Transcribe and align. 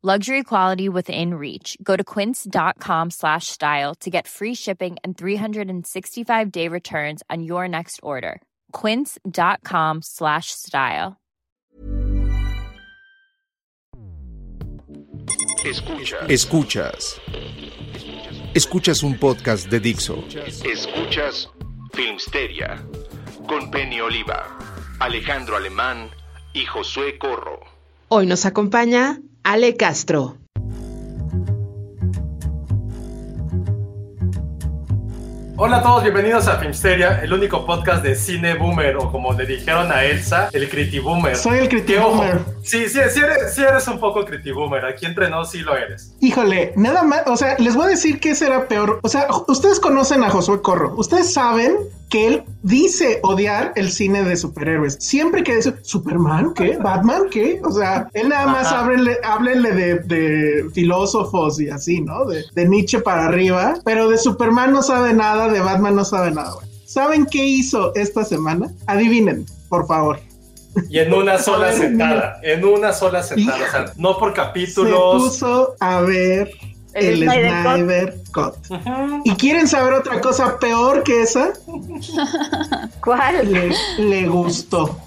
Luxury 0.00 0.44
quality 0.44 0.88
within 0.88 1.34
reach. 1.34 1.76
Go 1.82 1.96
to 1.96 2.04
quince.com 2.04 3.10
slash 3.10 3.48
style 3.48 3.96
to 3.96 4.10
get 4.10 4.28
free 4.28 4.54
shipping 4.54 4.96
and 5.02 5.18
365 5.18 6.52
day 6.52 6.68
returns 6.68 7.24
on 7.28 7.42
your 7.42 7.66
next 7.66 7.98
order. 8.00 8.40
Quince.com 8.70 10.02
slash 10.02 10.52
style. 10.52 11.16
Escuchas. 15.64 16.30
Escuchas. 16.30 17.20
Escuchas 18.54 19.02
un 19.02 19.18
podcast 19.18 19.68
de 19.68 19.80
Dixo. 19.80 20.22
Escuchas 20.64 21.48
Filmsteria 21.92 22.80
con 23.48 23.72
Penny 23.72 24.00
Oliva, 24.00 24.46
Alejandro 25.00 25.56
Alemán 25.56 26.08
y 26.54 26.64
Josué 26.66 27.18
Corro. 27.18 27.58
Hoy 28.06 28.26
nos 28.26 28.46
acompaña 28.46 29.20
Ale 29.44 29.76
Castro. 29.76 30.36
Hola 35.60 35.78
a 35.78 35.82
todos, 35.82 36.02
bienvenidos 36.04 36.46
a 36.46 36.56
Filmsteria, 36.58 37.20
el 37.20 37.32
único 37.32 37.66
podcast 37.66 38.04
de 38.04 38.14
cine 38.14 38.54
boomer, 38.54 38.96
o 38.96 39.10
como 39.10 39.32
le 39.32 39.44
dijeron 39.44 39.90
a 39.90 40.04
Elsa, 40.04 40.50
el 40.52 40.68
Criti 40.68 41.00
Boomer. 41.00 41.34
Soy 41.34 41.58
el 41.58 41.68
Criti 41.68 41.96
Boomer. 41.96 42.38
Sí, 42.62 42.88
sí, 42.88 43.00
sí 43.10 43.20
eres, 43.20 43.54
sí 43.54 43.62
eres 43.62 43.88
un 43.88 43.98
poco 43.98 44.24
Criti 44.24 44.52
Boomer, 44.52 44.84
aquí 44.84 45.06
entre 45.06 45.28
nos 45.28 45.50
sí 45.50 45.58
lo 45.58 45.76
eres. 45.76 46.14
Híjole, 46.20 46.72
nada 46.76 47.02
más, 47.02 47.22
o 47.26 47.36
sea, 47.36 47.56
les 47.58 47.74
voy 47.74 47.86
a 47.86 47.88
decir 47.88 48.20
que 48.20 48.36
será 48.36 48.68
peor. 48.68 49.00
O 49.02 49.08
sea, 49.08 49.26
ustedes 49.48 49.80
conocen 49.80 50.22
a 50.22 50.30
Josué 50.30 50.62
Corro. 50.62 50.94
Ustedes 50.96 51.32
saben 51.32 51.76
que 52.08 52.26
él 52.26 52.44
dice 52.62 53.20
odiar 53.22 53.72
el 53.76 53.90
cine 53.90 54.22
de 54.24 54.36
superhéroes. 54.36 54.96
Siempre 55.00 55.42
que 55.42 55.56
dice 55.56 55.74
Superman, 55.82 56.54
¿qué? 56.54 56.76
Batman, 56.78 57.24
¿qué? 57.30 57.60
O 57.64 57.70
sea, 57.70 58.08
él 58.14 58.30
nada 58.30 58.46
más 58.46 58.72
háblenle, 58.72 59.18
háblenle 59.22 59.72
de, 59.72 59.94
de 60.00 60.64
filósofos 60.74 61.60
y 61.60 61.68
así, 61.68 62.00
¿no? 62.00 62.24
De, 62.24 62.44
de 62.54 62.68
Nietzsche 62.68 63.00
para 63.00 63.26
arriba, 63.26 63.74
pero 63.84 64.08
de 64.08 64.16
Superman 64.18 64.72
no 64.72 64.82
sabe 64.82 65.12
nada, 65.12 65.48
de 65.50 65.60
Batman 65.60 65.96
no 65.96 66.04
sabe 66.04 66.30
nada. 66.30 66.52
güey. 66.54 66.66
¿Saben 66.86 67.26
qué 67.26 67.44
hizo 67.44 67.94
esta 67.94 68.24
semana? 68.24 68.72
Adivinen, 68.86 69.44
por 69.68 69.86
favor. 69.86 70.18
Y 70.88 71.00
en 71.00 71.12
una 71.12 71.38
sola 71.42 71.72
sentada, 71.72 72.40
en 72.42 72.64
una 72.64 72.92
sola 72.92 73.22
sentada, 73.22 73.56
o 73.66 73.70
sea, 73.70 73.92
no 73.96 74.16
por 74.18 74.30
Se 74.30 74.36
capítulos. 74.36 75.22
puso 75.30 75.74
a 75.80 76.00
ver 76.00 76.50
El 76.94 77.22
el, 77.22 77.28
Snyder 77.28 77.52
Cut. 77.62 77.74
Snyder 77.74 78.14
Cut. 78.32 78.54
Ujú. 78.70 79.20
¿Y 79.24 79.34
quieren 79.36 79.68
saber 79.68 79.92
otra 79.94 80.20
cosa 80.20 80.58
peor 80.58 81.02
que 81.04 81.22
esa? 81.22 81.52
¿Cuál? 83.04 83.52
Le, 83.52 83.70
le 83.98 84.26
gustó. 84.26 84.98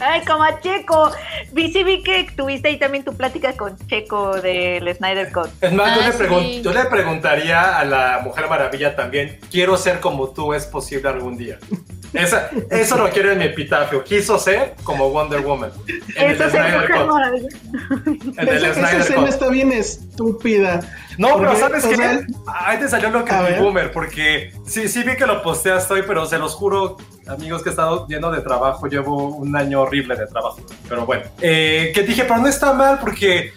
Ay, 0.00 0.22
como 0.26 0.42
a 0.42 0.58
Checo. 0.60 1.12
Vi, 1.52 1.72
sí 1.72 1.84
vi 1.84 2.02
que 2.02 2.26
tuviste 2.36 2.68
ahí 2.68 2.78
también 2.78 3.04
tu 3.04 3.14
plática 3.14 3.52
con 3.56 3.76
Checo 3.86 4.40
del 4.40 4.92
Snyder 4.96 5.30
Cut. 5.32 5.48
Es 5.60 5.72
más, 5.72 5.94
yo, 5.96 6.02
Ah, 6.02 6.08
le 6.08 6.14
pregun- 6.14 6.40
sí. 6.42 6.62
yo 6.62 6.72
le 6.72 6.84
preguntaría 6.86 7.78
a 7.78 7.84
la 7.84 8.20
Mujer 8.24 8.48
Maravilla 8.48 8.96
también, 8.96 9.38
quiero 9.50 9.76
ser 9.76 10.00
como 10.00 10.28
tú, 10.30 10.54
¿es 10.54 10.66
posible 10.66 11.08
algún 11.08 11.36
día? 11.36 11.58
Esa- 12.14 12.50
eso 12.70 12.96
lo 12.96 13.10
quiero 13.10 13.32
en 13.32 13.38
mi 13.38 13.44
epitafio. 13.44 14.02
Quiso 14.02 14.38
ser 14.38 14.74
como 14.84 15.10
Wonder 15.10 15.40
Woman. 15.40 15.70
En 16.16 16.30
Eso 16.30 16.44
el 16.44 16.50
Snyder 16.50 16.90
Cut. 16.90 18.38
En 18.38 18.48
el 18.48 18.56
Esa, 18.56 18.66
esa 18.70 18.74
Snyder 18.74 19.00
escena 19.00 19.20
Cut. 19.20 19.28
está 19.28 19.48
bien 19.48 19.72
estúpida. 19.72 20.80
No, 21.18 21.36
pero 21.38 21.56
¿sabes 21.56 21.84
qué? 21.84 21.96
sea, 21.96 22.20
Ahí 22.46 22.78
te 22.78 22.88
salió 22.88 23.10
lo 23.10 23.24
que 23.24 23.32
ver. 23.34 23.60
boomer, 23.60 23.92
porque 23.92 24.52
sí, 24.66 24.88
sí 24.88 25.02
vi 25.02 25.16
que 25.16 25.26
lo 25.26 25.42
posteaste 25.42 25.94
hoy, 25.94 26.02
pero 26.06 26.24
se 26.26 26.38
los 26.38 26.54
juro, 26.54 26.96
amigos, 27.26 27.62
que 27.62 27.68
he 27.68 27.72
estado 27.72 28.06
lleno 28.08 28.30
de 28.30 28.40
trabajo. 28.40 28.86
Llevo 28.86 29.28
un 29.36 29.54
año 29.56 29.82
horrible 29.82 30.16
de 30.16 30.26
trabajo. 30.26 30.60
Pero 30.88 31.04
bueno, 31.04 31.24
eh, 31.40 31.92
que 31.94 32.02
dije, 32.04 32.24
pero 32.24 32.38
no 32.40 32.48
está 32.48 32.72
mal, 32.72 32.98
porque, 33.00 33.52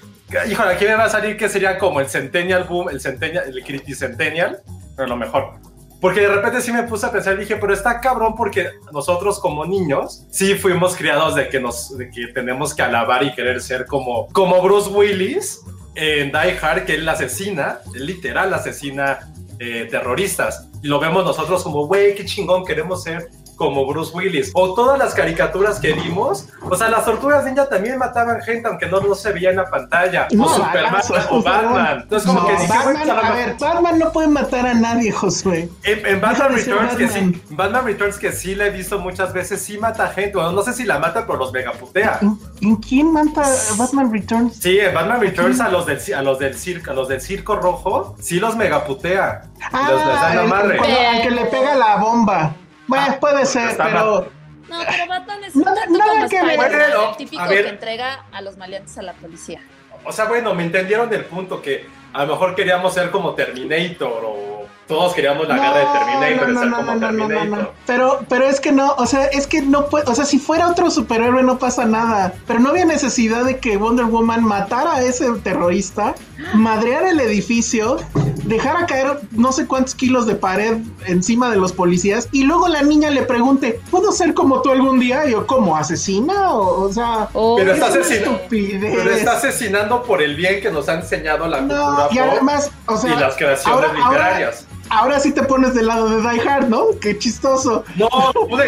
híjole, 0.49 0.73
aquí 0.73 0.85
me 0.85 0.95
va 0.95 1.05
a 1.05 1.09
salir 1.09 1.37
que 1.37 1.47
sería 1.49 1.77
como 1.77 1.99
el 2.01 2.07
Centennial 2.09 2.65
Boom, 2.65 2.89
el 2.89 2.99
Centennial, 2.99 3.45
el 3.47 3.63
Criti 3.63 3.93
Centennial, 3.95 4.59
pero 4.97 5.07
lo 5.07 5.15
mejor. 5.15 5.53
Porque 6.01 6.21
de 6.21 6.27
repente 6.29 6.61
sí 6.61 6.73
me 6.73 6.83
puse 6.83 7.05
a 7.05 7.11
pensar, 7.11 7.37
dije, 7.37 7.57
pero 7.57 7.73
está 7.73 8.01
cabrón 8.01 8.33
porque 8.35 8.71
nosotros 8.91 9.39
como 9.39 9.65
niños 9.65 10.25
sí 10.31 10.55
fuimos 10.55 10.95
criados 10.95 11.35
de 11.35 11.47
que 11.47 11.59
nos, 11.59 11.95
de 11.95 12.09
que 12.09 12.27
tenemos 12.27 12.73
que 12.73 12.81
alabar 12.81 13.23
y 13.23 13.33
querer 13.33 13.61
ser 13.61 13.85
como, 13.85 14.27
como 14.33 14.59
Bruce 14.63 14.89
Willis 14.89 15.61
en 15.93 16.31
Die 16.31 16.57
Hard, 16.59 16.85
que 16.85 16.95
él 16.95 17.07
asesina, 17.07 17.79
literal 17.93 18.51
asesina 18.53 19.31
eh, 19.59 19.87
terroristas. 19.91 20.67
Y 20.81 20.87
lo 20.87 20.99
vemos 20.99 21.23
nosotros 21.23 21.63
como, 21.63 21.85
güey, 21.85 22.15
qué 22.15 22.25
chingón, 22.25 22.65
queremos 22.65 23.03
ser 23.03 23.29
como 23.61 23.85
Bruce 23.85 24.11
Willis. 24.15 24.51
O 24.55 24.73
todas 24.73 24.97
las 24.97 25.13
caricaturas 25.13 25.79
que 25.79 25.93
vimos, 25.93 26.47
o 26.63 26.75
sea, 26.75 26.89
las 26.89 27.05
tortugas 27.05 27.45
ninja 27.45 27.69
también 27.69 27.97
mataban 27.99 28.41
gente, 28.41 28.67
aunque 28.67 28.87
no, 28.87 28.99
no 29.01 29.13
se 29.13 29.31
veía 29.31 29.51
en 29.51 29.57
la 29.57 29.69
pantalla. 29.69 30.27
No, 30.31 30.45
o 30.45 30.49
Superman, 30.49 31.01
o. 31.29 31.41
Batman. 31.43 31.99
Entonces, 32.01 32.27
como 32.27 32.41
No, 32.41 32.47
que 32.47 32.53
dije, 32.53 32.67
Batman, 32.67 33.09
a 33.09 33.13
lo 33.29 33.35
ver, 33.35 33.55
Batman 33.59 33.99
no 33.99 34.11
puede 34.11 34.27
matar 34.29 34.65
a 34.65 34.73
nadie, 34.73 35.11
Josué. 35.11 35.69
en, 35.83 36.05
en 36.05 36.19
Batman 36.21 36.53
Returns, 36.55 36.95
que 36.95 37.07
sí, 37.07 37.41
Batman 37.51 37.85
Returns 37.85 38.17
que 38.17 38.31
sí 38.31 38.55
la 38.55 38.65
he 38.65 38.69
visto 38.71 38.97
muchas 38.99 39.31
veces, 39.31 39.61
sí 39.61 39.77
mata 39.77 40.07
gente. 40.09 40.37
Bueno, 40.37 40.51
no 40.53 40.63
sé 40.63 40.73
si 40.73 40.83
la 40.85 40.97
mata, 40.97 41.25
pero 41.27 41.37
los 41.37 41.51
megaputea. 41.53 42.17
¿En, 42.21 42.39
en 42.61 42.75
quién 42.77 43.13
mata 43.13 43.43
a 43.43 43.75
Batman 43.77 44.11
Returns? 44.11 44.55
Sí, 44.57 44.79
en 44.79 44.93
Batman 44.93 45.21
Returns 45.21 45.59
a 45.59 45.69
los 45.69 45.85
del 45.85 45.99
a 46.15 46.21
los 46.23 46.39
del 46.39 46.55
circo, 46.57 46.91
a 46.91 46.93
los 46.95 47.07
del 47.07 47.21
circo 47.21 47.55
rojo, 47.57 48.15
sí 48.19 48.39
los 48.39 48.55
megaputea. 48.55 49.43
Ah, 49.71 49.91
los, 49.91 50.05
les 50.05 50.21
dan 50.21 50.37
amarre. 50.39 50.79
que 51.21 51.29
le 51.29 51.45
pega 51.45 51.75
la 51.75 51.97
bomba. 51.97 52.55
Bueno, 52.91 53.05
Ah, 53.09 53.19
puede 53.19 53.45
ser, 53.45 53.75
pero 53.77 54.27
No, 54.69 54.77
pero 54.87 55.07
Batman 55.07 55.43
es 55.43 55.55
No, 55.55 55.71
un 55.71 55.75
tanto 55.77 55.97
nada 55.97 56.11
como 56.13 56.29
que. 56.29 56.35
Spider-Man, 56.37 56.57
Bueno, 56.69 57.09
el 57.11 57.17
típico 57.17 57.41
a 57.41 57.47
ver. 57.47 57.63
que 57.63 57.69
entrega 57.69 58.25
a 58.31 58.41
los 58.41 58.57
maleantes 58.57 58.97
a 58.97 59.01
la 59.01 59.13
policía. 59.13 59.61
O 60.03 60.11
sea, 60.11 60.25
bueno, 60.25 60.53
me 60.55 60.63
entendieron 60.63 61.13
el 61.13 61.25
punto 61.25 61.61
que 61.61 61.85
a 62.13 62.25
lo 62.25 62.33
mejor 62.33 62.55
queríamos 62.55 62.93
ser 62.93 63.11
como 63.11 63.33
Terminator 63.33 64.23
o 64.25 64.65
todos 64.87 65.13
queríamos 65.13 65.47
la 65.47 65.55
guerra 65.55 65.77
de 65.77 65.85
Terminator, 65.85 66.47
de 66.53 66.59
ser 66.59 66.71
como 66.71 66.99
Terminator. 66.99 67.73
Pero, 67.85 68.19
pero 68.27 68.45
es 68.45 68.59
que 68.59 68.71
no, 68.71 68.93
o 68.97 69.05
sea, 69.05 69.25
es 69.25 69.45
que 69.47 69.61
no 69.61 69.85
puede, 69.87 70.09
o 70.09 70.15
sea, 70.15 70.25
si 70.25 70.39
fuera 70.39 70.67
otro 70.67 70.89
superhéroe 70.91 71.43
no 71.43 71.57
pasa 71.59 71.85
nada. 71.85 72.33
Pero 72.47 72.59
no 72.59 72.69
había 72.69 72.85
necesidad 72.85 73.45
de 73.45 73.59
que 73.59 73.77
Wonder 73.77 74.05
Woman 74.05 74.43
matara 74.43 74.95
a 74.95 75.01
ese 75.01 75.31
terrorista, 75.43 76.15
madreara 76.53 77.09
el 77.11 77.19
edificio, 77.19 77.97
dejara 78.43 78.85
caer 78.85 79.19
no 79.31 79.51
sé 79.51 79.65
cuántos 79.67 79.95
kilos 79.95 80.25
de 80.25 80.35
pared 80.35 80.77
encima 81.05 81.49
de 81.49 81.57
los 81.57 81.71
policías 81.73 82.27
y 82.31 82.43
luego 82.43 82.67
la 82.67 82.81
niña 82.81 83.09
le 83.09 83.21
pregunte, 83.23 83.79
¿puedo 83.91 84.11
ser 84.11 84.33
como 84.33 84.61
tú 84.61 84.71
algún 84.71 84.99
día? 84.99 85.25
Y 85.27 85.31
yo, 85.31 85.45
¿como 85.47 85.77
asesina? 85.77 86.51
O, 86.53 86.83
o 86.85 86.93
sea, 86.93 87.29
Oh, 87.33 87.55
Pero 87.57 87.71
es 87.73 87.79
está. 87.79 88.39
Pero 88.49 89.11
está 89.11 89.33
asesinando 89.33 90.03
por 90.03 90.21
el 90.21 90.35
bien 90.35 90.61
que 90.61 90.71
nos 90.71 90.89
ha 90.89 90.95
enseñado 90.95 91.47
la 91.47 91.61
No, 91.61 91.67
cultura 91.85 92.07
y 92.11 92.17
pop 92.17 92.27
además, 92.31 92.71
o 92.87 92.97
sea, 92.97 93.13
y 93.15 93.19
las 93.19 93.35
creaciones 93.35 93.65
ahora- 93.67 93.93
literarias. 93.93 94.65
Ahora 94.67 94.80
sí 95.19 95.31
te 95.33 95.43
pones 95.43 95.73
del 95.73 95.87
lado 95.87 96.09
de 96.09 96.21
Die 96.21 96.41
Hard, 96.47 96.67
¿no? 96.69 96.85
Qué 96.99 97.17
chistoso. 97.17 97.83
No, 97.95 98.07
no, 98.11 98.31
no, 98.33 98.47
no. 98.47 98.59
He 98.61 98.67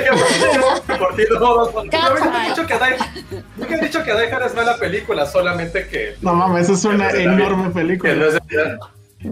dicho 2.50 2.66
que 2.68 2.74
Die- 2.76 3.82
dicho 3.82 4.04
que 4.04 4.14
Die 4.14 4.32
Hard 4.34 4.44
es 4.48 4.56
mala 4.56 4.78
película, 4.78 5.26
solamente 5.26 5.88
que, 5.88 6.16
No 6.22 6.34
mames, 6.34 6.70
es 6.70 6.84
una 6.86 7.10
Que 7.10 7.26
no 7.26 7.34
enorme 7.34 7.64
que 7.66 7.70
película. 7.72 8.14
no 8.16 8.26
es 8.26 8.34
de- 8.34 8.80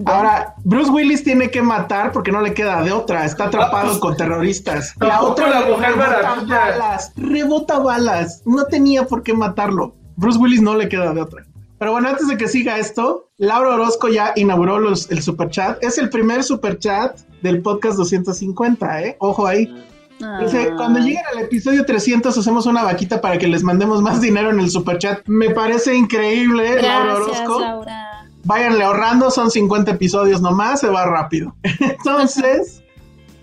Ahora, 0.06 0.54
Bruce 0.64 0.90
Willis 0.90 1.22
tiene 1.24 1.52
que 1.52 1.62
matar 1.62 2.14
porque 2.14 2.32
no 2.32 2.40
le 2.42 2.54
queda 2.54 2.82
de 2.82 2.94
otra. 2.94 3.26
Está 3.26 3.46
atrapado 3.46 4.00
con 4.00 4.16
terroristas. 4.16 4.94
La 5.02 5.22
otra 5.22 5.50
la 5.50 5.62
Mujer 5.66 5.92
rebota 5.98 6.22
Maravilla. 6.22 6.60
balas. 6.60 7.12
Rebota 7.18 7.80
balas. 7.80 8.42
No 8.46 8.64
tenía 8.66 9.06
por 9.06 9.22
qué 9.22 9.34
matarlo. 9.34 9.94
Bruce 10.16 10.40
Willis 10.40 10.62
no 10.62 10.76
le 10.76 10.88
queda 10.88 11.14
de 11.14 11.22
otra. 11.22 11.44
Pero 11.82 11.94
bueno, 11.94 12.10
antes 12.10 12.28
de 12.28 12.38
que 12.38 12.48
siga 12.48 12.78
esto, 12.78 13.32
Laura 13.40 13.74
Orozco 13.74 14.08
ya 14.08 14.34
inauguró 14.36 14.78
los, 14.78 15.10
el 15.10 15.24
superchat. 15.24 15.84
Es 15.84 15.98
el 15.98 16.12
primer 16.12 16.44
superchat 16.44 17.20
del 17.42 17.64
podcast 17.64 17.98
250, 17.98 19.02
¿eh? 19.02 19.18
Ojo 19.20 19.48
ahí. 19.48 19.66
Dice, 20.44 20.70
Ah. 20.72 20.76
cuando 20.78 21.00
lleguen 21.00 21.24
al 21.34 21.40
episodio 21.40 21.84
300 21.84 22.38
hacemos 22.38 22.68
una 22.68 22.84
vaquita 22.84 23.20
para 23.20 23.40
que 23.40 23.48
les 23.48 23.64
mandemos 23.64 24.04
más 24.04 24.22
dinero 24.22 24.52
en 24.52 24.60
el 24.60 24.70
superchat. 24.70 25.22
Me 25.26 25.50
parece 25.50 25.96
increíble, 25.96 26.80
Laura 26.80 27.16
Gracias, 27.16 27.40
Orozco. 27.40 27.60
Laura. 27.62 28.28
Váyanle 28.44 28.84
ahorrando, 28.84 29.32
son 29.32 29.50
50 29.50 29.90
episodios 29.90 30.40
nomás, 30.40 30.82
se 30.82 30.88
va 30.88 31.08
rápido. 31.08 31.56
Entonces, 31.80 32.84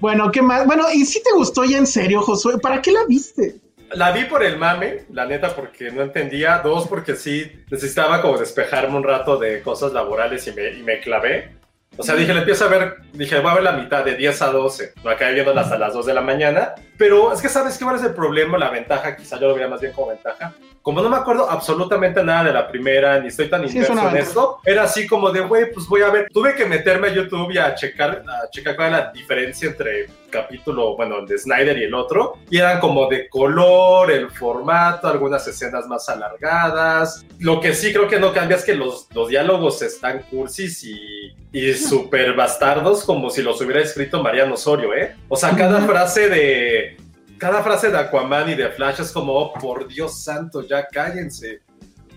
bueno, 0.00 0.30
¿qué 0.30 0.42
más? 0.42 0.64
Bueno, 0.64 0.84
¿y 0.94 1.04
si 1.06 1.20
te 1.24 1.32
gustó 1.34 1.64
ya 1.64 1.78
en 1.78 1.88
serio, 1.88 2.22
Josué? 2.22 2.60
¿Para 2.60 2.80
qué 2.82 2.92
la 2.92 3.00
viste? 3.08 3.60
La 3.92 4.12
vi 4.12 4.24
por 4.24 4.42
el 4.42 4.56
mame, 4.56 5.04
la 5.12 5.26
neta, 5.26 5.54
porque 5.54 5.90
no 5.90 6.02
entendía. 6.02 6.58
Dos, 6.58 6.86
porque 6.88 7.14
sí 7.14 7.64
necesitaba 7.70 8.20
como 8.20 8.38
despejarme 8.38 8.96
un 8.96 9.04
rato 9.04 9.36
de 9.38 9.62
cosas 9.62 9.92
laborales 9.92 10.46
y 10.46 10.52
me, 10.52 10.70
y 10.70 10.82
me 10.82 11.00
clavé. 11.00 11.58
O 11.96 12.02
sea, 12.02 12.14
dije, 12.14 12.32
le 12.32 12.40
empiezo 12.40 12.64
a 12.64 12.68
ver, 12.68 12.96
dije, 13.12 13.40
voy 13.40 13.50
a 13.50 13.54
ver 13.54 13.62
la 13.64 13.72
mitad 13.72 14.04
de 14.04 14.14
10 14.14 14.42
a 14.42 14.46
12. 14.52 14.92
Me 15.02 15.10
acabé 15.10 15.34
viendo 15.34 15.58
hasta 15.58 15.76
las 15.76 15.94
2 15.94 16.06
de 16.06 16.14
la 16.14 16.20
mañana. 16.20 16.74
Pero 16.96 17.32
es 17.32 17.42
que, 17.42 17.48
¿sabes 17.48 17.76
qué? 17.76 17.84
¿Cuál 17.84 17.96
es 17.96 18.04
el 18.04 18.14
problema? 18.14 18.56
La 18.56 18.70
ventaja, 18.70 19.16
quizá 19.16 19.38
yo 19.40 19.48
lo 19.48 19.54
veía 19.54 19.68
más 19.68 19.80
bien 19.80 19.92
como 19.92 20.08
ventaja. 20.08 20.54
Como 20.88 21.02
no 21.02 21.10
me 21.10 21.18
acuerdo 21.18 21.50
absolutamente 21.50 22.24
nada 22.24 22.44
de 22.44 22.52
la 22.54 22.66
primera, 22.66 23.20
ni 23.20 23.28
estoy 23.28 23.50
tan 23.50 23.68
Sí, 23.68 23.76
inmerso 23.76 24.08
en 24.08 24.16
esto, 24.16 24.60
era 24.64 24.84
así 24.84 25.06
como 25.06 25.30
de, 25.30 25.40
güey, 25.40 25.70
pues 25.70 25.86
voy 25.86 26.00
a 26.00 26.08
ver. 26.08 26.28
Tuve 26.32 26.54
que 26.54 26.64
meterme 26.64 27.08
a 27.08 27.12
YouTube 27.12 27.50
y 27.52 27.58
a 27.58 27.74
checar, 27.74 28.24
a 28.26 28.48
checar 28.48 28.74
cuál 28.74 28.88
era 28.88 28.98
la 29.00 29.12
diferencia 29.12 29.68
entre 29.68 30.04
el 30.04 30.10
capítulo, 30.30 30.96
bueno, 30.96 31.18
el 31.18 31.26
de 31.26 31.36
Snyder 31.36 31.76
y 31.76 31.84
el 31.84 31.92
otro. 31.92 32.38
Y 32.48 32.56
eran 32.56 32.80
como 32.80 33.06
de 33.06 33.28
color, 33.28 34.10
el 34.10 34.30
formato, 34.30 35.08
algunas 35.08 35.46
escenas 35.46 35.86
más 35.86 36.08
alargadas. 36.08 37.22
Lo 37.38 37.60
que 37.60 37.74
sí 37.74 37.92
creo 37.92 38.08
que 38.08 38.18
no 38.18 38.32
cambia 38.32 38.56
es 38.56 38.64
que 38.64 38.74
los, 38.74 39.08
los 39.12 39.28
diálogos 39.28 39.82
están 39.82 40.22
cursis 40.30 40.84
y, 40.84 41.34
y 41.52 41.74
súper 41.74 42.32
bastardos, 42.32 43.04
como 43.04 43.28
si 43.28 43.42
los 43.42 43.60
hubiera 43.60 43.82
escrito 43.82 44.22
Mariano 44.22 44.54
Osorio, 44.54 44.94
¿eh? 44.94 45.14
O 45.28 45.36
sea, 45.36 45.54
cada 45.54 45.82
frase 45.82 46.30
de. 46.30 46.96
Cada 47.38 47.62
frase 47.62 47.90
de 47.90 47.98
Aquaman 47.98 48.50
y 48.50 48.54
de 48.54 48.68
Flash 48.70 49.00
es 49.00 49.12
como, 49.12 49.32
oh, 49.32 49.52
por 49.54 49.86
Dios 49.86 50.22
santo, 50.22 50.62
ya 50.62 50.86
cállense. 50.86 51.60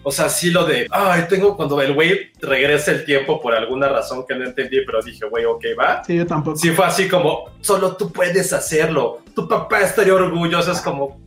O 0.04 0.12
sea, 0.12 0.30
sí 0.30 0.50
lo 0.50 0.66
de, 0.66 0.88
ay, 0.90 1.26
tengo 1.30 1.56
cuando 1.56 1.80
el 1.80 1.94
güey 1.94 2.32
regresa 2.42 2.92
el 2.92 3.06
tiempo 3.06 3.40
por 3.40 3.54
alguna 3.54 3.88
razón 3.88 4.26
que 4.28 4.34
no 4.34 4.46
entendí, 4.46 4.84
pero 4.84 5.00
dije, 5.04 5.26
güey, 5.28 5.46
ok, 5.46 5.64
va. 5.80 6.04
Sí, 6.04 6.18
yo 6.18 6.26
tampoco. 6.26 6.58
Sí 6.58 6.72
fue 6.72 6.86
así 6.86 7.08
como, 7.08 7.52
solo 7.62 7.96
tú 7.96 8.12
puedes 8.12 8.52
hacerlo. 8.52 9.20
Tu 9.36 9.48
papá 9.48 9.82
estaría 9.82 10.16
orgulloso, 10.16 10.72
es 10.72 10.82
como, 10.82 11.20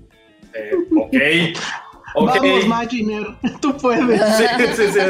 eh, 0.53 0.73
ok. 0.97 1.59
Ok. 2.17 2.31
Vamos, 2.37 2.67
Maginer, 2.69 3.27
tú 3.61 3.77
puedes. 3.77 4.21
Sí, 4.37 4.45
sí, 4.57 4.67
sí, 4.77 4.93
sí, 4.93 5.01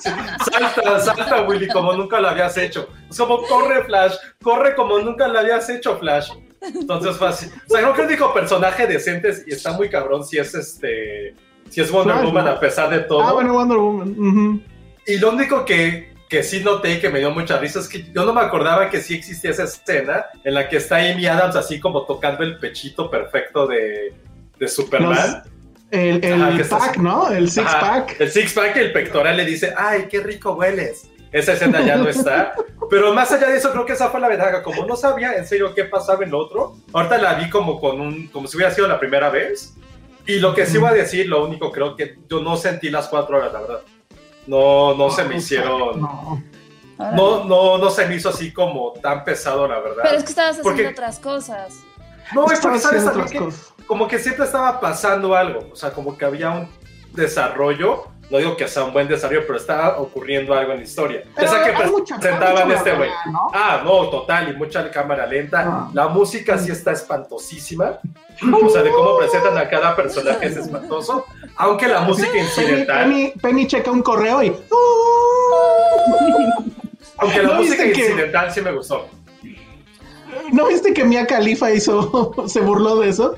sí. 0.00 0.10
Salta, 0.50 0.98
salta, 0.98 1.42
Willy, 1.42 1.68
como 1.68 1.92
nunca 1.92 2.20
lo 2.20 2.28
habías 2.28 2.56
hecho. 2.56 2.88
Es 3.08 3.16
como, 3.16 3.40
corre, 3.44 3.84
Flash, 3.84 4.14
corre 4.42 4.74
como 4.74 4.98
nunca 4.98 5.28
lo 5.28 5.38
habías 5.38 5.70
hecho, 5.70 5.96
Flash. 5.98 6.30
Entonces 6.60 7.16
fue 7.16 7.28
así. 7.28 7.46
O 7.46 7.72
sea, 7.72 7.80
creo 7.80 7.94
que 7.94 8.00
el 8.02 8.08
único 8.08 8.34
personaje 8.34 8.86
decente 8.86 9.32
y 9.46 9.52
está 9.52 9.72
muy 9.72 9.88
cabrón 9.88 10.24
si 10.24 10.38
es 10.38 10.54
este. 10.54 11.34
Si 11.70 11.80
es 11.80 11.90
Wonder 11.90 12.16
Flash, 12.16 12.26
Woman 12.26 12.44
¿no? 12.46 12.50
a 12.50 12.60
pesar 12.60 12.90
de 12.90 13.00
todo. 13.00 13.22
Ah, 13.22 13.32
bueno, 13.32 13.54
Wonder 13.54 13.78
Woman. 13.78 14.10
ujú. 14.18 14.60
Y 15.06 15.18
lo 15.18 15.30
único 15.30 15.64
que, 15.64 16.12
que 16.28 16.42
sí 16.42 16.60
noté 16.62 16.94
y 16.94 17.00
que 17.00 17.08
me 17.10 17.20
dio 17.20 17.30
mucha 17.30 17.58
risa 17.58 17.80
es 17.80 17.88
que 17.88 18.12
yo 18.12 18.24
no 18.24 18.32
me 18.32 18.40
acordaba 18.40 18.90
que 18.90 19.00
sí 19.00 19.14
existía 19.14 19.50
esa 19.50 19.64
escena 19.64 20.26
en 20.44 20.54
la 20.54 20.68
que 20.68 20.76
está 20.76 20.96
Amy 20.96 21.26
Adams 21.26 21.56
así 21.56 21.80
como 21.80 22.04
tocando 22.04 22.42
el 22.42 22.58
pechito 22.58 23.10
perfecto 23.10 23.66
de, 23.66 24.12
de 24.58 24.68
Superman. 24.68 25.42
El, 25.90 26.24
el 26.24 26.42
Ajá, 26.42 26.78
pack. 26.78 26.96
¿no? 26.98 27.30
El 27.32 27.50
six 27.50 27.66
Ajá, 27.66 27.80
pack. 27.80 28.20
El 28.20 28.30
six 28.30 28.52
pack 28.52 28.76
y 28.76 28.78
el 28.80 28.92
pectoral 28.92 29.36
le 29.36 29.44
dice, 29.44 29.72
ay, 29.76 30.06
qué 30.10 30.20
rico 30.20 30.52
hueles. 30.52 31.08
Esa 31.32 31.52
escena 31.52 31.80
ya 31.82 31.96
no 31.96 32.08
está. 32.08 32.54
Pero 32.88 33.12
más 33.14 33.30
allá 33.30 33.48
de 33.48 33.56
eso, 33.56 33.70
creo 33.70 33.86
que 33.86 33.92
esa 33.92 34.08
fue 34.10 34.20
la 34.20 34.28
ventaja. 34.28 34.62
Como 34.62 34.84
no 34.84 34.96
sabía 34.96 35.34
en 35.34 35.46
serio 35.46 35.74
qué 35.74 35.84
pasaba 35.84 36.24
en 36.24 36.30
lo 36.30 36.38
otro, 36.38 36.76
ahorita 36.92 37.18
la 37.18 37.34
vi 37.34 37.48
como 37.48 37.78
con 37.80 38.00
un, 38.00 38.26
como 38.28 38.48
si 38.48 38.56
hubiera 38.56 38.72
sido 38.74 38.88
la 38.88 38.98
primera 38.98 39.30
vez. 39.30 39.74
Y 40.26 40.38
lo 40.40 40.54
que 40.54 40.66
sí 40.66 40.78
voy 40.78 40.90
a 40.90 40.92
decir, 40.92 41.28
lo 41.28 41.44
único 41.44 41.70
creo 41.72 41.96
que 41.96 42.18
yo 42.28 42.40
no 42.40 42.56
sentí 42.56 42.90
las 42.90 43.08
cuatro 43.08 43.36
horas, 43.38 43.52
la 43.52 43.60
verdad. 43.60 43.80
No, 44.46 44.94
no 44.94 45.10
se 45.10 45.24
me 45.24 45.36
hicieron. 45.36 46.00
No. 46.00 46.42
No, 46.98 47.44
no, 47.44 47.78
no 47.78 47.90
se 47.90 48.06
me 48.06 48.16
hizo 48.16 48.28
así 48.28 48.52
como 48.52 48.92
tan 49.00 49.24
pesado, 49.24 49.66
la 49.66 49.78
verdad. 49.80 50.02
Pero 50.02 50.16
es 50.18 50.22
que 50.24 50.28
estabas 50.30 50.50
haciendo 50.58 50.68
Porque- 50.70 50.86
otras 50.88 51.18
cosas. 51.18 51.74
no, 52.34 52.50
es 52.52 52.60
porque 52.60 52.78
sabes 52.78 53.04
también 53.04 53.26
que 53.28 53.48
como 53.86 54.06
que 54.06 54.18
siempre 54.18 54.44
estaba 54.44 54.78
pasando 54.80 55.34
algo, 55.34 55.60
o 55.72 55.76
sea, 55.76 55.90
como 55.92 56.18
que 56.18 56.24
había 56.26 56.50
un 56.50 56.68
desarrollo, 57.12 58.04
no 58.30 58.38
digo 58.38 58.56
que 58.56 58.68
sea 58.68 58.84
un 58.84 58.92
buen 58.92 59.08
desarrollo, 59.08 59.42
pero 59.46 59.58
estaba 59.58 59.98
ocurriendo 59.98 60.54
algo 60.54 60.72
en 60.72 60.78
la 60.78 60.84
historia. 60.84 61.24
Pero 61.34 61.46
Esa 61.48 61.64
que 61.64 61.72
presentaban 61.72 62.70
este 62.70 62.92
güey. 62.94 63.10
Ah, 63.52 63.82
no, 63.84 64.08
total, 64.08 64.50
y 64.52 64.56
mucha 64.56 64.88
cámara 64.90 65.26
lenta. 65.26 65.64
Ah. 65.66 65.90
La 65.92 66.08
música 66.08 66.56
sí 66.56 66.70
está 66.70 66.92
espantosísima. 66.92 67.98
O 68.62 68.70
sea, 68.70 68.82
de 68.82 68.90
cómo 68.90 69.18
presentan 69.18 69.58
a 69.58 69.68
cada 69.68 69.94
personaje 69.96 70.46
es 70.46 70.56
espantoso. 70.56 71.26
Aunque 71.56 71.88
la 71.88 72.00
música 72.00 72.38
incidental, 72.38 73.04
Penny, 73.08 73.32
Penny 73.42 73.66
checa 73.66 73.90
un 73.90 74.02
correo 74.02 74.42
y. 74.42 74.56
aunque 77.18 77.42
la 77.42 77.48
¿No 77.48 77.54
música 77.54 77.82
que- 77.84 77.88
incidental 77.90 78.52
sí 78.52 78.60
me 78.62 78.72
gustó. 78.72 79.06
¿No 80.52 80.66
viste 80.68 80.94
que 80.94 81.04
Mia 81.04 81.26
Khalifa 81.26 81.70
hizo, 81.72 82.34
se 82.46 82.60
burló 82.60 82.96
de 83.00 83.08
eso? 83.08 83.36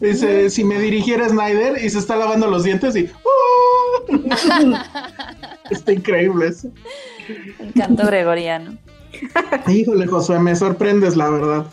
Dice, 0.00 0.50
si 0.50 0.64
me 0.64 0.78
dirigiera 0.80 1.28
Snyder 1.28 1.82
y 1.84 1.88
se 1.88 1.98
está 1.98 2.16
lavando 2.16 2.48
los 2.48 2.64
dientes 2.64 2.96
y... 2.96 3.08
está 5.70 5.92
increíble 5.92 6.48
eso. 6.48 6.68
El 7.58 7.72
canto 7.74 8.06
gregoriano. 8.06 8.76
Híjole, 9.68 10.06
Josué, 10.06 10.38
me 10.38 10.54
sorprendes, 10.56 11.16
la 11.16 11.28
verdad. 11.30 11.66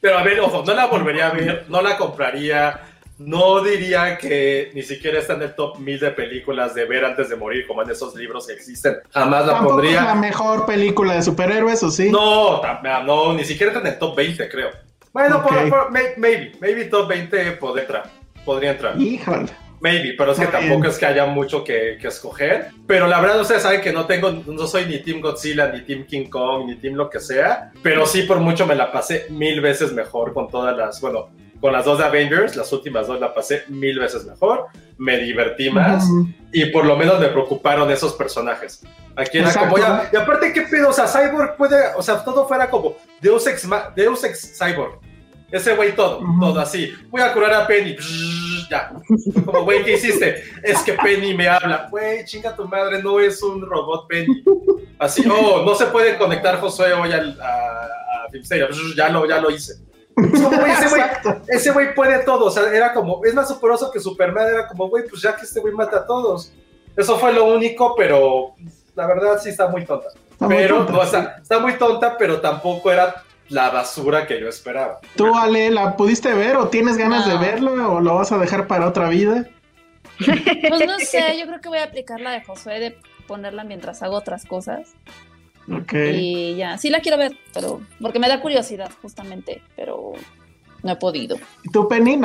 Pero 0.00 0.18
a 0.18 0.22
ver, 0.22 0.38
ojo, 0.40 0.62
no 0.66 0.74
la 0.74 0.86
volvería 0.86 1.28
a 1.28 1.32
ver, 1.32 1.64
no 1.68 1.80
la 1.80 1.96
compraría, 1.96 2.80
no 3.18 3.62
diría 3.62 4.18
que 4.18 4.70
ni 4.74 4.82
siquiera 4.82 5.18
está 5.18 5.32
en 5.34 5.42
el 5.42 5.54
top 5.54 5.78
1000 5.78 6.00
de 6.00 6.10
películas 6.10 6.74
de 6.74 6.84
ver 6.84 7.04
antes 7.06 7.30
de 7.30 7.36
morir, 7.36 7.66
como 7.66 7.82
en 7.82 7.90
esos 7.90 8.14
libros 8.14 8.46
que 8.46 8.52
existen. 8.52 8.96
Jamás 9.10 9.46
la 9.46 9.54
Tampoco 9.54 9.82
es 9.82 9.92
la 9.94 9.98
pondría. 10.00 10.14
mejor 10.16 10.66
película 10.66 11.14
de 11.14 11.22
superhéroes, 11.22 11.82
¿o 11.82 11.90
sí? 11.90 12.10
No, 12.10 12.60
tam- 12.60 13.04
no, 13.06 13.32
ni 13.32 13.44
siquiera 13.44 13.72
está 13.72 13.80
en 13.86 13.94
el 13.94 13.98
top 13.98 14.14
20, 14.16 14.48
creo. 14.48 14.68
Bueno, 15.12 15.42
por- 15.42 15.68
por- 15.70 15.90
may- 15.90 16.14
maybe, 16.18 16.52
maybe 16.60 16.84
top 16.86 17.08
20 17.08 17.52
podría 17.52 17.82
entrar. 17.84 18.10
Podría 18.44 18.72
entrar. 18.72 19.00
Híjole. 19.00 19.46
Maybe, 19.84 20.14
pero 20.16 20.32
es 20.32 20.38
que 20.38 20.46
tampoco 20.46 20.86
es 20.86 20.96
que 20.96 21.04
haya 21.04 21.26
mucho 21.26 21.62
que, 21.62 21.98
que 22.00 22.08
escoger. 22.08 22.68
Pero 22.86 23.06
la 23.06 23.20
verdad, 23.20 23.38
ustedes 23.38 23.60
saben 23.60 23.82
que 23.82 23.92
no 23.92 24.06
tengo, 24.06 24.30
no 24.30 24.66
soy 24.66 24.86
ni 24.86 25.00
Team 25.00 25.20
Godzilla, 25.20 25.68
ni 25.68 25.82
Team 25.82 26.06
King 26.06 26.30
Kong, 26.30 26.64
ni 26.64 26.76
Team 26.76 26.94
lo 26.94 27.10
que 27.10 27.20
sea. 27.20 27.70
Pero 27.82 28.06
sí, 28.06 28.22
por 28.22 28.38
mucho 28.38 28.66
me 28.66 28.74
la 28.74 28.90
pasé 28.90 29.26
mil 29.28 29.60
veces 29.60 29.92
mejor 29.92 30.32
con 30.32 30.48
todas 30.48 30.74
las, 30.74 31.02
bueno, 31.02 31.28
con 31.60 31.70
las 31.70 31.84
dos 31.84 31.98
de 31.98 32.04
Avengers, 32.06 32.56
las 32.56 32.72
últimas 32.72 33.06
dos 33.08 33.20
la 33.20 33.34
pasé 33.34 33.64
mil 33.68 33.98
veces 33.98 34.24
mejor. 34.24 34.68
Me 34.96 35.18
divertí 35.18 35.68
más 35.68 36.04
Ujú. 36.04 36.28
y 36.50 36.64
por 36.66 36.86
lo 36.86 36.96
menos 36.96 37.20
me 37.20 37.28
preocuparon 37.28 37.90
esos 37.90 38.14
personajes. 38.14 38.82
Aquí 39.16 39.36
era 39.36 39.48
Exacto. 39.48 39.68
como 39.68 39.82
ya, 39.82 40.08
y 40.10 40.16
aparte, 40.16 40.50
¿qué 40.50 40.62
pedo? 40.62 40.88
O 40.88 40.92
sea, 40.94 41.06
Cyborg 41.06 41.58
puede, 41.58 41.76
o 41.94 42.02
sea, 42.02 42.24
todo 42.24 42.48
fuera 42.48 42.70
como 42.70 42.96
Deus 43.20 43.46
Ex, 43.46 43.68
Deus 43.94 44.24
Ex 44.24 44.58
Cyborg. 44.58 44.98
Ese 45.50 45.76
güey 45.76 45.94
todo, 45.94 46.20
todo 46.40 46.58
así. 46.58 46.92
Voy 47.10 47.22
a 47.22 47.32
curar 47.32 47.54
a 47.54 47.66
Penny. 47.66 47.96
Ya. 48.68 48.92
Fue 49.32 49.42
como, 49.44 49.62
güey, 49.62 49.84
¿qué 49.84 49.92
hiciste? 49.92 50.42
Es 50.62 50.82
que 50.82 50.94
Penny 50.94 51.34
me 51.34 51.48
habla. 51.48 51.86
Güey, 51.90 52.24
chinga 52.24 52.56
tu 52.56 52.66
madre, 52.66 53.02
no 53.02 53.20
es 53.20 53.42
un 53.42 53.64
robot 53.64 54.08
Penny. 54.08 54.42
Así, 54.98 55.24
oh, 55.28 55.62
no 55.64 55.74
se 55.74 55.86
puede 55.86 56.16
conectar 56.16 56.58
Josué 56.60 56.92
hoy 56.92 57.12
al, 57.12 57.40
a, 57.40 58.26
a 58.26 58.30
Filmsteria. 58.30 58.68
Ya 58.96 59.08
lo, 59.10 59.28
ya 59.28 59.40
lo 59.40 59.50
hice. 59.50 59.74
Como, 60.14 60.48
güey, 60.48 60.72
ese 61.48 61.72
güey, 61.72 61.94
puede 61.94 62.20
todo. 62.24 62.46
O 62.46 62.50
sea, 62.50 62.72
era 62.72 62.92
como, 62.92 63.24
es 63.24 63.34
más 63.34 63.48
superoso 63.48 63.90
que 63.90 64.00
Superman. 64.00 64.48
Era 64.48 64.66
como, 64.66 64.88
güey, 64.88 65.04
pues 65.08 65.22
ya 65.22 65.36
que 65.36 65.42
este 65.42 65.60
güey 65.60 65.74
mata 65.74 65.98
a 65.98 66.06
todos. 66.06 66.52
Eso 66.96 67.18
fue 67.18 67.32
lo 67.32 67.44
único, 67.46 67.94
pero 67.96 68.54
la 68.94 69.06
verdad 69.06 69.38
sí 69.42 69.50
está 69.50 69.68
muy 69.68 69.84
tonta. 69.84 70.08
Está 70.30 70.46
muy 70.46 70.56
pero 70.56 70.76
tonta, 70.78 70.92
no, 70.92 71.00
sí. 71.00 71.06
está, 71.06 71.36
está 71.42 71.58
muy 71.58 71.72
tonta, 71.74 72.16
pero 72.16 72.40
tampoco 72.40 72.90
era 72.90 73.22
la 73.48 73.70
basura 73.70 74.26
que 74.26 74.40
yo 74.40 74.48
esperaba. 74.48 75.00
¿Tú, 75.16 75.34
Ale, 75.34 75.70
la 75.70 75.96
pudiste 75.96 76.32
ver 76.34 76.56
o 76.56 76.68
tienes 76.68 76.96
ganas 76.96 77.26
No. 77.26 77.32
de 77.32 77.38
verla 77.46 77.88
o 77.88 78.00
lo 78.00 78.14
vas 78.16 78.32
a 78.32 78.38
dejar 78.38 78.66
para 78.66 78.88
otra 78.88 79.08
vida? 79.08 79.46
Pues 80.18 80.86
no 80.86 80.98
sé, 81.00 81.38
yo 81.38 81.46
creo 81.46 81.60
que 81.60 81.68
voy 81.68 81.78
a 81.78 81.84
aplicar 81.84 82.20
la 82.20 82.30
de 82.32 82.42
Josué 82.44 82.78
de 82.80 82.96
ponerla 83.26 83.64
mientras 83.64 84.02
hago 84.02 84.16
otras 84.16 84.44
cosas. 84.44 84.94
Ok. 85.70 85.92
Y 86.12 86.56
ya, 86.56 86.78
sí 86.78 86.90
la 86.90 87.00
quiero 87.00 87.16
ver, 87.18 87.32
pero 87.52 87.80
porque 88.00 88.18
me 88.18 88.28
da 88.28 88.40
curiosidad 88.40 88.90
justamente, 89.02 89.62
pero 89.76 90.12
no 90.82 90.92
he 90.92 90.96
podido. 90.96 91.36
¿Y 91.62 91.70
tú, 91.70 91.88
Penny? 91.88 92.16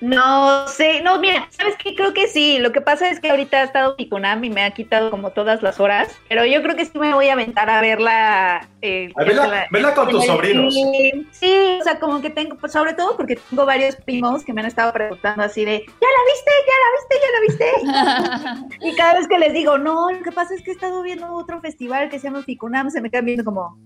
No. 0.00 0.66
Sé, 0.68 1.02
no, 1.02 1.18
mira, 1.18 1.46
¿sabes 1.50 1.74
qué? 1.76 1.94
Creo 1.94 2.14
que 2.14 2.28
sí. 2.28 2.58
Lo 2.58 2.72
que 2.72 2.80
pasa 2.80 3.10
es 3.10 3.20
que 3.20 3.30
ahorita 3.30 3.58
ha 3.58 3.64
estado 3.64 3.96
Ficunam 3.96 4.42
y 4.44 4.50
me 4.50 4.62
ha 4.64 4.70
quitado 4.70 5.10
como 5.10 5.30
todas 5.30 5.62
las 5.62 5.80
horas, 5.80 6.08
pero 6.28 6.44
yo 6.46 6.62
creo 6.62 6.76
que 6.76 6.84
sí 6.84 6.98
me 6.98 7.14
voy 7.14 7.28
a 7.28 7.32
aventar 7.32 7.68
a 7.70 7.80
verla. 7.80 8.68
Eh, 8.80 9.10
A 9.16 9.24
verla- 9.24 9.66
verla 9.70 9.94
con 9.94 10.08
tus 10.08 10.24
sobrinos. 10.24 10.72
cine. 10.72 11.26
Sí, 11.32 11.78
o 11.80 11.82
sea, 11.84 11.98
como 11.98 12.20
que 12.20 12.30
tengo, 12.30 12.56
pues 12.56 12.72
sobre 12.72 12.94
todo 12.94 13.16
porque 13.16 13.36
tengo 13.50 13.66
varios 13.66 13.96
primos 13.96 14.44
que 14.44 14.52
me 14.52 14.60
han 14.60 14.66
estado 14.68 14.92
preguntando 14.92 15.42
así 15.42 15.64
de, 15.64 15.78
¿ya 15.80 16.08
la 16.16 16.22
viste? 16.30 16.52
¿Ya 16.68 16.76
la 16.84 16.90
viste? 16.98 17.16
¿Ya 17.24 17.30
la 17.32 18.58
viste? 18.60 18.76
y 18.86 18.96
cada 18.96 19.14
vez 19.14 19.26
que 19.28 19.38
les 19.38 19.52
digo, 19.52 19.78
no, 19.78 20.10
lo 20.12 20.22
que 20.22 20.30
pasa 20.32 20.54
es 20.54 20.62
que 20.62 20.70
he 20.70 20.74
estado 20.74 21.02
viendo 21.02 21.32
otro 21.32 21.60
festival 21.60 22.08
que 22.08 22.18
se 22.18 22.28
llama 22.28 22.42
Ficunam, 22.42 22.90
se 22.90 23.00
me 23.00 23.10
quedan 23.10 23.24
viendo 23.24 23.44
como, 23.44 23.76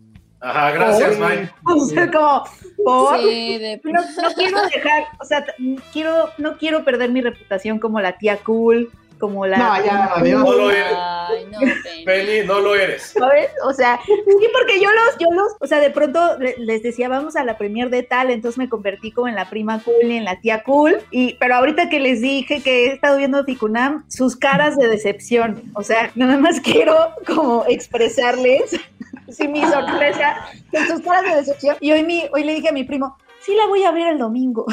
Ajá, 0.42 0.70
gracias. 0.72 1.18
Mike. 1.18 1.50
o 1.66 1.80
sea, 1.86 2.10
como, 2.10 2.44
¿por? 2.84 3.18
Sí, 3.20 3.58
de... 3.58 3.80
no, 3.84 4.00
no 4.00 4.34
quiero 4.34 4.62
dejar, 4.62 5.04
o 5.20 5.24
sea, 5.24 5.44
quiero, 5.92 6.30
no 6.38 6.58
quiero 6.58 6.84
perder 6.84 7.10
mi 7.10 7.20
reputación 7.22 7.78
como 7.78 8.00
la 8.00 8.18
tía 8.18 8.38
cool, 8.38 8.90
como 9.20 9.46
la. 9.46 9.56
No, 9.56 9.84
ya, 9.84 10.04
adiós. 10.16 10.42
No 10.42 10.52
lo 10.52 10.70
eres. 10.72 10.92
Ay, 10.96 11.46
no, 11.52 11.58
Penny. 11.60 12.04
Penny, 12.04 12.44
no 12.46 12.58
lo 12.58 12.74
eres. 12.74 13.14
¿Sabes? 13.16 13.50
O 13.64 13.72
sea, 13.72 14.00
sí, 14.04 14.46
porque 14.52 14.80
yo 14.80 14.88
los, 14.90 15.18
yo 15.20 15.28
los, 15.30 15.52
o 15.60 15.66
sea, 15.68 15.78
de 15.78 15.90
pronto 15.90 16.36
le- 16.40 16.56
les 16.58 16.82
decía, 16.82 17.08
vamos 17.08 17.36
a 17.36 17.44
la 17.44 17.56
premier 17.56 17.88
de 17.88 18.02
tal, 18.02 18.30
entonces 18.30 18.58
me 18.58 18.68
convertí 18.68 19.12
como 19.12 19.28
en 19.28 19.36
la 19.36 19.48
prima 19.48 19.80
cool 19.84 20.10
y 20.10 20.16
en 20.16 20.24
la 20.24 20.40
tía 20.40 20.64
cool, 20.64 20.96
y, 21.12 21.34
pero 21.34 21.54
ahorita 21.54 21.88
que 21.88 22.00
les 22.00 22.20
dije 22.20 22.62
que 22.64 22.86
he 22.86 22.92
estado 22.94 23.16
viendo 23.16 23.44
Ficunam, 23.44 24.04
sus 24.08 24.34
caras 24.34 24.76
de 24.76 24.88
decepción, 24.88 25.62
o 25.74 25.84
sea, 25.84 26.10
nada 26.16 26.36
más 26.36 26.58
quiero 26.64 26.96
como 27.24 27.64
expresarles, 27.68 28.76
sí, 29.30 29.48
mi 29.48 29.62
sorpresa, 29.62 30.36
con 30.70 30.86
sus 30.86 31.00
caras 31.02 31.22
de 31.24 31.36
decepción, 31.36 31.76
y 31.80 31.92
hoy, 31.92 32.02
mi, 32.04 32.24
hoy 32.32 32.44
le 32.44 32.54
dije 32.54 32.68
a 32.68 32.72
mi 32.72 32.84
primo, 32.84 33.16
sí 33.40 33.54
la 33.54 33.66
voy 33.66 33.84
a 33.84 33.90
ver 33.92 34.08
el 34.08 34.18
domingo. 34.18 34.66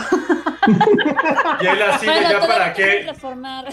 Y 1.62 1.66
él 1.68 1.82
así 1.82 2.06
Bueno, 2.06 2.30
ya 2.32 2.40
para 2.48 2.74
qué. 2.74 3.04
reformar. 3.08 3.66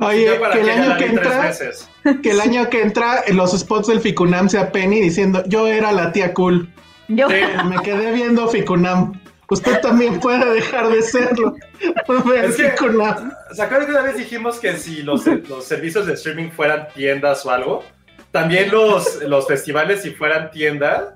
Oye, 0.00 0.24
ya 0.24 0.40
para 0.40 0.54
que 0.54 0.60
el 0.60 0.70
año 0.70 0.96
que 0.96 1.04
entra, 1.06 1.52
que 2.22 2.30
el 2.30 2.40
año 2.40 2.68
que 2.70 2.82
entra 2.82 3.22
en 3.26 3.36
los 3.36 3.58
spots 3.58 3.88
del 3.88 4.00
Ficunam 4.00 4.48
sea 4.48 4.72
Penny 4.72 5.00
diciendo 5.00 5.42
yo 5.46 5.66
era 5.66 5.92
la 5.92 6.12
tía 6.12 6.32
cool. 6.34 6.68
Yo, 7.08 7.28
Sí. 7.28 7.36
Me 7.66 7.76
quedé 7.82 8.12
viendo 8.12 8.48
Ficunam. 8.48 9.20
Usted 9.48 9.80
también 9.80 10.20
puede 10.20 10.44
dejar 10.54 10.88
de 10.90 11.02
serlo. 11.02 11.56
Es 12.36 12.56
que- 12.56 12.70
Ficunam. 12.70 13.32
¿Se 13.52 13.62
acuerdan 13.62 13.86
que 13.86 13.92
una 13.92 14.02
vez 14.02 14.16
dijimos 14.16 14.58
que 14.60 14.76
si 14.76 15.02
los, 15.02 15.26
los 15.26 15.64
servicios 15.64 16.06
de 16.06 16.14
streaming 16.14 16.50
fueran 16.50 16.86
tiendas 16.94 17.44
o 17.44 17.50
algo? 17.50 17.84
También 18.30 18.70
los, 18.70 19.16
los 19.22 19.46
festivales, 19.46 20.02
si 20.02 20.10
fueran 20.12 20.50
tiendas, 20.50 21.14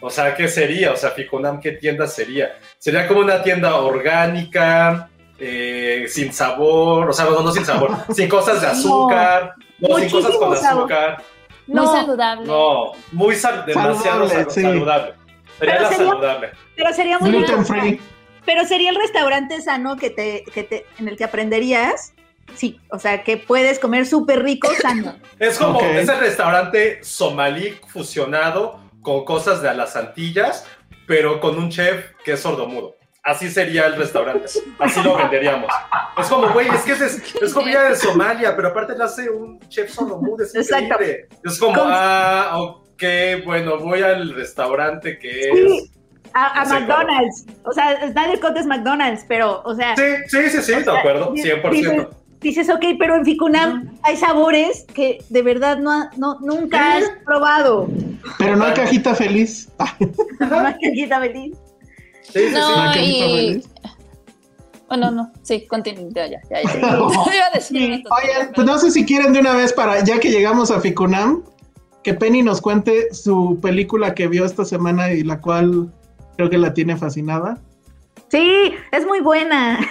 o 0.00 0.10
sea, 0.10 0.34
¿qué 0.34 0.48
sería? 0.48 0.92
O 0.92 0.96
sea, 0.96 1.10
Ficunam, 1.10 1.60
¿qué 1.60 1.72
tienda 1.72 2.06
sería? 2.06 2.56
Sería 2.78 3.06
como 3.08 3.20
una 3.20 3.42
tienda 3.42 3.76
orgánica, 3.76 5.08
eh, 5.38 6.06
sin 6.08 6.32
sabor, 6.32 7.10
o 7.10 7.12
sea, 7.12 7.24
no, 7.26 7.40
no 7.42 7.50
sin 7.52 7.64
sabor, 7.64 7.90
sin 8.14 8.28
cosas 8.28 8.60
de 8.60 8.66
azúcar, 8.68 9.54
no, 9.78 9.98
sin 9.98 10.10
cosas 10.10 10.36
con 10.36 10.56
sabor. 10.56 10.92
azúcar. 10.92 11.22
Muy 11.66 11.76
no, 11.76 11.92
saludable. 11.92 12.46
No, 12.46 12.92
muy 13.12 13.34
sal- 13.36 13.64
demasiado 13.66 14.28
Saludable, 14.28 14.28
sal- 14.44 14.50
sí. 14.50 14.62
saludable. 14.62 15.14
Sería 15.58 15.74
Pero 15.74 15.80
la 15.82 15.88
sería- 15.88 16.06
saludable. 16.08 16.50
pero 16.76 16.92
sería 16.92 17.18
muy 17.18 17.30
Gluten 17.30 17.66
free. 17.66 18.00
Pero 18.44 18.64
sería 18.64 18.90
el 18.90 18.96
restaurante 18.96 19.60
sano 19.62 19.96
que 19.96 20.10
te, 20.10 20.44
que 20.52 20.64
te, 20.64 20.86
en 20.98 21.06
el 21.08 21.16
que 21.16 21.22
aprenderías. 21.24 22.12
Sí, 22.54 22.80
o 22.90 22.98
sea, 22.98 23.22
que 23.24 23.36
puedes 23.36 23.78
comer 23.78 24.06
súper 24.06 24.42
rico 24.42 24.68
sano. 24.80 25.16
Es 25.38 25.58
como, 25.58 25.78
Ok. 25.78 25.84
es 25.84 26.08
el 26.08 26.18
restaurante 26.20 27.00
somalí 27.02 27.74
fusionado 27.88 28.80
con 29.00 29.24
cosas 29.24 29.60
de 29.62 29.68
a 29.68 29.74
las 29.74 29.96
Antillas, 29.96 30.64
pero 31.06 31.40
con 31.40 31.58
un 31.58 31.68
chef 31.70 32.04
que 32.24 32.32
es 32.32 32.40
sordomudo. 32.40 32.94
Así 33.24 33.48
sería 33.50 33.86
el 33.86 33.96
restaurante. 33.96 34.46
Así 34.80 35.02
lo 35.02 35.16
venderíamos. 35.16 35.70
Es 36.18 36.26
como, 36.26 36.48
güey, 36.52 36.68
es 36.68 36.82
que 36.82 36.92
es, 36.92 37.00
es 37.40 37.54
comida 37.54 37.88
de 37.88 37.96
Somalia, 37.96 38.54
pero 38.56 38.68
aparte 38.68 38.96
lo 38.96 39.04
hace 39.04 39.30
un 39.30 39.60
chef 39.68 39.90
sordomudo. 39.92 40.42
Es 40.44 40.54
Exacto. 40.54 40.84
increíble. 40.86 41.28
Es 41.44 41.58
como, 41.58 41.78
Con- 41.78 41.88
ah, 41.92 42.50
ok, 42.60 43.02
bueno, 43.44 43.78
voy 43.78 44.02
al 44.02 44.34
restaurante 44.34 45.18
que 45.18 45.40
es. 45.50 45.54
Sí, 45.54 45.90
a, 46.34 46.62
a 46.62 46.64
McDonald's. 46.64 47.44
O 47.64 47.72
sea, 47.72 47.96
Cut 48.40 48.56
es 48.56 48.66
McDonald's, 48.66 49.24
pero, 49.28 49.62
o 49.64 49.74
sea, 49.74 49.94
Sí, 49.96 50.02
sí, 50.26 50.48
sí, 50.50 50.62
sí, 50.62 50.72
de 50.82 50.90
acuerdo, 50.98 51.32
100%. 51.34 51.70
Dices, 51.70 52.06
dices, 52.42 52.68
ok, 52.68 52.84
pero 52.98 53.16
en 53.16 53.24
Ficunam 53.24 53.90
hay 54.02 54.16
sabores 54.16 54.84
que 54.94 55.22
de 55.28 55.42
verdad 55.42 55.78
no, 55.78 55.90
ha- 55.92 56.10
no 56.16 56.38
nunca 56.40 56.96
has 56.96 57.04
probado. 57.24 57.88
Pero 58.38 58.56
no 58.56 58.64
hay 58.64 58.74
cajita 58.74 59.14
feliz. 59.14 59.68
Ah, 59.78 59.94
Una 60.40 60.76
cajita 60.78 61.20
feliz. 61.20 61.56
Sí, 62.22 62.30
sí, 62.38 62.46
sí. 62.48 62.52
No, 62.54 62.76
¿La 62.76 62.92
cajita 62.92 63.26
y... 63.26 63.30
feliz? 63.48 63.68
Bueno, 64.88 65.10
no, 65.10 65.32
sí, 65.42 65.66
continúa, 65.66 66.10
ya, 66.14 66.26
ya, 66.26 66.40
ya. 66.50 66.62
ya. 66.62 66.78
Iba 66.80 67.46
a 67.50 67.54
decir 67.54 68.02
pero- 68.04 68.52
pues 68.54 68.66
no 68.66 68.78
sé 68.78 68.90
si 68.90 69.04
quieren 69.06 69.32
de 69.32 69.40
una 69.40 69.54
vez 69.54 69.72
para, 69.72 70.04
ya 70.04 70.20
que 70.20 70.30
llegamos 70.30 70.70
a 70.70 70.80
Ficunam, 70.80 71.42
que 72.02 72.12
Penny 72.14 72.42
nos 72.42 72.60
cuente 72.60 73.14
su 73.14 73.58
película 73.62 74.14
que 74.14 74.26
vio 74.28 74.44
esta 74.44 74.64
semana 74.64 75.12
y 75.12 75.22
la 75.22 75.40
cual 75.40 75.90
creo 76.36 76.50
que 76.50 76.58
la 76.58 76.74
tiene 76.74 76.96
fascinada. 76.96 77.58
Sí, 78.32 78.74
es 78.92 79.06
muy 79.06 79.20
buena. 79.20 79.78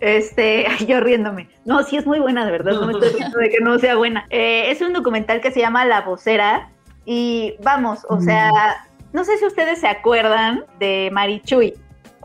Este, 0.00 0.66
yo 0.86 1.00
riéndome. 1.00 1.48
No, 1.64 1.82
sí 1.82 1.96
es 1.96 2.06
muy 2.06 2.18
buena, 2.20 2.44
de 2.44 2.52
verdad. 2.52 2.72
No 2.72 2.86
me 2.86 2.92
estoy 2.92 3.08
riendo 3.08 3.38
de 3.38 3.48
que 3.48 3.60
no 3.60 3.78
sea 3.78 3.96
buena. 3.96 4.26
Eh, 4.28 4.70
es 4.70 4.82
un 4.82 4.92
documental 4.92 5.40
que 5.40 5.50
se 5.50 5.60
llama 5.60 5.86
La 5.86 6.02
Vocera. 6.02 6.68
Y 7.06 7.54
vamos, 7.62 8.04
o 8.10 8.20
sea, 8.20 8.50
no 9.14 9.24
sé 9.24 9.38
si 9.38 9.46
ustedes 9.46 9.80
se 9.80 9.88
acuerdan 9.88 10.64
de 10.78 11.08
Marichuy. 11.12 11.72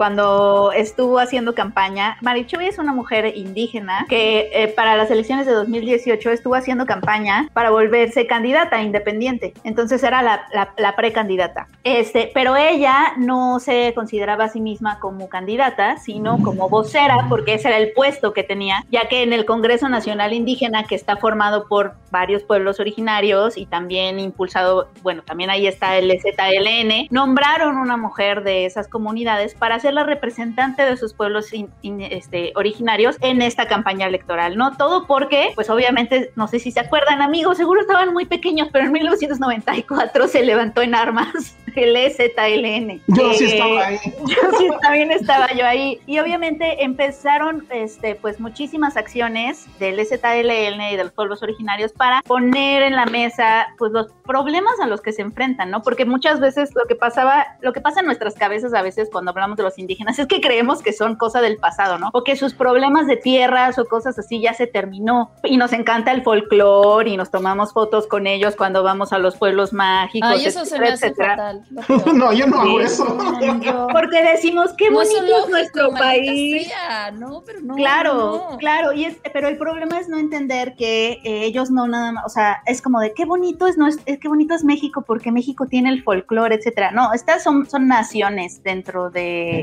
Cuando 0.02 0.72
estuvo 0.72 1.20
haciendo 1.20 1.54
campaña, 1.54 2.18
Marichuy 2.22 2.66
es 2.66 2.80
una 2.80 2.92
mujer 2.92 3.38
indígena 3.38 4.08
que 4.10 4.50
eh, 4.52 4.68
para 4.70 4.98
las 4.98 5.12
elecciones 5.12 5.46
de 5.46 5.52
2018 5.52 6.32
estuvo 6.32 6.56
haciendo 6.56 6.88
campaña 6.88 7.48
para 7.54 7.70
volverse 7.70 8.26
candidata 8.26 8.82
independiente. 8.82 9.54
Entonces 9.64 10.02
era 10.02 10.24
la, 10.24 10.48
la, 10.56 10.74
la 10.76 10.96
precandidata. 10.96 11.68
Este, 11.84 12.32
pero 12.34 12.56
ella 12.56 13.14
no 13.18 13.60
se 13.60 13.94
consideraba 13.94 14.46
a 14.46 14.50
sí 14.50 14.60
misma 14.60 14.98
como 15.00 15.30
candidata, 15.30 15.98
sino 15.98 16.42
como 16.42 16.68
vocera, 16.68 17.28
porque 17.30 17.54
ese 17.54 17.68
era 17.68 17.78
el 17.78 17.94
puesto 17.94 18.34
que 18.34 18.42
tenía, 18.42 18.84
ya 18.90 19.08
que 19.08 19.22
en 19.22 19.34
el 19.34 19.46
Congreso 19.46 19.88
Nacional 19.88 20.34
Indígena, 20.34 20.86
que 20.86 20.96
está 20.96 21.18
formado 21.18 21.68
por 21.68 21.94
varios 22.10 22.42
pueblos 22.42 22.80
originarios 22.80 23.56
y 23.56 23.68
también 23.68 24.20
impulsado, 24.20 24.90
bueno, 25.04 25.22
también 25.22 25.52
ahí 25.52 25.68
está 25.68 25.96
el 26.00 26.12
ZLN, 26.20 27.08
nombraron 27.12 27.78
una 27.78 27.98
mujer 27.98 28.44
de 28.44 28.66
esas 28.66 28.88
comunidades 28.88 29.54
para 29.54 29.80
ser 29.80 29.91
la 29.92 30.04
representante 30.04 30.84
de 30.84 30.98
sus 30.98 31.14
pueblos 31.14 31.54
in- 31.54 31.70
in- 31.82 32.02
este, 32.02 32.52
originarios 32.56 33.18
en 33.22 33.42
esta 33.42 33.68
campaña 33.68 34.08
electoral, 34.08 34.58
¿no? 34.58 34.76
Todo 34.78 35.08
porque, 35.08 35.52
pues 35.56 35.70
obviamente, 35.70 36.32
no 36.36 36.48
sé 36.48 36.60
si 36.60 36.72
se 36.72 36.80
acuerdan, 36.80 37.22
amigos, 37.22 37.58
seguro 37.58 37.82
estaban 37.82 38.14
muy 38.14 38.26
pequeños, 38.26 38.70
pero 38.72 38.86
en 38.86 38.92
1994 38.92 40.28
se 40.28 40.44
levantó 40.44 40.82
en 40.82 40.96
armas 40.96 41.56
el 41.76 41.96
ZLN. 42.12 43.02
Yo 43.08 43.34
sí 43.34 43.46
Eh, 43.46 43.54
estaba 43.54 43.88
ahí. 43.88 43.98
yo 44.28 44.58
sí 44.58 44.68
también 44.82 45.12
estaba 45.12 45.52
yo 45.54 45.66
ahí. 45.66 46.00
Y 46.06 46.20
obviamente 46.20 46.84
empezaron 46.84 47.66
este, 47.70 48.16
pues 48.16 48.40
muchísimas 48.40 48.98
acciones 48.98 49.68
del 49.80 50.00
ZLN 50.06 50.82
y 50.92 50.96
de 50.98 51.04
los 51.04 51.14
pueblos 51.14 51.42
originarios 51.44 51.92
para 51.94 52.22
poner 52.24 52.84
en 52.84 52.96
la 52.96 53.06
mesa 53.06 53.68
pues 53.78 53.92
los 53.92 54.08
problemas 54.26 54.80
a 54.82 54.88
los 54.88 55.02
que 55.02 55.14
se 55.14 55.22
enfrentan, 55.22 55.72
¿no? 55.72 55.82
Porque 55.82 56.06
muchas 56.06 56.40
veces 56.40 56.72
lo 56.76 56.86
que 56.88 56.96
pasaba, 56.96 57.46
lo 57.62 57.74
que 57.74 57.82
pasa 57.82 58.02
en 58.02 58.06
nuestras 58.06 58.36
cabezas 58.36 58.74
a 58.74 58.82
veces 58.82 59.10
cuando 59.12 59.32
hablamos 59.32 59.58
de 59.58 59.64
los 59.64 59.71
indígenas 59.78 60.20
es 60.20 60.28
que 60.28 60.42
creemos 60.42 60.82
que 60.82 60.94
son 60.94 61.16
cosa 61.16 61.42
del 61.42 61.58
pasado, 61.58 61.98
¿no? 61.98 62.10
O 62.14 62.24
que 62.24 62.36
sus 62.36 62.54
problemas 62.54 63.08
de 63.08 63.18
tierras 63.18 63.78
o 63.80 63.86
cosas 63.86 64.18
así 64.20 64.42
ya 64.42 64.54
se 64.54 64.68
terminó. 64.68 65.32
Y 65.44 65.58
nos 65.58 65.74
encanta 65.74 66.12
el 66.12 66.24
folclore 66.24 67.10
y 67.10 67.18
nos 67.18 67.32
tomamos 67.32 67.74
fotos 67.74 68.08
con 68.08 68.28
ellos 68.28 68.56
cuando 68.56 68.84
vamos 68.84 69.14
a 69.14 69.18
los 69.20 69.36
pueblos 69.36 69.74
mágicos. 69.74 70.30
Ay, 70.32 70.46
eso 70.46 70.66
se 70.66 70.80
me 70.80 70.88
etcétera, 70.90 71.34
hace 71.36 71.56
etcétera. 71.88 71.96
fatal. 71.98 72.16
No, 72.22 72.34
yo 72.34 72.48
no 72.48 72.62
hago 72.62 72.80
eso. 72.82 73.06
No, 73.06 73.88
Porque 73.92 74.22
decimos, 74.24 74.72
qué 74.78 74.90
No, 74.90 74.98
bonito 74.98 75.16
es 75.24 75.30
lógico, 75.30 75.50
nuestro 75.50 75.90
país. 75.92 76.68
sea, 76.68 77.12
No, 77.12 77.44
pero 77.46 77.60
no. 77.62 77.76
Claro, 77.76 78.48
no. 78.52 78.58
claro, 78.58 78.94
y 78.94 79.06
es, 79.06 79.18
pero 79.34 79.48
el 79.48 79.58
problema 79.58 80.00
es 80.00 80.08
no 80.10 80.18
entender 80.18 80.76
que 80.76 81.14
eh, 81.24 81.46
ellos 81.46 81.72
no 81.72 81.88
nada 81.88 82.12
más, 82.12 82.26
o 82.26 82.30
sea, 82.30 82.62
es 82.66 82.82
como 82.82 83.00
de 83.00 83.14
qué 83.14 83.26
bonito 83.26 83.68
es, 83.68 83.78
no 83.78 83.88
es, 83.88 84.00
es- 84.06 84.20
qué 84.20 84.28
bonito 84.28 84.54
es 84.54 84.64
México 84.64 85.04
porque 85.06 85.32
México 85.32 85.66
tiene 85.68 85.90
el 85.90 86.04
folclore, 86.04 86.56
etcétera. 86.56 86.92
No, 86.92 87.14
estas 87.14 87.44
son, 87.44 87.68
son 87.70 87.88
naciones 87.88 88.62
dentro 88.64 89.10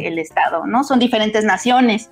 del 0.02 0.18
estado, 0.18 0.66
¿no? 0.66 0.84
Son 0.84 0.98
diferentes 0.98 1.44
naciones 1.44 2.10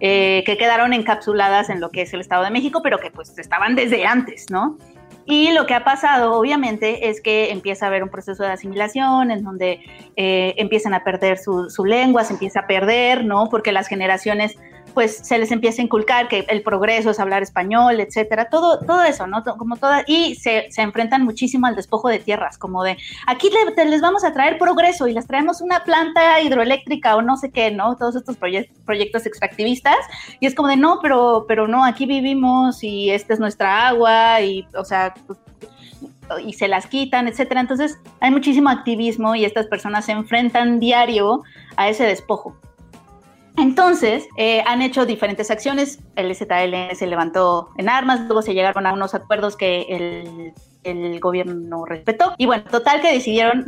eh, 0.00 0.42
que 0.44 0.56
quedaron 0.56 0.92
encapsuladas 0.92 1.70
en 1.70 1.80
lo 1.80 1.90
que 1.90 2.02
es 2.02 2.12
el 2.12 2.20
Estado 2.20 2.44
de 2.44 2.50
México, 2.50 2.80
pero 2.82 2.98
que 2.98 3.10
pues 3.10 3.38
estaban 3.38 3.74
desde 3.74 4.04
antes, 4.06 4.50
¿no? 4.50 4.78
Y 5.24 5.52
lo 5.52 5.66
que 5.66 5.74
ha 5.74 5.84
pasado, 5.84 6.32
obviamente, 6.34 7.08
es 7.08 7.20
que 7.20 7.50
empieza 7.52 7.86
a 7.86 7.88
haber 7.88 8.02
un 8.02 8.08
proceso 8.08 8.42
de 8.42 8.50
asimilación 8.50 9.30
en 9.30 9.44
donde 9.44 9.80
eh, 10.16 10.54
empiezan 10.56 10.94
a 10.94 11.04
perder 11.04 11.38
su, 11.38 11.70
su 11.70 11.84
lengua, 11.84 12.24
se 12.24 12.32
empieza 12.32 12.60
a 12.60 12.66
perder, 12.66 13.24
¿no? 13.24 13.48
Porque 13.48 13.70
las 13.70 13.86
generaciones 13.86 14.56
pues 14.94 15.16
se 15.18 15.38
les 15.38 15.50
empieza 15.50 15.82
a 15.82 15.84
inculcar 15.84 16.28
que 16.28 16.44
el 16.48 16.62
progreso 16.62 17.10
es 17.10 17.20
hablar 17.20 17.42
español, 17.42 18.00
etcétera, 18.00 18.48
todo, 18.50 18.80
todo 18.80 19.02
eso, 19.02 19.26
¿no? 19.26 19.42
Como 19.42 19.76
toda, 19.76 20.04
y 20.06 20.34
se, 20.36 20.70
se 20.70 20.82
enfrentan 20.82 21.24
muchísimo 21.24 21.66
al 21.66 21.76
despojo 21.76 22.08
de 22.08 22.18
tierras, 22.18 22.58
como 22.58 22.82
de 22.82 22.96
aquí 23.26 23.50
les 23.76 24.00
vamos 24.00 24.24
a 24.24 24.32
traer 24.32 24.58
progreso 24.58 25.06
y 25.06 25.12
les 25.12 25.26
traemos 25.26 25.60
una 25.60 25.84
planta 25.84 26.40
hidroeléctrica 26.40 27.16
o 27.16 27.22
no 27.22 27.36
sé 27.36 27.50
qué, 27.50 27.70
¿no? 27.70 27.96
Todos 27.96 28.16
estos 28.16 28.36
proyectos 28.36 29.26
extractivistas, 29.26 29.96
y 30.40 30.46
es 30.46 30.54
como 30.54 30.68
de 30.68 30.76
no, 30.76 30.98
pero, 31.02 31.44
pero 31.48 31.68
no, 31.68 31.84
aquí 31.84 32.06
vivimos 32.06 32.82
y 32.82 33.10
esta 33.10 33.34
es 33.34 33.40
nuestra 33.40 33.88
agua, 33.88 34.40
y 34.40 34.66
o 34.74 34.84
sea, 34.84 35.14
y 36.44 36.52
se 36.54 36.68
las 36.68 36.86
quitan, 36.86 37.28
etcétera. 37.28 37.60
Entonces 37.60 37.98
hay 38.20 38.30
muchísimo 38.30 38.70
activismo 38.70 39.34
y 39.34 39.44
estas 39.44 39.66
personas 39.66 40.06
se 40.06 40.12
enfrentan 40.12 40.80
diario 40.80 41.42
a 41.76 41.88
ese 41.88 42.04
despojo. 42.04 42.56
Entonces, 43.56 44.26
eh, 44.36 44.62
han 44.66 44.82
hecho 44.82 45.04
diferentes 45.06 45.50
acciones. 45.50 45.98
El 46.16 46.34
ZLN 46.34 46.94
se 46.96 47.06
levantó 47.06 47.70
en 47.76 47.88
armas, 47.88 48.20
luego 48.20 48.42
se 48.42 48.54
llegaron 48.54 48.86
a 48.86 48.92
unos 48.92 49.14
acuerdos 49.14 49.56
que 49.56 49.82
el 49.88 50.52
el 50.84 51.20
gobierno 51.20 51.84
respetó. 51.84 52.34
Y 52.38 52.46
bueno, 52.46 52.64
total 52.70 53.00
que 53.00 53.12
decidieron, 53.12 53.64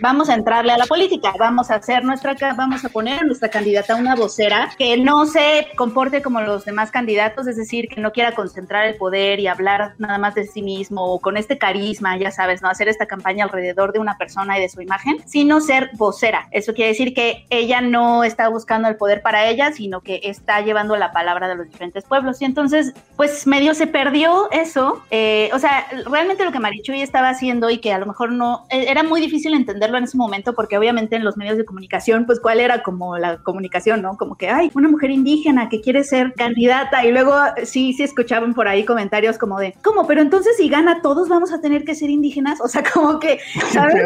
vamos 0.00 0.28
a 0.28 0.34
entrarle 0.34 0.72
a 0.72 0.78
la 0.78 0.86
política, 0.86 1.32
vamos 1.38 1.70
a 1.70 1.76
hacer 1.76 2.04
nuestra, 2.04 2.34
vamos 2.54 2.84
a 2.84 2.88
poner 2.88 3.20
a 3.20 3.24
nuestra 3.24 3.48
candidata 3.48 3.96
una 3.96 4.14
vocera 4.14 4.70
que 4.78 4.96
no 4.96 5.26
se 5.26 5.68
comporte 5.76 6.22
como 6.22 6.40
los 6.40 6.64
demás 6.64 6.90
candidatos, 6.90 7.46
es 7.46 7.56
decir, 7.56 7.88
que 7.88 8.00
no 8.00 8.12
quiera 8.12 8.32
concentrar 8.32 8.86
el 8.86 8.96
poder 8.96 9.40
y 9.40 9.46
hablar 9.46 9.94
nada 9.98 10.18
más 10.18 10.34
de 10.34 10.46
sí 10.46 10.62
mismo 10.62 11.04
o 11.04 11.20
con 11.20 11.36
este 11.36 11.58
carisma, 11.58 12.16
ya 12.16 12.30
sabes, 12.30 12.62
no 12.62 12.68
hacer 12.68 12.88
esta 12.88 13.06
campaña 13.06 13.44
alrededor 13.44 13.92
de 13.92 13.98
una 13.98 14.18
persona 14.18 14.58
y 14.58 14.62
de 14.62 14.68
su 14.68 14.80
imagen, 14.80 15.18
sino 15.26 15.60
ser 15.60 15.90
vocera. 15.94 16.48
Eso 16.50 16.74
quiere 16.74 16.90
decir 16.90 17.14
que 17.14 17.46
ella 17.50 17.80
no 17.80 18.24
está 18.24 18.48
buscando 18.48 18.88
el 18.88 18.96
poder 18.96 19.22
para 19.22 19.48
ella, 19.48 19.72
sino 19.72 20.00
que 20.00 20.20
está 20.24 20.60
llevando 20.60 20.96
la 20.96 21.12
palabra 21.12 21.48
de 21.48 21.54
los 21.54 21.66
diferentes 21.66 22.04
pueblos. 22.04 22.40
Y 22.42 22.44
entonces, 22.44 22.92
pues 23.16 23.46
medio 23.46 23.74
se 23.74 23.86
perdió 23.86 24.50
eso. 24.50 25.02
Eh, 25.10 25.50
o 25.52 25.58
sea, 25.58 25.86
realmente 26.06 26.44
lo 26.44 26.52
que 26.52 26.57
Marichuy 26.58 27.02
estaba 27.02 27.30
haciendo 27.30 27.70
y 27.70 27.78
que 27.78 27.92
a 27.92 27.98
lo 27.98 28.06
mejor 28.06 28.32
no, 28.32 28.66
e, 28.70 28.90
era 28.90 29.02
muy 29.02 29.20
difícil 29.20 29.54
entenderlo 29.54 29.98
en 29.98 30.04
ese 30.04 30.16
momento 30.16 30.54
porque 30.54 30.78
obviamente 30.78 31.16
en 31.16 31.24
los 31.24 31.36
medios 31.36 31.56
de 31.56 31.64
comunicación, 31.64 32.26
pues 32.26 32.40
cuál 32.40 32.60
era 32.60 32.82
como 32.82 33.18
la 33.18 33.38
comunicación, 33.38 34.02
¿no? 34.02 34.16
Como 34.16 34.36
que, 34.36 34.48
hay 34.48 34.70
una 34.74 34.88
mujer 34.88 35.10
indígena 35.10 35.68
que 35.68 35.80
quiere 35.80 36.04
ser 36.04 36.34
candidata 36.34 37.04
y 37.04 37.12
luego 37.12 37.34
sí, 37.64 37.92
sí 37.92 38.02
escuchaban 38.02 38.54
por 38.54 38.68
ahí 38.68 38.84
comentarios 38.84 39.38
como 39.38 39.58
de, 39.58 39.74
¿cómo? 39.82 40.06
Pero 40.06 40.22
entonces 40.22 40.56
si 40.56 40.68
gana 40.68 41.02
todos 41.02 41.28
vamos 41.28 41.52
a 41.52 41.60
tener 41.60 41.84
que 41.84 41.94
ser 41.94 42.10
indígenas, 42.10 42.60
o 42.60 42.68
sea, 42.68 42.82
como 42.82 43.18
que, 43.18 43.38
¿sabes? 43.72 44.02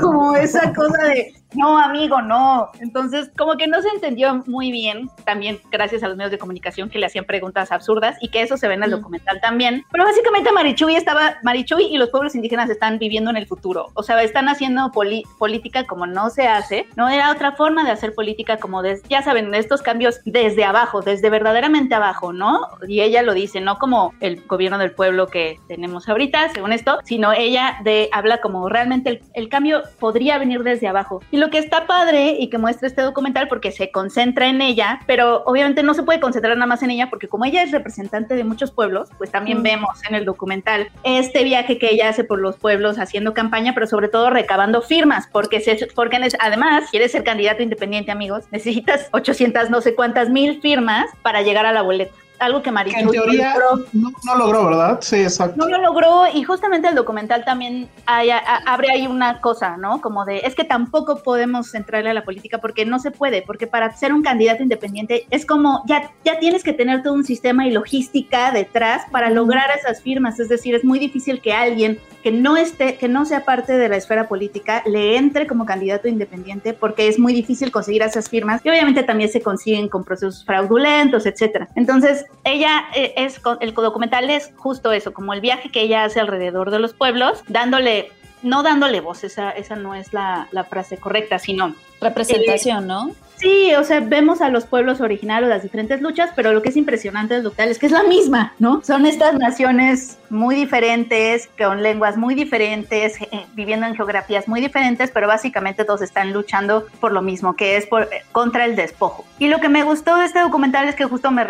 como 0.00 0.36
esa 0.36 0.72
cosa 0.72 1.04
de, 1.08 1.34
no, 1.56 1.78
amigo, 1.78 2.22
no. 2.22 2.70
Entonces, 2.80 3.30
como 3.36 3.56
que 3.56 3.66
no 3.66 3.80
se 3.82 3.88
entendió 3.88 4.42
muy 4.46 4.70
bien, 4.70 5.10
también 5.24 5.58
gracias 5.70 6.02
a 6.02 6.08
los 6.08 6.16
medios 6.16 6.30
de 6.30 6.38
comunicación 6.38 6.88
que 6.88 6.98
le 6.98 7.06
hacían 7.06 7.24
preguntas 7.24 7.72
absurdas 7.72 8.16
y 8.20 8.28
que 8.28 8.42
eso 8.42 8.56
se 8.56 8.68
ve 8.68 8.74
en 8.74 8.82
el 8.82 8.90
documental 8.90 9.40
también. 9.40 9.84
Pero 9.90 10.04
básicamente 10.04 10.52
Marichuy 10.52 10.96
estaba, 10.96 11.36
Marichuy 11.42 11.86
y 11.86 11.98
los 11.98 12.10
pueblos 12.10 12.34
indígenas 12.34 12.70
están 12.70 12.98
viviendo 12.98 13.30
en 13.30 13.36
el 13.36 13.46
futuro. 13.46 13.88
O 13.94 14.02
sea, 14.02 14.22
están 14.22 14.48
haciendo 14.48 14.90
política 15.38 15.84
como 15.84 16.06
no 16.06 16.30
se 16.30 16.46
hace. 16.46 16.86
No 16.96 17.08
era 17.08 17.30
otra 17.30 17.52
forma 17.52 17.84
de 17.84 17.90
hacer 17.90 18.14
política 18.14 18.58
como, 18.58 18.82
de, 18.82 19.00
ya 19.08 19.22
saben, 19.22 19.54
estos 19.54 19.82
cambios 19.82 20.20
desde 20.24 20.64
abajo, 20.64 21.00
desde 21.00 21.30
verdaderamente 21.30 21.94
abajo, 21.94 22.32
¿no? 22.32 22.60
Y 22.86 23.00
ella 23.00 23.22
lo 23.22 23.34
dice, 23.34 23.60
no 23.60 23.78
como 23.78 24.14
el 24.20 24.44
gobierno 24.46 24.78
del 24.78 24.92
pueblo 24.92 25.28
que 25.28 25.58
tenemos 25.68 26.08
ahorita, 26.08 26.50
según 26.50 26.72
esto, 26.72 26.98
sino 27.04 27.32
ella 27.32 27.78
de, 27.84 28.08
habla 28.12 28.40
como 28.40 28.68
realmente 28.68 29.10
el, 29.10 29.20
el 29.34 29.48
cambio 29.48 29.82
podría 29.98 30.38
venir 30.38 30.62
desde 30.62 30.88
abajo. 30.88 31.20
Y 31.30 31.38
lo 31.38 31.45
que 31.50 31.58
está 31.58 31.86
padre 31.86 32.36
y 32.38 32.48
que 32.48 32.58
muestra 32.58 32.88
este 32.88 33.02
documental 33.02 33.48
porque 33.48 33.72
se 33.72 33.90
concentra 33.90 34.48
en 34.48 34.60
ella, 34.60 35.00
pero 35.06 35.42
obviamente 35.44 35.82
no 35.82 35.94
se 35.94 36.02
puede 36.02 36.20
concentrar 36.20 36.56
nada 36.56 36.66
más 36.66 36.82
en 36.82 36.90
ella 36.90 37.10
porque 37.10 37.28
como 37.28 37.44
ella 37.44 37.62
es 37.62 37.72
representante 37.72 38.34
de 38.34 38.44
muchos 38.44 38.70
pueblos, 38.70 39.10
pues 39.18 39.30
también 39.30 39.60
mm. 39.60 39.62
vemos 39.62 40.04
en 40.08 40.14
el 40.14 40.24
documental 40.24 40.88
este 41.04 41.44
viaje 41.44 41.78
que 41.78 41.90
ella 41.90 42.08
hace 42.08 42.24
por 42.24 42.40
los 42.40 42.56
pueblos 42.56 42.98
haciendo 42.98 43.34
campaña, 43.34 43.74
pero 43.74 43.86
sobre 43.86 44.08
todo 44.08 44.30
recabando 44.30 44.82
firmas, 44.82 45.26
porque, 45.26 45.60
se, 45.60 45.88
porque 45.94 46.18
además 46.38 46.90
quieres 46.90 47.12
ser 47.12 47.24
candidato 47.24 47.62
independiente, 47.62 48.10
amigos, 48.10 48.44
necesitas 48.50 49.08
800 49.12 49.70
no 49.70 49.80
sé 49.80 49.94
cuántas 49.94 50.30
mil 50.30 50.60
firmas 50.60 51.06
para 51.22 51.42
llegar 51.42 51.66
a 51.66 51.72
la 51.72 51.82
boleta 51.82 52.14
algo 52.38 52.62
que 52.62 52.70
Marichu 52.70 52.98
en 52.98 53.10
teoría 53.10 53.54
no, 53.92 54.36
logró, 54.36 54.66
¿verdad? 54.66 54.98
Sí, 55.00 55.16
exacto. 55.16 55.56
No 55.56 55.68
lo 55.68 55.78
logró 55.78 56.24
y 56.32 56.42
justamente 56.42 56.88
el 56.88 56.94
documental 56.94 57.44
también 57.44 57.88
abre 58.06 58.90
ahí 58.90 59.06
una 59.06 59.40
cosa, 59.40 59.76
¿no? 59.76 60.00
Como 60.00 60.24
de, 60.24 60.38
es 60.38 60.54
que 60.54 60.64
tampoco 60.64 61.22
podemos 61.22 61.74
entrarle 61.74 62.10
a 62.10 62.14
la 62.14 62.24
política 62.24 62.58
porque 62.58 62.84
no 62.84 62.98
se 62.98 63.10
puede, 63.10 63.42
porque 63.42 63.66
para 63.66 63.94
ser 63.96 64.12
un 64.12 64.22
candidato 64.22 64.62
independiente 64.62 65.26
es 65.30 65.46
como, 65.46 65.82
ya, 65.86 66.10
ya 66.24 66.38
tienes 66.38 66.62
que 66.62 66.72
tener 66.72 67.02
todo 67.02 67.14
un 67.14 67.24
sistema 67.24 67.66
y 67.66 67.70
logística 67.70 68.52
detrás 68.52 69.02
para 69.10 69.30
lograr 69.30 69.70
esas 69.78 70.02
firmas, 70.02 70.38
es 70.40 70.48
decir, 70.48 70.74
es 70.74 70.84
muy 70.84 70.98
difícil 70.98 71.40
que 71.40 71.52
alguien 71.52 71.98
que 72.22 72.32
no 72.32 72.56
esté, 72.56 72.96
que 72.96 73.06
no 73.06 73.24
sea 73.24 73.44
parte 73.44 73.78
de 73.78 73.88
la 73.88 73.96
esfera 73.96 74.26
política, 74.26 74.82
le 74.84 75.16
entre 75.16 75.46
como 75.46 75.64
candidato 75.64 76.08
independiente 76.08 76.72
porque 76.72 77.06
es 77.06 77.20
muy 77.20 77.32
difícil 77.32 77.70
conseguir 77.70 78.02
esas 78.02 78.28
firmas 78.28 78.60
y 78.64 78.68
obviamente 78.68 79.04
también 79.04 79.30
se 79.30 79.40
consiguen 79.40 79.88
con 79.88 80.02
procesos 80.02 80.44
fraudulentos, 80.44 81.24
etcétera. 81.24 81.68
Entonces, 81.76 82.25
ella 82.44 82.86
eh, 82.94 83.14
es, 83.16 83.40
el 83.60 83.74
documental 83.74 84.30
es 84.30 84.52
justo 84.56 84.92
eso, 84.92 85.12
como 85.12 85.32
el 85.32 85.40
viaje 85.40 85.70
que 85.70 85.82
ella 85.82 86.04
hace 86.04 86.20
alrededor 86.20 86.70
de 86.70 86.78
los 86.78 86.94
pueblos, 86.94 87.42
dándole, 87.48 88.12
no 88.42 88.62
dándole 88.62 89.00
voz, 89.00 89.24
esa, 89.24 89.50
esa 89.50 89.76
no 89.76 89.94
es 89.94 90.12
la, 90.12 90.48
la 90.52 90.64
frase 90.64 90.96
correcta, 90.96 91.38
sino... 91.38 91.74
Representación, 92.00 92.86
¿no? 92.86 93.10
Sí, 93.38 93.74
o 93.74 93.84
sea, 93.84 94.00
vemos 94.00 94.40
a 94.40 94.48
los 94.48 94.64
pueblos 94.64 95.00
originarios, 95.00 95.50
las 95.50 95.62
diferentes 95.62 96.00
luchas, 96.00 96.30
pero 96.34 96.52
lo 96.52 96.62
que 96.62 96.70
es 96.70 96.76
impresionante 96.76 97.34
del 97.34 97.42
documental 97.42 97.70
es 97.70 97.78
que 97.78 97.86
es 97.86 97.92
la 97.92 98.02
misma, 98.02 98.54
¿no? 98.58 98.82
Son 98.82 99.04
estas 99.04 99.34
naciones 99.34 100.18
muy 100.30 100.54
diferentes, 100.54 101.48
con 101.58 101.82
lenguas 101.82 102.16
muy 102.16 102.34
diferentes, 102.34 103.20
eh, 103.20 103.46
viviendo 103.54 103.86
en 103.86 103.94
geografías 103.94 104.48
muy 104.48 104.60
diferentes, 104.60 105.10
pero 105.10 105.28
básicamente 105.28 105.84
todos 105.84 106.02
están 106.02 106.32
luchando 106.32 106.86
por 106.98 107.12
lo 107.12 107.20
mismo, 107.20 107.54
que 107.56 107.76
es 107.76 107.86
por, 107.86 108.04
eh, 108.04 108.22
contra 108.32 108.64
el 108.64 108.74
despojo. 108.74 109.24
Y 109.38 109.48
lo 109.48 109.60
que 109.60 109.68
me 109.68 109.82
gustó 109.82 110.16
de 110.16 110.24
este 110.24 110.40
documental 110.40 110.88
es 110.88 110.94
que 110.94 111.04
justo 111.04 111.30
me, 111.30 111.46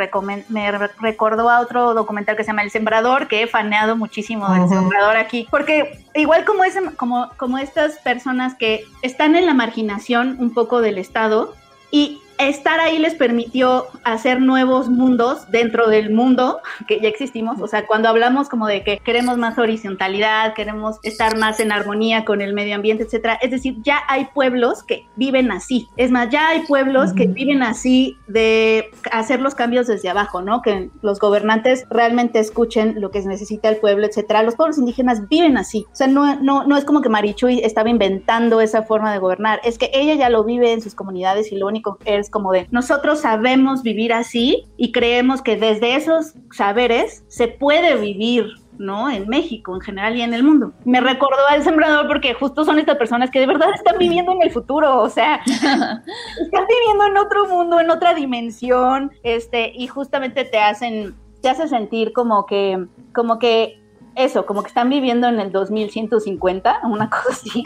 me 0.48 0.72
recordó 1.00 1.48
a 1.48 1.60
otro 1.60 1.94
documental 1.94 2.36
que 2.36 2.42
se 2.42 2.48
llama 2.48 2.62
El 2.62 2.70
Sembrador, 2.70 3.28
que 3.28 3.42
he 3.42 3.46
faneado 3.46 3.96
muchísimo 3.96 4.52
del 4.52 4.68
Sembrador 4.68 5.16
aquí, 5.16 5.46
porque 5.50 6.04
igual 6.14 6.44
como, 6.44 6.64
ese, 6.64 6.82
como, 6.96 7.30
como 7.36 7.58
estas 7.58 7.98
personas 8.00 8.54
que 8.54 8.84
están 9.02 9.36
en 9.36 9.46
la 9.46 9.54
marginación 9.54 10.36
un 10.40 10.52
poco 10.52 10.80
del 10.80 10.98
Estado, 10.98 11.54
y 11.90 12.20
estar 12.38 12.80
ahí 12.80 12.98
les 12.98 13.14
permitió 13.14 13.86
hacer 14.04 14.40
nuevos 14.40 14.88
mundos 14.88 15.50
dentro 15.50 15.88
del 15.88 16.12
mundo 16.12 16.60
que 16.86 17.00
ya 17.00 17.08
existimos. 17.08 17.60
O 17.60 17.66
sea, 17.66 17.86
cuando 17.86 18.08
hablamos 18.08 18.48
como 18.48 18.66
de 18.66 18.82
que 18.82 18.98
queremos 18.98 19.38
más 19.38 19.58
horizontalidad, 19.58 20.54
queremos 20.54 20.98
estar 21.02 21.36
más 21.38 21.60
en 21.60 21.72
armonía 21.72 22.24
con 22.24 22.40
el 22.40 22.52
medio 22.52 22.74
ambiente, 22.74 23.04
etcétera. 23.04 23.34
Es 23.40 23.50
decir, 23.50 23.76
ya 23.82 24.00
hay 24.08 24.26
pueblos 24.34 24.82
que 24.82 25.06
viven 25.16 25.50
así. 25.50 25.88
Es 25.96 26.10
más, 26.10 26.30
ya 26.30 26.48
hay 26.48 26.60
pueblos 26.66 27.12
que 27.12 27.26
viven 27.26 27.62
así 27.62 28.16
de 28.26 28.90
hacer 29.12 29.40
los 29.40 29.54
cambios 29.54 29.86
desde 29.86 30.08
abajo, 30.08 30.42
¿no? 30.42 30.62
Que 30.62 30.90
los 31.02 31.18
gobernantes 31.18 31.86
realmente 31.90 32.38
escuchen 32.38 33.00
lo 33.00 33.10
que 33.10 33.20
necesita 33.20 33.68
el 33.68 33.76
pueblo, 33.76 34.06
etcétera. 34.06 34.42
Los 34.42 34.56
pueblos 34.56 34.78
indígenas 34.78 35.28
viven 35.28 35.56
así. 35.56 35.86
O 35.92 35.96
sea, 35.96 36.06
no, 36.06 36.36
no, 36.36 36.64
no 36.64 36.76
es 36.76 36.84
como 36.84 37.00
que 37.00 37.08
Marichuy 37.08 37.60
estaba 37.60 37.88
inventando 37.88 38.60
esa 38.60 38.82
forma 38.82 39.12
de 39.12 39.18
gobernar. 39.18 39.60
Es 39.64 39.78
que 39.78 39.90
ella 39.92 40.14
ya 40.14 40.28
lo 40.28 40.44
vive 40.44 40.72
en 40.72 40.80
sus 40.80 40.94
comunidades 40.94 41.52
y 41.52 41.56
lo 41.56 41.66
único 41.66 41.98
es 42.04 42.25
como 42.30 42.52
de 42.52 42.66
nosotros 42.70 43.20
sabemos 43.20 43.82
vivir 43.82 44.12
así 44.12 44.66
y 44.76 44.92
creemos 44.92 45.42
que 45.42 45.56
desde 45.56 45.96
esos 45.96 46.34
saberes 46.50 47.24
se 47.28 47.48
puede 47.48 47.96
vivir 47.96 48.46
¿no? 48.78 49.10
En 49.10 49.28
México 49.28 49.74
en 49.74 49.80
general 49.80 50.16
y 50.16 50.22
en 50.22 50.34
el 50.34 50.42
mundo. 50.42 50.72
Me 50.84 51.00
recordó 51.00 51.46
al 51.48 51.62
sembrador 51.62 52.06
porque 52.08 52.34
justo 52.34 52.64
son 52.64 52.78
estas 52.78 52.96
personas 52.96 53.30
que 53.30 53.40
de 53.40 53.46
verdad 53.46 53.70
están 53.74 53.98
viviendo 53.98 54.32
en 54.32 54.42
el 54.42 54.50
futuro, 54.50 55.00
o 55.00 55.08
sea, 55.08 55.36
están 55.46 56.66
viviendo 56.68 57.06
en 57.06 57.16
otro 57.16 57.46
mundo, 57.46 57.80
en 57.80 57.90
otra 57.90 58.14
dimensión, 58.14 59.12
este, 59.22 59.72
y 59.74 59.86
justamente 59.86 60.44
te 60.44 60.58
hacen, 60.58 61.14
te 61.40 61.48
hace 61.48 61.68
sentir 61.68 62.12
como 62.12 62.46
que, 62.46 62.86
como 63.14 63.38
que 63.38 63.80
eso, 64.16 64.46
como 64.46 64.62
que 64.62 64.68
están 64.68 64.88
viviendo 64.88 65.28
en 65.28 65.38
el 65.38 65.52
2150, 65.52 66.80
una 66.84 67.10
cosa 67.10 67.28
así. 67.30 67.62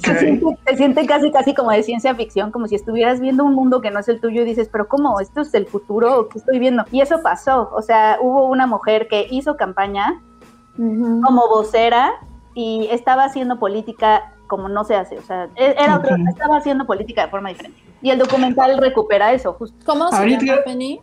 Se, 0.00 0.76
siente, 0.76 1.06
casi, 1.06 1.30
casi 1.30 1.54
como 1.54 1.70
de 1.70 1.82
ciencia 1.82 2.14
ficción, 2.14 2.50
como 2.50 2.66
si 2.66 2.74
estuvieras 2.74 3.20
viendo 3.20 3.44
un 3.44 3.54
mundo 3.54 3.80
que 3.80 3.90
no 3.90 4.00
es 4.00 4.08
el 4.08 4.20
tuyo 4.20 4.42
y 4.42 4.44
dices, 4.46 4.68
pero 4.72 4.88
¿cómo? 4.88 5.20
¿Esto 5.20 5.42
es 5.42 5.54
el 5.54 5.66
futuro 5.66 6.28
qué 6.28 6.38
estoy 6.38 6.58
viendo? 6.58 6.84
Y 6.90 7.02
eso 7.02 7.22
pasó, 7.22 7.70
o 7.72 7.82
sea, 7.82 8.18
hubo 8.20 8.46
una 8.46 8.66
mujer 8.66 9.06
que 9.08 9.26
hizo 9.30 9.56
campaña 9.56 10.20
como 10.76 11.48
vocera 11.48 12.12
y 12.54 12.88
estaba 12.90 13.24
haciendo 13.24 13.58
política 13.58 14.32
como 14.46 14.68
no 14.68 14.84
se 14.84 14.94
hace, 14.94 15.18
o 15.18 15.22
sea, 15.22 15.48
e, 15.56 15.74
era 15.78 16.00
estaba 16.28 16.58
haciendo 16.58 16.86
política 16.86 17.24
de 17.24 17.30
forma 17.30 17.48
diferente. 17.48 17.80
Y 18.02 18.10
el 18.10 18.18
documental 18.18 18.78
recupera 18.78 19.32
eso, 19.32 19.52
justo. 19.54 19.76
¿Cómo 19.84 20.10
se 20.10 20.28
llama, 20.28 20.62
Penny? 20.64 21.00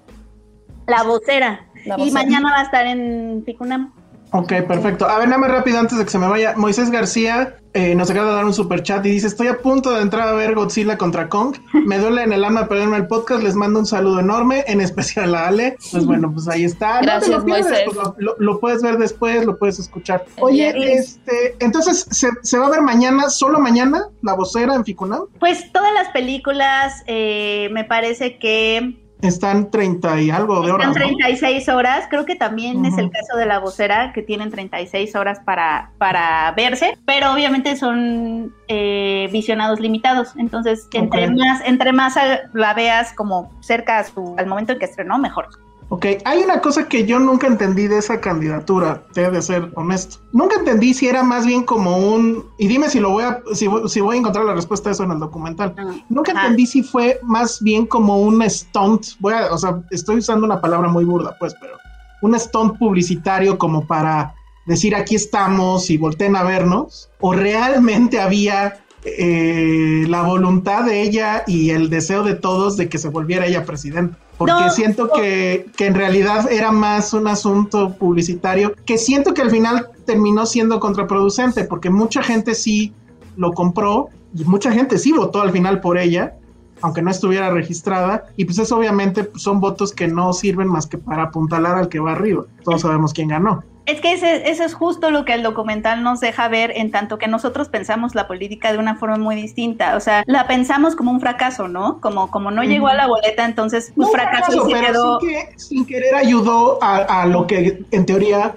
La 0.88 1.04
vocera. 1.04 1.68
Y 1.98 2.12
mañana 2.12 2.52
va 2.52 2.60
a 2.60 2.64
estar 2.64 2.86
en 2.86 3.44
Ticunam. 3.44 3.92
Ok, 4.36 4.52
perfecto. 4.68 5.08
A 5.08 5.20
ver, 5.20 5.28
nada 5.28 5.40
más 5.40 5.52
rápido 5.52 5.78
antes 5.80 5.98
de 5.98 6.04
que 6.06 6.10
se 6.10 6.18
me 6.18 6.28
vaya. 6.28 6.56
Moisés 6.58 6.90
García 6.90 7.56
eh, 7.76 7.94
nos 7.94 8.10
acaba 8.10 8.30
de 8.30 8.36
dar 8.36 8.46
un 8.46 8.54
super 8.54 8.82
chat 8.82 9.06
y 9.06 9.10
dice: 9.12 9.28
Estoy 9.28 9.46
a 9.48 9.60
punto 9.60 9.92
de 9.92 10.02
entrar 10.02 10.28
a 10.28 10.32
ver 10.34 10.56
Godzilla 10.56 10.98
contra 10.98 11.30
Kong. 11.30 11.56
Me 11.86 12.00
duele 12.00 12.24
en 12.24 12.34
el 12.34 12.44
alma 12.44 12.68
perderme 12.68 12.98
el 12.98 13.06
podcast. 13.06 13.44
Les 13.44 13.54
mando 13.54 13.80
un 13.80 13.86
saludo 13.86 14.20
enorme, 14.20 14.64
en 14.66 14.82
especial 14.82 15.36
a 15.36 15.48
Ale. 15.50 15.78
Pues 15.92 16.06
bueno, 16.08 16.32
pues 16.34 16.48
ahí 16.48 16.64
está. 16.64 17.00
Gracias, 17.02 17.30
no 17.30 17.44
te 17.46 17.52
lo 17.52 17.56
pues 17.58 17.86
lo, 17.96 18.16
lo- 18.18 18.36
lo 18.40 18.60
puedes 18.60 18.82
ver 18.82 18.98
después, 18.98 19.46
lo 19.46 19.56
puedes 19.60 19.78
escuchar. 19.78 20.26
Oye, 20.40 20.74
este, 20.96 21.56
entonces, 21.60 22.08
¿se, 22.10 22.30
se 22.42 22.58
va 22.58 22.66
a 22.68 22.72
ver 22.72 22.82
mañana, 22.82 23.30
solo 23.30 23.60
mañana, 23.60 24.08
la 24.24 24.34
vocera 24.34 24.74
en 24.74 24.84
Ficunam? 24.84 25.26
Pues 25.40 25.72
todas 25.72 25.94
las 25.94 26.10
películas, 26.10 27.04
eh, 27.06 27.70
me 27.72 27.84
parece 27.84 28.40
que 28.40 28.98
Están 29.24 29.72
30 29.72 30.22
y 30.22 30.30
algo 30.30 30.62
de 30.62 30.72
están 30.72 30.76
horas. 30.76 30.88
¿no? 30.88 30.94
36 30.94 31.70
horas. 31.70 32.08
Creo 32.10 32.26
que 32.26 32.36
también 32.36 32.84
es 32.86 32.98
el 32.98 33.10
caso 33.10 33.38
de 33.38 33.46
la 33.46 33.60
vocera, 33.60 34.12
que 34.14 34.22
tienen 34.22 34.52
36 34.52 35.16
horas 35.16 35.40
para, 35.46 35.92
para 35.98 36.52
verse, 36.52 36.98
pero 37.06 37.32
obviamente 37.32 37.78
son 37.78 38.54
eh, 38.68 39.30
visionados 39.32 39.80
limitados. 39.80 40.34
Entonces, 40.38 40.88
entre 40.92 41.32
más, 41.32 41.62
entre 41.66 41.94
más 41.94 42.16
la 42.54 42.74
veas 42.74 43.14
como 43.14 43.50
cerca 43.62 44.00
a 44.00 44.04
su, 44.04 44.36
al 44.38 44.46
momento 44.46 44.74
en 44.74 44.80
que 44.80 44.86
estrenó, 44.86 45.18
mejor. 45.18 45.48
Ok, 45.90 46.06
hay 46.26 46.42
una 46.42 46.60
cosa 46.62 46.88
que 46.88 47.06
yo 47.06 47.20
nunca 47.20 47.46
entendí 47.46 47.88
de 47.88 48.00
esa 48.00 48.20
candidatura, 48.20 49.04
te 49.14 49.24
he 49.26 49.30
de 49.30 49.42
ser 49.42 49.72
honesto. 49.76 50.18
Nunca 50.32 50.56
entendí 50.58 50.94
si 50.94 51.08
era 51.08 51.22
más 51.24 51.46
bien 51.46 51.64
como 51.64 51.98
un, 51.98 52.46
y 52.58 52.68
dime 52.68 52.90
si 52.90 53.00
lo 53.00 53.12
voy 53.12 53.24
a, 53.24 53.42
si, 53.54 53.68
voy- 53.68 53.88
si 53.88 54.02
voy 54.02 54.16
a 54.16 54.20
encontrar 54.20 54.46
la 54.46 54.54
respuesta 54.56 54.90
a 54.90 54.94
eso 54.94 55.04
en 55.04 55.12
el 55.12 55.20
documental. 55.20 55.76
Nunca 56.10 56.32
Ah. 56.36 56.42
entendí 56.44 56.66
si 56.66 56.82
fue 56.82 57.20
más 57.24 57.62
bien 57.62 57.86
como 57.86 58.20
un 58.22 58.42
stunt, 58.50 59.06
voy 59.20 59.34
a, 59.34 59.54
o 59.54 59.58
sea, 59.58 59.84
estoy 59.92 60.18
usando 60.18 60.46
una 60.46 60.60
palabra 60.62 60.88
muy 60.90 61.06
burda, 61.06 61.36
pues, 61.40 61.54
pero 61.62 61.78
un 62.24 62.40
stunt 62.40 62.78
publicitario 62.80 63.58
como 63.60 63.86
para 63.86 64.34
decir 64.66 64.96
aquí 64.96 65.16
estamos 65.16 65.90
y 65.90 65.98
volteen 65.98 66.36
a 66.36 66.44
vernos, 66.44 67.10
o 67.20 67.34
realmente 67.34 68.20
había 68.20 68.80
eh, 69.06 70.06
la 70.08 70.22
voluntad 70.22 70.86
de 70.86 71.02
ella 71.02 71.44
y 71.46 71.72
el 71.72 71.90
deseo 71.90 72.24
de 72.24 72.36
todos 72.36 72.78
de 72.78 72.88
que 72.88 72.98
se 72.98 73.10
volviera 73.10 73.46
ella 73.46 73.66
presidenta. 73.66 74.18
Porque 74.46 74.66
No. 74.66 74.70
siento 74.72 75.10
que, 75.16 75.68
que 75.78 75.86
en 75.88 75.96
realidad 75.96 76.52
era 76.52 76.72
más 76.72 77.14
un 77.14 77.28
asunto 77.28 77.94
publicitario, 77.98 78.74
que 78.86 78.98
siento 78.98 79.34
que 79.34 79.42
al 79.42 79.50
final 79.52 79.88
terminó 80.06 80.46
siendo 80.46 80.80
contraproducente, 80.80 81.64
porque 81.64 81.90
mucha 81.90 82.22
gente 82.22 82.54
sí 82.56 82.94
lo 83.38 83.54
compró 83.54 84.10
y 84.36 84.44
mucha 84.44 84.72
gente 84.72 84.98
sí 84.98 85.12
votó 85.14 85.42
al 85.42 85.52
final 85.52 85.80
por 85.80 85.98
ella, 85.98 86.34
aunque 86.82 87.02
no 87.02 87.10
estuviera 87.12 87.50
registrada, 87.52 88.26
y 88.36 88.44
pues 88.44 88.60
eso 88.60 88.76
obviamente 88.76 89.30
son 89.36 89.62
votos 89.62 89.94
que 89.94 90.08
no 90.08 90.34
sirven 90.34 90.68
más 90.68 90.88
que 90.88 90.98
para 90.98 91.24
apuntalar 91.24 91.78
al 91.78 91.88
que 91.88 92.00
va 92.00 92.12
arriba. 92.12 92.44
Todos 92.64 92.82
sabemos 92.82 93.14
quién 93.14 93.30
ganó. 93.30 93.64
Es 93.86 94.00
que 94.00 94.14
ese, 94.14 94.50
eso 94.50 94.64
es 94.64 94.74
justo 94.74 95.12
lo 95.12 95.26
que 95.26 95.34
el 95.34 95.44
documental 95.44 96.04
nos 96.04 96.22
deja 96.22 96.48
ver, 96.48 96.72
en 96.76 96.90
tanto 96.90 97.18
que 97.18 97.28
nosotros 97.28 97.68
pensamos 97.68 98.16
la 98.16 98.28
política 98.28 98.72
de 98.72 98.78
una 98.78 98.96
forma 98.96 99.18
muy 99.18 99.36
distinta. 99.36 99.98
O 99.98 100.00
sea, 100.00 100.24
la 100.26 100.48
pensamos 100.48 100.96
como 100.96 101.12
un 101.12 101.20
fracaso, 101.20 101.68
¿no? 101.68 102.00
Como, 102.00 102.32
como 102.32 102.50
no 102.50 102.64
llegó 102.64 102.88
a 102.88 102.94
la 102.94 103.08
boleta, 103.08 103.44
entonces, 103.44 103.92
pues 103.96 104.08
No, 104.08 104.14
fracaso 104.14 104.52
y 104.52 104.56
fracaso, 104.56 104.70
se 104.70 104.74
pero 104.74 104.94
quedó. 104.94 105.20
sí 105.20 105.28
que 105.28 105.60
sin 105.60 105.86
querer 105.86 106.16
ayudó 106.16 106.82
a, 106.82 106.98
a 107.24 107.26
lo 107.26 107.46
que 107.46 107.84
en 107.92 108.06
teoría 108.06 108.56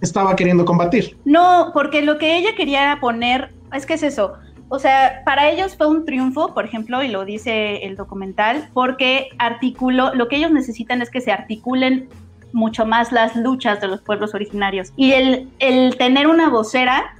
estaba 0.00 0.34
queriendo 0.36 0.64
combatir. 0.64 1.16
No, 1.24 1.70
porque 1.74 2.00
lo 2.02 2.16
que 2.18 2.36
ella 2.38 2.54
quería 2.56 2.96
poner, 3.00 3.52
es 3.74 3.84
que 3.84 3.94
es 3.94 4.02
eso. 4.02 4.32
O 4.68 4.78
sea, 4.78 5.20
para 5.26 5.50
ellos 5.50 5.76
fue 5.76 5.86
un 5.86 6.06
triunfo, 6.06 6.54
por 6.54 6.64
ejemplo, 6.64 7.02
y 7.02 7.08
lo 7.08 7.26
dice 7.26 7.84
el 7.84 7.94
documental, 7.94 8.70
porque 8.72 9.28
articuló, 9.38 10.14
lo 10.14 10.28
que 10.28 10.36
ellos 10.36 10.50
necesitan 10.50 11.02
es 11.02 11.10
que 11.10 11.20
se 11.20 11.30
articulen 11.30 12.08
mucho 12.52 12.86
más 12.86 13.12
las 13.12 13.36
luchas 13.36 13.80
de 13.80 13.88
los 13.88 14.00
pueblos 14.00 14.34
originarios. 14.34 14.92
Y 14.96 15.12
el, 15.12 15.48
el 15.58 15.96
tener 15.96 16.26
una 16.26 16.48
vocera 16.48 17.14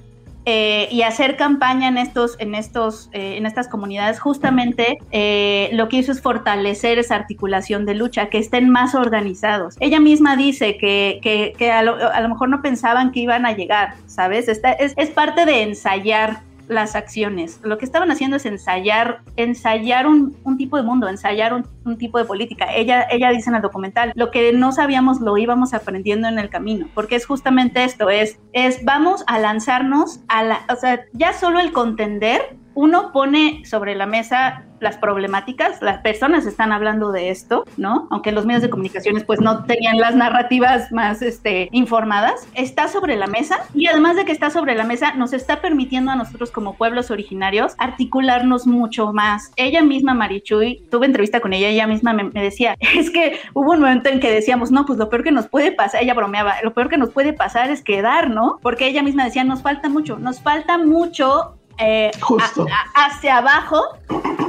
eh, 0.44 0.88
y 0.90 1.02
hacer 1.02 1.36
campaña 1.36 1.86
en 1.86 1.98
estos, 1.98 2.34
en 2.40 2.56
estos, 2.56 3.08
eh, 3.12 3.36
en 3.36 3.46
estas 3.46 3.68
comunidades, 3.68 4.18
justamente 4.18 4.98
eh, 5.12 5.70
lo 5.72 5.88
que 5.88 5.98
hizo 5.98 6.10
es 6.10 6.20
fortalecer 6.20 6.98
esa 6.98 7.14
articulación 7.14 7.86
de 7.86 7.94
lucha, 7.94 8.26
que 8.26 8.38
estén 8.38 8.68
más 8.68 8.96
organizados. 8.96 9.76
Ella 9.78 10.00
misma 10.00 10.34
dice 10.34 10.76
que, 10.78 11.20
que, 11.22 11.52
que 11.56 11.70
a, 11.70 11.84
lo, 11.84 11.94
a, 11.94 12.20
lo, 12.20 12.28
mejor 12.28 12.48
no 12.48 12.60
pensaban 12.60 13.12
que 13.12 13.20
iban 13.20 13.46
a 13.46 13.52
llegar, 13.52 13.94
¿sabes? 14.06 14.48
Esta, 14.48 14.72
es, 14.72 14.94
es 14.96 15.10
parte 15.10 15.46
de 15.46 15.62
ensayar 15.62 16.40
las 16.72 16.96
acciones. 16.96 17.60
Lo 17.62 17.78
que 17.78 17.84
estaban 17.84 18.10
haciendo 18.10 18.36
es 18.36 18.46
ensayar, 18.46 19.22
ensayar 19.36 20.06
un, 20.06 20.36
un 20.44 20.56
tipo 20.56 20.76
de 20.76 20.82
mundo, 20.82 21.08
ensayar 21.08 21.54
un, 21.54 21.66
un, 21.84 21.98
tipo 21.98 22.18
de 22.18 22.24
política. 22.24 22.66
Ella, 22.74 23.06
ella 23.10 23.30
dice 23.30 23.50
en 23.50 23.56
el 23.56 23.62
documental, 23.62 24.12
lo 24.14 24.30
que 24.30 24.52
no 24.52 24.72
sabíamos 24.72 25.20
lo 25.20 25.36
íbamos 25.36 25.74
aprendiendo 25.74 26.28
en 26.28 26.38
el 26.38 26.50
camino, 26.50 26.88
porque 26.94 27.16
es 27.16 27.26
justamente 27.26 27.84
esto, 27.84 28.10
es, 28.10 28.38
es 28.52 28.84
vamos 28.84 29.24
a 29.26 29.38
lanzarnos 29.38 30.20
a 30.28 30.42
la, 30.42 30.60
o 30.68 30.76
sea, 30.76 31.04
ya 31.12 31.32
solo 31.32 31.60
el 31.60 31.72
contender, 31.72 32.56
uno 32.74 33.12
pone 33.12 33.64
sobre 33.64 33.94
la 33.94 34.06
mesa 34.06 34.64
las 34.82 34.98
problemáticas, 34.98 35.80
las 35.80 35.98
personas 35.98 36.44
están 36.44 36.72
hablando 36.72 37.12
de 37.12 37.30
esto, 37.30 37.64
¿no? 37.76 38.08
Aunque 38.10 38.32
los 38.32 38.44
medios 38.44 38.62
de 38.62 38.70
comunicaciones 38.70 39.24
pues 39.24 39.40
no 39.40 39.64
tenían 39.64 39.98
las 39.98 40.14
narrativas 40.14 40.92
más 40.92 41.22
este, 41.22 41.68
informadas, 41.72 42.46
está 42.54 42.88
sobre 42.88 43.16
la 43.16 43.28
mesa 43.28 43.60
y 43.74 43.86
además 43.86 44.16
de 44.16 44.24
que 44.24 44.32
está 44.32 44.50
sobre 44.50 44.74
la 44.74 44.84
mesa, 44.84 45.14
nos 45.14 45.32
está 45.32 45.60
permitiendo 45.60 46.10
a 46.10 46.16
nosotros 46.16 46.50
como 46.50 46.74
pueblos 46.74 47.10
originarios 47.10 47.74
articularnos 47.78 48.66
mucho 48.66 49.12
más. 49.12 49.52
Ella 49.56 49.82
misma, 49.82 50.14
Marichuy, 50.14 50.84
tuve 50.90 51.06
entrevista 51.06 51.40
con 51.40 51.52
ella, 51.52 51.68
ella 51.68 51.86
misma 51.86 52.12
me, 52.12 52.24
me 52.24 52.42
decía, 52.42 52.76
es 52.96 53.10
que 53.10 53.38
hubo 53.54 53.72
un 53.72 53.80
momento 53.80 54.08
en 54.08 54.20
que 54.20 54.32
decíamos, 54.32 54.72
no, 54.72 54.84
pues 54.84 54.98
lo 54.98 55.08
peor 55.08 55.22
que 55.22 55.32
nos 55.32 55.46
puede 55.46 55.72
pasar, 55.72 56.02
ella 56.02 56.14
bromeaba, 56.14 56.56
lo 56.62 56.74
peor 56.74 56.88
que 56.88 56.98
nos 56.98 57.10
puede 57.10 57.32
pasar 57.32 57.70
es 57.70 57.82
quedar, 57.82 58.30
¿no? 58.30 58.58
Porque 58.60 58.88
ella 58.88 59.02
misma 59.02 59.24
decía, 59.24 59.44
nos 59.44 59.62
falta 59.62 59.88
mucho, 59.88 60.18
nos 60.18 60.40
falta 60.40 60.76
mucho 60.76 61.56
eh, 61.78 62.10
a, 62.20 62.44
a, 62.44 63.06
hacia 63.06 63.38
abajo 63.38 63.98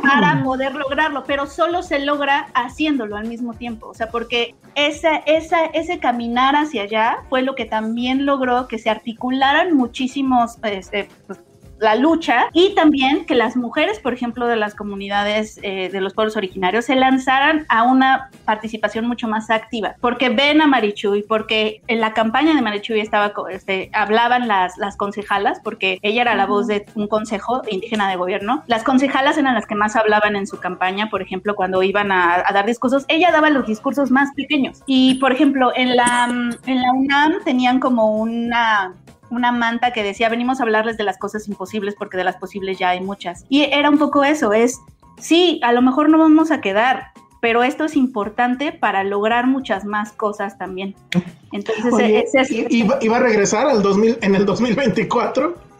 para 0.01 0.43
poder 0.43 0.75
lograrlo, 0.75 1.23
pero 1.23 1.47
solo 1.47 1.81
se 1.81 1.99
logra 1.99 2.47
haciéndolo 2.53 3.15
al 3.15 3.27
mismo 3.27 3.53
tiempo, 3.53 3.88
o 3.88 3.93
sea, 3.93 4.09
porque 4.09 4.55
esa, 4.75 5.17
esa, 5.25 5.65
ese 5.67 5.99
caminar 5.99 6.55
hacia 6.55 6.83
allá 6.83 7.17
fue 7.29 7.41
lo 7.41 7.55
que 7.55 7.65
también 7.65 8.25
logró 8.25 8.67
que 8.67 8.79
se 8.79 8.89
articularan 8.89 9.75
muchísimos, 9.75 10.57
este, 10.63 11.07
pues, 11.27 11.39
la 11.79 11.95
lucha 11.95 12.49
y 12.53 12.75
también 12.75 13.25
que 13.25 13.36
las 13.36 13.55
mujeres, 13.55 13.99
por 13.99 14.13
ejemplo, 14.13 14.47
de 14.47 14.55
las 14.55 14.75
comunidades 14.75 15.59
eh, 15.63 15.89
de 15.91 16.01
los 16.01 16.13
pueblos 16.13 16.38
originarios 16.38 16.86
se 16.86 16.95
lanzaran 16.95 17.65
a 17.69 17.83
una 17.83 18.29
participación 18.45 19.07
mucho 19.07 19.27
más 19.27 19.49
activa, 19.49 19.95
porque 19.99 20.29
ven 20.29 20.62
a 20.62 20.67
Marichuy, 20.67 21.23
porque 21.23 21.81
en 21.88 21.99
la 21.99 22.13
campaña 22.13 22.53
de 22.55 22.62
Marichuy 22.62 22.99
estaba, 22.99 23.33
este, 23.51 23.89
hablaban 23.93 24.47
las, 24.47 24.77
las 24.77 24.97
concejalas, 24.97 25.59
porque 25.63 25.99
ella 26.01 26.21
era 26.21 26.36
la 26.36 26.45
voz 26.45 26.67
de 26.67 26.86
un 26.95 27.07
consejo 27.07 27.62
indígena 27.69 28.09
de 28.09 28.15
gobierno. 28.15 28.63
Las 28.67 28.83
concejalas 28.83 29.38
eran 29.38 29.53
las 29.53 29.65
que 29.65 29.75
más 29.75 29.95
hablaban 29.95 30.36
en 30.36 30.47
su 30.47 30.59
campaña, 30.59 31.09
por 31.09 31.21
ejemplo, 31.21 31.55
cuando 31.55 31.83
iban 31.83 32.12
a, 32.12 32.43
a 32.45 32.53
dar 32.53 32.65
discursos, 32.65 33.05
ella 33.07 33.31
daba 33.31 33.49
los 33.49 33.67
discursos 33.67 34.12
más 34.12 34.33
pequeños. 34.36 34.81
Y, 34.86 35.15
por 35.15 35.31
ejemplo, 35.31 35.71
en 35.75 35.95
la, 35.95 36.25
en 36.65 36.81
la 36.81 36.91
UNAM 36.91 37.43
tenían 37.43 37.79
como 37.79 38.17
una 38.17 38.93
una 39.34 39.52
manta 39.52 39.91
que 39.91 40.04
decía, 40.04 40.30
venimos 40.30 40.60
a 40.60 40.63
hablarles 40.63 40.98
de 40.98 41.04
las 41.04 41.17
cosas 41.17 41.48
imposibles 41.48 41.96
porque 41.98 42.17
de 42.17 42.24
las 42.24 42.38
posibles 42.38 42.78
ya 42.78 42.89
hay 42.89 43.02
muchas. 43.02 43.46
Y 43.50 43.63
era 43.63 43.89
un 43.89 43.98
poco 43.98 44.24
eso, 44.24 44.54
es, 44.54 44.80
sí, 45.19 45.60
a 45.63 45.72
lo 45.72 45.82
mejor 45.82 46.10
no 46.10 46.17
vamos 46.17 46.52
a 46.52 46.62
quedar, 46.62 47.08
pero 47.41 47.63
esto 47.63 47.86
es 47.86 47.96
importante 47.96 48.72
para 48.72 49.04
lograr 49.04 49.48
muchas 49.48 49.86
más 49.86 50.12
cosas 50.12 50.58
también. 50.58 50.96
Entonces, 51.52 51.93
Oye, 51.93 52.19
ese 52.22 52.41
es, 52.41 52.52
¿iba, 52.52 52.98
¿iba, 53.02 53.17
a 53.17 53.19
regresar 53.19 53.67
al 53.67 53.82
2000, 53.82 54.19
en 54.22 54.36
el 54.36 54.46
2024? 54.46 55.72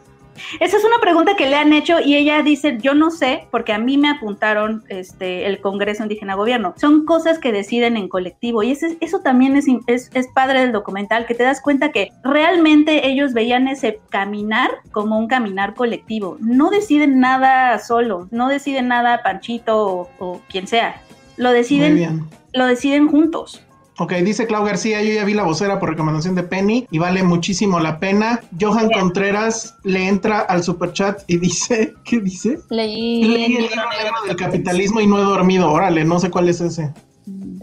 Esa 0.60 0.78
es 0.78 0.84
una 0.84 1.00
pregunta 1.00 1.36
que 1.36 1.50
le 1.50 1.56
han 1.56 1.74
hecho 1.74 2.00
y 2.00 2.15
ella 2.15 2.41
dice, 2.41 2.78
yo 2.82 2.93
no 2.93 3.12
sé, 3.12 3.48
porque 3.52 3.74
a 3.74 3.78
mí 3.78 3.98
me 3.98 4.10
apuntaron 4.10 4.84
este, 4.89 5.46
el 5.46 5.62
Congreso 5.62 6.04
Indígena 6.04 6.36
Gobierno. 6.36 6.74
Son 6.78 7.06
cosas 7.06 7.39
que 7.39 7.52
deciden 7.52 7.98
en 7.98 8.08
colectivo 8.08 8.63
y 8.63 8.72
ese, 8.72 8.98
eso 9.02 9.19
también 9.19 9.56
es, 9.56 9.65
es, 9.88 10.10
es, 10.13 10.28
padre 10.34 10.62
del 10.62 10.72
documental, 10.72 11.26
que 11.26 11.36
te 11.36 11.43
das 11.43 11.62
cuenta 11.62 11.91
que 11.91 12.10
realmente 12.24 13.08
ellos 13.08 13.34
veían 13.34 13.67
ese 13.67 14.00
caminar 14.10 14.72
como 14.91 15.17
un 15.17 15.28
caminar 15.28 15.76
colectivo. 15.76 16.38
No 16.39 16.69
deciden 16.69 17.19
nada 17.19 17.78
solo, 17.80 18.28
no 18.32 18.48
deciden 18.48 18.88
nada 18.88 19.22
Panchito 19.24 19.86
o, 19.86 20.10
o 20.19 20.41
quien 20.50 20.67
sea. 20.67 21.02
Lo 21.38 21.52
deciden, 21.52 22.28
lo 22.54 22.65
deciden 22.67 23.08
juntos. 23.08 23.63
Ok, 23.99 24.13
dice 24.13 24.47
Clau 24.47 24.65
García, 24.65 25.03
yo 25.03 25.13
ya 25.13 25.23
vi 25.23 25.36
la 25.36 25.43
vocera 25.43 25.79
por 25.79 25.89
recomendación 25.89 26.34
de 26.34 26.41
Penny 26.41 26.88
y 26.89 26.97
vale 26.97 27.21
muchísimo 27.21 27.79
la 27.79 27.99
pena. 27.99 28.41
Johan 28.60 28.88
Bien. 28.88 28.99
Contreras 28.99 29.75
le 29.84 30.08
entra 30.08 30.39
al 30.39 30.63
superchat 30.63 31.21
y 31.27 31.38
dice, 31.38 31.93
¿qué 32.03 32.19
dice? 32.19 32.60
Leí, 32.69 33.23
Leí 33.23 33.56
el 33.56 33.62
libro 33.63 33.82
negro 33.89 34.15
del 34.27 34.36
capitalismo 34.36 34.99
y 34.99 35.08
no 35.08 35.19
he 35.19 35.23
dormido. 35.23 35.71
Órale, 35.71 36.06
no 36.06 36.19
sé 36.19 36.32
cuál 36.32 36.49
es 36.49 36.60
ese. 36.60 36.91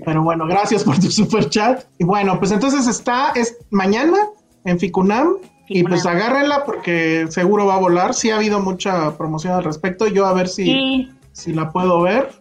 Pero 0.04 0.22
bueno, 0.22 0.46
gracias 0.46 0.84
por 0.84 0.98
tu 1.00 1.10
superchat. 1.10 1.84
Y 1.98 2.04
bueno, 2.04 2.38
pues 2.38 2.52
entonces 2.52 2.86
está, 2.86 3.32
es 3.34 3.56
mañana 3.70 4.16
en 4.64 4.78
Ficunam. 4.78 5.36
Y 5.72 5.84
pues 5.84 6.04
agárrenla 6.04 6.64
porque 6.64 7.26
seguro 7.28 7.66
va 7.66 7.76
a 7.76 7.78
volar. 7.78 8.14
Sí 8.14 8.30
ha 8.30 8.36
habido 8.36 8.58
mucha 8.58 9.16
promoción 9.16 9.52
al 9.54 9.62
respecto. 9.62 10.08
Yo 10.08 10.26
a 10.26 10.32
ver 10.32 10.48
si, 10.48 10.64
sí. 10.64 11.10
si 11.30 11.52
la 11.52 11.70
puedo 11.70 12.00
ver. 12.00 12.39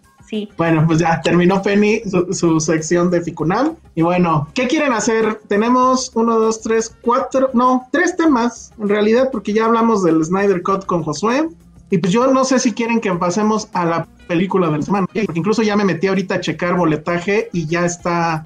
Bueno, 0.57 0.85
pues 0.85 0.99
ya 0.99 1.21
terminó 1.21 1.61
Penny 1.61 2.01
su, 2.31 2.59
sección 2.59 3.09
de 3.09 3.21
Ficunam. 3.21 3.75
Y 3.95 4.01
bueno, 4.01 4.47
¿qué 4.53 4.67
quieren 4.67 4.93
hacer? 4.93 5.41
Tenemos 5.47 6.11
uno, 6.15 6.39
dos, 6.39 6.61
tres, 6.61 6.95
cuatro, 7.01 7.49
no, 7.53 7.87
tres 7.91 8.15
temas 8.15 8.71
en 8.79 8.89
realidad, 8.89 9.29
porque 9.31 9.53
ya 9.53 9.65
hablamos 9.65 10.03
del 10.03 10.23
Snyder 10.23 10.61
Cut 10.61 10.85
con 10.85 11.03
Josué. 11.03 11.49
Y 11.89 11.97
pues 11.97 12.13
yo 12.13 12.27
no 12.27 12.43
sé 12.45 12.59
si 12.59 12.73
quieren 12.73 12.99
que 12.99 13.11
pasemos 13.13 13.67
a 13.73 13.85
la 13.85 14.07
película 14.27 14.69
de 14.69 14.77
la 14.77 14.83
semana, 14.83 15.07
porque 15.07 15.39
incluso 15.39 15.63
ya 15.63 15.75
me 15.75 15.83
metí 15.83 16.05
ahorita 16.05 16.35
a 16.35 16.39
checar 16.39 16.75
boletaje 16.75 17.49
y 17.51 17.65
ya 17.65 17.83
está, 17.83 18.45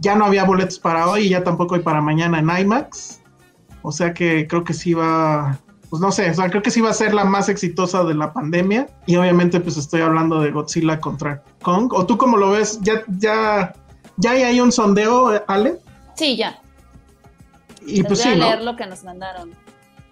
ya 0.00 0.16
no 0.16 0.24
había 0.24 0.44
boletos 0.44 0.80
para 0.80 1.08
hoy 1.08 1.26
y 1.26 1.28
ya 1.28 1.44
tampoco 1.44 1.76
hay 1.76 1.82
para 1.82 2.00
mañana 2.00 2.40
en 2.40 2.50
IMAX. 2.50 3.20
O 3.82 3.92
sea 3.92 4.12
que 4.12 4.48
creo 4.48 4.64
que 4.64 4.72
sí 4.72 4.92
va, 4.92 5.60
pues 5.94 6.00
no 6.02 6.10
sé, 6.10 6.28
o 6.28 6.34
sea, 6.34 6.50
creo 6.50 6.60
que 6.60 6.72
sí 6.72 6.80
va 6.80 6.90
a 6.90 6.92
ser 6.92 7.14
la 7.14 7.24
más 7.24 7.48
exitosa 7.48 8.02
de 8.02 8.14
la 8.14 8.32
pandemia. 8.32 8.88
Y 9.06 9.14
obviamente 9.14 9.60
pues 9.60 9.76
estoy 9.76 10.00
hablando 10.00 10.40
de 10.40 10.50
Godzilla 10.50 10.98
contra 10.98 11.40
Kong. 11.62 11.92
¿O 11.92 12.04
tú 12.04 12.18
cómo 12.18 12.36
lo 12.36 12.50
ves? 12.50 12.80
¿Ya, 12.82 13.04
ya, 13.18 13.72
ya 14.16 14.30
hay 14.32 14.60
un 14.60 14.72
sondeo, 14.72 15.40
Ale? 15.46 15.78
Sí, 16.16 16.36
ya. 16.36 16.58
Y 17.86 17.98
Les 18.02 18.06
pues 18.08 18.24
voy 18.24 18.32
sí, 18.32 18.32
a 18.32 18.34
¿no? 18.40 18.44
leer 18.46 18.62
lo 18.64 18.74
que 18.74 18.86
nos 18.86 19.04
mandaron. 19.04 19.52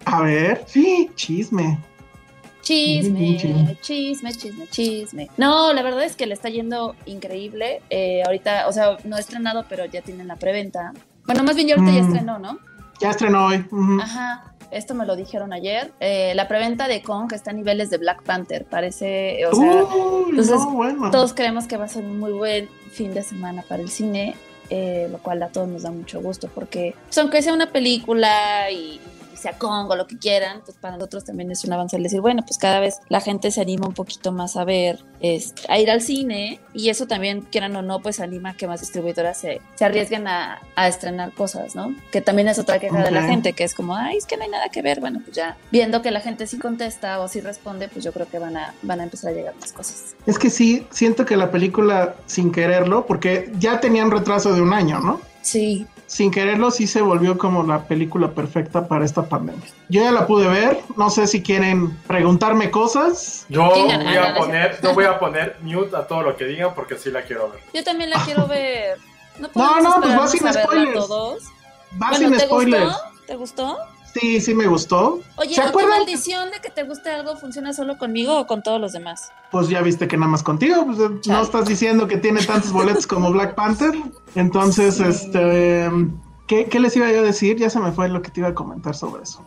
A 0.05 0.21
ver, 0.23 0.63
sí, 0.69 1.11
chisme. 1.17 1.81
Chisme, 2.61 3.37
Chisme. 3.39 3.77
chisme, 3.81 4.69
chisme. 4.71 5.29
No, 5.37 5.73
la 5.73 5.83
verdad 5.83 6.05
es 6.05 6.15
que 6.15 6.27
le 6.27 6.35
está 6.35 6.49
yendo 6.49 6.95
increíble. 7.07 7.83
Eh, 7.91 8.23
ahorita, 8.25 8.69
o 8.69 8.73
sea, 8.73 8.99
no 9.03 9.17
he 9.17 9.21
estrenado, 9.21 9.65
pero 9.69 9.85
ya 9.87 10.01
tienen 10.01 10.29
la 10.29 10.37
preventa. 10.37 10.93
Bueno, 11.27 11.43
más 11.43 11.57
bien 11.57 11.67
ya 11.67 11.75
ahorita 11.75 11.93
ya 11.93 12.03
Mm. 12.03 12.07
estrenó, 12.07 12.39
¿no? 12.39 12.59
Ya 13.01 13.11
estrenó 13.11 13.47
hoy. 13.47 13.65
Ajá, 14.01 14.52
esto 14.73 14.95
me 14.95 15.07
lo 15.07 15.15
dijeron 15.17 15.53
ayer. 15.53 15.93
Eh, 16.01 16.33
la 16.35 16.49
preventa 16.49 16.89
de 16.89 17.03
Kong 17.03 17.33
está 17.33 17.51
a 17.51 17.55
niveles 17.55 17.91
de 17.91 17.99
Black 17.99 18.23
Panther. 18.23 18.65
Parece, 18.65 19.47
o 19.47 19.55
sea, 19.55 19.85
Uy, 19.85 20.31
entonces, 20.31 20.57
no, 20.57 20.71
bueno. 20.73 21.11
todos 21.11 21.35
creemos 21.35 21.67
que 21.67 21.77
va 21.77 21.85
a 21.85 21.89
ser 21.89 22.05
un 22.05 22.19
muy 22.19 22.33
buen 22.33 22.69
fin 22.91 23.15
de 23.15 23.23
semana 23.23 23.63
para 23.69 23.83
el 23.83 23.91
cine, 23.91 24.35
eh, 24.71 25.09
lo 25.11 25.19
cual 25.19 25.43
a 25.43 25.49
todos 25.49 25.69
nos 25.69 25.83
da 25.83 25.91
mucho 25.91 26.21
gusto 26.21 26.49
porque, 26.55 26.95
pues, 27.07 27.19
aunque 27.19 27.43
sea 27.43 27.53
una 27.53 27.71
película 27.71 28.71
y 28.71 29.01
sea 29.37 29.59
Kong 29.59 29.91
o 29.91 29.97
lo 29.97 30.07
que 30.07 30.19
quieran, 30.19 30.63
pues 30.65 30.77
para 30.79 30.97
nosotros 30.97 31.25
también 31.25 31.51
es 31.51 31.65
un 31.65 31.73
avance 31.73 31.97
el 31.97 32.03
decir, 32.03 32.21
bueno, 32.21 32.43
pues 32.47 32.59
cada 32.59 32.81
vez 32.81 33.01
la 33.09 33.21
gente 33.21 33.51
se 33.51 33.61
anima 33.61 33.87
un 33.87 33.95
poquito 33.95 34.33
más 34.33 34.57
a 34.57 34.65
ver, 34.65 35.05
este, 35.21 35.63
a 35.69 35.79
ir 35.79 35.91
al 35.91 36.01
cine 36.01 36.61
y 36.75 36.89
eso 36.89 37.07
también, 37.07 37.43
quieran 37.43 37.75
o 37.77 37.83
no, 37.83 38.01
pues 38.01 38.21
anima 38.21 38.51
a 38.51 38.55
que 38.55 38.67
más 38.67 38.81
distribuidoras 38.81 39.39
se, 39.39 39.61
se 39.75 39.85
arriesguen 39.85 40.27
a, 40.27 40.61
a 40.77 40.89
estrenar 40.89 41.33
cosas, 41.33 41.75
¿no? 41.75 41.95
Que 42.11 42.21
también 42.21 42.49
es 42.49 42.59
otra 42.59 42.79
queja 42.79 43.03
de 43.03 43.11
la 43.11 43.23
gente, 43.23 43.53
que 43.53 43.65
es 43.65 43.75
como, 43.75 43.97
ay, 43.97 44.17
es 44.17 44.27
que 44.27 44.37
no 44.37 44.45
hay 44.45 44.51
nada 44.51 44.69
que 44.69 44.83
ver, 44.83 45.01
bueno, 45.01 45.21
pues 45.25 45.37
ya 45.37 45.57
viendo 45.71 46.03
que 46.03 46.11
la 46.11 46.21
gente 46.21 46.47
sí 46.47 46.59
contesta 46.59 47.21
o 47.21 47.29
sí 47.29 47.41
responde, 47.41 47.89
pues 47.89 48.05
yo 48.05 48.13
creo 48.13 48.29
que 48.29 48.39
van 48.39 48.57
a, 48.57 48.75
van 48.83 49.01
a 49.01 49.05
empezar 49.05 49.33
a 49.33 49.35
llegar 49.35 49.55
más 49.61 49.73
cosas. 49.73 50.15
Es 50.27 50.39
que 50.39 50.51
sí, 50.51 50.87
siento 50.91 51.25
que 51.25 51.37
la 51.37 51.51
película, 51.51 52.15
sin 52.27 52.53
quererlo, 52.53 53.07
porque 53.07 53.53
ya 53.59 53.81
tenían 53.81 54.11
retraso 54.11 54.53
de 54.55 54.61
un 54.61 54.73
año, 54.73 55.01
¿no? 55.01 55.21
Sí, 55.43 55.87
Sin 56.13 56.31
quererlo, 56.31 56.71
sí 56.71 56.87
se 56.87 57.01
volvió 57.01 57.39
como 57.39 57.63
la 57.63 57.85
película 57.85 58.33
perfecta 58.33 58.87
para 58.87 59.03
esta 59.03 59.23
pandemia. 59.31 59.67
Yo 59.89 60.03
ya 60.03 60.13
la 60.13 60.27
pude 60.27 60.47
ver, 60.47 60.79
no 60.95 61.09
sé 61.09 61.27
si 61.27 61.43
quieren 61.43 61.97
preguntarme 62.07 62.71
cosas. 62.71 63.47
Yo 63.49 63.71
¿Quién 63.73 64.05
voy 64.05 64.17
a 64.19 64.35
poner, 64.35 64.79
yo 64.83 64.93
voy 64.93 65.07
a 65.07 65.19
poner 65.19 65.57
mute 65.63 65.97
a 65.97 66.07
todo 66.07 66.21
lo 66.21 66.37
que 66.37 66.45
digan 66.45 66.75
porque 66.75 66.99
sí 66.99 67.11
la 67.11 67.23
quiero 67.23 67.51
ver. 67.51 67.61
Yo 67.73 67.83
también 67.83 68.11
la 68.11 68.23
quiero 68.27 68.47
ver. 68.47 68.99
No, 69.39 69.49
No, 69.55 69.81
no, 69.81 70.01
pues 70.03 70.19
va 70.19 70.27
sin 70.29 70.53
spoilers. 70.53 70.93
todos. 70.93 71.45
Va 71.95 72.11
Bueno, 72.11 72.17
sin 72.29 72.33
¿te 72.33 72.41
spoilers. 72.41 72.85
gustó? 72.85 73.01
¿Te 73.27 73.37
gustó? 73.37 73.79
Sí, 74.15 74.41
sí 74.41 74.55
me 74.55 74.67
gustó. 74.67 75.21
Oye, 75.37 75.55
¿Se 75.55 75.63
¿y 75.67 75.73
tu 75.73 75.79
maldición 75.89 76.51
de 76.51 76.61
que 76.61 76.69
te 76.71 76.83
guste 76.83 77.11
algo 77.11 77.35
funciona 77.37 77.73
solo 77.73 77.97
conmigo 77.97 78.39
o 78.39 78.47
con 78.47 78.63
todos 78.63 78.81
los 78.81 78.93
demás? 78.93 79.33
Pues 79.51 79.69
ya 79.69 79.81
viste 79.81 80.07
que 80.07 80.17
nada 80.19 80.31
más 80.31 80.43
contigo, 80.43 80.85
pues, 80.85 80.99
eh, 80.99 81.09
no 81.29 81.43
estás 81.43 81.67
diciendo 81.67 82.07
que 82.07 82.19
tiene 82.19 82.43
tantos 82.43 82.73
boletos 82.73 83.07
como 83.07 83.31
Black 83.33 83.55
Panther. 83.55 83.93
Entonces, 84.35 84.97
Sí. 84.97 85.05
este, 85.05 85.89
¿qué, 86.47 86.67
qué 86.67 86.79
les 86.81 86.95
iba 86.97 87.11
yo 87.11 87.21
a 87.21 87.23
decir? 87.23 87.57
Ya 87.57 87.71
se 87.71 87.81
me 87.81 87.91
fue 87.93 88.09
lo 88.11 88.21
que 88.21 88.31
te 88.31 88.41
iba 88.41 88.51
a 88.51 88.55
comentar 88.55 88.95
sobre 88.95 89.23
eso. 89.23 89.43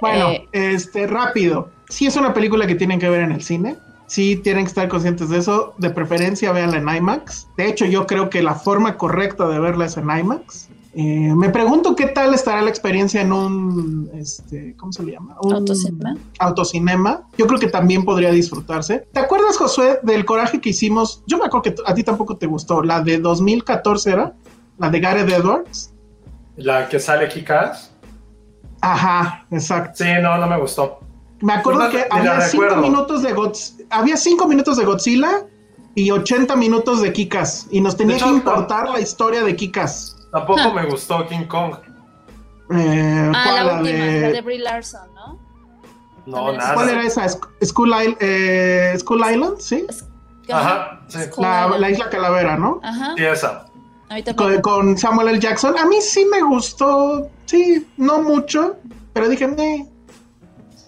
Bueno, 0.00 0.28
Eh. 0.30 0.48
este, 0.52 1.06
rápido. 1.06 1.70
Sí 1.88 2.06
es 2.06 2.16
una 2.16 2.34
película 2.34 2.66
que 2.66 2.74
tienen 2.74 3.00
que 3.00 3.08
ver 3.08 3.22
en 3.22 3.32
el 3.32 3.42
cine. 3.42 3.76
Sí 4.06 4.36
tienen 4.36 4.64
que 4.64 4.68
estar 4.68 4.88
conscientes 4.88 5.28
de 5.28 5.38
eso. 5.38 5.74
De 5.78 5.90
preferencia, 5.90 6.52
véanla 6.52 6.78
en 6.78 6.88
IMAX. 6.96 7.48
De 7.56 7.66
hecho, 7.68 7.84
yo 7.84 8.06
creo 8.06 8.30
que 8.30 8.42
la 8.42 8.54
forma 8.54 8.96
correcta 8.96 9.46
de 9.48 9.58
verla 9.58 9.86
es 9.86 9.96
en 9.96 10.04
IMAX. 10.10 10.67
Eh, 11.00 11.32
me 11.32 11.48
pregunto 11.50 11.94
qué 11.94 12.06
tal 12.06 12.34
estará 12.34 12.60
la 12.60 12.70
experiencia 12.70 13.20
en 13.20 13.32
un, 13.32 14.10
este, 14.14 14.74
¿cómo 14.76 14.92
se 14.92 15.04
le 15.04 15.12
llama? 15.12 15.36
Un 15.42 15.52
¿Autocinema? 15.54 16.16
autocinema. 16.40 17.22
Yo 17.36 17.46
creo 17.46 17.60
que 17.60 17.68
también 17.68 18.04
podría 18.04 18.32
disfrutarse. 18.32 19.06
¿Te 19.12 19.20
acuerdas, 19.20 19.56
Josué, 19.58 20.00
del 20.02 20.24
coraje 20.24 20.60
que 20.60 20.70
hicimos? 20.70 21.22
Yo 21.28 21.38
me 21.38 21.44
acuerdo 21.44 21.62
que 21.62 21.74
a 21.86 21.94
ti 21.94 22.02
tampoco 22.02 22.36
te 22.36 22.46
gustó. 22.46 22.82
La 22.82 23.00
de 23.00 23.18
2014 23.18 24.10
era, 24.10 24.34
la 24.78 24.90
de 24.90 24.98
Gareth 24.98 25.30
Edwards. 25.30 25.92
La 26.56 26.88
que 26.88 26.98
sale 26.98 27.28
Kikas. 27.28 27.92
Ajá, 28.80 29.46
exacto. 29.52 30.02
Sí, 30.04 30.10
no, 30.20 30.36
no 30.36 30.48
me 30.48 30.58
gustó. 30.60 30.98
Me 31.42 31.52
acuerdo 31.52 31.84
no, 31.84 31.90
que 31.90 32.06
había 32.10 32.40
cinco 32.40 32.64
recuerdo. 32.64 32.82
minutos 32.90 33.22
de 33.22 33.36
Godz- 33.36 33.84
había 33.90 34.16
cinco 34.16 34.48
minutos 34.48 34.76
de 34.76 34.84
Godzilla 34.84 35.46
y 35.94 36.10
80 36.10 36.56
minutos 36.56 37.00
de 37.02 37.12
Kikas. 37.12 37.68
Y 37.70 37.80
nos 37.80 37.96
tenía 37.96 38.16
que 38.18 38.28
importar 38.28 38.88
la 38.90 38.98
historia 38.98 39.44
de 39.44 39.54
Kikas. 39.54 40.16
Tampoco 40.32 40.60
Ah. 40.62 40.72
me 40.74 40.86
gustó 40.86 41.26
King 41.26 41.44
Kong. 41.46 41.74
Eh, 42.70 43.32
Ah, 43.34 43.42
¿Cuál, 43.44 43.54
la 43.56 43.64
la 43.64 43.80
última, 43.80 43.98
de- 44.04 44.20
la 44.20 44.28
de 44.28 44.40
Brie 44.42 44.58
Larson, 44.58 45.14
¿no? 45.14 45.38
No, 46.26 46.52
nada. 46.52 46.74
¿Cuál 46.74 46.90
era 46.90 47.02
esa? 47.02 47.26
School, 47.28 47.92
eh, 48.20 48.94
School 48.98 49.22
Island, 49.32 49.58
¿sí? 49.60 49.86
Ajá, 50.52 51.00
sí. 51.08 51.18
Es 51.20 51.28
cool, 51.28 51.42
La, 51.44 51.68
la 51.78 51.90
isla 51.90 52.10
Calavera, 52.10 52.56
¿no? 52.58 52.80
Ajá. 52.82 53.14
Sí, 53.16 53.24
esa. 53.24 53.64
Con, 54.36 54.60
con 54.62 54.98
Samuel 54.98 55.28
L. 55.28 55.38
Jackson. 55.38 55.76
A 55.78 55.86
mí 55.86 56.00
sí 56.00 56.26
me 56.30 56.42
gustó, 56.42 57.28
sí, 57.46 57.86
no 57.98 58.22
mucho, 58.22 58.76
pero 59.14 59.28
dije, 59.28 59.46
me 59.48 59.86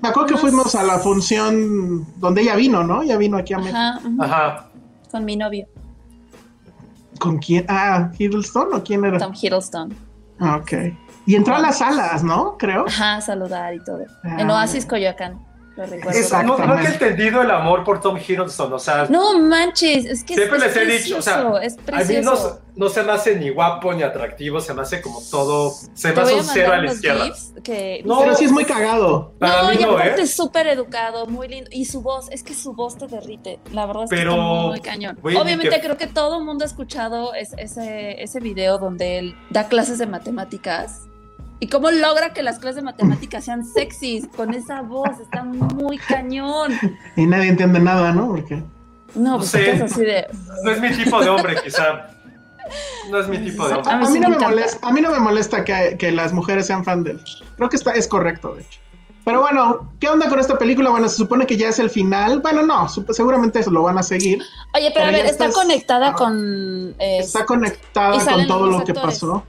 acuerdo 0.08 0.26
que 0.28 0.34
No 0.34 0.40
fuimos 0.40 0.74
a 0.74 0.82
la 0.82 0.98
función 0.98 2.06
donde 2.18 2.42
ella 2.42 2.56
vino, 2.56 2.82
¿no? 2.84 3.02
Ella 3.02 3.16
vino 3.18 3.36
aquí 3.38 3.52
a 3.54 3.58
México. 3.58 3.78
Ajá. 4.20 4.66
Con 5.10 5.24
mi 5.26 5.36
novio, 5.36 5.66
¿Con 7.20 7.38
quién? 7.38 7.66
Ah, 7.68 8.10
Hiddleston 8.18 8.72
o 8.72 8.82
quién 8.82 9.04
era? 9.04 9.18
Tom 9.18 9.34
Hiddleston. 9.40 9.94
Ah, 10.40 10.56
ok. 10.56 10.72
Y 11.26 11.36
entró 11.36 11.54
a 11.54 11.58
las 11.58 11.78
salas, 11.78 12.24
¿no? 12.24 12.56
Creo. 12.58 12.86
Ajá, 12.88 13.20
saludar 13.20 13.74
y 13.74 13.84
todo. 13.84 14.04
Ah. 14.24 14.36
En 14.40 14.50
Oasis 14.50 14.86
Coyoacán. 14.86 15.38
Lo 15.76 15.86
recuerdo. 15.86 16.42
No, 16.42 16.58
no 16.58 16.78
he 16.78 16.84
entendido 16.86 17.40
el 17.42 17.50
amor 17.50 17.84
por 17.84 18.00
Tom 18.00 18.18
Hiddleston, 18.18 18.72
o 18.72 18.78
sea, 18.78 19.06
No 19.08 19.38
manches, 19.38 20.04
es 20.04 20.24
que 20.24 20.34
siempre 20.34 20.58
es, 20.58 20.64
les 20.64 20.76
he 20.76 20.82
es 20.96 21.04
dicho, 21.04 21.18
o 21.18 21.22
sea, 21.22 21.34
precioso, 21.36 21.60
es 21.60 21.74
a 21.74 21.76
mí 21.78 21.82
precioso. 22.04 22.60
no, 22.76 22.84
no 22.86 22.88
se 22.90 23.02
me 23.02 23.12
hace 23.12 23.36
ni 23.36 23.50
guapo 23.50 23.94
ni 23.94 24.02
atractivo, 24.02 24.60
se 24.60 24.74
me 24.74 24.82
hace 24.82 25.00
como 25.00 25.20
todo, 25.30 25.72
se 25.94 26.12
me 26.12 26.20
hace 26.20 26.34
un 26.34 26.44
cero 26.44 26.72
a 26.72 26.78
la 26.78 26.92
izquierda. 26.92 27.30
que 27.62 28.02
No, 28.04 28.18
Pero 28.20 28.34
sí 28.34 28.44
es 28.44 28.52
muy 28.52 28.64
cagado. 28.64 29.32
Para 29.38 29.62
no, 29.62 29.68
mí 29.70 29.76
y 29.78 29.84
no, 29.84 29.92
aparte 29.92 30.20
¿eh? 30.20 30.24
es 30.24 30.34
súper 30.34 30.66
educado, 30.66 31.26
muy 31.26 31.48
lindo. 31.48 31.70
Y 31.72 31.84
su 31.86 32.02
voz, 32.02 32.28
es 32.30 32.42
que 32.42 32.52
su 32.54 32.72
voz 32.74 32.98
te 32.98 33.06
derrite. 33.06 33.60
La 33.72 33.86
verdad 33.86 34.04
es 34.04 34.10
Pero, 34.10 34.32
que 34.34 34.38
está 34.40 34.66
muy 34.66 34.80
cañón. 34.80 35.18
Obviamente 35.22 35.70
que- 35.70 35.80
creo 35.80 35.96
que 35.96 36.08
todo 36.08 36.38
el 36.40 36.44
mundo 36.44 36.64
ha 36.64 36.66
escuchado 36.66 37.32
es- 37.32 37.54
ese, 37.56 38.20
ese 38.22 38.40
video 38.40 38.78
donde 38.78 39.18
él 39.18 39.36
da 39.50 39.68
clases 39.68 39.98
de 39.98 40.06
matemáticas. 40.06 41.02
Y 41.60 41.68
cómo 41.68 41.90
logra 41.90 42.32
que 42.32 42.42
las 42.42 42.58
clases 42.58 42.76
de 42.76 42.82
matemáticas 42.82 43.44
sean 43.44 43.64
sexys 43.66 44.26
con 44.34 44.54
esa 44.54 44.80
voz. 44.80 45.10
Está 45.20 45.44
muy 45.44 45.98
cañón. 45.98 46.72
Y 47.16 47.26
nadie 47.26 47.48
entiende 47.50 47.78
nada, 47.80 48.12
¿no? 48.12 48.28
Porque 48.28 48.56
No, 49.14 49.32
No 49.32 49.36
pues 49.38 49.52
quedas 49.52 49.92
así 49.92 50.00
de... 50.00 50.26
No 50.64 50.70
es 50.70 50.80
mi 50.80 50.90
tipo 50.92 51.20
de 51.20 51.28
hombre, 51.28 51.56
quizá. 51.62 52.06
No 53.10 53.20
es 53.20 53.28
mi 53.28 53.38
tipo 53.38 53.68
de 53.68 53.74
hombre. 53.74 53.92
a, 53.92 53.96
A 53.96 54.08
mí 54.10 54.16
a 54.18 54.20
no 54.20 54.28
me 54.30 54.38
molesta, 54.38 54.88
a 54.88 54.92
mí 54.92 55.00
no 55.02 55.10
me 55.10 55.18
molesta 55.18 55.64
que, 55.64 55.96
que 55.98 56.10
las 56.12 56.32
mujeres 56.32 56.66
sean 56.66 56.82
fan 56.84 57.02
de 57.04 57.10
él. 57.12 57.20
Creo 57.56 57.68
que 57.68 57.76
está, 57.76 57.90
es 57.92 58.08
correcto, 58.08 58.54
de 58.54 58.62
hecho. 58.62 58.80
Pero 59.22 59.42
bueno, 59.42 59.92
¿qué 60.00 60.08
onda 60.08 60.30
con 60.30 60.40
esta 60.40 60.56
película? 60.56 60.88
Bueno, 60.88 61.06
se 61.10 61.16
supone 61.16 61.46
que 61.46 61.58
ya 61.58 61.68
es 61.68 61.78
el 61.78 61.90
final. 61.90 62.40
Bueno, 62.40 62.62
no, 62.62 62.88
seguramente 62.88 63.58
eso 63.58 63.70
lo 63.70 63.82
van 63.82 63.98
a 63.98 64.02
seguir. 64.02 64.42
Oye, 64.74 64.90
pero, 64.94 64.94
Pero 64.94 65.04
a 65.04 65.10
ver, 65.10 65.24
ya 65.24 65.30
está 65.30 65.44
estás- 65.46 65.54
conectada 65.62 66.08
Ah. 66.10 66.12
con... 66.14 66.94
eh, 66.98 67.18
Está 67.18 67.44
conectada 67.44 68.24
con 68.24 68.46
todo 68.46 68.66
lo 68.68 68.82
que 68.84 68.94
pasó. 68.94 69.44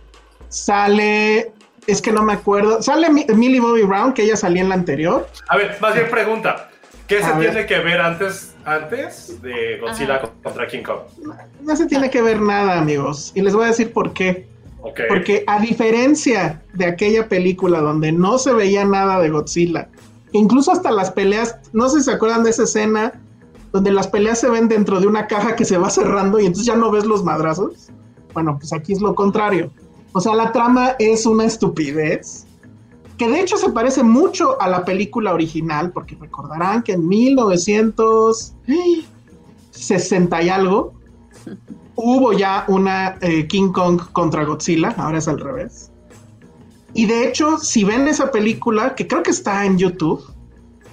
Sale, 0.50 1.54
es 1.88 2.02
que 2.02 2.12
no 2.12 2.24
me 2.24 2.34
acuerdo. 2.34 2.82
Sale 2.82 3.10
Mi- 3.10 3.26
Millie 3.36 3.60
Bobby 3.60 3.84
Brown, 3.84 4.14
que 4.14 4.24
ella 4.24 4.36
salía 4.38 4.62
en 4.62 4.70
la 4.70 4.76
anterior. 4.76 5.28
A 5.50 5.58
ver, 5.58 5.78
más 5.82 5.94
bien 5.96 6.10
pregunta. 6.10 6.70
¿Qué 7.08 7.20
se 7.20 7.26
A 7.26 7.38
ver. 7.38 7.52
tiene 7.52 7.68
que 7.68 7.80
ver 7.80 8.00
antes, 8.00 8.56
antes 8.64 9.42
de 9.42 9.78
Godzilla 9.82 10.16
Ajá. 10.16 10.30
contra 10.44 10.68
King 10.68 10.84
Kong? 10.84 11.00
No 11.62 11.76
se 11.76 11.86
tiene 11.88 12.10
que 12.10 12.22
ver 12.22 12.40
nada, 12.42 12.80
amigos. 12.80 13.32
Y 13.36 13.42
les 13.42 13.54
voy 13.54 13.66
a 13.66 13.68
decir 13.68 13.92
por 13.92 14.14
qué. 14.14 14.48
Ok. 14.82 15.02
Porque 15.10 15.44
a 15.46 15.60
diferencia 15.60 16.62
de 16.74 16.86
aquella 16.86 17.28
película 17.28 17.82
donde 17.82 18.12
no 18.14 18.38
se 18.38 18.54
veía 18.54 18.86
nada 18.86 19.20
de 19.20 19.30
Godzilla, 19.30 19.90
incluso 20.32 20.72
hasta 20.72 20.90
las 20.90 21.12
peleas, 21.12 21.58
no 21.74 21.90
sé 21.90 21.98
si 22.00 22.06
se 22.06 22.12
acuerdan 22.14 22.44
de 22.44 22.52
esa 22.52 22.64
escena 22.64 23.12
donde 23.74 23.92
las 23.92 24.08
peleas 24.08 24.40
se 24.40 24.50
ven 24.50 24.68
dentro 24.70 25.00
de 25.02 25.08
una 25.08 25.28
caja 25.28 25.56
que 25.56 25.66
se 25.66 25.78
va 25.78 25.90
cerrando 25.90 26.40
y 26.40 26.46
entonces 26.46 26.66
ya 26.66 26.76
no 26.78 26.92
ves 26.92 27.06
los 27.06 27.24
madrazos. 27.24 27.90
Bueno, 28.34 28.58
pues 28.58 28.72
aquí 28.74 28.94
es 28.94 29.02
lo 29.02 29.14
contrario. 29.16 29.70
O 30.14 30.22
sea, 30.22 30.36
la 30.36 30.52
trama 30.52 30.96
es 31.00 31.26
una 31.26 31.46
estupidez 31.46 32.46
que 33.18 33.28
de 33.28 33.40
hecho 33.40 33.56
se 33.58 33.70
parece 33.70 34.02
mucho 34.02 34.60
a 34.60 34.68
la 34.68 34.84
película 34.84 35.34
original, 35.34 35.92
porque 35.92 36.18
recordarán 36.20 36.82
que 36.82 36.94
en 36.94 37.08
1900... 37.08 38.54
60 39.72 40.44
y 40.44 40.50
algo, 40.50 40.94
hubo 41.96 42.34
ya 42.34 42.66
una 42.68 43.18
eh, 43.22 43.48
King 43.48 43.72
Kong 43.72 44.02
contra 44.12 44.46
Godzilla, 44.46 44.94
ahora 44.98 45.18
es 45.18 45.28
al 45.28 45.40
revés. 45.40 45.92
Y 46.94 47.06
de 47.06 47.28
hecho, 47.28 47.58
si 47.58 47.84
ven 47.84 48.08
esa 48.08 48.32
película, 48.32 48.96
que 48.96 49.08
creo 49.08 49.24
que 49.24 49.32
está 49.32 49.66
en 49.66 49.78
YouTube, 49.78 50.24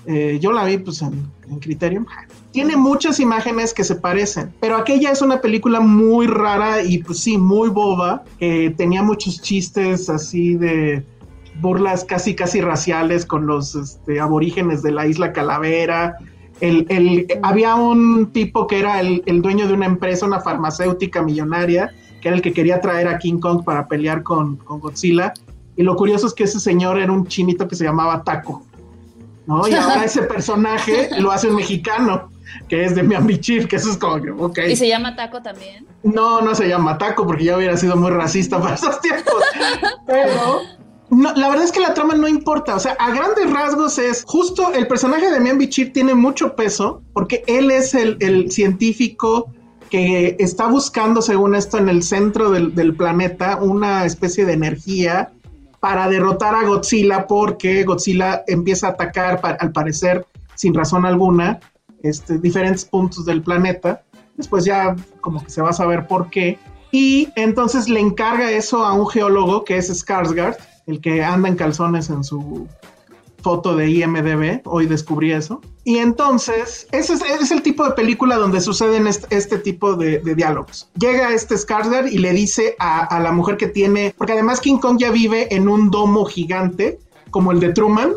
eh, 0.07 0.39
yo 0.41 0.53
la 0.53 0.65
vi 0.65 0.79
pues 0.79 1.03
en, 1.03 1.31
en 1.51 1.59
Criterion, 1.59 2.07
tiene 2.53 2.77
muchas 2.77 3.21
imágenes 3.21 3.75
que 3.75 3.85
se 3.85 3.95
parecen, 3.95 4.53
pero 4.61 4.77
aquella 4.77 5.11
es 5.13 5.21
una 5.23 5.41
película 5.41 5.81
muy 5.81 6.27
rara 6.27 6.83
y 6.83 6.99
pues 6.99 7.21
sí, 7.21 7.37
muy 7.39 7.69
boba, 7.69 8.25
que 8.39 8.75
tenía 8.77 9.03
muchos 9.03 9.41
chistes 9.43 10.09
así 10.09 10.55
de 10.55 11.05
burlas 11.61 12.05
casi 12.05 12.35
casi 12.35 12.61
raciales 12.61 13.27
con 13.27 13.47
los 13.47 13.75
este, 13.75 14.21
aborígenes 14.21 14.83
de 14.83 14.93
la 14.93 15.07
isla 15.07 15.33
Calavera. 15.33 16.17
El, 16.61 16.87
el- 16.89 17.27
había 17.43 17.75
un 17.75 18.33
tipo 18.33 18.67
que 18.67 18.79
era 18.81 19.01
el, 19.01 19.23
el 19.27 19.43
dueño 19.43 19.67
de 19.69 19.75
una 19.75 19.87
empresa, 19.87 20.25
una 20.27 20.41
farmacéutica 20.41 21.23
millonaria, 21.23 21.93
que 22.21 22.29
era 22.29 22.37
el 22.37 22.43
que 22.43 22.53
quería 22.53 22.81
traer 22.81 23.09
a 23.09 23.19
King 23.19 23.39
Kong 23.39 23.63
para 23.65 23.87
pelear 23.87 24.23
con, 24.23 24.57
con 24.57 24.81
Godzilla. 24.81 25.33
Y 25.77 25.83
lo 25.83 25.95
curioso 25.97 26.27
es 26.27 26.35
que 26.35 26.45
ese 26.45 26.59
señor 26.59 26.99
era 26.99 27.13
un 27.13 27.27
chinito 27.27 27.69
que 27.69 27.77
se 27.77 27.85
llamaba 27.85 28.25
Taco. 28.25 28.65
¿no? 29.47 29.67
Y 29.69 29.75
ahora 29.75 30.05
ese 30.05 30.23
personaje 30.23 31.09
lo 31.21 31.31
hace 31.31 31.49
un 31.49 31.57
mexicano, 31.57 32.29
que 32.69 32.85
es 32.85 32.95
de 32.95 33.03
Miami 33.03 33.39
Chief, 33.39 33.67
que 33.67 33.77
eso 33.77 33.91
es 33.91 33.97
como 33.97 34.21
que, 34.23 34.31
ok. 34.31 34.59
¿Y 34.69 34.77
se 34.77 34.89
llama 34.89 35.17
Taco 35.17 35.43
también? 35.43 35.87
No, 36.03 36.41
no 36.41 36.55
se 36.55 36.69
llama 36.69 36.99
taco 36.99 37.27
porque 37.27 37.45
ya 37.45 37.57
hubiera 37.57 37.77
sido 37.77 37.97
muy 37.97 38.11
racista 38.11 38.61
para 38.61 38.75
esos 38.75 39.01
tiempos. 39.01 39.43
Pero 40.07 40.63
no, 41.11 41.33
la 41.35 41.49
verdad 41.49 41.65
es 41.65 41.73
que 41.73 41.81
la 41.81 41.95
trama 41.95 42.15
no 42.15 42.29
importa. 42.29 42.77
O 42.77 42.79
sea, 42.79 42.93
a 42.99 43.11
grandes 43.11 43.51
rasgos 43.51 43.99
es 43.99 44.25
justo 44.27 44.73
el 44.73 44.87
personaje 44.87 45.31
de 45.31 45.41
Mian 45.41 45.59
Bichir 45.59 45.93
tiene 45.93 46.15
mucho 46.15 46.55
peso 46.55 47.03
porque 47.13 47.43
él 47.47 47.71
es 47.71 47.95
el, 47.95 48.17
el 48.21 48.51
científico 48.51 49.53
que 49.91 50.37
está 50.39 50.67
buscando, 50.67 51.23
según 51.23 51.55
esto, 51.55 51.79
en 51.79 51.89
el 51.89 52.03
centro 52.03 52.51
del, 52.51 52.75
del 52.75 52.95
planeta 52.95 53.59
una 53.61 54.05
especie 54.05 54.45
de 54.45 54.53
energía 54.53 55.33
para 55.81 56.09
derrotar 56.09 56.55
a 56.55 56.65
Godzilla 56.65 57.27
porque 57.27 57.85
Godzilla 57.85 58.43
empieza 58.47 58.89
a 58.89 58.91
atacar, 58.91 59.41
al 59.61 59.73
parecer, 59.73 60.27
sin 60.55 60.75
razón 60.75 61.07
alguna, 61.07 61.61
este, 62.03 62.39
diferentes 62.39 62.85
puntos 62.85 63.25
del 63.25 63.43
planeta. 63.43 64.03
Después 64.37 64.65
ya 64.65 64.97
como 65.21 65.43
que 65.43 65.51
se 65.51 65.63
va 65.63 65.71
a 65.71 65.73
saber 65.73 66.07
por 66.07 66.31
qué. 66.31 66.59
Y 66.91 67.29
entonces 67.37 67.89
le 67.89 68.01
encarga 68.01 68.51
eso 68.51 68.85
a 68.85 68.93
un 68.93 69.09
geólogo 69.09 69.65
que 69.65 69.77
es 69.77 69.91
Skarsgård, 69.91 70.57
el 70.87 71.01
que 71.01 71.23
anda 71.23 71.49
en 71.49 71.57
calzones 71.57 72.09
en 72.09 72.25
su 72.25 72.67
foto 73.43 73.77
de 73.77 73.91
IMDB. 73.91 74.63
Hoy 74.65 74.87
descubrí 74.87 75.33
eso. 75.33 75.61
Y 75.85 75.99
entonces, 75.99 76.87
ese 76.93 77.15
es, 77.15 77.23
es 77.23 77.51
el 77.51 77.63
tipo 77.63 77.85
de 77.85 77.93
película 77.93 78.37
donde 78.37 78.61
suceden 78.61 79.07
este, 79.07 79.35
este 79.35 79.59
tipo 79.59 79.95
de, 79.95 80.19
de 80.19 80.35
diálogos. 80.35 80.89
Llega 80.99 81.33
este 81.33 81.55
Skarsgård 81.57 82.11
y 82.11 82.19
le 82.19 82.33
dice 82.33 82.75
a, 82.79 83.05
a 83.05 83.21
la 83.21 83.33
mujer 83.33 83.57
que 83.57 83.69
tiene, 83.69 84.15
porque 84.17 84.33
además 84.33 84.61
King 84.61 84.79
Kong 84.79 84.99
ya 84.99 85.11
vive 85.11 85.55
en 85.55 85.69
un 85.69 85.91
domo 85.91 86.25
gigante, 86.25 86.99
como 87.31 87.53
el 87.53 87.61
de 87.61 87.73
Truman, 87.73 88.13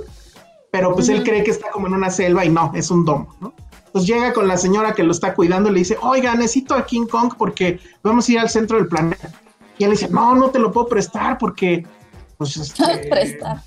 pero 0.72 0.94
pues 0.94 1.10
él 1.10 1.24
cree 1.24 1.44
que 1.44 1.52
está 1.52 1.70
como 1.70 1.88
en 1.88 1.94
una 1.94 2.10
selva 2.10 2.46
y 2.46 2.50
no, 2.50 2.72
es 2.74 2.90
un 2.92 3.04
domo, 3.06 3.36
¿no? 3.42 3.54
Pues 3.92 4.06
llega 4.06 4.32
con 4.34 4.48
la 4.48 4.58
señora 4.58 4.94
que 4.94 5.04
lo 5.04 5.12
está 5.12 5.34
cuidando 5.34 5.70
y 5.70 5.74
le 5.74 5.80
dice, 5.80 5.98
oiga, 6.02 6.34
necesito 6.36 6.76
a 6.76 6.86
King 6.86 7.08
Kong 7.08 7.34
porque 7.38 7.80
vamos 8.04 8.28
a 8.28 8.32
ir 8.32 8.40
al 8.40 8.50
centro 8.50 8.78
del 8.78 8.88
planeta. 8.88 9.32
Y 9.78 9.84
él 9.84 9.90
le 9.90 9.96
dice, 9.98 10.10
no, 10.10 10.36
no 10.36 10.50
te 10.50 10.60
lo 10.60 10.72
puedo 10.72 10.88
prestar 10.88 11.38
porque, 11.38 11.86
pues, 12.38 12.56
este, 12.58 13.08
Prestar. 13.10 13.62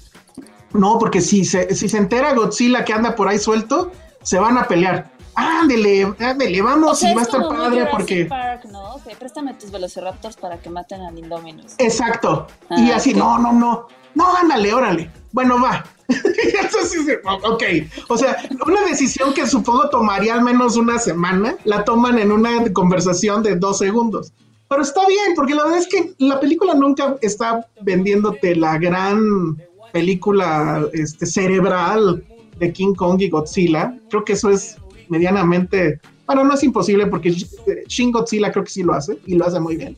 no, 0.72 0.98
porque 0.98 1.20
si 1.20 1.44
se, 1.44 1.74
si 1.74 1.88
se 1.88 1.98
entera 1.98 2.34
Godzilla 2.34 2.84
que 2.84 2.92
anda 2.92 3.14
por 3.14 3.28
ahí 3.28 3.38
suelto, 3.38 3.92
se 4.22 4.38
van 4.38 4.56
a 4.56 4.66
pelear. 4.66 5.10
Ándele, 5.37 6.14
ándele, 6.20 6.62
vamos, 6.62 6.92
O 6.92 6.94
sea, 6.94 7.10
y 7.10 7.14
va 7.14 7.20
a 7.20 7.24
es 7.24 7.28
estar 7.28 7.48
padre 7.48 7.88
porque... 7.90 8.24
Park, 8.26 8.66
¿no? 8.66 8.94
Préstame 9.18 9.54
tus 9.54 9.70
velociraptors 9.72 10.37
para 10.37 10.58
que 10.58 10.70
maten 10.70 11.00
al 11.02 11.18
Indominus. 11.18 11.74
Exacto. 11.78 12.46
y 12.70 12.90
Ah, 12.92 12.96
así, 12.96 13.12
no, 13.14 13.38
no, 13.38 13.52
no. 13.52 13.88
No, 14.14 14.37
ándale, 14.37 14.72
órale. 14.72 15.10
Bueno, 15.32 15.60
va. 15.60 15.84
Dice, 16.94 17.20
ok. 17.24 17.62
O 18.08 18.16
sea, 18.16 18.36
una 18.66 18.82
decisión 18.84 19.32
que 19.32 19.46
supongo 19.46 19.88
tomaría 19.88 20.34
al 20.34 20.42
menos 20.42 20.76
una 20.76 20.98
semana, 20.98 21.56
la 21.64 21.84
toman 21.84 22.18
en 22.18 22.30
una 22.30 22.72
conversación 22.72 23.42
de 23.42 23.56
dos 23.56 23.78
segundos. 23.78 24.32
Pero 24.68 24.82
está 24.82 25.06
bien, 25.06 25.34
porque 25.34 25.54
la 25.54 25.64
verdad 25.64 25.78
es 25.78 25.88
que 25.88 26.14
la 26.18 26.40
película 26.40 26.74
nunca 26.74 27.16
está 27.20 27.66
vendiéndote 27.82 28.56
la 28.56 28.78
gran 28.78 29.56
película 29.92 30.86
este, 30.92 31.26
cerebral 31.26 32.24
de 32.58 32.72
King 32.72 32.94
Kong 32.94 33.20
y 33.20 33.28
Godzilla. 33.28 33.96
Creo 34.10 34.24
que 34.24 34.32
eso 34.32 34.50
es 34.50 34.76
medianamente, 35.08 36.00
bueno, 36.26 36.44
no 36.44 36.54
es 36.54 36.62
imposible 36.64 37.06
porque 37.06 37.30
Shin 37.30 38.10
Godzilla 38.10 38.50
creo 38.50 38.64
que 38.64 38.70
sí 38.70 38.82
lo 38.82 38.94
hace 38.94 39.18
y 39.26 39.34
lo 39.34 39.46
hace 39.46 39.60
muy 39.60 39.76
bien. 39.76 39.96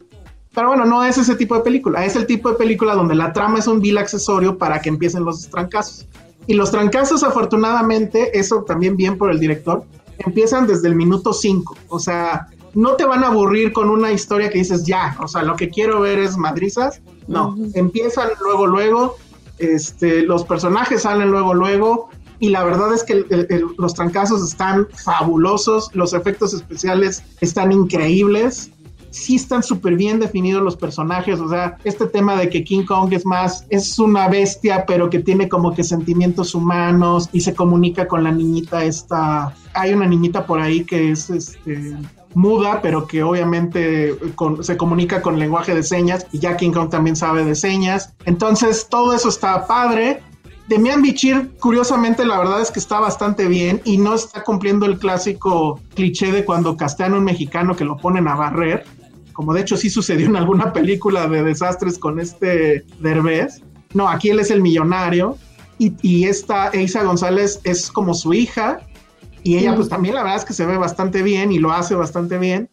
Pero 0.57 0.69
bueno, 0.69 0.85
no 0.87 1.05
es 1.05 1.19
ese 1.19 1.37
tipo 1.37 1.55
de 1.55 1.61
película, 1.61 2.05
es 2.05 2.17
el 2.17 2.27
tipo 2.27 2.49
de 2.49 2.57
película 2.57 2.95
donde 2.95 3.15
la 3.15 3.33
trama 3.33 3.59
es 3.61 3.67
un 3.69 3.79
vil 3.81 3.99
accesorio 3.99 4.57
para 4.59 4.81
que 4.81 4.89
empiecen 4.89 5.23
los 5.25 5.49
trancazos. 5.49 6.09
Y 6.49 6.55
los 6.55 6.71
trancazos, 6.71 7.23
afortunadamente, 7.23 8.37
eso 8.39 8.63
también 8.65 8.97
bien 8.97 9.19
por 9.19 9.31
el 9.31 9.39
director, 9.39 9.85
empiezan 10.19 10.67
desde 10.67 10.89
el 10.89 10.95
minuto 10.97 11.33
5. 11.35 11.77
O 11.89 11.99
sea, 12.01 12.47
no 12.75 12.95
te 12.95 13.05
van 13.05 13.23
a 13.23 13.29
aburrir 13.29 13.73
con 13.75 13.91
una 13.91 14.11
historia 14.13 14.49
que 14.49 14.59
dices 14.59 14.85
ya, 14.87 15.17
o 15.21 15.29
sea, 15.29 15.43
lo 15.43 15.57
que 15.57 15.69
quiero 15.69 16.01
ver 16.01 16.19
es 16.19 16.37
madrizas. 16.39 17.01
No, 17.29 17.55
empiezan 17.75 18.29
luego, 18.41 18.67
luego, 18.67 19.17
este, 19.59 20.23
los 20.23 20.45
personajes 20.45 21.03
salen 21.03 21.31
luego, 21.31 21.53
luego. 21.55 22.09
Y 22.39 22.51
la 22.51 22.65
verdad 22.65 22.93
es 22.95 23.03
que 23.03 23.15
el- 23.15 23.27
el- 23.31 23.47
el- 23.51 23.67
los 23.79 23.95
trancazos 23.95 24.43
están 24.47 24.87
fabulosos, 25.05 25.91
los 25.95 26.13
efectos 26.13 26.53
especiales 26.55 27.23
están 27.41 27.73
increíbles 27.73 28.71
sí 29.17 29.37
están 29.37 29.63
súper 29.63 29.95
bien 29.97 30.21
definidos 30.21 30.63
los 30.63 30.77
personajes, 30.77 31.41
o 31.41 31.49
sea, 31.49 31.79
este 31.85 32.07
tema 32.07 32.37
de 32.37 32.49
que 32.51 32.63
King 32.65 32.85
Kong 32.85 33.13
es 33.13 33.25
más, 33.25 33.65
es 33.71 33.99
una 33.99 34.29
bestia, 34.29 34.85
pero 34.87 35.09
que 35.11 35.21
tiene 35.21 35.49
como 35.49 35.75
que 35.75 35.83
sentimientos 35.85 36.55
humanos 36.55 37.29
y 37.33 37.41
se 37.41 37.55
comunica 37.55 38.07
con 38.07 38.23
la 38.25 38.31
niñita 38.31 38.85
esta, 38.85 39.55
hay 39.75 39.93
una 39.95 40.07
niñita 40.07 40.47
por 40.47 40.61
ahí 40.61 40.85
que 40.85 41.11
es 41.13 41.31
este 41.31 41.97
muda, 42.35 42.81
pero 42.83 43.07
que 43.07 43.23
obviamente 43.23 44.15
con- 44.35 44.63
se 44.63 44.77
comunica 44.77 45.23
con 45.23 45.39
lenguaje 45.39 45.75
de 45.75 45.83
señas 45.83 46.27
y 46.33 46.39
ya 46.39 46.57
King 46.57 46.73
Kong 46.73 46.91
también 46.91 47.17
sabe 47.17 47.45
de 47.45 47.55
señas. 47.55 48.13
Entonces, 48.27 48.89
todo 48.91 49.15
eso 49.15 49.31
está 49.31 49.67
padre. 49.67 50.21
Demian 50.69 51.01
Bichir, 51.01 51.53
curiosamente, 51.61 52.27
la 52.27 52.39
verdad 52.39 52.61
es 52.61 52.71
que 52.73 52.81
está 52.81 52.99
bastante 53.01 53.47
bien 53.47 53.81
y 53.85 53.99
no 53.99 54.15
está 54.17 54.43
cumpliendo 54.43 54.85
el 54.85 54.99
clásico 54.99 55.81
cliché 55.95 56.33
de 56.33 56.45
cuando 56.45 56.77
castean 56.77 57.15
a 57.15 57.19
un 57.19 57.25
mexicano 57.25 57.75
que 57.77 57.85
lo 57.85 57.97
ponen 57.97 58.27
a 58.29 58.35
barrer, 58.35 58.85
como 59.37 59.53
de 59.53 59.61
hecho 59.61 59.77
sí 59.77 59.91
sucedió 59.91 60.27
en 60.27 60.37
alguna 60.37 60.73
película 60.73 61.29
de 61.29 61.43
desastres 61.43 61.99
con 61.99 62.19
este 62.19 62.85
Derbez. 63.01 63.63
No, 63.93 64.09
aquí 64.09 64.31
él 64.31 64.41
es 64.41 64.51
el 64.51 64.63
millonario 64.63 65.37
y, 65.79 65.93
y 66.01 66.25
esta 66.25 66.71
Eisa 66.71 67.05
González 67.05 67.61
es 67.65 67.91
como 67.91 68.15
su 68.15 68.33
hija 68.33 68.81
y 69.43 69.59
ella 69.59 69.77
pues 69.77 69.91
también 69.91 70.15
la 70.15 70.23
verdad 70.23 70.39
es 70.39 70.45
que 70.47 70.55
se 70.55 70.65
ve 70.65 70.79
bastante 70.79 71.23
bien 71.23 71.53
y 71.53 71.59
lo 71.59 71.71
hace 71.71 71.95
bastante 71.95 72.39
bien. 72.39 72.71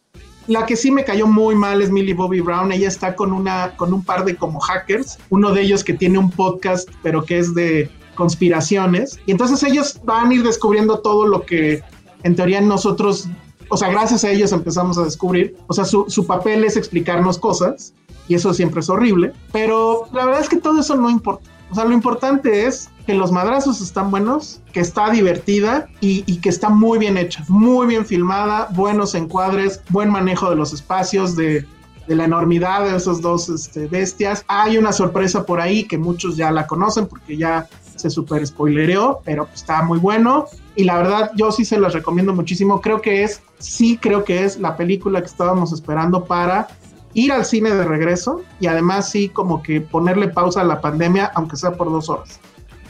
La 0.47 0.65
que 0.65 0.77
sí 0.77 0.89
me 0.89 1.03
cayó 1.03 1.27
muy 1.27 1.53
mal 1.53 1.81
es 1.81 1.91
Millie 1.91 2.13
Bobby 2.13 2.39
Brown. 2.39 2.71
Ella 2.71 2.87
está 2.87 3.15
con 3.15 3.33
una 3.33 3.75
con 3.75 3.93
un 3.93 4.03
par 4.03 4.23
de 4.23 4.37
como 4.37 4.61
hackers, 4.61 5.19
uno 5.29 5.51
de 5.51 5.61
ellos 5.63 5.83
que 5.83 5.93
tiene 5.93 6.17
un 6.17 6.31
podcast, 6.31 6.89
pero 7.01 7.25
que 7.25 7.39
es 7.39 7.53
de 7.53 7.91
conspiraciones. 8.15 9.19
Y 9.25 9.31
entonces 9.31 9.61
ellos 9.63 9.99
van 10.05 10.31
a 10.31 10.33
ir 10.33 10.43
descubriendo 10.43 10.99
todo 10.99 11.27
lo 11.27 11.45
que 11.45 11.83
en 12.23 12.35
teoría 12.37 12.61
nosotros, 12.61 13.27
o 13.69 13.77
sea, 13.77 13.89
gracias 13.89 14.23
a 14.23 14.29
ellos 14.29 14.51
empezamos 14.51 14.97
a 14.97 15.03
descubrir. 15.03 15.55
O 15.67 15.73
sea, 15.73 15.85
su, 15.85 16.05
su 16.07 16.25
papel 16.25 16.63
es 16.63 16.77
explicarnos 16.77 17.37
cosas 17.37 17.93
y 18.27 18.35
eso 18.35 18.53
siempre 18.53 18.81
es 18.81 18.89
horrible. 18.89 19.33
Pero 19.51 20.07
la 20.13 20.25
verdad 20.25 20.41
es 20.41 20.49
que 20.49 20.57
todo 20.57 20.79
eso 20.79 20.95
no 20.95 21.09
importa. 21.09 21.49
O 21.71 21.75
sea, 21.75 21.85
lo 21.85 21.93
importante 21.93 22.65
es 22.65 22.89
que 23.05 23.15
los 23.15 23.31
madrazos 23.31 23.81
están 23.81 24.11
buenos, 24.11 24.61
que 24.71 24.79
está 24.79 25.09
divertida 25.09 25.87
y, 26.01 26.23
y 26.31 26.37
que 26.37 26.49
está 26.49 26.69
muy 26.69 26.99
bien 26.99 27.17
hecha, 27.17 27.43
muy 27.47 27.87
bien 27.87 28.05
filmada, 28.05 28.69
buenos 28.73 29.15
encuadres, 29.15 29.81
buen 29.89 30.09
manejo 30.09 30.49
de 30.49 30.55
los 30.55 30.71
espacios, 30.71 31.35
de, 31.35 31.65
de 32.07 32.15
la 32.15 32.25
enormidad 32.25 32.85
de 32.85 32.95
esos 32.95 33.21
dos 33.21 33.49
este, 33.49 33.87
bestias. 33.87 34.43
Hay 34.47 34.77
una 34.77 34.91
sorpresa 34.91 35.45
por 35.45 35.61
ahí 35.61 35.85
que 35.85 35.97
muchos 35.97 36.35
ya 36.35 36.51
la 36.51 36.67
conocen 36.67 37.07
porque 37.07 37.37
ya 37.37 37.67
se 37.95 38.09
super 38.09 38.45
spoilereó, 38.45 39.21
pero 39.23 39.45
pues, 39.45 39.61
está 39.61 39.83
muy 39.83 39.99
bueno. 39.99 40.45
Y 40.75 40.83
la 40.83 40.97
verdad, 40.97 41.31
yo 41.35 41.51
sí 41.51 41.65
se 41.65 41.79
las 41.79 41.93
recomiendo 41.93 42.33
muchísimo. 42.33 42.81
Creo 42.81 43.01
que 43.01 43.23
es, 43.23 43.41
sí 43.63 43.97
creo 43.97 44.23
que 44.23 44.43
es 44.43 44.59
la 44.59 44.75
película 44.77 45.19
que 45.21 45.27
estábamos 45.27 45.71
esperando 45.73 46.25
para 46.25 46.67
ir 47.13 47.31
al 47.31 47.45
cine 47.45 47.71
de 47.71 47.83
regreso 47.85 48.41
y 48.59 48.67
además 48.67 49.09
sí 49.09 49.29
como 49.29 49.61
que 49.63 49.81
ponerle 49.81 50.27
pausa 50.29 50.61
a 50.61 50.63
la 50.63 50.81
pandemia, 50.81 51.31
aunque 51.35 51.55
sea 51.55 51.71
por 51.73 51.91
dos 51.91 52.09
horas. 52.09 52.39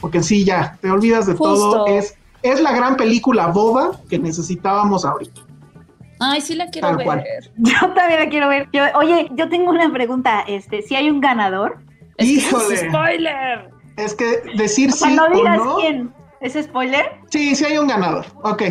Porque 0.00 0.22
sí, 0.22 0.44
ya, 0.44 0.76
te 0.80 0.90
olvidas 0.90 1.26
de 1.26 1.34
Justo. 1.34 1.54
todo. 1.54 1.86
Es, 1.86 2.14
es 2.42 2.60
la 2.60 2.72
gran 2.72 2.96
película 2.96 3.46
boba 3.48 3.92
que 4.08 4.18
necesitábamos 4.18 5.04
ahorita. 5.04 5.40
Ay, 6.20 6.40
sí 6.40 6.54
la 6.54 6.68
quiero 6.68 6.88
Tal 6.88 6.96
ver. 6.98 7.06
cual. 7.06 7.24
Yo 7.56 7.78
también 7.94 8.20
la 8.20 8.28
quiero 8.28 8.48
ver. 8.48 8.68
Yo- 8.72 8.84
oye, 8.96 9.28
yo 9.34 9.48
tengo 9.48 9.70
una 9.70 9.92
pregunta. 9.92 10.40
Este, 10.46 10.82
si 10.82 10.94
hay 10.94 11.10
un 11.10 11.20
ganador, 11.20 11.78
Es 12.16 12.26
que 12.28 12.32
Híjole. 12.34 12.74
es 12.74 12.80
spoiler. 12.80 13.70
Es 13.96 14.14
que 14.14 14.42
decir 14.56 14.90
o 14.90 14.92
sea, 14.92 15.08
sí 15.08 15.14
no 15.16 15.24
o 15.26 15.30
digas 15.36 15.56
no, 15.58 15.76
quién. 15.76 16.14
¿Es 16.44 16.52
spoiler? 16.62 17.12
Sí, 17.30 17.56
sí 17.56 17.64
hay 17.64 17.78
un 17.78 17.86
ganador. 17.88 18.26
Ok, 18.42 18.62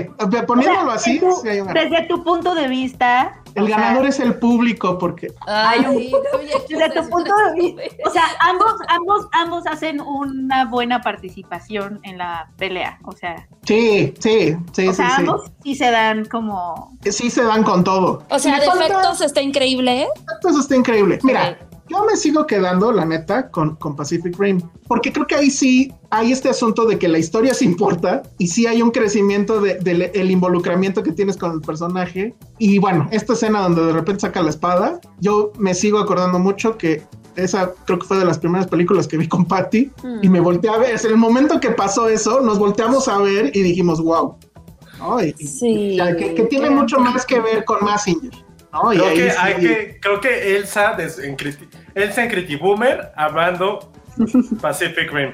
poniéndolo 0.45 0.81
O 0.81 0.85
sea, 0.85 0.93
así, 0.93 1.13
desde 1.19 1.27
tu- 1.27 1.41
sí 1.41 1.49
hay 1.49 1.59
un 1.59 1.67
ganador. 1.67 1.89
Desde 1.91 2.07
tu 2.07 2.23
punto 2.23 2.53
de 2.55 2.67
vista. 2.67 3.33
El 3.55 3.67
sea, 3.67 3.77
ganador 3.77 4.05
es 4.07 4.19
el 4.19 4.35
público 4.35 4.97
porque 4.99 5.31
Ay, 5.47 5.79
Hay 5.79 5.85
un- 5.85 6.11
no 6.11 6.39
hecho 6.39 6.77
Desde 6.77 7.01
tu 7.01 7.09
punto 7.09 7.31
de 7.35 7.53
vista. 7.61 7.81
O 8.05 8.09
sea, 8.11 8.23
ambos, 8.41 8.73
ambos, 8.89 9.27
ambos 9.31 9.67
hacen 9.67 10.01
una 10.01 10.65
buena 10.65 11.01
participación 11.01 11.99
en 12.03 12.19
la 12.19 12.47
pelea. 12.57 12.99
O 13.05 13.11
sea, 13.13 13.47
sí, 13.63 14.13
sí, 14.19 14.55
sí, 14.71 14.87
o 14.87 14.91
sí, 14.91 14.95
sea, 14.95 15.09
sí. 15.09 15.15
ambos 15.21 15.51
sí 15.63 15.73
se 15.75 15.89
dan 15.89 16.25
como. 16.25 16.95
Sí 17.09 17.29
se 17.31 17.43
dan 17.43 17.63
con 17.63 17.83
todo. 17.83 18.23
O 18.29 18.37
sea, 18.39 18.53
Le 18.55 18.61
de 18.61 18.67
falta- 18.67 18.85
efectos 18.85 19.21
está 19.21 19.41
increíble. 19.41 20.03
¿eh? 20.03 20.07
Eso 20.47 20.59
está 20.59 20.75
increíble. 20.75 21.17
Mira. 21.23 21.57
Yo 21.93 22.05
me 22.05 22.17
sigo 22.17 22.45
quedando, 22.47 22.91
la 22.91 23.05
neta, 23.05 23.49
con, 23.49 23.75
con 23.75 23.95
Pacific 23.95 24.37
Rim. 24.39 24.59
Porque 24.87 25.11
creo 25.13 25.25
que 25.27 25.35
ahí 25.35 25.49
sí 25.51 25.91
hay 26.09 26.31
este 26.31 26.49
asunto 26.49 26.85
de 26.85 26.97
que 26.99 27.07
la 27.07 27.17
historia 27.19 27.53
se 27.53 27.65
importa 27.65 28.23
y 28.37 28.47
sí 28.47 28.67
hay 28.67 28.81
un 28.81 28.91
crecimiento 28.91 29.61
de- 29.61 29.75
del 29.79 30.03
el 30.13 30.31
involucramiento 30.31 31.03
que 31.03 31.11
tienes 31.11 31.37
con 31.37 31.51
el 31.53 31.61
personaje. 31.61 32.35
Y 32.57 32.79
bueno, 32.79 33.07
esta 33.11 33.33
escena 33.33 33.61
donde 33.61 33.85
de 33.85 33.93
repente 33.93 34.21
saca 34.21 34.41
la 34.41 34.49
espada, 34.49 34.99
yo 35.19 35.51
me 35.57 35.73
sigo 35.73 35.99
acordando 35.99 36.39
mucho 36.39 36.77
que 36.77 37.03
esa 37.35 37.71
creo 37.85 37.97
que 37.99 38.05
fue 38.07 38.17
de 38.17 38.25
las 38.25 38.37
primeras 38.37 38.67
películas 38.67 39.07
que 39.07 39.17
vi 39.17 39.27
con 39.27 39.45
Patty 39.45 39.89
y 40.21 40.29
me 40.29 40.39
volteé 40.39 40.69
a 40.69 40.77
ver. 40.77 40.93
Es 40.93 41.03
el 41.05 41.17
momento 41.17 41.59
que 41.59 41.71
pasó 41.71 42.07
eso, 42.09 42.41
nos 42.41 42.59
volteamos 42.59 43.07
a 43.07 43.17
ver 43.17 43.51
y 43.55 43.61
dijimos, 43.63 43.99
wow. 44.01 44.35
¿no? 44.99 45.23
Y- 45.23 45.33
y- 45.39 45.47
Sí. 45.47 45.95
ya, 45.97 46.15
que, 46.15 46.35
que 46.35 46.43
tiene 46.43 46.69
mucho 46.69 46.99
más 46.99 47.25
que 47.25 47.39
ver 47.39 47.65
con 47.65 47.83
Massinger. 47.83 48.31
¿No? 48.73 48.91
Y 48.93 48.97
Creo 48.97 49.09
ahí 49.09 49.15
que, 49.17 49.31
sí- 49.31 49.37
hay 49.39 49.53
que, 49.55 49.99
creo 50.01 50.19
que 50.21 50.55
Elsa, 50.57 50.93
des- 50.93 51.19
en 51.19 51.37
Criti- 51.37 51.69
Elsa 51.95 52.23
en 52.23 52.29
Criti 52.29 52.55
Boomer 52.57 53.11
hablando 53.15 53.91
Pacific 54.61 55.11
Rim. 55.11 55.33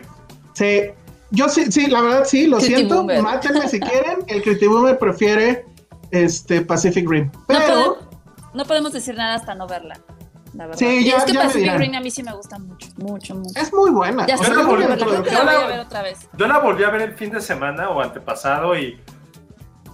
Sí, 0.54 0.92
yo 1.32 1.48
sí, 1.50 1.72
sí, 1.72 1.88
la 1.88 2.02
verdad 2.02 2.26
sí, 2.26 2.48
lo 2.48 2.60
siento. 2.60 2.98
Boomer. 2.98 3.22
Mátenme 3.22 3.68
si 3.68 3.80
quieren. 3.80 4.20
El 4.28 4.42
Kitty 4.44 4.68
Boomer 4.68 4.98
prefiere 5.00 5.66
este 6.12 6.62
Pacific 6.62 7.08
Rim. 7.10 7.32
No, 7.34 7.40
Pero 7.48 7.60
podemos, 7.68 7.98
no 8.54 8.66
podemos 8.66 8.94
decir 8.94 9.16
nada 9.16 9.36
hasta 9.36 9.56
no 9.56 9.68
verla. 9.68 9.98
La 10.56 10.66
verdad. 10.66 10.80
Sí, 10.80 10.86
Y 10.88 11.06
ya- 11.06 11.18
es 11.18 11.26
que 11.26 11.34
Pacific. 11.36 11.78
Rim 11.78 11.94
a 11.96 12.02
mí 12.02 12.10
sí 12.10 12.24
me 12.24 12.34
gusta 12.34 12.58
mucho, 12.58 12.88
mucho, 12.98 13.36
mucho. 13.36 13.60
es 13.60 13.72
muy 13.72 13.92
buena. 13.92 14.26
Ya 14.26 14.34
O 14.36 14.38
sé, 14.40 14.46
sea, 14.46 14.54
la 14.56 14.64
creo 14.64 14.76
que 15.24 15.32
la 15.32 15.52
a 15.64 15.68
ver 15.68 15.80
otra 15.82 16.02
vez. 16.02 16.28
Yo 16.36 16.48
la 16.48 16.58
volví 16.58 16.84
a 16.84 16.90
ver 16.90 17.02
el 17.04 17.14
fin 17.14 17.30
de 17.32 17.40
semana 17.42 17.90
o 17.90 18.02
antepasado 18.02 18.76
y 18.78 19.00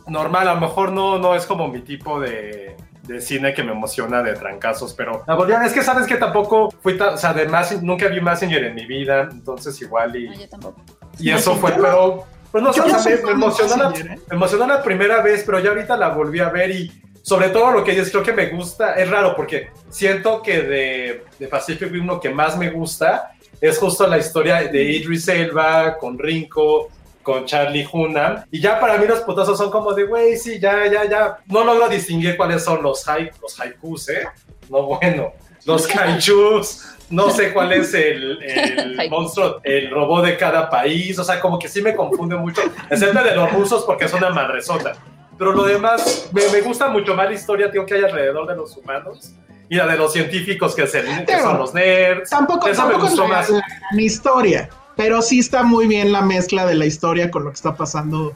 normal, 0.08 0.48
a 0.48 0.54
lo 0.56 0.62
mejor 0.62 0.92
no, 0.94 1.18
no 1.20 1.36
es 1.36 1.46
como 1.46 1.68
mi 1.68 1.82
tipo 1.82 2.20
de, 2.20 2.78
de 3.08 3.22
cine 3.22 3.54
que 3.54 3.64
me 3.64 3.72
emociona 3.72 4.22
de 4.24 4.34
trancazos, 4.34 4.94
pero 4.94 5.24
la 5.28 5.36
volví 5.36 5.54
a 5.54 5.60
ver. 5.60 5.68
Es 5.68 5.74
que 5.74 5.82
sabes 5.84 6.08
que 6.08 6.16
tampoco 6.16 6.70
fui 6.82 6.98
tan, 6.98 7.14
o 7.14 7.18
sea, 7.18 7.34
de 7.34 7.48
Massinger- 7.48 7.82
nunca 7.82 8.08
vi 8.08 8.22
Messenger 8.22 8.64
en 8.66 8.76
mi 8.76 8.86
vida, 8.86 9.30
entonces 9.32 9.80
igual 9.82 10.16
y, 10.16 10.28
No, 10.30 10.34
yo 10.36 10.50
tampoco. 10.50 10.82
y 11.20 11.30
eso 11.32 11.56
fue, 11.56 11.72
pero 11.74 12.26
pues 12.52 12.64
no 12.64 12.70
o 12.70 12.74
sea, 12.74 12.86
me, 12.86 13.22
me 13.24 13.32
emocionó 13.32 13.76
la, 13.76 13.90
¿eh? 14.00 14.20
me 14.30 14.36
emocionó 14.36 14.66
la 14.68 14.82
primera 14.82 15.22
vez, 15.22 15.44
pero 15.46 15.60
ya 15.60 15.70
ahorita 15.70 15.98
la 15.98 16.10
volví 16.10 16.40
a 16.40 16.50
ver 16.50 16.72
y 16.72 17.02
sobre 17.22 17.50
todo 17.50 17.72
lo 17.72 17.84
que 17.84 17.96
yo 17.96 18.04
creo 18.04 18.24
que 18.24 18.34
me 18.34 18.48
gusta, 18.48 18.94
es 18.94 19.10
raro 19.10 19.36
porque 19.36 19.70
siento 19.90 20.42
que 20.42 20.62
de, 20.62 21.24
de 21.40 21.48
Pacific 21.48 21.92
Rim 21.92 22.06
lo 22.06 22.20
que 22.20 22.30
más 22.30 22.58
me 22.58 22.70
gusta 22.70 23.32
es 23.60 23.78
justo 23.78 24.06
la 24.08 24.18
historia 24.20 24.58
de 24.64 24.84
Idris 24.84 25.28
Elba 25.28 25.98
con 25.98 26.18
Rinko, 26.20 26.90
con 27.26 27.44
Charlie 27.46 27.86
Hunnam. 27.92 28.46
Y 28.52 28.62
ya 28.62 28.80
para 28.80 28.98
mí 28.98 29.06
los 29.08 29.20
putazos 29.22 29.58
son 29.58 29.72
como 29.72 29.92
de, 29.94 30.04
güey, 30.06 30.38
sí, 30.38 30.60
ya, 30.60 30.86
ya, 30.90 31.04
ya. 31.10 31.38
No 31.48 31.64
logro 31.66 31.90
distinguir 31.90 32.38
cuáles 32.38 32.64
son 32.64 32.82
los, 32.84 33.06
hai- 33.08 33.32
los 33.42 33.60
haikus, 33.60 34.08
¿eh? 34.10 34.28
No, 34.70 34.84
bueno. 34.84 35.34
Los 35.66 35.88
kaijus. 36.30 36.86
No 37.10 37.30
sé 37.30 37.52
cuál 37.54 37.74
es 37.74 37.94
el, 37.94 38.42
el 38.44 39.10
monstruo, 39.10 39.60
el 39.64 39.90
robot 39.92 40.26
de 40.26 40.38
cada 40.38 40.70
país. 40.70 41.18
O 41.20 41.24
sea, 41.24 41.40
como 41.40 41.58
que 41.60 41.68
sí 41.68 41.82
me 41.82 41.96
confunde 41.96 42.36
mucho. 42.36 42.62
Excepto 42.90 43.24
de 43.24 43.36
los 43.36 43.52
rusos 43.52 43.84
porque 43.84 44.06
es 44.06 44.14
una 44.14 44.30
madresota. 44.30 44.94
Pero 45.38 45.52
lo 45.52 45.64
demás, 45.64 46.30
me, 46.32 46.48
me 46.50 46.62
gusta 46.62 46.88
mucho 46.88 47.14
más 47.16 47.26
la 47.26 47.34
historia 47.34 47.70
tío, 47.72 47.86
que 47.86 47.96
hay 47.96 48.04
alrededor 48.04 48.48
de 48.48 48.56
los 48.56 48.78
humanos. 48.78 49.34
Y 49.68 49.76
la 49.76 49.88
de 49.88 49.98
los 49.98 50.14
científicos, 50.14 50.76
que, 50.76 50.84
es 50.84 50.94
el- 50.96 51.26
que 51.26 51.40
son 51.40 51.58
los 51.58 51.74
nerds. 51.74 52.30
Tampoco, 52.30 52.68
Eso 52.68 52.84
me 52.86 52.94
tampoco 52.94 53.08
gustó 53.10 53.24
es 53.24 53.30
la, 53.30 53.36
más. 53.36 53.50
la 53.50 53.58
gran 53.90 54.00
historia, 54.00 54.70
pero 54.96 55.22
sí 55.22 55.40
está 55.40 55.64
muy 55.64 55.88
bien 55.88 56.12
la 56.12 56.22
mezcla 56.22 56.66
de 56.66 56.76
la 56.76 56.86
historia 56.86 57.32
con 57.32 57.44
lo 57.44 57.50
que 57.50 57.56
está 57.56 57.76
pasando 57.76 58.32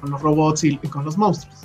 con 0.00 0.10
los 0.10 0.20
robots 0.20 0.64
y, 0.64 0.76
con 0.76 1.04
los 1.04 1.16
monstruos. 1.16 1.56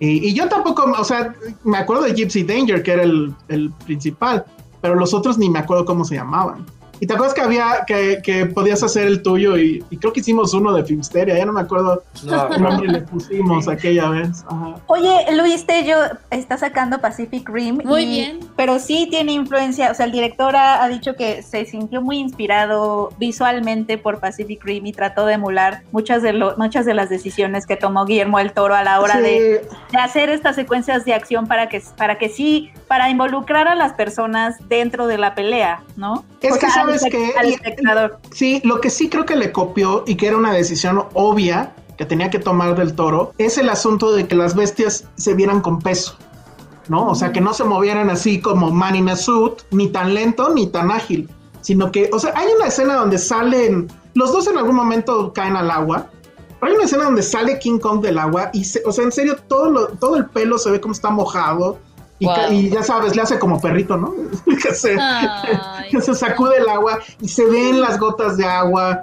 Y, 0.00 0.32
yo 0.34 0.48
tampoco, 0.48 0.84
o 0.84 1.04
sea, 1.04 1.34
me 1.64 1.78
acuerdo 1.78 2.04
de 2.04 2.14
Gypsy 2.14 2.44
Danger, 2.44 2.82
que 2.82 2.92
era 2.92 3.02
el 3.02 3.72
principal, 3.84 4.44
pero 4.80 4.94
los 4.94 5.12
otros 5.12 5.38
ni 5.38 5.50
me 5.50 5.58
acuerdo 5.58 5.84
cómo 5.84 6.04
se 6.04 6.14
llamaban. 6.14 6.64
Y 7.00 7.06
te 7.06 7.14
acuerdas 7.14 7.34
que 7.34 7.40
había, 7.40 7.84
que, 7.86 8.20
que 8.22 8.46
podías 8.46 8.82
hacer 8.82 9.06
el 9.06 9.22
tuyo 9.22 9.56
y, 9.56 9.84
y 9.90 9.96
creo 9.98 10.12
que 10.12 10.20
hicimos 10.20 10.52
uno 10.54 10.72
de 10.72 10.84
Filmsteria, 10.84 11.36
ya 11.36 11.44
no 11.46 11.52
me 11.52 11.60
acuerdo 11.60 12.02
No, 12.24 12.48
qué 12.48 12.58
nombre 12.58 12.88
le 12.90 13.00
pusimos 13.02 13.68
aquella 13.68 14.08
vez. 14.10 14.44
Ajá. 14.48 14.76
Oye, 14.86 15.26
Luis 15.36 15.64
Tello 15.66 15.96
está 16.30 16.56
sacando 16.58 17.00
Pacific 17.00 17.48
Rim. 17.48 17.80
Muy 17.84 18.02
y- 18.02 18.06
bien. 18.06 18.40
Pero 18.56 18.78
sí 18.78 19.06
tiene 19.10 19.32
influencia, 19.32 19.90
o 19.90 19.94
sea, 19.94 20.06
el 20.06 20.12
director 20.12 20.56
ha, 20.56 20.82
ha 20.82 20.88
dicho 20.88 21.14
que 21.14 21.42
se 21.42 21.64
sintió 21.66 22.02
muy 22.02 22.18
inspirado 22.18 23.10
visualmente 23.18 23.98
por 23.98 24.20
Pacific 24.20 24.64
Rim 24.64 24.86
y 24.86 24.92
trató 24.92 25.26
de 25.26 25.34
emular 25.34 25.82
muchas 25.92 26.22
de, 26.22 26.32
lo- 26.32 26.56
muchas 26.56 26.84
de 26.86 26.94
las 26.94 27.08
decisiones 27.08 27.66
que 27.66 27.76
tomó 27.76 28.04
Guillermo 28.04 28.38
el 28.40 28.52
Toro 28.52 28.74
a 28.74 28.82
la 28.82 29.00
hora 29.00 29.14
Sí, 29.16 29.20
de, 29.22 29.68
de 29.92 29.98
hacer 29.98 30.30
estas 30.30 30.56
secuencias 30.56 31.04
de 31.04 31.14
acción 31.14 31.46
para 31.46 31.68
que, 31.68 31.82
para 31.96 32.18
que 32.18 32.28
sí, 32.28 32.70
para 32.88 33.10
involucrar 33.10 33.68
a 33.68 33.74
las 33.74 33.92
personas 33.92 34.56
dentro 34.68 35.06
de 35.06 35.18
la 35.18 35.34
pelea, 35.34 35.82
¿no? 35.96 36.24
Es 36.40 36.52
O 36.52 36.58
que 36.58 36.60
sea, 36.70 36.84
sabes 36.96 37.12
que- 37.12 37.34
Al 37.38 37.48
y- 37.50 37.54
espectador. 37.54 38.18
Sí, 38.32 38.60
lo 38.64 38.80
que 38.80 38.90
sí 38.90 39.08
creo 39.08 39.24
que 39.26 39.36
le 39.36 39.52
copió 39.52 40.04
y 40.06 40.16
que 40.16 40.26
era 40.28 40.36
una 40.36 40.52
decisión 40.52 41.04
obvia 41.14 41.74
que 41.96 42.04
tenía 42.04 42.30
que 42.30 42.38
tomar 42.38 42.76
del 42.76 42.94
toro 42.94 43.32
es 43.38 43.58
el 43.58 43.68
asunto 43.68 44.12
de 44.12 44.26
que 44.28 44.36
las 44.36 44.54
bestias 44.54 45.06
se 45.16 45.34
vieran 45.34 45.60
con 45.60 45.80
peso, 45.80 46.16
¿no? 46.88 47.08
O 47.08 47.14
sea, 47.14 47.32
que 47.32 47.40
no 47.40 47.52
se 47.54 47.64
movieran 47.64 48.08
así 48.10 48.40
como 48.40 48.70
man 48.70 48.94
in 48.96 49.08
a 49.08 49.16
suit, 49.16 49.54
ni 49.72 49.88
tan 49.88 50.14
lento 50.14 50.48
ni 50.54 50.66
tan 50.68 50.90
ágil, 50.92 51.28
sino 51.60 51.90
que, 51.90 52.08
o 52.12 52.18
sea, 52.20 52.32
hay 52.36 52.46
una 52.56 52.68
escena 52.68 52.94
donde 52.94 53.18
salen, 53.18 53.88
los 54.14 54.32
dos 54.32 54.46
en 54.46 54.56
algún 54.58 54.76
momento 54.76 55.32
caen 55.32 55.56
al 55.56 55.70
agua, 55.70 56.06
pero 56.60 56.70
hay 56.70 56.76
una 56.76 56.84
escena 56.86 57.04
donde 57.04 57.22
sale 57.22 57.58
King 57.58 57.78
Kong 57.78 58.00
del 58.00 58.18
agua 58.18 58.50
y, 58.52 58.64
se- 58.64 58.82
o 58.86 58.92
sea, 58.92 59.04
en 59.04 59.12
serio, 59.12 59.36
todo, 59.48 59.68
lo- 59.70 59.86
todo 59.88 60.16
el 60.16 60.26
pelo 60.26 60.56
se 60.58 60.70
ve 60.70 60.80
como 60.80 60.92
está 60.92 61.10
mojado. 61.10 61.78
Y, 62.20 62.26
ca- 62.26 62.46
Wow. 62.48 62.52
y 62.52 62.70
ya 62.70 62.82
sabes, 62.82 63.14
le 63.14 63.22
hace 63.22 63.38
como 63.38 63.60
perrito, 63.60 63.96
¿no? 63.96 64.12
que 64.62 64.74
se, 64.74 64.96
Ay, 65.00 65.88
que 65.90 66.00
se 66.00 66.14
sacude 66.14 66.56
el 66.58 66.68
agua 66.68 66.98
y 67.20 67.28
se 67.28 67.44
ven 67.46 67.80
las 67.80 67.98
gotas 67.98 68.36
de 68.36 68.44
agua. 68.46 69.00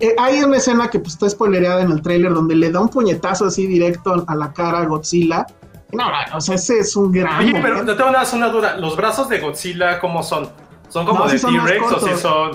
Eh, 0.00 0.14
hay 0.18 0.42
una 0.42 0.56
escena 0.56 0.88
que 0.88 0.98
pues, 0.98 1.12
está 1.14 1.28
spoilereada 1.28 1.82
en 1.82 1.90
el 1.92 2.02
tráiler 2.02 2.32
donde 2.34 2.54
le 2.54 2.70
da 2.70 2.80
un 2.80 2.88
puñetazo 2.88 3.46
así 3.46 3.66
directo 3.66 4.24
a 4.26 4.34
la 4.34 4.52
cara 4.52 4.78
a 4.80 4.84
Godzilla. 4.86 5.46
No, 5.92 6.10
no, 6.10 6.16
o 6.36 6.40
sea, 6.40 6.56
ese 6.56 6.80
es 6.80 6.96
un 6.96 7.12
gran 7.12 7.38
Oye, 7.38 7.52
pero 7.62 7.84
te 7.84 7.94
tengo 7.94 8.10
una, 8.10 8.22
una 8.32 8.48
duda. 8.48 8.76
¿Los 8.78 8.96
brazos 8.96 9.28
de 9.28 9.38
Godzilla 9.40 10.00
cómo 10.00 10.22
son? 10.22 10.48
¿Son 10.88 11.06
como 11.06 11.20
No, 11.20 11.26
de 11.26 11.34
más 11.34 11.42
T-Rex 11.42 11.82
o 11.84 11.88
si 11.88 11.94
cortos. 12.00 12.20
son...? 12.20 12.50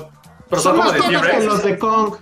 Pero 0.49 0.62
son, 0.62 0.72
son 0.76 0.82
como 0.82 0.84
más 0.84 0.93
de 0.93 0.99
cortos 0.99 1.30
que 1.32 1.43
los 1.45 1.64
de 1.64 1.78
Kong. 1.80 2.14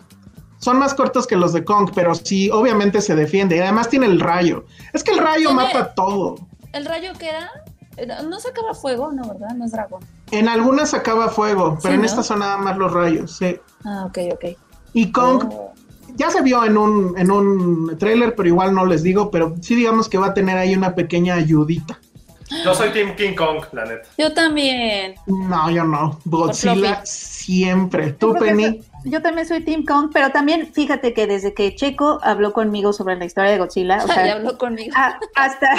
Son 0.60 0.78
más 0.80 0.94
cortos 0.94 1.26
que 1.28 1.36
los 1.36 1.54
de 1.54 1.64
Kong, 1.64 1.92
pero 1.96 2.14
sí, 2.14 2.50
obviamente 2.52 3.00
se 3.02 3.16
defiende. 3.16 3.56
Y 3.56 3.60
además 3.60 3.90
tiene 3.90 4.06
el 4.08 4.20
rayo. 4.20 4.66
Es 4.94 5.04
que 5.04 5.12
el 5.12 5.20
rayo 5.20 5.52
mata 5.54 5.94
todo. 5.96 6.36
¿El 6.74 6.86
rayo 6.86 7.14
qué 7.18 7.30
era? 7.30 7.50
Era- 7.98 8.22
No 8.22 8.39
sacaba 8.39 8.74
fuego, 8.74 9.12
no, 9.12 9.28
¿verdad? 9.28 9.50
No 9.56 9.66
es 9.66 9.72
dragón. 9.72 10.02
En 10.32 10.48
algunas 10.48 10.91
sacaba 10.91 11.30
fuego, 11.30 11.78
pero 11.82 11.89
Sí, 11.91 11.95
en 11.95 12.00
¿no? 12.02 12.06
estas 12.06 12.28
son 12.28 12.39
nada 12.39 12.58
más 12.58 12.78
los 12.78 12.91
rayos. 12.93 13.36
Sí. 13.38 13.58
Ah, 13.84 14.06
ok, 14.08 14.18
ok. 14.34 14.45
Y 14.93 15.12
Kong 15.12 15.43
Oh. 15.52 15.74
ya 16.16 16.30
se 16.32 16.41
vio 16.41 16.64
en 16.64 16.78
un, 16.78 17.16
en 17.18 17.32
un 17.32 17.98
trailer, 17.98 18.36
pero 18.36 18.48
igual 18.48 18.74
no 18.74 18.86
les 18.86 19.04
digo, 19.04 19.30
pero 19.32 19.56
sí 19.62 19.76
digamos 19.76 20.08
que 20.10 20.18
va 20.18 20.28
a 20.28 20.34
tener 20.34 20.58
ahí 20.58 20.76
una 20.76 20.95
pequeña 20.95 21.36
ayudita. 21.36 22.00
Yo 22.64 22.74
soy 22.74 22.91
Team 22.91 23.16
King 23.18 23.36
Kong, 23.36 23.62
la 23.74 23.84
neta. 23.84 24.08
Yo 24.18 24.34
también. 24.34 25.16
No, 25.28 25.70
yo 25.70 25.84
no. 25.84 26.18
Godzilla 26.24 27.02
siempre. 27.06 28.14
Tú, 28.14 28.34
Penny. 28.36 28.82
Yo 29.10 29.22
también 29.22 29.47
soy 29.47 29.64
Team 29.64 29.86
Kong, 29.86 30.10
pero 30.14 30.32
también 30.32 30.72
fíjate 30.74 31.14
que 31.14 31.28
desde 31.28 31.53
que 31.53 31.74
Checo 31.76 32.20
habló 32.24 32.51
conmigo 32.51 32.91
sobre 32.93 33.16
la 33.16 33.26
historia 33.26 33.51
de 33.51 33.58
Godzilla, 33.58 34.03
o 34.03 34.08
sea, 34.08 34.34
habló 34.34 34.58
conmigo. 34.58 34.93
a- 34.97 35.18
hasta, 35.36 35.70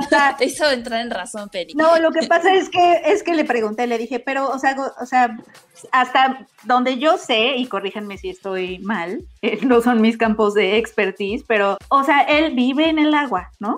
hasta 0.00 0.36
Te 0.38 0.44
hizo 0.46 0.70
entrar 0.70 1.00
en 1.00 1.10
razón, 1.10 1.48
Penny. 1.48 1.72
No, 1.74 1.98
lo 1.98 2.10
que 2.10 2.26
pasa 2.26 2.52
es 2.54 2.68
que 2.68 3.02
es 3.06 3.22
que 3.22 3.34
le 3.34 3.44
pregunté, 3.44 3.86
le 3.86 3.96
dije, 3.98 4.20
pero, 4.20 4.48
o 4.48 4.58
sea, 4.58 4.74
go- 4.74 4.92
o 5.00 5.06
sea, 5.06 5.36
hasta 5.92 6.46
donde 6.64 6.98
yo 6.98 7.16
sé, 7.18 7.56
y 7.56 7.66
corríjanme 7.66 8.18
si 8.18 8.30
estoy 8.30 8.78
mal, 8.80 9.24
eh, 9.42 9.58
no 9.62 9.80
son 9.80 10.00
mis 10.00 10.16
campos 10.16 10.54
de 10.54 10.76
expertise, 10.78 11.44
pero, 11.46 11.78
o 11.88 12.04
sea, 12.04 12.20
él 12.20 12.54
vive 12.54 12.88
en 12.88 12.98
el 12.98 13.14
agua, 13.14 13.50
¿no? 13.60 13.76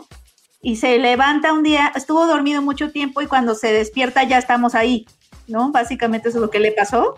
Y 0.62 0.76
se 0.76 0.98
levanta 0.98 1.52
un 1.52 1.62
día, 1.62 1.92
estuvo 1.94 2.26
dormido 2.26 2.61
mucho 2.61 2.90
tiempo 2.90 3.22
y 3.22 3.26
cuando 3.26 3.54
se 3.54 3.72
despierta 3.72 4.24
ya 4.24 4.38
estamos 4.38 4.74
ahí, 4.74 5.07
¿no? 5.46 5.70
Básicamente 5.70 6.28
eso 6.30 6.38
es 6.38 6.42
lo 6.42 6.50
que 6.50 6.59
le 6.59 6.72
pasó 6.72 7.14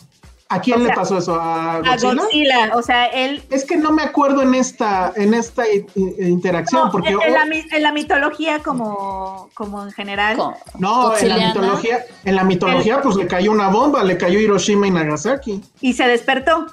¿A 0.50 0.60
quién 0.62 0.78
o 0.78 0.80
le 0.80 0.86
sea, 0.86 0.94
pasó 0.94 1.18
eso? 1.18 1.34
¿A 1.34 1.76
a 1.76 1.96
Godzilla? 1.98 2.72
O 2.74 2.82
sea, 2.82 3.06
él 3.06 3.42
Es 3.50 3.66
que 3.66 3.76
no 3.76 3.92
me 3.92 4.02
acuerdo 4.02 4.40
en 4.40 4.54
esta, 4.54 5.12
en 5.14 5.34
esta 5.34 5.64
interacción, 5.94 6.86
no, 6.86 6.90
porque 6.90 7.10
en, 7.10 7.20
en 7.20 7.32
la, 7.34 7.42
en 7.44 7.82
la 7.82 7.92
mitología 7.92 8.60
como, 8.60 9.50
como 9.52 9.82
en 9.82 9.92
general. 9.92 10.38
No, 10.78 11.16
en 11.16 11.28
la 11.28 11.48
mitología, 11.48 12.04
en 12.24 12.34
la 12.34 12.44
mitología, 12.44 13.02
pues 13.02 13.16
le 13.16 13.26
cayó 13.26 13.52
una 13.52 13.68
bomba, 13.68 14.02
le 14.04 14.16
cayó 14.16 14.38
Hiroshima 14.40 14.86
y 14.86 14.90
Nagasaki. 14.90 15.62
y 15.82 15.92
se 15.92 16.08
despertó. 16.08 16.66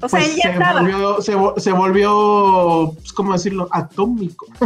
O 0.00 0.08
sea, 0.08 0.20
pues 0.20 0.30
él 0.30 0.36
ya 0.36 0.42
se 0.42 0.52
estaba. 0.52 0.80
volvió, 0.80 1.22
se, 1.22 1.36
vo- 1.36 1.58
se 1.58 1.72
volvió, 1.72 2.92
pues, 2.94 3.12
¿cómo 3.12 3.32
decirlo? 3.32 3.68
Atómico. 3.72 4.46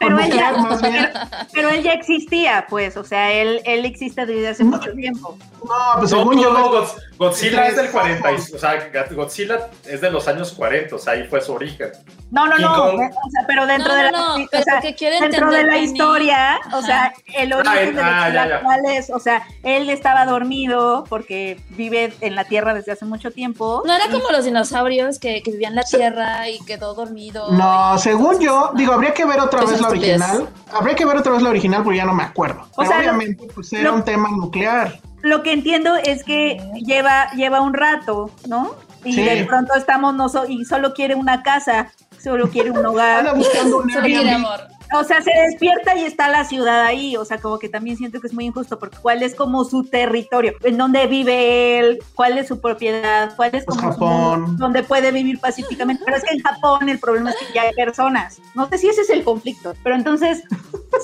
Pero 0.00 0.18
él, 0.18 0.32
ya, 0.32 0.78
bien. 0.90 1.08
pero 1.52 1.68
él 1.70 1.82
ya 1.84 1.92
existía, 1.92 2.66
pues, 2.68 2.96
o 2.96 3.04
sea, 3.04 3.32
él, 3.32 3.60
él 3.64 3.84
existe 3.84 4.26
desde 4.26 4.48
hace 4.48 4.64
mucho 4.64 4.92
tiempo. 4.92 5.38
No, 5.62 5.68
pues 5.98 6.10
No, 6.10 6.18
según 6.18 6.40
yo. 6.42 6.52
no, 6.52 6.72
Godz- 6.72 6.96
Godzilla 7.16 7.68
es 7.68 7.76
del 7.76 7.86
Exacto. 7.86 8.08
40, 8.08 8.32
y- 8.32 8.54
o 8.54 8.58
sea, 8.58 8.90
Godzilla 9.14 9.70
es 9.86 10.00
de 10.00 10.10
los 10.10 10.26
años 10.26 10.52
40, 10.52 10.96
o 10.96 10.98
sea, 10.98 11.12
ahí 11.12 11.24
fue 11.28 11.40
su 11.40 11.52
origen. 11.52 11.90
No, 12.30 12.46
no, 12.46 12.58
no, 12.58 12.84
o 12.84 12.96
sea, 12.98 13.44
pero 13.46 13.66
dentro 13.66 13.88
No, 13.90 13.96
de 13.96 14.02
la, 14.04 14.10
no, 14.10 14.34
o 14.34 14.62
sea, 14.62 14.80
dentro 15.20 15.50
de 15.50 15.64
la 15.64 15.78
historia, 15.78 16.58
o 16.74 16.82
sea, 16.82 17.12
el 17.34 17.52
origen 17.54 17.94
de 17.96 18.02
ah, 18.02 18.28
ya, 18.32 18.46
ya. 18.48 18.60
cuál 18.60 18.80
es, 18.86 19.08
o 19.10 19.18
sea, 19.18 19.42
él 19.62 19.88
estaba 19.88 20.26
dormido 20.26 21.04
porque 21.08 21.58
vive 21.70 22.12
en 22.20 22.34
la 22.34 22.44
Tierra 22.44 22.74
desde 22.74 22.92
hace 22.92 23.06
mucho 23.06 23.30
tiempo. 23.30 23.82
No 23.86 23.94
era 23.94 24.08
como 24.10 24.30
los 24.30 24.44
dinosaurios 24.44 25.18
que, 25.18 25.42
que 25.42 25.52
vivían 25.52 25.72
en 25.72 25.76
la 25.76 25.84
tierra 25.84 26.48
y 26.50 26.58
quedó 26.66 26.92
dormido. 26.94 27.50
No, 27.52 27.96
según 27.98 28.38
yo, 28.40 28.72
digo, 28.74 28.92
habría 28.92 29.14
que 29.14 29.24
ver 29.24 29.40
otra 29.40 29.60
vez 29.64 29.80
la 29.80 29.88
original. 29.88 30.48
Habría 30.72 30.94
que 30.96 31.06
ver 31.06 31.16
otra 31.16 31.32
vez 31.32 31.42
la 31.42 31.48
original 31.50 31.82
porque 31.82 31.96
ya 31.98 32.04
no 32.04 32.12
me 32.14 32.24
acuerdo. 32.24 32.60
O 32.72 32.76
Pero 32.82 32.88
sea, 32.90 32.98
obviamente, 32.98 33.46
pues 33.54 33.72
era 33.72 33.84
lo- 33.84 33.94
un 33.94 34.04
tema 34.04 34.28
nuclear. 34.30 35.00
Lo 35.22 35.42
que 35.42 35.52
entiendo 35.52 35.96
es 35.96 36.22
que 36.24 36.58
lleva, 36.74 37.30
lleva 37.32 37.60
un 37.60 37.72
rato, 37.74 38.30
¿no? 38.46 38.72
Y 39.04 39.12
Sí. 39.14 39.22
de 39.22 39.44
pronto 39.46 39.74
estamos 39.74 40.14
no 40.14 40.28
so- 40.28 40.46
y 40.46 40.64
solo 40.64 40.92
quiere 40.92 41.14
una 41.14 41.42
casa, 41.42 41.90
solo 42.22 42.48
quiere 42.48 42.70
un 42.70 42.76
Anda 42.78 42.90
hogar. 42.90 43.36
buscando 43.36 43.78
un 43.78 43.90
Solo 43.90 44.04
quiere 44.04 44.28
Airbnb. 44.30 44.46
amor. 44.46 44.77
O 44.94 45.04
sea, 45.04 45.20
se 45.22 45.30
despierta 45.48 45.96
y 45.96 46.04
está 46.04 46.28
la 46.28 46.44
ciudad 46.44 46.82
ahí. 46.84 47.16
O 47.16 47.24
sea, 47.24 47.38
como 47.38 47.58
que 47.58 47.68
también 47.68 47.96
siento 47.96 48.20
que 48.20 48.26
es 48.28 48.32
muy 48.32 48.46
injusto 48.46 48.78
porque 48.78 48.96
cuál 49.02 49.22
es 49.22 49.34
como 49.34 49.64
su 49.64 49.84
territorio, 49.84 50.52
en 50.62 50.78
dónde 50.78 51.06
vive 51.06 51.78
él, 51.78 51.98
cuál 52.14 52.38
es 52.38 52.48
su 52.48 52.60
propiedad, 52.60 53.34
cuál 53.36 53.50
es 53.54 53.64
Pues 53.64 53.76
como 53.78 53.92
su 53.92 53.98
Japón. 54.00 54.40
mundo, 54.42 54.56
donde 54.64 54.82
puede 54.82 55.12
vivir 55.12 55.38
pacíficamente. 55.40 56.02
Pero 56.04 56.16
es 56.16 56.24
que 56.24 56.34
en 56.34 56.40
Japón 56.42 56.88
el 56.88 56.98
problema 56.98 57.30
es 57.30 57.36
que 57.36 57.52
ya 57.54 57.62
hay 57.62 57.74
personas. 57.74 58.40
No 58.54 58.66
sé 58.68 58.78
si 58.78 58.88
ese 58.88 59.02
es 59.02 59.10
el 59.10 59.24
conflicto, 59.24 59.74
pero 59.82 59.94
entonces 59.94 60.42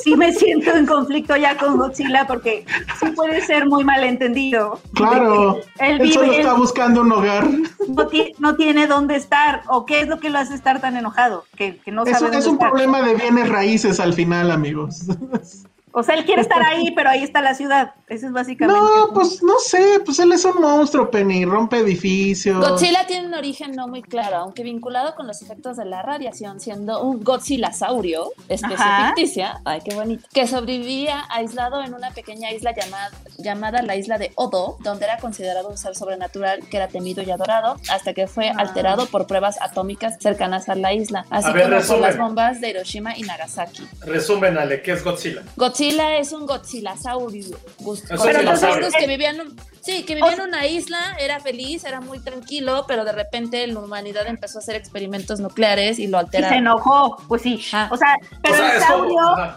sí 0.02 0.16
me 0.16 0.32
siento 0.32 0.70
en 0.74 0.86
conflicto 0.86 1.36
ya 1.36 1.56
con 1.58 1.76
Godzilla 1.76 2.26
porque 2.26 2.64
sí 3.00 3.10
puede 3.10 3.42
ser 3.42 3.66
muy 3.66 3.84
malentendido. 3.84 4.80
Claro. 4.94 5.54
De 5.56 5.60
que 5.78 5.90
Él 5.90 6.00
Él 6.00 6.12
solo 6.12 6.24
vive, 6.26 6.38
está 6.40 6.52
él 6.52 6.56
buscando 6.56 7.00
un 7.02 7.12
hogar. 7.12 7.46
no, 7.88 8.08
no 8.38 8.56
tiene 8.56 8.86
dónde 8.86 9.16
estar. 9.16 9.62
¿O 9.68 9.84
qué 9.84 10.00
es 10.00 10.08
lo 10.08 10.18
que 10.20 10.30
lo 10.30 10.38
hace 10.38 10.54
estar 10.54 10.80
tan 10.80 10.96
enojado? 10.96 11.44
Que, 11.56 11.76
que 11.78 11.92
no 11.92 12.04
Es, 12.04 12.12
sabe 12.12 12.24
un- 12.26 12.30
dónde 12.30 12.38
es 12.38 12.46
un 12.46 12.54
estar. 12.54 12.70
problema 12.70 13.02
de 13.02 13.14
bienes 13.14 13.48
raíces 13.48 13.73
al 14.00 14.12
final, 14.12 14.50
amigos. 14.50 15.06
O 15.96 16.02
sea, 16.02 16.16
él 16.16 16.24
quiere 16.24 16.42
estar 16.42 16.60
ahí, 16.66 16.90
pero 16.90 17.08
ahí 17.10 17.22
está 17.22 17.40
la 17.40 17.54
ciudad. 17.54 17.92
Eso 18.08 18.26
es 18.26 18.32
básicamente. 18.32 18.80
No, 18.80 19.12
pues 19.14 19.42
no 19.44 19.54
sé, 19.60 20.00
pues 20.04 20.18
él 20.18 20.32
es 20.32 20.44
un 20.44 20.60
monstruo, 20.60 21.08
Penny, 21.10 21.44
rompe 21.44 21.78
edificios. 21.78 22.58
Godzilla 22.58 23.06
tiene 23.06 23.28
un 23.28 23.34
origen 23.34 23.72
no 23.76 23.86
muy 23.86 24.02
claro, 24.02 24.38
aunque 24.38 24.64
vinculado 24.64 25.14
con 25.14 25.26
los 25.28 25.40
efectos 25.40 25.76
de 25.76 25.84
la 25.84 26.02
radiación, 26.02 26.58
siendo 26.58 27.00
un 27.02 27.22
Godzillasaurio, 27.22 28.32
especie 28.48 28.74
Ajá. 28.76 29.06
ficticia, 29.14 29.60
ay 29.64 29.80
qué 29.84 29.94
bonito, 29.94 30.26
que 30.32 30.46
sobrevivía 30.48 31.24
aislado 31.30 31.80
en 31.82 31.94
una 31.94 32.10
pequeña 32.10 32.50
isla 32.50 32.74
llamada, 32.74 33.10
llamada 33.38 33.80
la 33.82 33.94
isla 33.96 34.18
de 34.18 34.32
Odo, 34.34 34.76
donde 34.80 35.04
era 35.04 35.18
considerado 35.18 35.68
un 35.68 35.78
ser 35.78 35.94
sobrenatural 35.94 36.60
que 36.68 36.76
era 36.76 36.88
temido 36.88 37.22
y 37.22 37.30
adorado, 37.30 37.76
hasta 37.90 38.12
que 38.14 38.26
fue 38.26 38.48
Ah. 38.48 38.54
alterado 38.58 39.06
por 39.06 39.26
pruebas 39.28 39.56
atómicas 39.62 40.16
cercanas 40.20 40.68
a 40.68 40.74
la 40.74 40.92
isla, 40.92 41.24
así 41.30 41.48
A 41.48 41.52
ver, 41.52 41.70
como 41.70 41.86
por 41.86 41.98
las 42.00 42.18
bombas 42.18 42.60
de 42.60 42.70
Hiroshima 42.70 43.16
y 43.16 43.22
Nagasaki. 43.22 43.86
Resumen, 44.00 44.58
Ale, 44.58 44.82
¿qué 44.82 44.92
es 44.92 45.04
Godzilla? 45.04 45.42
Godzilla 45.56 45.83
es 45.90 46.32
un 46.32 46.46
Godzillasaurio. 46.46 47.56
Gust- 47.78 48.04
Es 48.04 48.10
un 48.10 48.16
Godzillasaurio 48.18 48.38
dinosaurio. 48.40 48.88
que 48.98 49.06
vivía 49.06 49.30
en 49.30 49.40
un- 49.40 49.60
sí, 49.80 50.02
que 50.04 50.14
vivía 50.14 50.32
en 50.32 50.40
una 50.40 50.66
isla, 50.66 51.16
era 51.18 51.40
feliz, 51.40 51.84
era 51.84 52.00
muy 52.00 52.18
tranquilo, 52.20 52.84
pero 52.88 53.04
de 53.04 53.12
repente 53.12 53.66
la 53.66 53.78
humanidad 53.80 54.26
empezó 54.26 54.58
a 54.58 54.62
hacer 54.62 54.76
experimentos 54.76 55.40
nucleares 55.40 55.98
y 55.98 56.06
lo 56.06 56.18
Y 56.18 56.20
se 56.20 56.24
alteraron. 56.26 56.58
enojó, 56.58 57.16
pues 57.28 57.42
sí. 57.42 57.60
Ah. 57.72 57.88
O 57.90 57.96
sea, 57.96 58.14
pero 58.42 58.54
o 58.54 58.58
sea, 58.58 58.74
el 58.76 58.82
como- 58.82 58.88
saurio, 58.96 59.54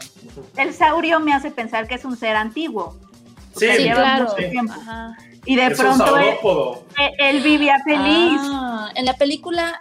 el 0.57 0.73
saurio 0.73 1.19
me 1.19 1.33
hace 1.33 1.51
pensar 1.51 1.87
que 1.87 1.95
es 1.95 2.05
un 2.05 2.17
ser 2.17 2.35
antiguo. 2.35 2.97
Sí, 3.55 3.65
claro. 3.91 4.35
Ajá. 4.69 5.17
Y 5.45 5.55
de 5.55 5.65
es 5.67 5.77
pronto 5.79 6.17
él, 6.17 6.35
él 7.19 7.41
vivía 7.41 7.77
feliz. 7.85 8.39
Ah, 8.43 8.91
en 8.95 9.05
la 9.05 9.13
película 9.13 9.79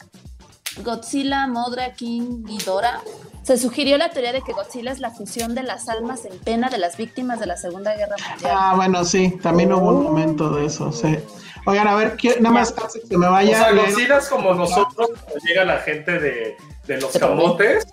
Godzilla, 0.79 1.47
Modra, 1.47 1.93
King 1.95 2.45
Ghidorah, 2.45 3.01
se 3.47 3.57
sugirió 3.59 3.97
la 3.97 4.11
teoría 4.11 4.33
de 4.33 4.43
que 4.43 4.53
Godzilla 4.53 4.91
es 4.91 4.99
la 4.99 5.13
fusión 5.13 5.55
de 5.55 5.63
las 5.63 5.89
almas 5.89 6.25
en 6.25 6.37
pena 6.41 6.69
de 6.69 6.79
las 6.79 6.97
víctimas 6.97 7.39
de 7.39 7.47
la 7.47 7.57
Segunda 7.57 7.95
Guerra 7.95 8.17
Mundial. 8.31 8.53
Ah, 8.53 8.73
bueno, 8.75 9.05
sí, 9.05 9.39
también 9.41 9.73
hubo 9.73 9.91
un 9.91 10.03
momento 10.03 10.51
de 10.51 10.67
eso, 10.67 10.91
sí. 10.91 11.17
Oigan, 11.65 11.87
a 11.87 11.95
ver, 11.95 12.17
¿quién- 12.17 12.43
nada 12.43 12.55
más 12.57 12.75
antes 12.77 13.03
que 13.09 13.17
me 13.17 13.29
O 13.29 13.31
vaya. 13.31 13.57
sea, 13.57 13.71
leer- 13.73 13.91
Godzilla 13.93 14.19
es 14.19 14.29
como 14.29 14.53
nosotros 14.55 15.11
cuando 15.11 15.35
llega 15.47 15.65
la 15.65 15.79
gente 15.79 16.19
de, 16.19 16.57
de 16.89 17.01
los 17.01 17.13
camotes 17.17 17.87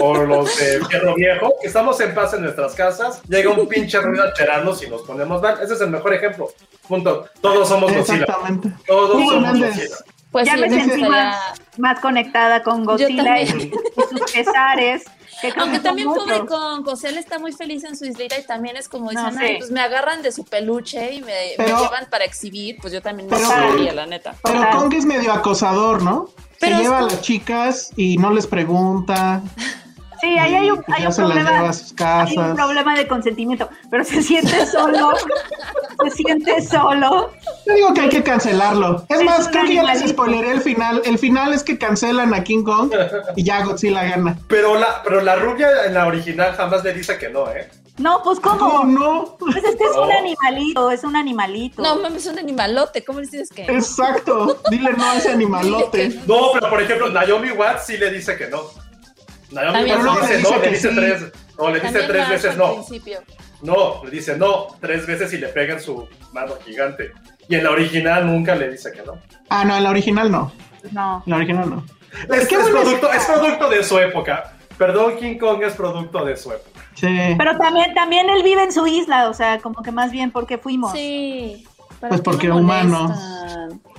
o 0.00 0.14
los 0.24 0.56
de 0.58 0.84
Fierro 0.86 1.14
Viejo, 1.16 1.52
que 1.60 1.66
estamos 1.66 2.00
en 2.00 2.14
paz 2.14 2.34
en 2.34 2.42
nuestras 2.42 2.74
casas, 2.74 3.20
llega 3.28 3.50
un 3.50 3.66
pinche 3.68 4.00
ruido 4.00 4.22
a 4.22 4.26
alterarnos 4.28 4.82
y 4.84 4.88
nos 4.88 5.02
ponemos 5.02 5.42
mal. 5.42 5.58
Ese 5.62 5.74
es 5.74 5.80
el 5.80 5.90
mejor 5.90 6.14
ejemplo. 6.14 6.48
Punto. 6.88 7.26
Todos 7.40 7.68
somos 7.68 7.92
Godzilla. 7.92 8.20
Exactamente. 8.24 8.70
Todos 8.86 9.10
somos. 9.28 9.58
Godzilla. 9.58 9.96
Pues 10.36 10.46
ya 10.46 10.54
sí, 10.54 10.60
me 10.60 10.68
sentí 10.70 11.00
gustaría- 11.00 11.08
más, 11.30 11.38
más 11.78 12.00
conectada 12.00 12.62
con 12.62 12.84
Godzilla 12.84 13.40
y, 13.40 13.46
sus 13.48 14.20
pesares. 14.32 15.04
Que 15.40 15.52
Aunque 15.58 15.80
también 15.80 16.08
pobre 16.08 16.46
con 16.46 16.82
José, 16.82 17.10
él 17.10 17.18
está 17.18 17.38
muy 17.38 17.52
feliz 17.52 17.84
en 17.84 17.94
su 17.96 18.06
islita 18.06 18.38
y 18.38 18.42
también 18.46 18.76
es 18.78 18.88
como 18.88 19.10
dicen, 19.10 19.34
No, 19.34 19.40
"Ay, 19.40 19.48
sí. 19.48 19.54
pues 19.58 19.70
me 19.70 19.80
agarran 19.80 20.22
de 20.22 20.32
su 20.32 20.44
peluche 20.44 21.12
y 21.14 21.20
me, 21.22 21.56
llevan 21.58 22.06
para 22.10 22.24
exhibir, 22.24 22.78
pues 22.80 22.92
yo 22.94 23.02
también 23.02 23.28
me 23.28 23.36
gustaría, 23.36 23.92
la 23.92 24.06
neta. 24.06 24.34
Pero 24.42 24.58
Total. 24.60 24.76
Kong 24.78 24.94
es 24.94 25.04
medio 25.04 25.32
acosador, 25.32 26.02
¿no? 26.02 26.30
Pero 26.58 26.76
se 26.78 26.82
lleva 26.84 26.98
a 26.98 27.02
las 27.02 27.20
chicas 27.20 27.90
y 27.96 28.16
no 28.16 28.30
les 28.32 28.46
pregunta. 28.46 29.42
Sí, 30.22 30.38
ahí 30.38 30.54
hay 30.54 30.70
un, 30.70 30.82
hay 30.88 31.04
un 31.06 31.12
se 31.12 31.20
las 31.22 31.34
lleva 31.36 31.50
problema. 31.50 31.68
a 31.68 31.72
sus 31.74 31.94
Hay 32.00 32.38
un 32.38 32.56
problema 32.56 32.94
de 32.96 33.06
consentimiento, 33.06 33.68
pero 33.90 34.02
se 34.04 34.22
siente 34.22 34.64
solo, 34.64 35.12
se 36.04 36.10
siente 36.12 36.62
solo. 36.62 37.30
Yo 37.66 37.74
digo 37.74 37.94
que 37.94 38.00
hay 38.02 38.08
que 38.08 38.22
cancelarlo. 38.22 39.04
Es 39.08 39.18
Es 39.18 39.24
más, 39.24 39.48
creo 39.48 39.64
que 39.64 39.74
ya 39.74 39.82
les 39.82 40.08
spoileré 40.08 40.52
el 40.52 40.60
final. 40.60 41.02
El 41.04 41.18
final 41.18 41.52
es 41.52 41.62
que 41.64 41.76
cancelan 41.78 42.32
a 42.32 42.44
King 42.44 42.62
Kong 42.62 42.92
y 43.34 43.42
ya 43.44 43.64
Godzilla 43.64 44.04
gana. 44.04 44.38
Pero 44.48 44.76
la, 44.78 45.02
pero 45.02 45.20
la 45.20 45.34
rubia 45.36 45.84
en 45.86 45.94
la 45.94 46.06
original 46.06 46.54
jamás 46.54 46.84
le 46.84 46.92
dice 46.92 47.18
que 47.18 47.28
no, 47.28 47.50
¿eh? 47.50 47.68
No, 47.98 48.20
pues 48.22 48.38
¿Cómo 48.40 48.58
cómo. 48.58 48.84
no? 48.84 49.36
Pues 49.38 49.56
es 49.56 49.74
que 49.74 49.84
es 49.84 49.96
un 49.96 50.08
No. 50.08 50.18
animalito, 50.18 50.90
es 50.90 51.02
un 51.02 51.16
animalito. 51.16 51.82
No, 51.82 51.96
mames, 51.96 52.26
es 52.26 52.32
un 52.32 52.38
animalote, 52.38 53.02
¿cómo 53.04 53.20
le 53.20 53.26
dices 53.26 53.48
que? 53.48 53.62
Exacto. 53.64 54.60
Dile 54.70 54.92
no 54.92 55.04
a 55.10 55.16
ese 55.16 55.30
animalote. 55.32 56.20
No, 56.26 56.50
pero 56.52 56.68
por 56.68 56.82
ejemplo, 56.82 57.08
Naomi 57.08 57.50
Watts 57.52 57.86
sí 57.86 57.96
le 57.96 58.10
dice 58.10 58.36
que 58.36 58.48
no. 58.48 58.64
Naomi 59.50 59.72
También 59.72 60.06
Watts 60.06 60.20
no, 60.20 60.20
le 60.20 60.28
le 60.28 60.36
dice 60.36 60.42
no, 60.42 60.58
dice 60.58 60.60
le 60.60 60.70
dice 60.70 60.88
sí. 60.90 60.94
tres. 60.94 61.32
No, 61.58 61.70
le 61.70 61.80
dice 61.80 62.02
tres 62.02 62.28
veces 62.28 62.56
no. 62.58 62.74
principio. 62.74 63.18
No, 63.62 64.04
le 64.04 64.10
dice 64.10 64.36
no 64.36 64.66
tres 64.80 65.06
veces 65.06 65.32
y 65.32 65.38
le 65.38 65.48
pega 65.48 65.72
en 65.74 65.80
su 65.80 66.06
mano 66.32 66.52
gigante. 66.64 67.12
Y 67.48 67.54
en 67.54 67.64
la 67.64 67.70
original 67.70 68.26
nunca 68.26 68.54
le 68.54 68.70
dice 68.70 68.92
que 68.92 69.02
no. 69.02 69.18
Ah, 69.48 69.64
no, 69.64 69.76
en 69.76 69.84
la 69.84 69.90
original 69.90 70.30
no. 70.30 70.52
No. 70.92 71.22
En 71.26 71.30
la 71.30 71.36
original 71.36 71.70
no. 71.70 71.84
Es, 72.34 72.48
Qué 72.48 72.54
es 72.56 72.68
producto, 72.68 73.12
es 73.12 73.24
producto 73.24 73.68
de 73.68 73.84
su 73.84 73.98
época. 73.98 74.52
Perdón, 74.78 75.16
King 75.18 75.38
Kong 75.38 75.62
es 75.62 75.74
producto 75.74 76.24
de 76.24 76.36
su 76.36 76.52
época. 76.52 76.80
Sí. 76.94 77.34
Pero 77.36 77.56
también, 77.58 77.94
también 77.94 78.28
él 78.30 78.42
vive 78.42 78.62
en 78.62 78.72
su 78.72 78.86
isla, 78.86 79.28
o 79.28 79.34
sea, 79.34 79.58
como 79.58 79.82
que 79.82 79.92
más 79.92 80.10
bien 80.10 80.30
porque 80.30 80.58
fuimos. 80.58 80.92
Sí. 80.92 81.66
¿Para 82.00 82.08
Pues 82.10 82.20
porque 82.20 82.50
humanos. 82.50 83.10
molestan? 83.10 83.46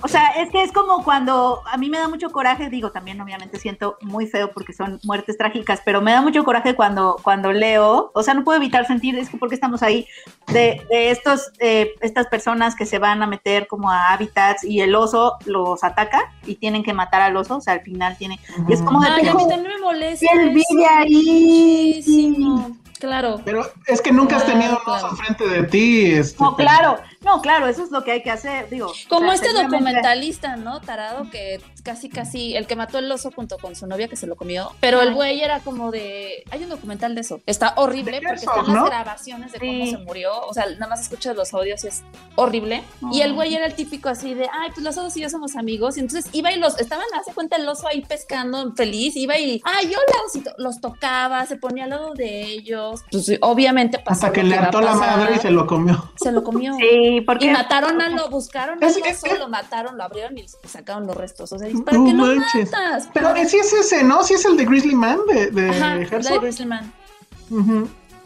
O 0.00 0.06
sea, 0.06 0.28
es 0.36 0.50
que 0.50 0.62
es 0.62 0.70
como 0.70 1.02
cuando 1.02 1.60
a 1.66 1.76
mí 1.76 1.90
me 1.90 1.98
da 1.98 2.06
mucho 2.06 2.30
coraje, 2.30 2.70
digo, 2.70 2.92
también 2.92 3.20
obviamente 3.20 3.58
siento 3.58 3.96
muy 4.00 4.26
feo 4.28 4.52
porque 4.52 4.72
son 4.72 5.00
muertes 5.02 5.36
trágicas, 5.36 5.82
pero 5.84 6.00
me 6.00 6.12
da 6.12 6.22
mucho 6.22 6.44
coraje 6.44 6.76
cuando, 6.76 7.16
cuando 7.22 7.50
leo, 7.52 8.12
o 8.14 8.22
sea, 8.22 8.34
no 8.34 8.44
puedo 8.44 8.58
evitar 8.58 8.86
sentir, 8.86 9.18
es 9.18 9.28
que 9.28 9.36
porque 9.36 9.56
estamos 9.56 9.82
ahí, 9.82 10.06
de, 10.52 10.86
de 10.88 11.10
estos, 11.10 11.50
eh, 11.58 11.90
estas 12.00 12.28
personas 12.28 12.76
que 12.76 12.86
se 12.86 13.00
van 13.00 13.22
a 13.22 13.26
meter 13.26 13.66
como 13.66 13.90
a 13.90 14.12
hábitats 14.12 14.62
y 14.62 14.80
el 14.80 14.94
oso 14.94 15.36
los 15.46 15.82
ataca 15.82 16.32
y 16.46 16.54
tienen 16.54 16.84
que 16.84 16.92
matar 16.94 17.20
al 17.20 17.36
oso, 17.36 17.56
o 17.56 17.60
sea, 17.60 17.74
al 17.74 17.80
final 17.80 18.16
tiene, 18.16 18.38
y 18.68 18.72
es 18.72 18.80
como 18.82 19.00
de, 19.00 19.08
Ay, 19.08 19.26
a 19.26 19.34
mí 19.34 19.48
también 19.48 19.74
me 19.74 19.80
molesta. 19.80 20.26
él 20.32 20.50
vive 20.50 20.86
ahí. 20.86 21.94
Muchísimo. 21.96 22.76
Claro. 22.98 23.40
Pero 23.44 23.66
es 23.86 24.00
que 24.02 24.12
nunca 24.12 24.36
has 24.36 24.44
Claro, 24.44 24.58
tenido 24.60 24.78
claro. 24.84 25.06
oso 25.06 25.08
enfrente 25.14 25.48
de 25.48 25.62
ti. 25.64 26.10
este, 26.12 26.42
No, 26.42 26.56
claro, 26.56 26.98
no, 27.22 27.40
claro, 27.42 27.66
eso 27.68 27.82
es 27.84 27.90
lo 27.90 28.02
que 28.04 28.12
hay 28.12 28.22
que 28.22 28.30
hacer, 28.30 28.68
digo. 28.70 28.92
Como 29.08 29.30
o 29.30 29.36
sea, 29.36 29.48
este 29.48 29.62
documentalista, 29.62 30.56
¿no? 30.56 30.80
Tarado, 30.80 31.28
que 31.30 31.60
casi, 31.84 32.08
casi, 32.08 32.56
el 32.56 32.66
que 32.66 32.76
mató 32.76 32.98
el 32.98 33.10
oso 33.10 33.30
junto 33.30 33.58
con 33.58 33.74
su 33.76 33.86
novia 33.86 34.08
que 34.08 34.16
se 34.16 34.26
lo 34.26 34.36
comió. 34.36 34.72
Pero 34.80 35.00
el 35.02 35.14
güey 35.14 35.40
era 35.40 35.60
como 35.60 35.90
de. 35.90 36.44
Hay 36.50 36.62
un 36.62 36.68
documental 36.70 37.14
de 37.14 37.20
eso. 37.22 37.40
Está 37.46 37.74
horrible 37.76 38.20
De 38.20 38.26
porque 38.26 38.44
están 38.44 38.72
las 38.72 38.84
grabaciones 38.84 39.52
de 39.52 39.58
cómo 39.58 39.84
Sí. 39.84 39.90
se 39.90 39.98
murió. 39.98 40.32
O 40.46 40.52
sea, 40.54 40.66
nada 40.70 40.88
más 40.88 41.00
escuchas 41.00 41.34
los 41.36 41.52
audios 41.54 41.84
y 41.84 41.88
es 41.88 42.02
horrible. 42.36 42.82
Y 43.12 43.20
el 43.22 43.32
güey 43.34 43.54
era 43.54 43.66
el 43.66 43.74
típico 43.74 44.08
así 44.08 44.34
de, 44.34 44.44
ay, 44.52 44.70
pues 44.74 44.82
los 44.84 44.96
osos 44.96 45.16
y 45.16 45.20
yo 45.22 45.30
somos 45.30 45.56
amigos. 45.56 45.96
Y 45.96 46.00
entonces 46.00 46.26
iba 46.32 46.52
y 46.52 46.58
los, 46.58 46.78
estaban, 46.80 47.06
hace 47.18 47.32
cuenta 47.32 47.56
el 47.56 47.68
oso 47.68 47.86
ahí 47.88 48.02
pescando 48.02 48.72
feliz, 48.74 49.16
iba 49.16 49.38
y, 49.38 49.60
ay, 49.64 49.88
yo 49.90 49.98
los, 49.98 50.44
los 50.58 50.80
tocaba, 50.80 51.44
se 51.46 51.56
ponía 51.56 51.84
al 51.84 51.90
lado 51.90 52.14
de 52.14 52.42
ellos. 52.42 52.87
Pues 53.10 53.30
obviamente 53.40 53.98
pasó 53.98 54.26
Hasta 54.26 54.32
que 54.32 54.42
le 54.42 54.56
va 54.56 54.62
a 54.62 54.64
hartó 54.66 54.80
la 54.80 54.94
madre 54.94 55.34
y 55.36 55.38
se 55.38 55.50
lo 55.50 55.66
comió. 55.66 56.10
Se 56.16 56.32
lo 56.32 56.42
comió. 56.44 56.74
Sí, 56.76 57.20
porque 57.26 57.46
Y 57.46 57.50
mataron 57.50 58.00
a 58.00 58.08
lo, 58.10 58.28
buscaron 58.30 58.82
a 58.82 58.86
Es- 58.86 58.98
lo 58.98 59.04
es- 59.06 59.38
lo 59.38 59.48
mataron, 59.48 59.96
lo 59.96 60.04
abrieron 60.04 60.36
y 60.38 60.46
sacaron 60.66 61.06
los 61.06 61.16
restos. 61.16 61.52
O 61.52 61.58
sea, 61.58 61.68
¿para 61.84 61.98
No 61.98 62.04
qué 62.06 62.12
lo 62.12 62.24
manches. 62.26 62.70
matas? 62.70 63.08
Pero 63.14 63.34
eh, 63.36 63.46
sí 63.46 63.56
es 63.58 63.72
ese, 63.72 64.04
¿no? 64.04 64.22
Sí 64.24 64.34
es 64.34 64.44
el 64.44 64.56
de 64.56 64.64
Grizzly 64.64 64.94
Man 64.94 65.18
de, 65.28 65.50
de 65.50 65.70
Ajá, 65.70 65.94
de. 65.96 66.38
Grizzly 66.38 66.66
Man. 66.66 66.92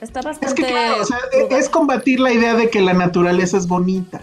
Está 0.01 0.19
Es 0.21 0.25
bastante. 0.27 0.63
que 0.63 0.69
claro, 0.69 1.03
o 1.03 1.05
sea, 1.05 1.19
es 1.51 1.69
combatir 1.69 2.19
la 2.19 2.33
idea 2.33 2.55
de 2.55 2.69
que 2.71 2.81
la 2.81 2.93
naturaleza 2.93 3.57
es 3.57 3.69
bonita. 3.69 4.21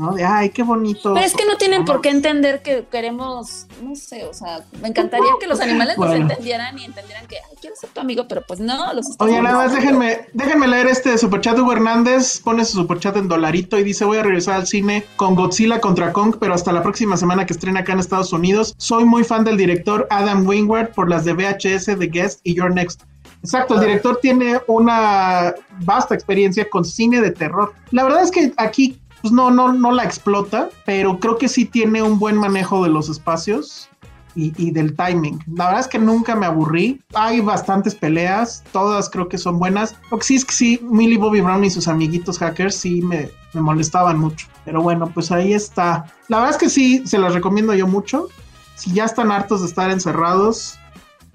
¿No? 0.00 0.14
De 0.14 0.24
ay, 0.24 0.48
qué 0.48 0.62
bonito. 0.62 1.12
Pero 1.12 1.26
es 1.26 1.34
que 1.34 1.44
no 1.44 1.56
tienen 1.58 1.84
por 1.84 2.00
qué 2.00 2.08
entender 2.08 2.62
que 2.62 2.86
queremos, 2.90 3.66
no 3.82 3.94
sé, 3.94 4.24
o 4.24 4.32
sea, 4.32 4.64
me 4.80 4.88
encantaría 4.88 5.30
que 5.38 5.46
los 5.46 5.60
animales 5.60 5.98
nos 5.98 6.14
entendieran 6.14 6.78
y 6.78 6.86
entendieran 6.86 7.26
que, 7.26 7.36
ay, 7.36 7.56
quiero 7.60 7.76
ser 7.76 7.90
tu 7.90 8.00
amigo, 8.00 8.26
pero 8.26 8.42
pues 8.46 8.60
no, 8.60 8.94
los 8.94 9.10
estás 9.10 9.28
Oye, 9.28 9.42
nada 9.42 9.58
más 9.58 9.74
déjenme, 9.74 10.26
déjenme 10.32 10.68
leer 10.68 10.86
este 10.86 11.18
superchat. 11.18 11.58
Hugo 11.58 11.72
Hernández 11.72 12.40
pone 12.40 12.64
su 12.64 12.78
superchat 12.78 13.16
en 13.18 13.28
dolarito 13.28 13.78
y 13.78 13.84
dice: 13.84 14.06
Voy 14.06 14.18
a 14.18 14.22
regresar 14.22 14.54
al 14.54 14.66
cine 14.66 15.04
con 15.16 15.34
Godzilla 15.34 15.80
contra 15.80 16.12
Kong, 16.14 16.36
pero 16.40 16.54
hasta 16.54 16.72
la 16.72 16.82
próxima 16.82 17.18
semana 17.18 17.44
que 17.44 17.52
estrena 17.52 17.80
acá 17.80 17.92
en 17.92 17.98
Estados 17.98 18.32
Unidos. 18.32 18.74
Soy 18.78 19.04
muy 19.04 19.24
fan 19.24 19.44
del 19.44 19.58
director 19.58 20.06
Adam 20.08 20.46
Wingard 20.46 20.94
por 20.94 21.10
las 21.10 21.26
de 21.26 21.34
VHS, 21.34 21.98
The 21.98 22.06
Guest 22.06 22.40
y 22.44 22.54
Your 22.54 22.72
Next. 22.72 23.02
Exacto, 23.42 23.74
el 23.74 23.80
director 23.80 24.18
tiene 24.20 24.60
una 24.66 25.54
vasta 25.80 26.14
experiencia 26.14 26.68
con 26.68 26.84
cine 26.84 27.20
de 27.20 27.30
terror. 27.30 27.72
La 27.90 28.04
verdad 28.04 28.22
es 28.22 28.30
que 28.30 28.52
aquí 28.56 29.00
pues 29.22 29.32
no, 29.32 29.50
no, 29.50 29.72
no 29.72 29.92
la 29.92 30.04
explota, 30.04 30.70
pero 30.86 31.18
creo 31.18 31.38
que 31.38 31.48
sí 31.48 31.64
tiene 31.64 32.02
un 32.02 32.18
buen 32.18 32.36
manejo 32.36 32.82
de 32.82 32.90
los 32.90 33.08
espacios 33.08 33.90
y, 34.34 34.70
del 34.70 34.94
timing. 34.94 35.42
La 35.54 35.66
verdad 35.66 35.80
es 35.80 35.88
que 35.88 35.98
nunca 35.98 36.34
me 36.36 36.46
aburrí. 36.46 37.00
Hay 37.14 37.40
bastantes 37.40 37.94
peleas, 37.94 38.62
todas 38.72 39.10
creo 39.10 39.28
que 39.28 39.38
son 39.38 39.58
buenas. 39.58 39.96
Lo 40.10 40.18
que 40.18 40.24
sí 40.24 40.36
es 40.36 40.44
que 40.44 40.52
sí, 40.52 40.80
Millie 40.82 41.18
Bobby 41.18 41.40
Brown 41.40 41.64
y 41.64 41.70
sus 41.70 41.88
amiguitos 41.88 42.38
hackers 42.38 42.74
sí 42.74 43.02
me, 43.02 43.30
me 43.52 43.60
molestaban 43.60 44.18
mucho. 44.18 44.46
Pero 44.64 44.82
bueno, 44.82 45.10
pues 45.12 45.30
ahí 45.32 45.52
está. 45.52 46.06
La 46.28 46.38
verdad 46.38 46.52
es 46.52 46.58
que 46.58 46.70
sí, 46.70 47.06
se 47.06 47.18
las 47.18 47.34
recomiendo 47.34 47.74
yo 47.74 47.86
mucho. 47.86 48.28
Si 48.76 48.92
ya 48.92 49.04
están 49.04 49.30
hartos 49.30 49.60
de 49.60 49.66
estar 49.66 49.90
encerrados, 49.90 50.78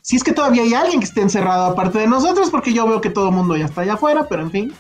si 0.02 0.16
es 0.16 0.24
que 0.24 0.34
todavía 0.34 0.64
hay 0.64 0.74
alguien 0.74 1.00
que 1.00 1.06
esté 1.06 1.22
encerrado 1.22 1.66
aparte 1.66 2.00
de 2.00 2.08
nosotros, 2.08 2.50
porque 2.50 2.74
yo 2.74 2.88
veo 2.88 3.02
que 3.02 3.10
todo 3.10 3.30
el 3.30 3.36
mundo 3.36 3.58
ya 3.58 3.66
está 3.66 3.82
allá 3.82 3.96
afuera, 3.96 4.28
pero 4.30 4.44
en 4.44 4.52
fin, 4.52 4.74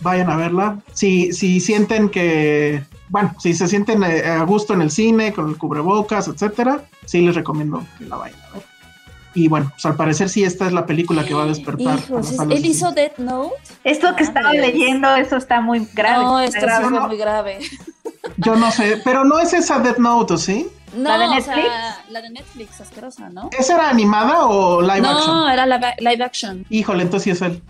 vayan 0.00 0.30
a 0.30 0.36
verla. 0.36 0.78
Si, 0.92 1.32
si 1.32 1.60
sienten 1.60 2.08
que, 2.08 2.82
bueno, 3.08 3.34
si 3.38 3.54
se 3.54 3.68
sienten 3.68 4.02
eh, 4.04 4.24
a 4.26 4.42
gusto 4.44 4.74
en 4.74 4.82
el 4.82 4.90
cine, 4.90 5.32
con 5.32 5.48
el 5.48 5.56
cubrebocas, 5.56 6.28
etcétera, 6.28 6.82
sí 7.04 7.20
les 7.22 7.34
recomiendo 7.34 7.84
que 7.98 8.04
la 8.06 8.16
vayan 8.16 8.40
a 8.42 8.54
ver. 8.54 8.62
Y 9.34 9.46
bueno, 9.46 9.70
pues 9.70 9.84
al 9.86 9.94
parecer 9.94 10.28
sí 10.30 10.42
esta 10.42 10.66
es 10.66 10.72
la 10.72 10.84
película 10.86 11.24
que 11.24 11.34
va 11.34 11.44
a 11.44 11.46
despertar. 11.46 11.88
a 11.88 11.94
Hijos, 12.00 12.10
las 12.10 12.30
¿es- 12.30 12.36
salas 12.36 12.56
él 12.58 12.66
hizo. 12.66 12.90
Death 12.92 13.18
Note. 13.18 13.54
esto 13.84 14.16
que 14.16 14.24
estaba 14.24 14.46
Madres. 14.48 14.74
leyendo, 14.74 15.14
eso 15.16 15.36
está 15.36 15.60
muy 15.60 15.86
grave. 15.94 16.24
No, 16.24 16.40
esto 16.40 16.60
grave. 16.60 16.90
No. 16.90 17.06
muy 17.06 17.16
grave. 17.18 17.58
Yo 18.38 18.56
no 18.56 18.70
sé, 18.72 19.00
pero 19.04 19.24
no 19.24 19.38
es 19.38 19.52
esa 19.52 19.78
Death 19.78 19.98
Note, 19.98 20.34
¿o 20.34 20.38
sí? 20.38 20.66
No, 20.96 21.10
¿La 21.10 21.18
de 21.18 21.24
o 21.26 21.34
Netflix? 21.34 21.54
sea, 21.66 22.04
la 22.08 22.22
de 22.22 22.30
Netflix, 22.30 22.80
asquerosa, 22.80 23.28
¿no? 23.28 23.50
¿Esa 23.56 23.74
era 23.74 23.90
animada 23.90 24.46
o 24.46 24.80
live 24.80 25.02
no, 25.02 25.10
action? 25.10 25.50
era 25.50 25.66
live, 25.66 25.94
live 25.98 26.24
action. 26.24 26.66
Híjole, 26.70 27.02
entonces 27.02 27.24
sí 27.24 27.30
es 27.30 27.42
él. 27.42 27.62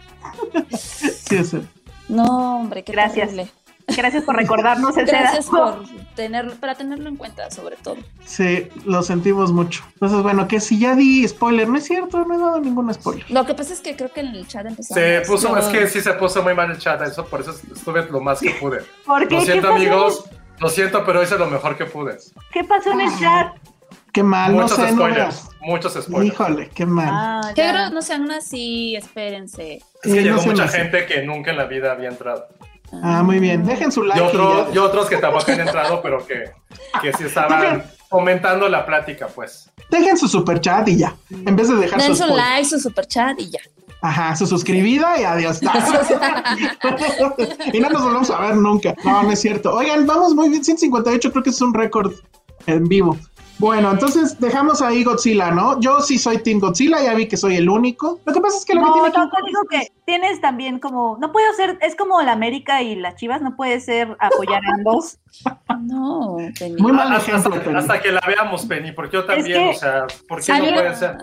sí 0.78 1.36
es 1.36 1.52
él. 1.54 1.68
No, 2.08 2.60
hombre, 2.60 2.82
qué 2.84 2.92
Gracias. 2.92 3.30
terrible. 3.30 3.50
Gracias 3.96 4.22
por 4.24 4.36
recordarnos 4.36 4.96
ese 4.98 5.10
Gracias 5.10 5.46
dato. 5.50 5.78
por 5.78 6.14
tenerlo, 6.14 6.54
para 6.56 6.74
tenerlo 6.74 7.08
en 7.08 7.16
cuenta, 7.16 7.50
sobre 7.50 7.76
todo. 7.76 7.96
Sí, 8.24 8.68
lo 8.84 9.02
sentimos 9.02 9.50
mucho. 9.52 9.82
Entonces, 9.94 10.22
bueno, 10.22 10.46
que 10.46 10.60
si 10.60 10.78
ya 10.78 10.94
di 10.94 11.26
spoiler, 11.26 11.68
no 11.68 11.78
es 11.78 11.84
cierto, 11.84 12.24
no 12.24 12.34
he 12.34 12.38
dado 12.38 12.60
ningún 12.60 12.92
spoiler. 12.92 13.24
Lo 13.30 13.46
que 13.46 13.54
pasa 13.54 13.72
es 13.72 13.80
que 13.80 13.96
creo 13.96 14.12
que 14.12 14.20
en 14.20 14.28
el 14.28 14.46
chat 14.46 14.66
empezamos. 14.66 15.02
Se 15.02 15.22
puso, 15.26 15.56
es 15.56 15.66
que 15.66 15.86
sí 15.88 16.00
se 16.02 16.12
puso 16.14 16.42
muy 16.42 16.54
mal 16.54 16.70
el 16.70 16.78
chat, 16.78 17.00
eso, 17.02 17.24
por 17.26 17.40
eso 17.40 17.52
estuve 17.74 18.04
lo 18.10 18.20
más 18.20 18.40
que 18.40 18.50
pude. 18.50 18.80
¿Por 19.06 19.26
qué? 19.26 19.34
Lo 19.34 19.40
¿Qué 19.40 19.46
siento, 19.46 19.72
amigos, 19.72 20.24
lo 20.58 20.68
siento, 20.68 21.04
pero 21.06 21.22
hice 21.22 21.38
lo 21.38 21.46
mejor 21.48 21.76
que 21.78 21.86
pude. 21.86 22.18
¿Qué 22.52 22.64
pasó 22.64 22.92
en 22.92 23.00
el 23.00 23.18
chat? 23.18 23.54
Qué 24.12 24.22
mal, 24.22 24.52
muchos 24.52 24.78
no 24.78 24.86
sé, 24.86 24.92
spoilers, 24.92 25.48
muchos 25.60 25.92
spoilers. 25.94 26.34
Híjole, 26.34 26.70
qué 26.74 26.86
mal. 26.86 27.08
Ah, 27.10 27.52
Qué 27.54 27.72
no 27.92 28.02
sean 28.02 28.30
así, 28.30 28.96
espérense. 28.96 29.76
Es 29.76 29.84
que 30.02 30.10
Sí, 30.10 30.18
llegó 30.20 30.36
no 30.36 30.42
mucha 30.42 30.68
gente 30.68 31.06
que 31.06 31.22
nunca 31.22 31.50
en 31.50 31.56
la 31.58 31.66
vida 31.66 31.92
había 31.92 32.08
entrado. 32.08 32.46
Ah, 33.02 33.22
muy 33.22 33.38
bien. 33.38 33.64
Dejen 33.66 33.92
su 33.92 34.02
like. 34.02 34.20
Y, 34.20 34.24
y 34.24 34.28
otro- 34.28 34.68
ya. 34.68 34.74
y 34.74 34.78
otros 34.78 35.08
que 35.08 35.16
tampoco 35.18 35.52
han 35.52 35.60
entrado, 35.60 36.00
pero 36.02 36.26
que, 36.26 36.44
que 37.02 37.12
sí 37.12 37.24
estaban 37.24 37.84
comentando 38.08 38.68
la 38.68 38.86
plática, 38.86 39.28
pues. 39.28 39.70
Dejen 39.90 40.16
su 40.16 40.26
super 40.28 40.60
chat 40.60 40.88
y 40.88 40.96
ya. 40.96 41.14
En 41.30 41.54
vez 41.54 41.68
de 41.68 41.76
dejar 41.76 42.00
Den 42.00 42.16
su 42.16 42.24
su 42.24 42.34
like, 42.34 42.64
su 42.64 42.80
super 42.80 43.06
chat 43.06 43.38
y 43.38 43.50
ya. 43.50 43.60
Ajá, 44.00 44.34
su 44.36 44.46
suscribida 44.46 45.20
y 45.20 45.24
adiós. 45.24 45.60
y 47.72 47.80
no 47.80 47.90
nos 47.90 48.02
volvemos 48.02 48.30
a 48.30 48.40
ver 48.40 48.56
nunca. 48.56 48.94
No, 49.04 49.22
no 49.22 49.32
es 49.32 49.40
cierto. 49.40 49.72
Oigan, 49.74 50.06
vamos 50.06 50.34
muy 50.34 50.48
bien. 50.48 50.64
158 50.64 51.30
creo 51.30 51.42
que 51.42 51.50
es 51.50 51.60
un 51.60 51.74
récord 51.74 52.12
en 52.66 52.84
vivo. 52.84 53.16
Bueno, 53.58 53.90
entonces 53.90 54.38
dejamos 54.38 54.80
ahí 54.82 55.02
Godzilla, 55.02 55.50
¿no? 55.50 55.80
Yo 55.80 56.00
sí 56.00 56.16
soy 56.18 56.38
Team 56.38 56.60
Godzilla, 56.60 57.02
ya 57.02 57.14
vi 57.14 57.26
que 57.26 57.36
soy 57.36 57.56
el 57.56 57.68
único. 57.68 58.20
Lo 58.24 58.32
que 58.32 58.40
pasa 58.40 58.56
es 58.58 58.64
que 58.64 58.74
lo 58.74 58.82
que 58.82 58.86
No, 58.86 58.92
tiene 58.92 59.08
no, 59.08 59.14
Kong 59.14 59.30
digo 59.46 59.60
que 59.68 59.92
tienes 60.06 60.40
también 60.40 60.78
como, 60.78 61.16
no 61.20 61.32
puedo 61.32 61.52
ser, 61.54 61.76
es 61.80 61.96
como 61.96 62.22
la 62.22 62.32
América 62.32 62.82
y 62.82 62.94
las 62.94 63.16
Chivas, 63.16 63.42
no 63.42 63.56
puede 63.56 63.80
ser 63.80 64.16
apoyar 64.20 64.60
a 64.64 64.74
ambos. 64.74 65.18
No, 65.80 66.36
Penny. 66.58 66.80
Muy 66.82 66.92
mal 66.92 67.12
Hasta, 67.12 67.30
ejemplo, 67.30 67.52
hasta- 67.54 67.64
Penny. 67.64 67.78
hasta 67.78 68.00
que 68.02 68.10
la 68.12 68.20
veamos, 68.26 68.66
Penny, 68.66 68.92
porque 68.92 69.16
yo 69.18 69.24
también, 69.24 69.70
que- 69.70 69.76
o 69.76 69.78
sea, 69.78 70.06
¿por 70.28 70.40
qué 70.42 70.50
no 70.52 70.56
Alguien- 70.56 70.74
pueden 70.74 70.96
ser? 70.96 71.16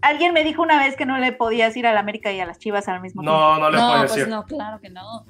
Alguien 0.00 0.32
me 0.32 0.44
dijo 0.44 0.62
una 0.62 0.78
vez 0.78 0.94
que 0.96 1.06
no 1.06 1.18
le 1.18 1.32
podías 1.32 1.76
ir 1.76 1.86
a 1.86 1.92
la 1.92 2.00
América 2.00 2.30
y 2.32 2.38
a 2.38 2.46
las 2.46 2.58
Chivas 2.58 2.86
al 2.88 3.00
mismo 3.00 3.22
tiempo. 3.22 3.36
No, 3.38 3.58
no 3.58 3.70
le 3.70 3.76
No, 3.78 3.94
pues 3.98 4.14
decir. 4.14 4.28
no, 4.28 4.44
claro 4.44 4.78
que 4.80 4.90
no. 4.90 5.24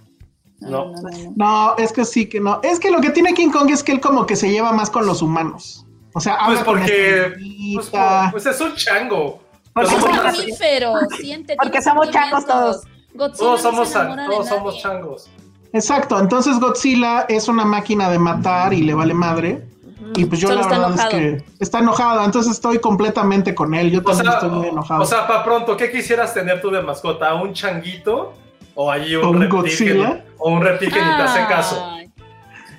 No. 0.60 0.68
No, 0.68 0.84
no, 0.92 1.00
no, 1.02 1.08
no. 1.18 1.32
No, 1.36 1.76
es 1.78 1.92
que 1.92 2.04
sí 2.04 2.28
que 2.28 2.40
no. 2.40 2.60
Es 2.62 2.78
que 2.80 2.90
lo 2.90 3.00
que 3.00 3.10
tiene 3.10 3.32
King 3.32 3.50
Kong 3.50 3.70
es 3.70 3.82
que 3.82 3.92
él 3.92 4.00
como 4.00 4.26
que 4.26 4.36
se 4.36 4.50
lleva 4.50 4.72
más 4.72 4.90
con 4.90 5.06
los 5.06 5.22
humanos. 5.22 5.85
O 6.16 6.20
sea, 6.20 6.38
Pues 6.46 6.60
porque 6.62 7.34
pues, 7.74 7.90
pues 8.32 8.46
es 8.46 8.58
un 8.62 8.74
chango. 8.74 9.42
Porque 9.74 9.90
Todos 9.90 9.98
Es 10.02 10.04
un 10.08 10.14
somos- 10.14 10.24
somos- 10.24 10.38
mamífero, 10.38 10.92
siente. 11.20 11.56
Porque 11.62 11.82
somos 11.82 12.10
changos. 12.10 12.44
Godzilla 12.46 13.36
todos 13.38 13.62
no 13.62 13.70
somos, 13.84 13.92
todos 13.92 14.48
somos 14.48 14.78
changos. 14.78 15.28
Exacto, 15.74 16.18
entonces 16.18 16.58
Godzilla 16.58 17.26
es 17.28 17.48
una 17.48 17.66
máquina 17.66 18.08
de 18.08 18.18
matar 18.18 18.72
y 18.72 18.80
le 18.80 18.94
vale 18.94 19.12
madre. 19.12 19.68
Y 20.14 20.24
pues 20.24 20.40
yo 20.40 20.48
Solo 20.48 20.62
la 20.62 20.68
verdad 20.68 20.86
enojado. 20.88 21.10
es 21.10 21.14
que 21.42 21.44
está 21.60 21.78
enojado, 21.80 22.24
entonces 22.24 22.52
estoy 22.52 22.78
completamente 22.78 23.54
con 23.54 23.74
él. 23.74 23.90
Yo 23.90 23.98
O 23.98 24.02
también 24.02 24.24
sea, 24.26 24.34
estoy 24.34 24.48
muy 24.50 24.68
enojado. 24.68 25.02
o 25.02 25.06
sea, 25.06 25.26
para 25.26 25.44
pronto, 25.44 25.76
¿qué 25.76 25.90
quisieras 25.92 26.32
tener 26.32 26.62
tú 26.62 26.70
de 26.70 26.80
mascota? 26.80 27.34
¿Un 27.34 27.52
changuito? 27.52 28.32
¿O 28.74 28.90
allí 28.90 29.16
un, 29.16 29.24
¿O 29.24 29.30
un 29.30 29.40
reptil? 29.42 29.58
Godzilla? 29.58 30.14
Que, 30.14 30.22
o 30.38 30.50
un 30.50 30.62
reptil 30.62 30.90
que 30.94 30.98
ni 31.02 31.16
te 31.16 31.22
hace 31.22 31.46
caso. 31.46 31.92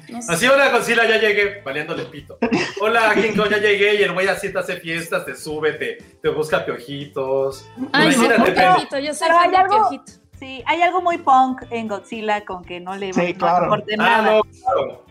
No 0.10 0.22
sé. 0.22 0.32
Así, 0.34 0.48
hola 0.48 0.70
Godzilla, 0.70 1.06
ya 1.08 1.18
llegué, 1.20 1.62
valiéndole 1.64 2.06
pito. 2.06 2.38
Hola 2.82 3.14
King 3.14 3.36
Kong, 3.36 3.50
ya 3.50 3.58
llegué 3.58 3.96
y 3.96 4.04
el 4.04 4.14
güey 4.14 4.28
así 4.28 4.52
te 4.52 4.60
hace 4.60 4.78
fiestas, 4.78 5.26
te 5.26 5.36
sube, 5.36 5.74
te, 5.74 5.98
te 6.22 6.30
busca 6.30 6.64
piojitos. 6.66 7.68
Ay, 7.92 8.16
un 8.16 8.28
Penny. 8.28 8.52
piojito, 8.52 9.00
yo 9.00 9.14
soy 9.14 9.28
Pero 9.28 9.40
fan 9.40 9.56
algo- 9.56 9.90
piojito. 9.90 10.12
Sí, 10.40 10.62
hay 10.68 10.82
algo 10.84 11.02
muy 11.02 11.18
punk 11.18 11.64
en 11.72 11.88
Godzilla 11.88 12.46
con 12.46 12.64
que 12.64 12.80
no 12.80 12.96
le 12.96 13.12
Sí, 13.12 13.34
no 13.34 13.40
claro. 13.40 13.64
importe 13.66 13.94
Ah, 13.96 13.98
nada. 13.98 14.22
no, 14.36 14.42
claro. 14.44 15.04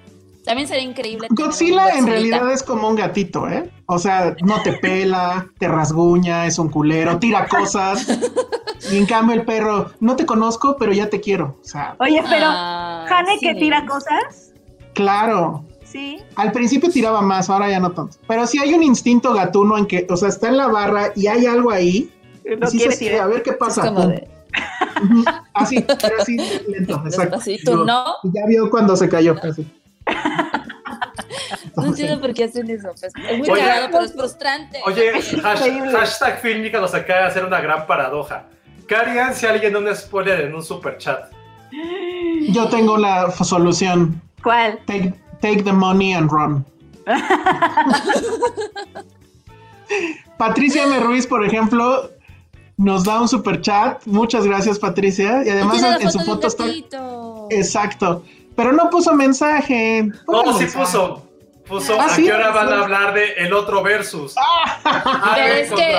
También 0.45 0.69
sería 0.69 0.85
increíble. 0.85 1.27
Godzilla 1.33 1.89
en 1.91 2.07
realidad 2.07 2.49
es 2.53 2.63
como 2.63 2.89
un 2.89 2.95
gatito, 2.95 3.49
¿eh? 3.49 3.69
O 3.87 3.99
sea, 3.99 4.37
no 4.45 4.63
te 4.63 4.75
pela, 4.75 5.49
te 5.59 5.67
rasguña, 5.67 6.47
es 6.47 6.61
un 6.61 6.69
culero, 6.71 7.19
tira 7.19 7.47
cosas. 7.49 8.07
Y 8.93 8.99
en 8.99 9.07
cambio 9.07 9.35
el 9.35 9.45
perro, 9.45 9.91
no 9.99 10.15
te 10.15 10.25
conozco, 10.27 10.77
pero 10.79 10.93
ya 10.93 11.09
te 11.11 11.21
quiero. 11.21 11.57
O 11.61 11.67
sea, 11.67 11.97
Oye, 11.99 12.23
pero 12.29 12.47
Ah, 12.49 13.05
Hane 13.11 13.39
que 13.41 13.55
sí. 13.55 13.59
tira 13.59 13.85
cosas, 13.85 14.46
claro. 14.97 15.65
sí. 15.85 16.19
Al 16.35 16.51
principio 16.53 16.91
tiraba 16.91 17.21
más, 17.23 17.49
ahora 17.49 17.71
ya 17.71 17.79
no 17.79 17.93
tanto. 17.93 18.17
Pero 18.27 18.47
sí 18.47 18.59
hay 18.59 18.75
un 18.75 18.83
instinto 18.83 19.33
gatuno 19.33 19.79
en 19.79 19.87
que, 19.87 20.07
o 20.11 20.17
sea, 20.17 20.29
está 20.29 20.49
en 20.49 20.57
la 20.57 20.67
barra 20.67 21.13
y 21.15 21.29
hay 21.29 21.47
algo 21.47 21.71
ahí. 21.71 22.11
No 22.59 22.67
sí 22.67 22.79
quiere 22.79 22.93
se 22.93 22.99
quiere, 22.99 23.21
a 23.21 23.27
ver 23.27 23.43
qué 23.43 23.51
Es 23.51 23.57
pasa. 23.57 23.91
de 23.91 24.29
Así, 25.55 25.81
pero 26.01 26.17
así, 26.21 26.37
lento, 26.69 26.95
exacto. 27.05 27.37
despacito, 27.37 27.71
Digo, 27.73 27.85
¿no? 27.85 28.05
y 28.25 28.31
Ya 28.35 28.47
vio 28.47 28.71
cuando 28.71 28.97
se 28.97 29.09
cayó. 29.09 29.37
así. 29.43 29.67
No 31.77 31.85
entiendo 31.87 32.21
por 32.21 32.33
qué 32.33 32.45
hacen 32.45 32.71
eso. 32.71 32.89
pues, 32.99 33.13
es 33.31 33.39
muy 33.39 33.51
Oye. 33.51 33.61
cagado, 33.63 33.89
pero 33.93 34.05
es 34.05 34.13
frustrante. 34.13 34.81
Oye, 34.87 35.13
hashtag 35.93 36.41
Filmica 36.41 36.81
nos 36.81 36.95
acaba 36.95 37.21
de 37.23 37.27
hacer 37.27 37.45
una 37.45 37.61
gran 37.61 37.87
paradoja. 37.87 38.45
¿Qué 38.89 38.95
harían 38.97 39.35
si 39.35 39.47
alguien 39.47 39.73
da 39.73 39.81
un 39.81 39.95
spoiler 39.95 40.41
en 40.43 40.55
un 40.55 40.63
super 40.63 40.97
chat? 40.99 41.31
Yo 42.51 42.69
tengo 42.69 42.97
la 42.97 43.31
solución. 43.33 44.23
¿Cuál? 44.47 44.79
Take, 44.87 45.13
take 45.41 45.65
the 45.65 45.73
money 45.73 46.15
and 46.15 46.31
run. 46.31 46.65
Patricia 50.39 50.85
M. 50.85 51.01
Ruiz, 51.01 51.27
por 51.27 51.45
ejemplo, 51.45 52.09
nos 52.77 53.03
da 53.03 53.21
un 53.21 53.27
super 53.27 53.61
chat. 53.61 54.07
Muchas 54.07 54.47
gracias, 54.47 54.79
Patricia. 54.79 55.43
Y 55.45 55.51
además 55.51 55.83
en 56.01 56.13
su 56.13 56.21
foto 56.21 56.47
está. 56.47 56.65
Exacto. 57.51 58.23
Pero 58.55 58.73
no 58.73 58.89
puso 58.89 59.17
mensaje. 59.17 60.13
No, 60.29 60.53
sí 60.53 60.61
mensaje. 60.61 60.79
puso. 60.79 61.26
Puso, 61.69 62.01
Ah, 62.01 62.05
¿a 62.05 62.09
sí, 62.11 62.25
qué 62.25 62.33
hora 62.33 62.51
van 62.53 62.73
a 62.73 62.83
hablar 62.85 63.13
de 63.15 63.33
el 63.39 63.53
otro 63.53 63.83
versus? 63.83 64.35
Pero 64.85 65.25
Allen 65.25 65.65
es 65.65 65.73
que-. 65.73 65.97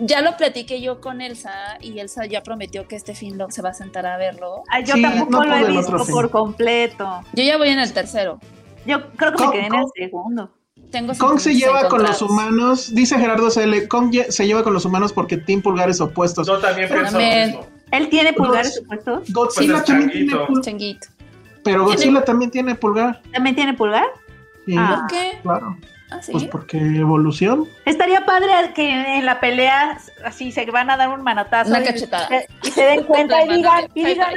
Ya 0.00 0.20
lo 0.20 0.36
platiqué 0.36 0.80
yo 0.80 1.00
con 1.00 1.20
Elsa 1.20 1.50
y 1.80 1.98
Elsa 1.98 2.26
ya 2.26 2.42
prometió 2.42 2.86
que 2.86 2.94
este 2.94 3.14
fin 3.14 3.36
lo, 3.38 3.50
se 3.50 3.60
va 3.62 3.70
a 3.70 3.74
sentar 3.74 4.06
a 4.06 4.16
verlo. 4.16 4.62
Ay, 4.70 4.84
yo 4.84 4.94
Sí, 4.94 5.02
tampoco 5.02 5.30
no 5.32 5.44
lo 5.44 5.56
he 5.56 5.64
visto 5.72 5.98
fin. 6.04 6.14
por 6.14 6.30
completo. 6.30 7.20
Yo 7.32 7.42
ya 7.42 7.56
voy 7.56 7.70
en 7.70 7.80
el 7.80 7.92
tercero. 7.92 8.38
Yo 8.86 9.10
creo 9.16 9.32
que 9.34 9.46
me 9.46 9.52
quedé 9.52 9.66
en 9.66 9.74
el 9.74 9.84
segundo. 9.96 10.50
Tengo 10.92 11.12
Kong 11.18 11.38
se 11.40 11.54
lleva 11.54 11.88
con 11.88 12.02
los 12.02 12.22
humanos, 12.22 12.94
dice 12.94 13.18
Gerardo 13.18 13.50
CL, 13.50 13.88
Kong 13.88 14.14
se 14.28 14.46
lleva 14.46 14.62
con 14.62 14.72
los 14.72 14.84
humanos 14.84 15.12
porque 15.12 15.36
Team 15.36 15.60
Pulgares 15.60 16.00
opuestos. 16.00 16.46
Yo 16.46 16.58
también 16.58 16.88
pienso 16.88 17.18
mismo. 17.18 17.66
¿Él 17.90 18.08
tiene 18.08 18.32
pulgares 18.32 18.76
supuestos? 18.76 19.30
Godzilla 19.32 19.72
Pues 19.72 19.80
es 19.80 19.86
también 19.86 20.10
tiene 20.10 20.26
changuito. 20.30 20.46
pulgar, 20.46 20.64
Changuito. 20.64 21.06
pero 21.64 21.84
Godzilla 21.84 22.24
también 22.24 22.50
tiene 22.50 22.74
pulgar. 22.76 23.20
¿También 23.32 23.56
tiene 23.56 23.74
pulgar? 23.74 24.06
Sí, 24.68 24.74
Ah. 24.78 24.96
¿Por 25.00 25.06
qué? 25.08 25.38
claro. 25.42 25.76
Ah, 26.10 26.22
sí. 26.22 26.32
Pues 26.32 26.44
porque 26.44 26.76
evolución. 26.78 27.66
Estaría 27.86 28.24
padre 28.26 28.48
que 28.74 29.16
en 29.18 29.24
la 29.26 29.40
pelea 29.40 29.98
así 30.24 30.52
se 30.52 30.64
van 30.70 30.90
a 30.90 30.96
dar 30.96 31.08
un 31.10 31.22
manotazo 31.22 31.70
Una 31.70 31.80
y, 31.80 31.84
cachetada. 31.84 32.28
y 32.62 32.70
se 32.70 32.82
den 32.82 33.04
cuenta 33.06 33.42
y 33.44 33.48
digan, 33.56 33.88
y. 33.94 34.04
"Ah", 34.18 34.28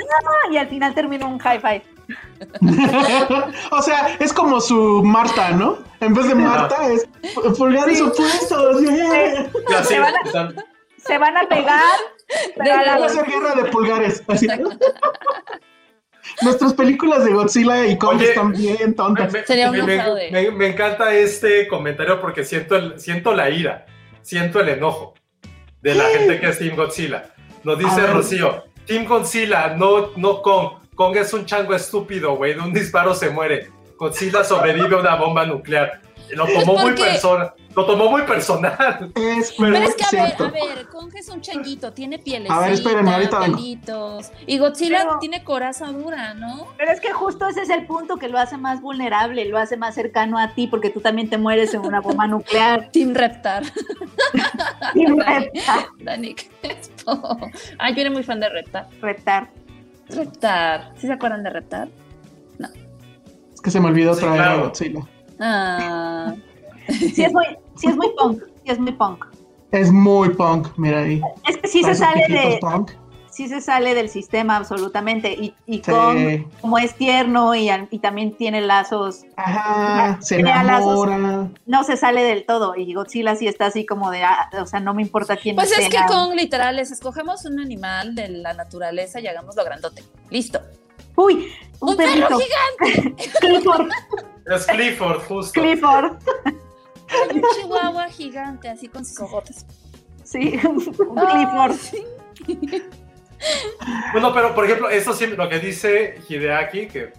y 0.51 0.57
al 0.57 0.67
final 0.67 0.93
termina 0.93 1.25
un 1.25 1.38
high 1.39 1.59
five. 1.59 1.84
o 3.71 3.82
sea, 3.82 4.15
es 4.19 4.34
como 4.34 4.59
su 4.61 5.01
Marta, 5.03 5.51
¿no? 5.51 5.77
En 6.01 6.13
vez 6.13 6.27
de 6.27 6.36
Marta 6.36 6.88
es 6.88 7.07
pu- 7.36 7.57
pulgares 7.57 8.01
opuestos. 8.01 8.82
yeah. 8.82 9.49
Se 9.84 9.99
van 9.99 10.13
a- 10.15 10.53
Se 10.97 11.17
van 11.17 11.38
a 11.38 11.43
pegar, 11.47 11.82
pero 12.57 12.73
a 12.73 12.99
la 12.99 13.09
ser 13.09 13.25
guerra 13.25 13.55
de 13.55 13.65
pulgares. 13.65 14.23
así. 14.27 14.47
Nuestras 16.41 16.74
películas 16.74 17.26
de 17.26 17.32
Godzilla 17.34 17.86
y 17.88 17.97
Kong 17.97 18.17
Oye, 18.17 18.30
están 18.30 18.51
bien 18.51 18.78
me, 18.86 18.93
tontas. 18.93 19.32
me- 19.34 19.43
Sería 19.45 19.72
me- 19.72 19.84
me- 19.84 20.32
me- 20.32 20.51
me 20.51 20.67
encanta 20.67 21.13
este 21.13 21.67
comentario 21.67 22.19
porque 22.22 22.43
siento, 22.43 22.76
el, 22.76 22.99
siento 22.99 23.34
la 23.34 23.49
ira, 23.49 23.86
siento 24.22 24.59
el 24.59 24.69
enojo 24.69 25.13
de 25.82 25.95
la 25.95 26.05
gente 26.05 26.39
que 26.39 26.49
es 26.49 26.59
Team 26.59 26.76
Godzilla. 26.76 27.26
Nos 27.63 27.78
dice. 27.80 28.07
Rocío, 28.07 28.63
Team 28.86 29.05
Godzilla, 29.05 29.76
no, 29.76 30.11
no 30.15 30.41
Kong. 30.41 30.80
Kong 30.95 31.15
es 31.17 31.34
un 31.34 31.45
chango 31.45 31.74
estúpido, 31.74 32.36
güey, 32.36 32.53
de 32.53 32.59
un 32.59 32.74
disparo 32.74 33.13
se 33.15 33.30
muere. 33.30 33.69
Godzilla 33.97 34.43
sobrevive 34.43 34.95
a 34.95 34.99
una 34.99 35.15
bomba 35.15 35.45
nuclear. 35.45 36.01
Lo 36.30 36.45
tomó 36.47 36.78
muy 36.78 36.93
personal. 36.93 37.53
Lo 37.76 37.86
tomó 37.86 38.09
muy 38.11 38.22
personal. 38.24 39.11
Es 39.15 39.53
Pero 39.57 39.69
muy 39.78 39.88
es 39.88 39.95
que, 39.95 40.03
a 40.03 40.22
ver, 40.22 40.36
cierto. 40.36 40.45
a 40.45 40.49
ver, 40.51 40.88
Kong 40.89 41.09
es 41.15 41.30
un 41.30 41.39
changuito, 41.41 41.93
tiene 41.93 42.19
pieles. 42.19 42.51
A 42.51 42.59
ver, 42.59 42.74
espérenme, 42.74 43.13
ahorita 43.13 43.39
pelitos. 43.41 44.32
Y 44.45 44.57
Godzilla 44.57 44.99
Pero- 45.03 45.19
tiene 45.19 45.43
coraza 45.43 45.88
dura, 45.88 46.34
¿no? 46.34 46.67
Pero 46.78 46.91
es 46.91 46.99
que 46.99 47.11
justo 47.13 47.47
ese 47.47 47.61
es 47.61 47.69
el 47.69 47.86
punto 47.86 48.17
que 48.17 48.28
lo 48.28 48.38
hace 48.39 48.57
más 48.57 48.82
vulnerable, 48.82 49.45
lo 49.45 49.57
hace 49.57 49.78
más 49.78 49.95
cercano 49.95 50.38
a 50.38 50.53
ti, 50.53 50.67
porque 50.67 50.89
tú 50.89 50.99
también 50.99 51.30
te 51.30 51.38
mueres 51.38 51.74
en 51.74 51.82
una 51.82 52.01
bomba 52.01 52.28
nuclear. 52.28 52.89
Team 52.93 53.13
Reptar. 53.13 53.63
Y 54.95 55.05
reptar, 55.05 55.86
Dani. 55.99 56.36
Ay, 57.78 57.95
yo 57.95 58.01
era 58.01 58.09
muy 58.11 58.24
fan 58.24 58.39
de 58.39 58.49
Reptar. 58.49 58.88
reptar. 59.01 59.49
Reptar. 60.09 60.91
¿Sí 60.97 61.07
se 61.07 61.13
acuerdan 61.13 61.43
de 61.43 61.49
Reptar? 61.49 61.88
Es 63.53 63.61
que 63.61 63.72
se 63.72 63.80
me 63.80 63.88
olvidó 63.88 64.13
Sí, 64.13 64.22
traer 64.22 64.41
a 64.41 64.43
claro. 64.45 64.63
Godzilla. 64.65 65.01
Ah. 65.41 66.35
Sí 66.87 67.23
es 67.23 67.33
muy, 67.33 67.45
sí 67.75 67.87
es 67.87 67.95
muy 67.95 68.09
punk, 68.17 68.43
sí 68.63 68.71
es 68.71 68.79
muy 68.79 68.91
punk. 68.91 69.25
Es 69.71 69.91
muy 69.91 70.29
punk, 70.29 70.67
mira 70.77 70.99
ahí. 70.99 71.21
Es 71.47 71.57
que 71.57 71.67
sí 71.67 71.83
se 71.83 71.95
sale 71.95 72.25
de, 72.27 72.57
punk. 72.59 72.91
sí 73.29 73.47
se 73.47 73.61
sale 73.61 73.95
del 73.95 74.09
sistema 74.09 74.57
absolutamente. 74.57 75.31
Y, 75.31 75.53
y 75.65 75.75
Sí. 75.77 75.91
Kong, 75.91 76.45
como 76.59 76.77
es 76.77 76.93
tierno 76.95 77.55
y, 77.55 77.69
y 77.89 77.99
también 77.99 78.35
tiene 78.35 78.59
lazos, 78.61 79.21
Ajá, 79.37 80.17
se 80.21 80.37
Tenía 80.37 80.61
lazos. 80.63 81.07
enamora. 81.07 81.49
no 81.65 81.83
se 81.85 81.95
sale 81.95 82.21
del 82.23 82.45
todo. 82.45 82.75
Y 82.75 82.93
Godzilla 82.93 83.35
sí 83.35 83.47
está 83.47 83.67
así 83.67 83.85
como 83.85 84.11
de, 84.11 84.23
ah, 84.23 84.49
o 84.61 84.65
sea, 84.65 84.81
no 84.81 84.93
me 84.93 85.01
importa 85.01 85.37
quién 85.37 85.55
Pues 85.55 85.71
es 85.71 85.87
que 85.87 85.97
sea. 85.97 86.07
Kong 86.07 86.33
literal 86.35 86.77
es 86.79 86.91
escogemos 86.91 87.45
un 87.45 87.59
animal 87.61 88.13
de 88.15 88.27
la 88.27 88.53
naturaleza 88.53 89.21
y 89.21 89.27
hagámoslo 89.27 89.63
grandote. 89.63 90.03
Listo. 90.29 90.59
Uy, 91.24 91.51
un, 91.80 91.89
¡Un 91.89 91.97
perro 91.97 92.39
gigante! 92.39 93.15
Clifford, 93.41 93.89
Es 94.45 94.65
Clifford, 94.67 95.19
justo. 95.28 95.61
Clifford. 95.61 96.13
Un 97.34 97.41
chihuahua 97.55 98.07
gigante, 98.09 98.69
así 98.69 98.88
con 98.88 99.03
sus 99.05 99.19
ojotes. 99.19 99.65
Sí, 100.24 100.59
un 100.67 100.80
Clifford. 100.80 101.76
Bueno, 104.13 104.34
pero 104.34 104.53
por 104.53 104.65
ejemplo, 104.65 104.89
eso 104.89 105.13
sí, 105.13 105.28
lo 105.28 105.49
que 105.49 105.59
dice 105.59 106.19
Hideaki, 106.30 106.88
que 106.88 107.11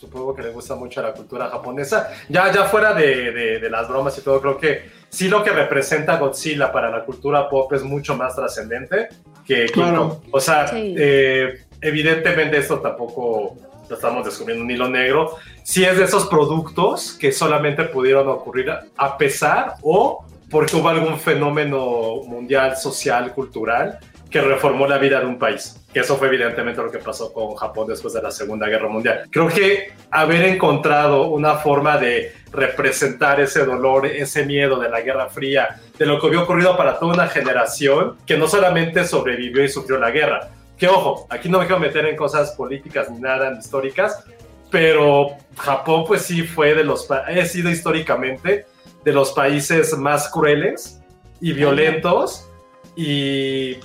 supongo 0.00 0.34
que 0.34 0.42
le 0.42 0.50
gusta 0.50 0.74
mucho 0.74 1.00
a 1.00 1.04
la 1.04 1.12
cultura 1.12 1.48
japonesa, 1.50 2.10
ya, 2.28 2.50
ya 2.52 2.64
fuera 2.64 2.94
de, 2.94 3.32
de- 3.32 3.58
de 3.58 3.70
las 3.70 3.88
bromas 3.88 4.16
y 4.18 4.22
todo, 4.22 4.40
creo 4.40 4.56
que 4.56 4.90
sí 5.08 5.28
lo 5.28 5.42
que 5.42 5.50
representa 5.50 6.16
Godzilla 6.18 6.72
para 6.72 6.90
la 6.90 7.04
cultura 7.04 7.48
pop 7.48 7.72
es 7.72 7.82
mucho 7.82 8.16
más 8.16 8.34
trascendente 8.34 9.08
que 9.44 9.66
King 9.66 9.72
Claro. 9.72 10.08
Kong. 10.20 10.28
O 10.32 10.40
sea, 10.40 10.68
Sí. 10.68 10.94
eh, 10.96 11.64
evidentemente 11.80 12.58
esto 12.58 12.80
tampoco 12.80 13.56
lo 13.88 13.94
estamos 13.94 14.24
descubriendo 14.24 14.64
un 14.64 14.70
hilo 14.70 14.88
negro. 14.88 15.36
Sí 15.62 15.84
es 15.84 15.96
de 15.96 16.04
esos 16.04 16.26
productos 16.26 17.12
que 17.12 17.32
solamente 17.32 17.84
pudieron 17.84 18.28
ocurrir 18.28 18.70
a 18.96 19.18
pesar 19.18 19.74
o 19.82 20.24
porque 20.50 20.76
hubo 20.76 20.88
algún 20.88 21.18
fenómeno 21.18 22.22
mundial, 22.26 22.76
social, 22.76 23.32
cultural 23.32 23.98
que 24.30 24.40
reformó 24.42 24.86
la 24.86 24.98
vida 24.98 25.20
de 25.20 25.26
un 25.26 25.38
país. 25.38 25.76
Que 25.92 26.00
eso 26.00 26.16
fue 26.16 26.28
evidentemente 26.28 26.82
lo 26.82 26.90
que 26.90 26.98
pasó 26.98 27.32
con 27.32 27.54
Japón 27.54 27.88
después 27.88 28.12
de 28.12 28.22
la 28.22 28.30
Segunda 28.30 28.66
Guerra 28.68 28.88
Mundial. 28.88 29.22
Creo 29.30 29.48
que 29.48 29.92
haber 30.10 30.44
encontrado 30.44 31.28
una 31.28 31.54
forma 31.54 31.96
de 31.96 32.34
representar 32.52 33.40
ese 33.40 33.64
dolor, 33.64 34.06
ese 34.06 34.44
miedo 34.44 34.78
de 34.78 34.90
la 34.90 35.00
Guerra 35.00 35.28
Fría, 35.28 35.80
de 35.98 36.06
lo 36.06 36.20
que 36.20 36.26
había 36.26 36.42
ocurrido 36.42 36.76
para 36.76 36.98
toda 36.98 37.14
una 37.14 37.28
generación 37.28 38.16
que 38.26 38.36
no 38.36 38.48
solamente 38.48 39.06
sobrevivió 39.06 39.64
y 39.64 39.68
sufrió 39.68 39.98
la 39.98 40.10
guerra. 40.10 40.50
Que 40.78 40.88
ojo, 40.88 41.26
aquí 41.28 41.48
no 41.48 41.58
me 41.58 41.66
quiero 41.66 41.80
meter 41.80 42.06
en 42.06 42.16
cosas 42.16 42.52
políticas 42.52 43.10
ni 43.10 43.18
nada 43.20 43.50
ni 43.50 43.58
históricas, 43.58 44.24
pero 44.70 45.30
Japón 45.56 46.04
pues 46.06 46.22
sí 46.22 46.42
fue 46.42 46.74
de 46.74 46.84
los, 46.84 47.10
ha 47.10 47.44
sido 47.46 47.70
históricamente 47.70 48.66
de 49.04 49.12
los 49.12 49.32
países 49.32 49.96
más 49.96 50.28
crueles 50.30 51.00
y 51.40 51.52
violentos 51.52 52.48
y 52.94 53.76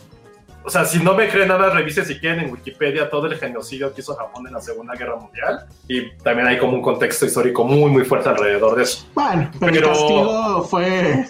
o 0.65 0.69
sea, 0.69 0.85
si 0.85 0.99
no 0.99 1.13
me 1.13 1.27
creen 1.27 1.49
nada, 1.49 1.69
revise 1.71 2.05
si 2.05 2.19
quieren 2.19 2.45
en 2.45 2.51
Wikipedia 2.51 3.09
todo 3.09 3.27
el 3.27 3.35
genocidio 3.37 3.93
que 3.93 3.99
hizo 3.99 4.15
Japón 4.15 4.47
en 4.47 4.53
la 4.53 4.61
Segunda 4.61 4.95
Guerra 4.95 5.17
Mundial. 5.17 5.65
Y 5.89 6.11
también 6.17 6.47
hay 6.47 6.57
como 6.57 6.73
un 6.73 6.81
contexto 6.81 7.25
histórico 7.25 7.65
muy, 7.65 7.91
muy 7.91 8.05
fuerte 8.05 8.29
alrededor 8.29 8.77
de 8.77 8.83
eso. 8.83 9.05
Bueno, 9.13 9.51
pero, 9.59 9.73
Pero- 9.73 9.87
el 9.87 9.93
castigo 9.93 10.63
fue. 10.63 11.25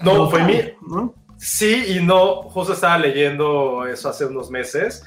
No, 0.00 0.30
fue 0.30 0.44
mi... 0.44 0.60
¿no? 0.88 1.14
Sí 1.44 1.84
y 1.98 2.00
no. 2.02 2.42
Justo 2.44 2.72
estaba 2.72 2.96
leyendo 2.98 3.86
eso 3.86 4.08
hace 4.08 4.24
unos 4.24 4.50
meses, 4.50 5.04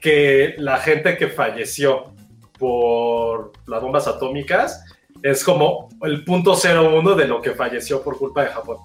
que 0.00 0.54
la 0.58 0.78
gente 0.78 1.16
que 1.16 1.28
falleció 1.28 2.12
por 2.58 3.52
las 3.66 3.82
bombas 3.82 4.06
atómicas 4.06 4.84
es 5.22 5.42
como 5.42 5.88
el 6.02 6.24
punto 6.24 6.54
01 6.54 7.14
de 7.16 7.26
lo 7.26 7.42
que 7.42 7.50
falleció 7.52 8.02
por 8.02 8.16
culpa 8.18 8.42
de 8.44 8.48
Japón. 8.50 8.76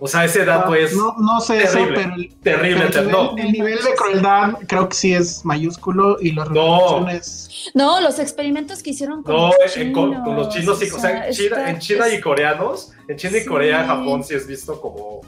O 0.00 0.08
sea, 0.08 0.24
ese 0.24 0.44
dato 0.44 0.72
Ah, 0.72 0.78
es 0.78 0.96
no, 0.96 1.14
no 1.18 1.40
sé 1.40 1.58
terrible, 1.60 1.80
eso, 1.82 1.94
pero 1.94 2.14
el, 2.16 2.34
terrible. 2.40 2.86
pero 2.88 3.00
el 3.02 3.10
no, 3.10 3.22
nivel, 3.34 3.46
el 3.46 3.52
nivel 3.52 3.78
de 3.84 3.94
crueldad 3.94 4.52
creo 4.66 4.88
que 4.88 4.96
sí 4.96 5.14
es 5.14 5.44
mayúsculo 5.44 6.16
y 6.20 6.32
las 6.32 6.50
No. 6.50 6.78
repercusiones. 6.98 7.70
No, 7.74 8.00
los 8.00 8.18
experimentos 8.18 8.82
que 8.82 8.90
hicieron 8.90 9.22
con, 9.22 9.34
No, 9.36 9.46
los, 9.48 9.76
en- 9.76 9.92
chinos, 9.92 9.94
con, 9.94 10.24
con 10.24 10.36
los 10.36 10.48
chinos 10.48 10.78
sí, 10.80 10.90
o 10.90 10.98
sea, 10.98 11.28
en 11.28 11.32
China, 11.32 11.56
está- 11.56 11.70
en 11.70 11.78
China 11.78 12.08
y 12.08 12.20
coreanos, 12.20 12.92
en 13.06 13.16
China 13.16 13.36
y 13.36 13.40
Sí. 13.42 13.46
Corea, 13.46 13.84
Japón 13.86 14.24
sí 14.24 14.34
es 14.34 14.44
visto 14.46 14.80
como, 14.80 15.20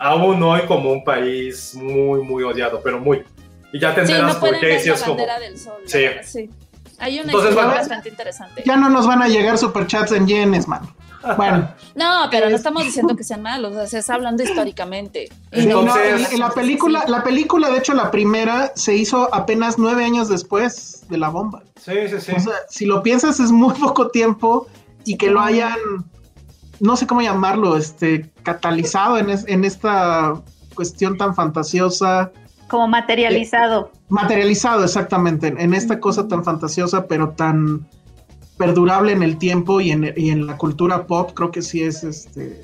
aún 0.00 0.42
hoy 0.42 0.62
como 0.66 0.90
un 0.92 1.04
país 1.04 1.74
muy, 1.76 2.22
muy 2.22 2.42
odiado, 2.42 2.80
pero 2.82 2.98
muy. 2.98 3.22
Y 3.72 3.78
ya 3.78 3.94
te 3.94 4.04
Sí, 4.06 4.12
no 4.20 4.40
por 4.40 4.58
qué, 4.58 4.68
la 4.68 4.74
es 4.94 5.02
como, 5.04 5.16
del 5.16 5.56
sol. 5.58 5.80
Sí. 5.86 6.04
sí. 6.24 6.50
Hay 6.98 7.14
una 7.20 7.26
Entonces, 7.26 7.50
historia 7.50 7.64
bueno, 7.66 7.80
bastante 7.80 8.08
interesante. 8.08 8.62
Ya 8.66 8.76
no 8.76 8.90
nos 8.90 9.06
van 9.06 9.22
a 9.22 9.28
llegar 9.28 9.56
superchats 9.56 10.12
en 10.12 10.26
yenes, 10.26 10.66
man. 10.68 10.80
Bueno, 11.36 11.70
No, 11.94 12.28
pero 12.30 12.46
no 12.46 12.54
Es- 12.56 12.60
estamos 12.60 12.82
diciendo 12.84 13.14
que 13.16 13.24
sean 13.24 13.42
malos, 13.42 13.72
o 13.72 13.74
sea, 13.76 13.86
se 13.86 13.98
está 13.98 14.14
hablando 14.14 14.42
históricamente. 14.42 15.28
sí, 15.52 15.66
no, 15.66 15.80
Entonces- 15.80 16.28
en- 16.28 16.34
en 16.34 16.40
la 16.40 16.50
película, 16.50 17.04
la 17.06 17.22
película, 17.22 17.70
de 17.70 17.78
hecho, 17.78 17.94
la 17.94 18.10
primera 18.10 18.72
se 18.74 18.94
hizo 18.96 19.32
apenas 19.34 19.78
nueve 19.78 20.04
años 20.04 20.28
después 20.28 21.04
de 21.08 21.18
la 21.18 21.28
bomba. 21.28 21.62
sí, 21.76 21.92
sí, 22.08 22.20
sí. 22.20 22.32
O 22.36 22.40
sea, 22.40 22.52
si 22.68 22.84
lo 22.86 23.02
piensas, 23.02 23.38
es 23.40 23.50
muy 23.52 23.74
poco 23.74 24.08
tiempo 24.08 24.66
y 25.04 25.16
que 25.16 25.30
lo 25.30 25.40
hayan, 25.40 25.78
no 26.80 26.96
sé 26.96 27.06
cómo 27.06 27.20
llamarlo, 27.22 27.76
este, 27.76 28.30
catalizado 28.42 29.18
en, 29.18 29.30
es- 29.30 29.44
en 29.48 29.64
esta 29.64 30.34
cuestión 30.74 31.16
tan 31.18 31.34
fantasiosa, 31.34 32.32
Como 32.68 32.88
materializado. 32.88 33.90
materializado 34.08 34.84
exactamente, 34.84 35.48
en, 35.48 35.74
esta 35.74 36.00
cosa 36.00 36.26
tan 36.28 36.42
fantasiosa, 36.44 37.06
pero 37.06 37.30
tan 37.30 37.86
perdurable 38.56 39.12
en 39.12 39.22
el 39.22 39.38
tiempo 39.38 39.80
y 39.80 39.90
en, 39.90 40.12
y 40.16 40.30
en 40.30 40.46
la 40.46 40.56
cultura 40.56 41.06
pop, 41.06 41.30
creo 41.34 41.50
que 41.50 41.62
sí 41.62 41.82
es 41.82 42.04
este 42.04 42.60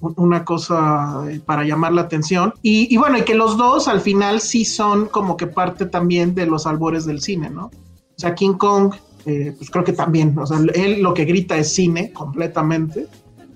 un- 0.00 0.14
una 0.16 0.44
cosa 0.44 1.24
eh, 1.30 1.40
para 1.44 1.64
llamar 1.64 1.92
la 1.92 2.02
atención. 2.02 2.52
Y, 2.62 2.92
y 2.92 2.96
bueno, 2.96 3.18
y 3.18 3.22
que 3.22 3.34
los 3.34 3.56
dos 3.56 3.86
al 3.88 4.00
final 4.00 4.40
sí 4.40 4.64
son 4.64 5.06
como 5.06 5.36
que 5.36 5.46
parte 5.46 5.86
también 5.86 6.34
de 6.34 6.46
los 6.46 6.66
albores 6.66 7.04
del 7.06 7.20
cine, 7.22 7.50
¿no? 7.50 7.66
O 7.66 8.18
sea, 8.18 8.34
King 8.34 8.54
Kong 8.54 8.94
eh, 9.26 9.54
pues 9.56 9.70
creo 9.70 9.84
que 9.84 9.92
también, 9.92 10.36
o 10.36 10.44
sea, 10.46 10.58
él 10.74 11.00
lo 11.02 11.14
que 11.14 11.24
grita 11.24 11.56
es 11.56 11.72
cine 11.72 12.12
completamente 12.12 13.06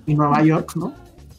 y 0.07 0.15
Nueva 0.15 0.41
York, 0.43 0.71
¿no? 0.75 0.93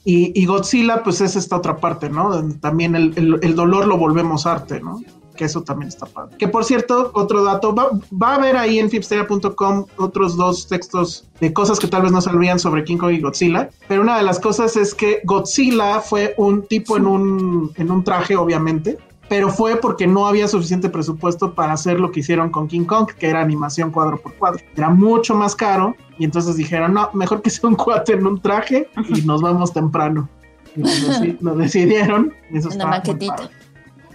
Y, 0.04 0.40
y 0.40 0.46
Godzilla, 0.46 1.02
pues 1.02 1.20
es 1.20 1.34
esta 1.36 1.56
otra 1.56 1.76
parte, 1.76 2.08
¿no? 2.08 2.30
Donde 2.30 2.54
También 2.58 2.94
el, 2.94 3.12
el- 3.16 3.38
el 3.42 3.54
dolor 3.56 3.86
lo 3.88 3.98
volvemos 3.98 4.46
arte, 4.46 4.80
¿no? 4.80 5.00
Que 5.36 5.44
eso 5.44 5.62
también 5.62 5.88
está 5.88 6.06
padre. 6.06 6.36
Que 6.38 6.48
por 6.48 6.64
cierto, 6.64 7.10
otro 7.14 7.44
dato, 7.44 7.74
va, 7.74 7.90
va 8.10 8.32
a 8.32 8.34
haber 8.36 8.56
ahí 8.56 8.78
en 8.78 8.90
filmsteria.com 8.90 9.84
otros 9.96 10.36
dos 10.36 10.66
textos 10.66 11.28
de 11.40 11.52
cosas 11.52 11.78
que 11.78 11.86
tal 11.86 12.02
vez 12.02 12.10
no 12.12 12.20
sabían 12.20 12.58
sobre 12.58 12.84
King 12.84 12.96
Kong 12.96 13.12
y 13.12 13.20
Godzilla. 13.20 13.70
Pero 13.86 14.02
una 14.02 14.16
de 14.16 14.24
las 14.24 14.40
cosas 14.40 14.76
es 14.76 14.94
que 14.94 15.20
Godzilla 15.24 16.00
fue 16.00 16.34
un 16.38 16.62
tipo 16.66 16.96
en 16.96 17.06
un, 17.06 17.70
en 17.76 17.90
un 17.90 18.02
traje, 18.02 18.34
obviamente, 18.36 18.98
pero 19.28 19.50
fue 19.50 19.76
porque 19.76 20.06
no 20.06 20.26
había 20.26 20.48
suficiente 20.48 20.88
presupuesto 20.88 21.54
para 21.54 21.72
hacer 21.74 22.00
lo 22.00 22.10
que 22.10 22.20
hicieron 22.20 22.50
con 22.50 22.66
King 22.68 22.84
Kong, 22.84 23.08
que 23.18 23.28
era 23.28 23.40
animación 23.40 23.90
cuadro 23.90 24.18
por 24.20 24.34
cuadro. 24.34 24.60
Era 24.76 24.88
mucho 24.88 25.34
más 25.34 25.54
caro 25.54 25.94
y 26.18 26.24
entonces 26.24 26.56
dijeron, 26.56 26.94
no, 26.94 27.10
mejor 27.12 27.42
que 27.42 27.50
sea 27.50 27.68
un 27.68 27.76
cuate 27.76 28.14
en 28.14 28.26
un 28.26 28.40
traje 28.40 28.88
y 29.10 29.22
nos 29.26 29.42
vamos 29.42 29.72
temprano. 29.72 30.28
Y 30.76 30.80
deci- 30.80 31.36
lo 31.40 31.54
decidieron. 31.56 32.32
Eso 32.52 32.70
Una 32.74 32.86
maquetita. 32.86 33.50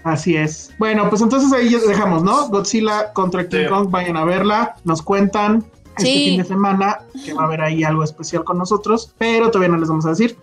Así 0.03 0.35
es. 0.35 0.71
Bueno, 0.79 1.09
pues 1.09 1.21
entonces 1.21 1.53
ahí 1.53 1.69
ya 1.69 1.79
dejamos, 1.79 2.23
¿no? 2.23 2.49
Godzilla 2.49 3.13
contra 3.13 3.47
King 3.47 3.57
Sí. 3.63 3.69
Kong, 3.69 3.89
vayan 3.89 4.17
a 4.17 4.25
verla, 4.25 4.75
nos 4.83 5.01
cuentan 5.01 5.63
este 5.97 6.03
Sí. 6.09 6.25
fin 6.25 6.37
de 6.39 6.43
semana 6.45 6.99
que 7.23 7.33
va 7.33 7.43
a 7.43 7.45
haber 7.45 7.61
ahí 7.61 7.83
algo 7.83 8.03
especial 8.03 8.43
con 8.43 8.57
nosotros, 8.57 9.13
pero 9.17 9.49
todavía 9.51 9.69
no 9.73 9.77
les 9.79 9.87
vamos 9.89 10.05
a 10.05 10.09
decir. 10.09 10.35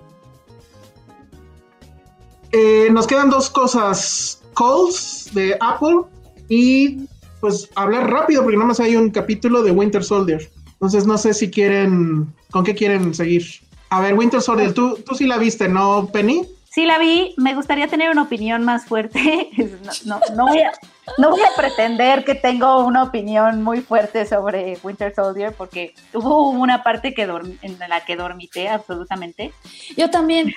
Eh, 2.53 2.89
nos 2.91 3.07
quedan 3.07 3.31
dos 3.31 3.49
cosas, 3.51 4.40
calls 4.55 5.31
de 5.33 5.57
Apple 5.61 6.03
y 6.49 7.07
pues 7.41 7.69
hablar 7.75 8.11
rápido 8.11 8.43
porque 8.43 8.57
nada 8.57 8.69
más 8.69 8.81
hay 8.81 8.97
un 8.97 9.11
capítulo 9.11 9.63
de 9.63 9.71
Winter 9.71 10.05
Soldier. 10.05 10.51
Entonces 10.73 11.07
no 11.07 11.19
sé 11.19 11.35
si 11.35 11.51
quieren, 11.51 12.33
¿con 12.51 12.65
qué 12.65 12.75
quieren 12.75 13.15
seguir? 13.15 13.45
A 13.91 14.01
ver, 14.01 14.15
Winter 14.15 14.41
Soldier, 14.41 14.73
tú, 14.73 14.99
tú 15.05 15.15
sí 15.15 15.27
la 15.27 15.39
viste, 15.39 15.69
¿no, 15.69 16.09
Penny? 16.13 16.47
Sí 16.71 16.87
la 16.87 16.99
vi, 16.99 17.35
me 17.37 17.55
gustaría 17.57 17.89
tener 17.89 18.11
una 18.11 18.23
opinión 18.23 18.63
más 18.65 18.85
fuerte. 18.85 19.51
No, 20.05 20.21
no, 20.21 20.35
no 20.37 20.47
voy 20.47 20.61
a, 20.61 20.73
no 21.19 21.31
voy 21.31 21.41
a 21.41 21.57
pretender 21.57 22.25
que 22.25 22.35
tengo 22.35 22.85
una 22.85 23.03
opinión 23.03 23.63
muy 23.63 23.81
fuerte 23.81 24.25
sobre 24.25 24.79
Winter 24.83 25.13
Soldier 25.15 25.53
porque 25.53 25.95
hubo 26.15 26.51
una 26.51 26.83
parte 26.83 27.13
que 27.13 27.23
en 27.23 27.79
la 27.79 28.05
que 28.05 28.17
dormité 28.17 28.69
absolutamente. 28.69 29.53
Yo 29.97 30.11
también 30.11 30.53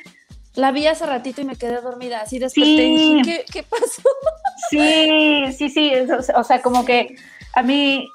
la 0.56 0.72
vi 0.72 0.88
hace 0.88 1.06
ratito 1.06 1.42
y 1.42 1.46
me 1.46 1.56
quedé 1.56 1.82
dormida, 1.82 2.22
así 2.22 2.40
desperté 2.40 2.88
y 2.88 2.98
Sí. 2.98 3.16
dije, 3.16 3.46
¿qué, 3.46 3.52
qué 3.52 3.64
pasó? 3.64 4.02
Sí, 4.70 5.46
sí, 5.58 5.70
sí, 5.70 5.92
o, 6.36 6.44
sea, 6.44 6.62
como 6.62 6.86
que 6.86 7.16
a 7.54 7.62
mí 7.64 8.10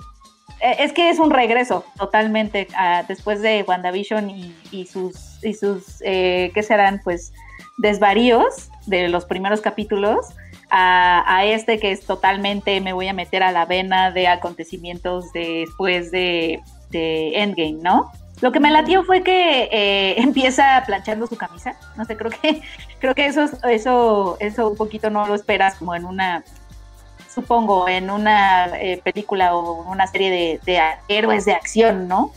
eh, 0.60 0.76
es 0.78 0.92
que 0.92 1.10
es 1.10 1.18
un 1.18 1.30
regreso 1.30 1.84
totalmente 1.98 2.68
a- 2.74 3.02
después 3.06 3.42
de 3.42 3.64
WandaVision 3.66 4.30
y, 4.30 4.54
y 4.70 4.86
sus, 4.86 5.42
y 5.44 5.52
sus 5.54 6.00
eh, 6.04 6.50
¿qué 6.54 6.62
serán? 6.62 7.00
Pues 7.04 7.32
desvaríos 7.76 8.70
de 8.86 9.08
los 9.08 9.24
primeros 9.24 9.60
capítulos 9.60 10.26
a, 10.70 11.22
a 11.36 11.44
este 11.44 11.78
que 11.78 11.92
es 11.92 12.04
totalmente 12.06 12.80
me 12.80 12.92
voy 12.92 13.08
a 13.08 13.12
meter 13.12 13.42
a 13.42 13.52
la 13.52 13.66
vena 13.66 14.10
de 14.10 14.26
acontecimientos 14.28 15.32
después 15.32 16.10
de, 16.10 16.60
de 16.90 17.40
Endgame, 17.42 17.78
¿no? 17.82 18.10
Lo 18.40 18.52
que 18.52 18.60
me 18.60 18.70
latió 18.70 19.02
fue 19.04 19.22
que 19.22 19.68
eh, 19.72 20.14
empieza 20.18 20.82
planchando 20.86 21.26
su 21.26 21.36
camisa. 21.36 21.76
No 21.96 22.04
sé, 22.04 22.16
creo 22.16 22.30
que 22.30 22.62
creo 23.00 23.14
que 23.14 23.26
eso 23.26 23.46
eso 23.68 24.36
eso 24.40 24.68
un 24.68 24.76
poquito 24.76 25.10
no 25.10 25.26
lo 25.26 25.34
esperas 25.34 25.76
como 25.76 25.94
en 25.94 26.04
una 26.04 26.44
supongo 27.32 27.88
en 27.88 28.10
una 28.10 28.66
eh, 28.78 29.00
película 29.02 29.54
o 29.54 29.82
una 29.90 30.06
serie 30.06 30.30
de, 30.30 30.60
de 30.64 30.80
héroes 31.08 31.44
de 31.44 31.52
acción, 31.52 32.08
¿no? 32.08 32.32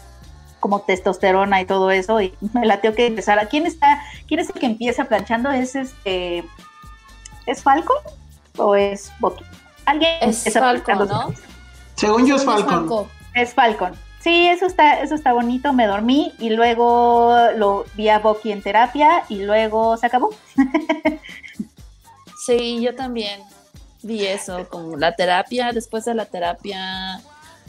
Como 0.59 0.81
testosterona 0.81 1.61
y 1.61 1.65
todo 1.65 1.91
eso 1.91 2.21
y 2.21 2.33
me 2.53 2.65
latió 2.65 2.93
que 2.93 3.05
empezara. 3.07 3.47
¿Quién 3.47 3.65
está? 3.65 4.01
¿Quién 4.27 4.39
es 4.39 4.49
el 4.49 4.59
que 4.59 4.65
empieza 4.65 5.05
planchando? 5.05 5.51
¿Es 5.51 5.75
este 5.75 6.43
es 7.45 7.63
Falcon 7.63 7.97
o 8.57 8.75
es 8.75 9.11
Bucky? 9.19 9.43
Alguien 9.85 10.11
Es 10.21 10.37
empieza 10.37 10.59
Falcon, 10.59 10.83
planchando 10.83 11.05
su 11.05 11.13
¿no? 11.13 11.21
camisa. 11.21 11.47
Según 11.95 12.25
yo 12.25 12.35
es 12.35 12.45
Falcon. 12.45 12.69
Falco. 12.69 13.07
Es 13.33 13.53
Falcon. 13.53 14.10
Sí, 14.23 14.47
eso 14.47 14.65
está, 14.67 15.01
eso 15.01 15.15
está 15.15 15.33
bonito. 15.33 15.73
Me 15.73 15.87
dormí 15.87 16.33
y 16.39 16.51
luego 16.51 17.35
lo 17.57 17.85
vi 17.95 18.09
a 18.09 18.19
Bucky 18.19 18.51
en 18.51 18.61
terapia 18.61 19.23
y 19.29 19.43
luego 19.43 19.97
se 19.97 20.05
acabó. 20.05 20.29
Sí, 22.43 22.81
yo 22.81 22.95
también 22.95 23.39
vi 24.01 24.25
eso, 24.25 24.67
como 24.67 24.97
la 24.97 25.15
terapia, 25.15 25.71
después 25.73 26.05
de 26.05 26.15
la 26.15 26.25
terapia, 26.25 27.21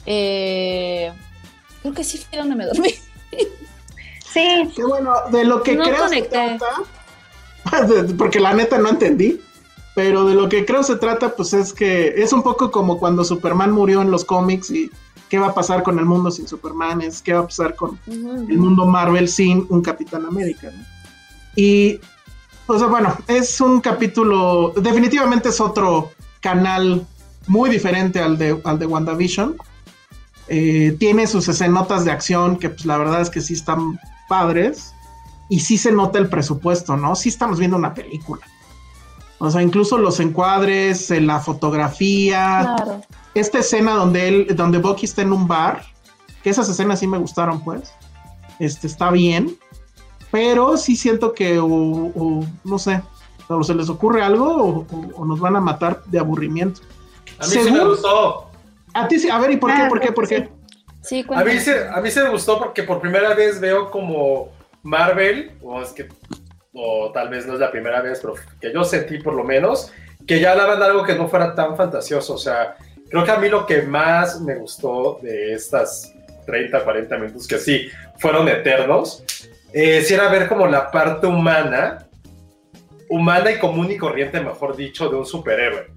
eh, 0.06 1.12
creo 1.82 1.92
que 1.92 2.02
sí 2.02 2.16
fue 2.16 2.38
donde 2.38 2.54
me 2.56 2.64
dormí. 2.64 2.88
Sí, 4.32 4.72
Qué 4.74 4.82
bueno, 4.82 5.12
de 5.30 5.44
lo 5.44 5.62
que 5.62 5.76
No 5.76 5.84
creo 5.84 5.96
conecté. 5.98 6.48
se 6.52 6.58
trata, 6.58 8.06
porque 8.18 8.40
la 8.40 8.54
neta 8.54 8.78
no 8.78 8.88
entendí, 8.88 9.42
pero 9.94 10.24
de 10.24 10.34
lo 10.34 10.48
que 10.48 10.64
creo 10.64 10.82
se 10.82 10.96
trata, 10.96 11.36
pues 11.36 11.52
es 11.52 11.74
que 11.74 12.14
es 12.22 12.32
un 12.32 12.42
poco 12.42 12.70
como 12.70 12.98
cuando 12.98 13.24
Superman 13.24 13.72
murió 13.72 14.00
en 14.00 14.10
los 14.10 14.24
cómics 14.24 14.70
y 14.70 14.90
qué 15.32 15.38
va 15.38 15.46
a 15.46 15.54
pasar 15.54 15.82
con 15.82 15.98
el 15.98 16.04
mundo 16.04 16.30
sin 16.30 16.46
Superman, 16.46 17.00
es 17.00 17.22
qué 17.22 17.32
va 17.32 17.40
a 17.40 17.46
pasar 17.46 17.74
con 17.74 17.98
el 18.06 18.58
mundo 18.58 18.84
Marvel 18.84 19.26
sin 19.26 19.64
un 19.70 19.80
Capitán 19.80 20.26
América. 20.26 20.70
¿no? 20.70 20.84
Y, 21.56 21.98
o 22.66 22.78
sea, 22.78 22.86
bueno, 22.86 23.16
es 23.28 23.58
un 23.62 23.80
capítulo, 23.80 24.74
definitivamente 24.76 25.48
es 25.48 25.58
otro 25.58 26.10
canal 26.40 27.06
muy 27.46 27.70
diferente 27.70 28.20
al 28.20 28.36
de, 28.36 28.60
al 28.62 28.78
de 28.78 28.84
WandaVision. 28.84 29.56
Eh, 30.48 30.96
tiene 31.00 31.26
sus 31.26 31.48
escenotas 31.48 32.04
de 32.04 32.10
acción 32.10 32.58
que 32.58 32.68
pues 32.68 32.84
la 32.84 32.98
verdad 32.98 33.22
es 33.22 33.30
que 33.30 33.40
sí 33.40 33.54
están 33.54 33.98
padres 34.28 34.92
y 35.48 35.60
sí 35.60 35.78
se 35.78 35.92
nota 35.92 36.18
el 36.18 36.28
presupuesto, 36.28 36.98
¿no? 36.98 37.16
Sí 37.16 37.30
estamos 37.30 37.58
viendo 37.58 37.78
una 37.78 37.94
película. 37.94 38.42
O 39.44 39.50
sea, 39.50 39.60
incluso 39.60 39.98
los 39.98 40.20
encuadres, 40.20 41.10
eh, 41.10 41.20
la 41.20 41.40
fotografía, 41.40 42.74
Claro. 42.76 43.00
esta 43.34 43.58
escena 43.58 43.94
donde 43.94 44.28
él, 44.28 44.46
donde 44.56 44.78
Bucky 44.78 45.04
está 45.06 45.22
en 45.22 45.32
un 45.32 45.48
bar, 45.48 45.82
que 46.44 46.50
esas 46.50 46.68
escenas 46.68 47.00
sí 47.00 47.06
me 47.08 47.18
gustaron, 47.18 47.60
pues. 47.64 47.92
Este 48.60 48.86
está 48.86 49.10
bien, 49.10 49.56
pero 50.30 50.76
sí 50.76 50.94
siento 50.94 51.32
que, 51.32 51.58
o, 51.58 51.66
o, 51.66 52.44
no 52.62 52.78
sé, 52.78 53.02
o 53.48 53.62
se 53.64 53.74
les 53.74 53.88
ocurre 53.88 54.22
algo 54.22 54.46
o, 54.46 54.68
o- 54.80 55.10
o 55.16 55.24
nos 55.24 55.40
van 55.40 55.56
a 55.56 55.60
matar 55.60 56.04
de 56.06 56.20
aburrimiento. 56.20 56.80
A 57.40 57.46
mí 57.46 57.52
sí 57.52 57.70
me 57.72 57.84
gustó. 57.84 58.46
A 58.94 59.08
ti 59.08 59.18
sí, 59.18 59.28
a 59.28 59.38
ver, 59.38 59.50
¿y 59.50 59.56
por 59.56 59.74
qué? 59.74 59.82
Ah, 59.82 59.88
¿Por 59.88 60.00
qué? 60.00 60.12
¿Por 60.12 60.28
qué? 60.28 60.48
Sí, 61.00 61.24
A 61.34 61.42
mí, 61.42 61.58
se, 61.58 61.88
a 61.88 62.00
mí 62.00 62.10
se 62.12 62.22
me 62.22 62.28
gustó 62.30 62.60
porque 62.60 62.84
por 62.84 63.00
primera 63.00 63.34
vez 63.34 63.58
veo 63.60 63.90
como 63.90 64.50
Marvel, 64.84 65.50
o 65.62 65.82
es 65.82 65.90
que, 65.90 66.08
o 66.74 67.10
tal 67.12 67.28
vez 67.28 67.46
no 67.46 67.54
es 67.54 67.60
la 67.60 67.70
primera 67.70 68.00
vez, 68.00 68.20
pero 68.20 68.34
que 68.60 68.72
yo 68.72 68.84
sentí 68.84 69.18
por 69.18 69.34
lo 69.34 69.44
menos, 69.44 69.92
que 70.26 70.40
ya 70.40 70.52
hablaban 70.52 70.82
algo 70.82 71.04
que 71.04 71.14
no 71.14 71.28
fuera 71.28 71.54
tan 71.54 71.76
fantasioso. 71.76 72.34
O 72.34 72.38
sea, 72.38 72.76
creo 73.10 73.24
que 73.24 73.30
a 73.30 73.36
mí 73.36 73.48
lo 73.48 73.66
que 73.66 73.82
más 73.82 74.40
me 74.40 74.56
gustó 74.56 75.18
de 75.22 75.54
estas 75.54 76.14
30, 76.46 76.82
40 76.82 77.18
minutos, 77.18 77.46
que 77.46 77.58
sí, 77.58 77.88
fueron 78.18 78.48
eternos, 78.48 79.24
eh, 79.72 80.02
sí 80.02 80.14
era 80.14 80.28
ver 80.28 80.48
como 80.48 80.66
la 80.66 80.90
parte 80.90 81.26
humana, 81.26 82.06
humana 83.08 83.50
y 83.52 83.58
común 83.58 83.90
y 83.90 83.98
corriente, 83.98 84.40
mejor 84.40 84.76
dicho, 84.76 85.08
de 85.08 85.16
un 85.16 85.26
superhéroe. 85.26 85.88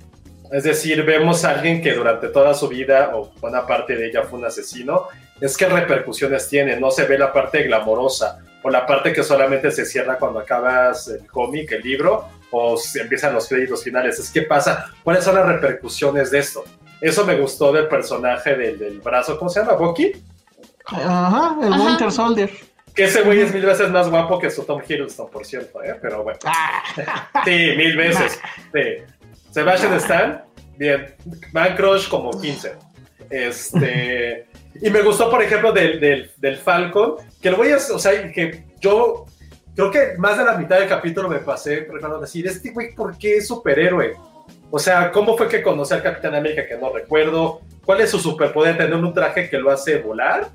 Es 0.52 0.64
decir, 0.64 1.04
vemos 1.04 1.44
a 1.44 1.52
alguien 1.52 1.82
que 1.82 1.94
durante 1.94 2.28
toda 2.28 2.54
su 2.54 2.68
vida, 2.68 3.12
o 3.16 3.32
buena 3.42 3.66
parte 3.66 3.96
de 3.96 4.08
ella, 4.08 4.24
fue 4.24 4.40
un 4.40 4.46
asesino. 4.46 5.08
Es 5.42 5.58
que 5.58 5.66
repercusiones 5.66 6.48
tiene, 6.48 6.80
no 6.80 6.92
se 6.92 7.06
ve 7.06 7.18
la 7.18 7.34
parte 7.34 7.64
glamorosa 7.64 8.45
o 8.66 8.70
la 8.72 8.84
parte 8.84 9.14
que 9.14 9.22
solamente 9.22 9.70
se 9.70 9.86
cierra 9.86 10.18
cuando 10.18 10.40
acabas 10.40 11.08
el 11.10 11.28
cómic, 11.28 11.72
el 11.74 11.84
libro, 11.84 12.28
o 12.50 12.76
empiezan 12.96 13.32
los 13.32 13.48
créditos 13.48 13.84
finales. 13.84 14.18
Es 14.18 14.32
que 14.32 14.42
pasa, 14.42 14.92
¿cuáles 15.04 15.24
son 15.24 15.36
las 15.36 15.46
repercusiones 15.46 16.32
de 16.32 16.40
esto? 16.40 16.64
Eso 17.00 17.24
me 17.28 17.36
gustó 17.36 17.72
del 17.72 17.88
personaje 17.88 18.56
del, 18.56 18.80
del 18.80 19.02
brazo, 19.02 19.38
¿cómo 19.38 19.52
se 19.52 19.60
llama? 19.60 19.74
¿Bucky? 19.74 20.14
Ajá, 20.88 21.58
el 21.62 21.74
Ajá. 21.74 21.84
Winter 21.84 22.12
Soldier. 22.12 22.50
Que 22.96 23.04
ese 23.04 23.22
güey 23.22 23.42
es 23.42 23.54
mil 23.54 23.64
veces 23.64 23.92
más 23.92 24.10
guapo 24.10 24.40
que 24.40 24.50
su 24.50 24.64
Tom 24.64 24.82
Hiddleston, 24.82 25.30
por 25.30 25.46
cierto, 25.46 25.84
¿eh? 25.84 26.00
Pero 26.02 26.24
bueno. 26.24 26.40
Sí, 27.46 27.74
mil 27.78 27.96
veces. 27.96 28.42
Sí. 28.74 28.82
Sebastian 29.52 29.94
Stan, 29.94 30.44
bien. 30.76 31.14
Man 31.54 31.76
Crush 31.76 32.10
como 32.10 32.32
15. 32.32 32.74
Este. 33.30 34.48
Y 34.82 34.90
me 34.90 35.02
gustó, 35.02 35.30
por 35.30 35.42
ejemplo, 35.42 35.72
del, 35.72 36.00
del, 36.00 36.32
del 36.38 36.58
Falcon, 36.58 37.16
que 37.42 37.52
lo 37.52 37.58
voy 37.58 37.72
a. 37.72 37.78
O 37.78 38.00
sea, 38.00 38.32
que 38.32 38.66
yo 38.80 39.26
creo 39.76 39.92
que 39.92 40.18
más 40.18 40.38
de 40.38 40.46
la 40.46 40.58
mitad 40.58 40.80
del 40.80 40.90
capítulo 40.90 41.30
me 41.30 41.40
pasé, 41.40 41.82
ejemplo, 41.98 42.20
decir, 42.20 42.48
este 42.48 42.72
güey, 42.72 42.94
¿por 42.96 43.18
qué 43.18 43.38
es 43.38 43.48
superhéroe? 43.48 44.16
O 44.72 44.80
sea, 44.80 45.12
¿cómo 45.12 45.38
fue 45.38 45.48
que 45.48 45.62
conoció 45.62 45.96
al 45.96 46.04
Capitán 46.04 46.36
América 46.36 46.68
que 46.68 46.78
no 46.78 46.92
recuerdo? 46.92 47.62
¿Cuál 47.86 48.02
es 48.02 48.10
su 48.10 48.20
superpoder? 48.20 48.78
¿Tener 48.78 48.96
un 48.96 49.14
traje 49.14 49.50
que 49.50 49.58
lo 49.58 49.72
hace 49.72 50.00
volar? 50.00 50.50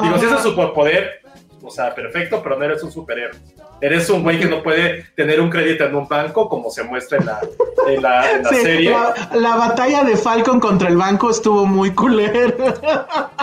Digo, 0.00 0.18
si 0.18 0.24
ese 0.24 0.26
es 0.26 0.32
Ajá. 0.32 0.42
su 0.42 0.50
superpoder, 0.50 1.20
o 1.62 1.70
sea, 1.70 1.94
perfecto, 1.94 2.42
pero 2.42 2.58
no 2.58 2.64
eres 2.64 2.82
un 2.82 2.90
superhéroe. 2.90 3.38
Eres 3.82 4.08
un 4.10 4.22
güey 4.22 4.38
que 4.38 4.46
no 4.46 4.62
puede 4.62 5.06
tener 5.16 5.40
un 5.40 5.50
crédito 5.50 5.84
en 5.84 5.94
un 5.96 6.06
banco, 6.06 6.48
como 6.48 6.70
se 6.70 6.84
muestra 6.84 7.18
en 7.18 7.26
la, 7.26 7.40
en 7.88 8.00
la, 8.02 8.32
en 8.32 8.42
la 8.44 8.48
Sí, 8.50 8.56
serie. 8.62 8.90
la, 8.90 9.12
la 9.34 9.56
batalla 9.56 10.04
de 10.04 10.16
Falcon 10.16 10.60
contra 10.60 10.88
el 10.88 10.96
banco 10.96 11.30
estuvo 11.30 11.66
muy 11.66 11.90
culera. 11.92 12.52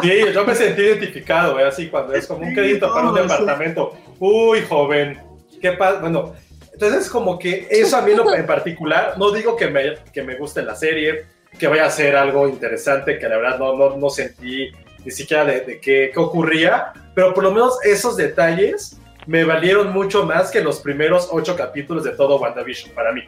Sí, 0.02 0.12
yo 0.34 0.46
me 0.46 0.56
sentí 0.56 0.82
identificado, 0.82 1.60
¿eh? 1.60 1.66
así 1.66 1.90
cuando 1.90 2.14
es 2.14 2.26
como 2.26 2.42
un 2.44 2.50
Sí, 2.50 2.56
crédito 2.56 2.92
para 2.94 3.10
un 3.10 3.16
departamento. 3.16 3.94
Uy, 4.20 4.64
joven, 4.68 5.20
qué 5.62 5.74
pasa. 5.74 6.00
Bueno, 6.00 6.34
entonces 6.72 7.10
como 7.10 7.38
que 7.38 7.68
eso 7.70 7.98
a 7.98 8.02
mí 8.02 8.12
en 8.12 8.18
lo- 8.18 8.34
en 8.34 8.46
particular, 8.46 9.16
no 9.18 9.32
digo 9.32 9.58
que 9.58 9.68
me, 9.68 9.96
que 10.14 10.24
me 10.24 10.36
guste 10.36 10.62
la 10.62 10.76
serie, 10.76 11.26
que 11.60 11.68
vaya 11.68 11.86
a 11.86 11.90
ser 11.92 12.16
algo 12.16 12.48
interesante, 12.48 13.20
que 13.20 13.28
la 13.28 13.38
verdad 13.38 13.60
no, 13.60 13.76
no, 13.76 13.98
no 13.98 14.10
sentí 14.10 14.72
ni 15.04 15.12
siquiera 15.12 15.44
de, 15.44 15.62
de 15.62 15.80
qué, 15.82 16.12
qué 16.14 16.20
ocurría, 16.20 16.94
pero 17.14 17.34
por 17.34 17.44
lo 17.44 17.52
menos 17.52 17.78
esos 17.84 18.16
detalles 18.16 18.96
me 19.30 19.44
valieron 19.44 19.94
mucho 19.94 20.26
más 20.26 20.50
que 20.50 20.60
los 20.60 20.80
primeros 20.80 21.30
ocho 21.32 21.56
capítulos 21.56 22.04
de 22.04 22.12
todo 22.14 22.40
WandaVision 22.40 22.96
para 22.96 23.12
mí. 23.12 23.22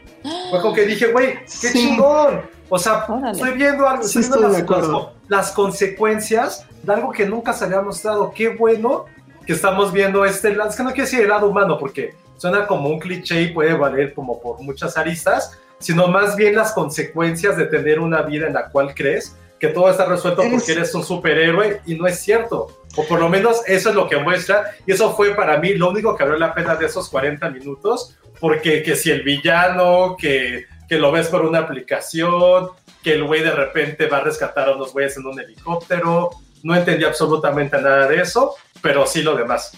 Fue 0.49 0.59
como 0.59 0.73
que 0.73 0.83
dije, 0.87 1.11
güey, 1.11 1.35
qué 1.45 1.67
Sí. 1.67 1.73
chingón. 1.73 2.41
O 2.69 2.79
sea, 2.79 3.05
Órale. 3.07 3.33
estoy 3.33 3.51
viendo 3.51 3.87
algo, 3.87 4.01
Sí, 4.03 4.17
estoy 4.19 4.39
viendo 4.39 4.57
estoy 4.57 4.81
las- 4.81 5.07
las 5.27 5.51
consecuencias 5.51 6.65
de 6.81 6.91
algo 6.93 7.11
que 7.11 7.27
nunca 7.27 7.53
se 7.53 7.65
había 7.65 7.81
mostrado. 7.81 8.31
Qué 8.35 8.49
bueno 8.49 9.05
que 9.45 9.53
estamos 9.53 9.93
viendo 9.93 10.25
este 10.25 10.55
lado. 10.55 10.71
Es 10.71 10.75
que 10.75 10.81
no 10.81 10.89
quiero 10.89 11.03
decir 11.03 11.19
el 11.21 11.29
lado 11.29 11.47
humano 11.47 11.77
porque 11.77 12.15
suena 12.35 12.65
como 12.65 12.89
un 12.89 12.99
cliché 12.99 13.39
y 13.43 13.47
puede 13.53 13.75
valer 13.75 14.15
como 14.15 14.41
por 14.41 14.59
muchas 14.59 14.97
aristas, 14.97 15.55
sino 15.77 16.07
más 16.07 16.35
bien 16.35 16.55
las 16.55 16.71
consecuencias 16.71 17.57
de 17.57 17.65
tener 17.65 17.99
una 17.99 18.23
vida 18.23 18.47
en 18.47 18.53
la 18.53 18.69
cual 18.69 18.95
crees 18.95 19.35
que 19.61 19.67
todo 19.67 19.89
está 19.91 20.05
resuelto 20.05 20.41
Es- 20.41 20.51
porque 20.51 20.71
eres 20.71 20.93
un 20.95 21.03
superhéroe 21.05 21.81
y 21.85 21.93
no 21.95 22.07
es 22.07 22.19
cierto. 22.19 22.67
O 22.97 23.05
por 23.07 23.19
lo 23.19 23.29
menos 23.29 23.61
eso 23.67 23.89
es 23.89 23.95
lo 23.95 24.09
que 24.09 24.17
muestra. 24.17 24.71
Y 24.87 24.91
eso 24.91 25.15
fue 25.15 25.35
para 25.35 25.57
mí 25.59 25.75
lo 25.75 25.91
único 25.91 26.15
que 26.15 26.23
valió 26.23 26.37
la 26.39 26.53
pena 26.53 26.75
de 26.75 26.87
esos 26.87 27.07
40 27.09 27.47
minutos. 27.51 28.17
Porque 28.39 28.81
que 28.81 28.95
si 28.95 29.11
el 29.11 29.21
villano, 29.21 30.17
que, 30.19 30.65
que 30.89 30.95
lo 30.97 31.11
ves 31.11 31.27
por 31.27 31.45
una 31.45 31.59
aplicación, 31.59 32.69
que 33.03 33.13
el 33.13 33.23
güey 33.23 33.43
de 33.43 33.51
repente 33.51 34.07
va 34.07 34.17
a 34.17 34.21
rescatar 34.21 34.67
a 34.67 34.75
unos 34.75 34.91
güeyes 34.93 35.15
en 35.17 35.27
un 35.27 35.39
helicóptero. 35.39 36.31
No 36.63 36.75
entendí 36.75 37.03
absolutamente 37.05 37.79
nada 37.79 38.07
de 38.07 38.19
eso, 38.19 38.55
pero 38.81 39.05
sí 39.05 39.21
lo 39.21 39.35
demás. 39.35 39.71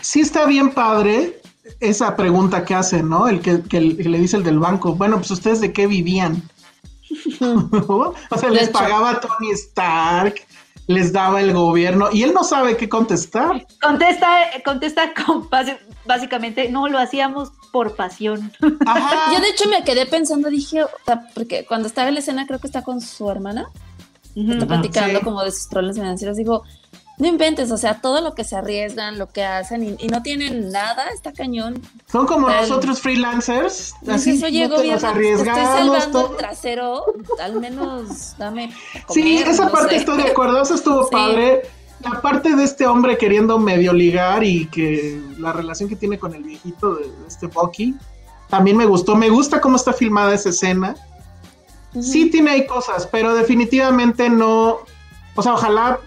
Sí 0.00 0.20
está 0.20 0.46
bien 0.46 0.70
padre 0.70 1.40
esa 1.80 2.14
pregunta 2.16 2.64
que 2.64 2.74
hace, 2.74 3.02
¿no? 3.02 3.28
El 3.28 3.40
que, 3.40 3.62
que 3.68 3.80
le 3.80 4.18
dice 4.18 4.36
el 4.36 4.44
del 4.44 4.58
banco. 4.60 4.94
Bueno, 4.94 5.16
pues 5.16 5.30
ustedes 5.32 5.60
de 5.60 5.72
qué 5.72 5.86
vivían. 5.88 6.42
o 7.40 8.14
sea, 8.38 8.48
De 8.48 8.54
les 8.54 8.62
hecho. 8.64 8.72
pagaba 8.72 9.20
Tony 9.20 9.50
Stark, 9.52 10.34
les 10.86 11.12
daba 11.12 11.40
el 11.40 11.52
gobierno 11.52 12.08
y 12.12 12.22
él 12.22 12.32
no 12.32 12.44
sabe 12.44 12.76
qué 12.76 12.88
contestar. 12.88 13.66
Contesta, 13.80 14.28
contesta 14.64 15.12
con 15.14 15.48
basi- 15.50 15.78
básicamente, 16.06 16.70
no, 16.70 16.88
lo 16.88 16.98
hacíamos 16.98 17.52
por 17.72 17.94
pasión. 17.96 18.52
Ajá. 18.86 19.32
Yo 19.34 19.40
de 19.40 19.48
hecho 19.48 19.68
me 19.68 19.84
quedé 19.84 20.06
pensando, 20.06 20.48
dije, 20.48 20.84
o 20.84 20.90
sea, 21.04 21.28
porque 21.34 21.66
cuando 21.66 21.88
estaba 21.88 22.08
en 22.08 22.14
la 22.14 22.20
escena 22.20 22.46
creo 22.46 22.58
que 22.58 22.66
está 22.66 22.82
con 22.82 23.00
su 23.00 23.30
hermana, 23.30 23.68
está 24.34 24.66
platicando 24.66 25.18
sí. 25.18 25.24
como 25.24 25.42
de 25.42 25.50
sus 25.50 25.66
problemas 25.66 25.96
financieros, 25.96 26.36
digo, 26.36 26.62
no 27.18 27.26
inventes, 27.26 27.70
o 27.72 27.76
sea, 27.76 28.00
todo 28.00 28.20
lo 28.20 28.34
que 28.34 28.44
se 28.44 28.54
arriesgan, 28.56 29.18
lo 29.18 29.28
que 29.30 29.44
hacen 29.44 29.82
y, 29.82 29.96
y 29.98 30.08
no 30.08 30.22
tienen 30.22 30.70
nada, 30.70 31.08
está 31.08 31.32
cañón. 31.32 31.82
Son 32.10 32.26
como 32.26 32.48
nosotros 32.48 33.00
freelancers, 33.00 33.92
así 34.06 34.38
no 34.38 34.68
gobierno, 34.68 35.12
nos 35.12 35.14
te 35.14 35.32
estoy 35.32 35.46
salvando 35.64 36.20
todo. 36.22 36.30
el 36.32 36.36
trasero, 36.36 37.04
al 37.42 37.60
menos 37.60 38.36
dame 38.38 38.72
Sí, 39.10 39.38
esa 39.38 39.66
no 39.66 39.72
parte 39.72 39.90
sé. 39.90 39.96
estoy 39.96 40.18
de 40.22 40.30
acuerdo, 40.30 40.62
eso 40.62 40.74
estuvo 40.74 41.04
Sí. 41.04 41.08
padre. 41.12 41.62
La 42.00 42.20
parte 42.20 42.54
de 42.54 42.62
este 42.62 42.86
hombre 42.86 43.18
queriendo 43.18 43.58
medio 43.58 43.92
ligar 43.92 44.44
y 44.44 44.66
que 44.66 45.20
la 45.38 45.52
relación 45.52 45.88
que 45.88 45.96
tiene 45.96 46.16
con 46.16 46.32
el 46.32 46.44
viejito 46.44 46.94
de, 46.94 47.02
de 47.08 47.26
este 47.26 47.48
Bucky 47.48 47.96
también 48.48 48.76
me 48.76 48.86
gustó. 48.86 49.16
Me 49.16 49.28
gusta 49.28 49.60
cómo 49.60 49.74
está 49.74 49.92
filmada 49.92 50.32
esa 50.32 50.50
escena. 50.50 50.94
Sí 52.00 52.30
tiene 52.30 52.52
ahí 52.52 52.66
cosas, 52.68 53.08
pero 53.10 53.34
definitivamente 53.34 54.30
no. 54.30 54.78
O 55.34 55.42
sea, 55.42 55.54
ojalá 55.54 55.98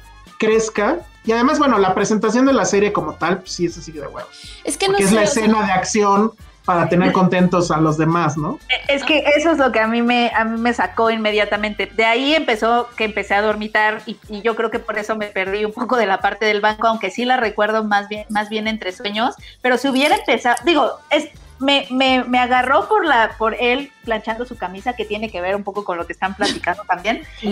crezca. 0.41 0.97
Y 1.23 1.31
además, 1.31 1.59
bueno, 1.59 1.77
la 1.77 1.93
presentación 1.93 2.47
de 2.47 2.53
la 2.53 2.65
serie 2.65 2.91
como 2.91 3.13
tal, 3.13 3.39
pues 3.39 3.51
sí, 3.51 3.67
eso 3.67 3.79
sí 3.79 3.91
de 3.91 4.01
huevo. 4.01 4.27
Es 4.63 4.75
que 4.75 4.87
no 4.87 4.93
Porque 4.93 5.03
es 5.03 5.09
sé, 5.11 5.15
la 5.15 5.27
sea, 5.27 5.43
escena 5.43 5.65
de 5.67 5.71
acción 5.71 6.31
para 6.65 6.89
tener 6.89 7.11
contentos 7.11 7.69
a 7.69 7.77
los 7.77 7.97
demás, 7.97 8.37
¿no? 8.37 8.59
Es 8.87 9.03
que 9.03 9.23
eso 9.35 9.51
es 9.51 9.57
lo 9.57 9.71
que 9.71 9.79
a 9.79 9.87
mí 9.87 10.01
me, 10.01 10.31
a 10.35 10.45
mí 10.45 10.59
me 10.59 10.73
sacó 10.73 11.11
inmediatamente. 11.11 11.85
De 11.85 12.05
ahí 12.05 12.33
empezó 12.33 12.87
que 12.95 13.03
empecé 13.03 13.35
a 13.35 13.41
dormitar 13.41 14.01
y, 14.05 14.17
y 14.29 14.41
yo 14.41 14.55
creo 14.55 14.71
que 14.71 14.79
por 14.79 14.97
eso 14.97 15.15
me 15.15 15.27
perdí 15.27 15.65
un 15.65 15.73
poco 15.73 15.97
de 15.97 16.05
la 16.05 16.19
parte 16.19 16.45
del 16.45 16.61
banco, 16.61 16.87
aunque 16.87 17.11
sí 17.11 17.25
la 17.25 17.37
recuerdo 17.37 17.83
más 17.83 18.07
bien, 18.09 18.25
más 18.29 18.49
bien 18.49 18.67
entre 18.67 18.91
sueños. 18.91 19.35
Pero 19.61 19.77
si 19.77 19.89
hubiera 19.89 20.15
empezado, 20.15 20.55
digo, 20.65 20.91
es, 21.09 21.29
me, 21.61 21.87
me, 21.91 22.23
me 22.25 22.39
agarró 22.39 22.87
por 22.87 23.05
la, 23.05 23.35
por 23.37 23.55
él 23.55 23.91
planchando 24.03 24.45
su 24.45 24.57
camisa, 24.57 24.93
que 24.93 25.05
tiene 25.05 25.29
que 25.29 25.39
ver 25.41 25.55
un 25.55 25.63
poco 25.63 25.83
con 25.85 25.97
lo 25.97 26.05
que 26.07 26.13
están 26.13 26.33
platicando 26.35 26.83
también. 26.83 27.21
Y, 27.41 27.47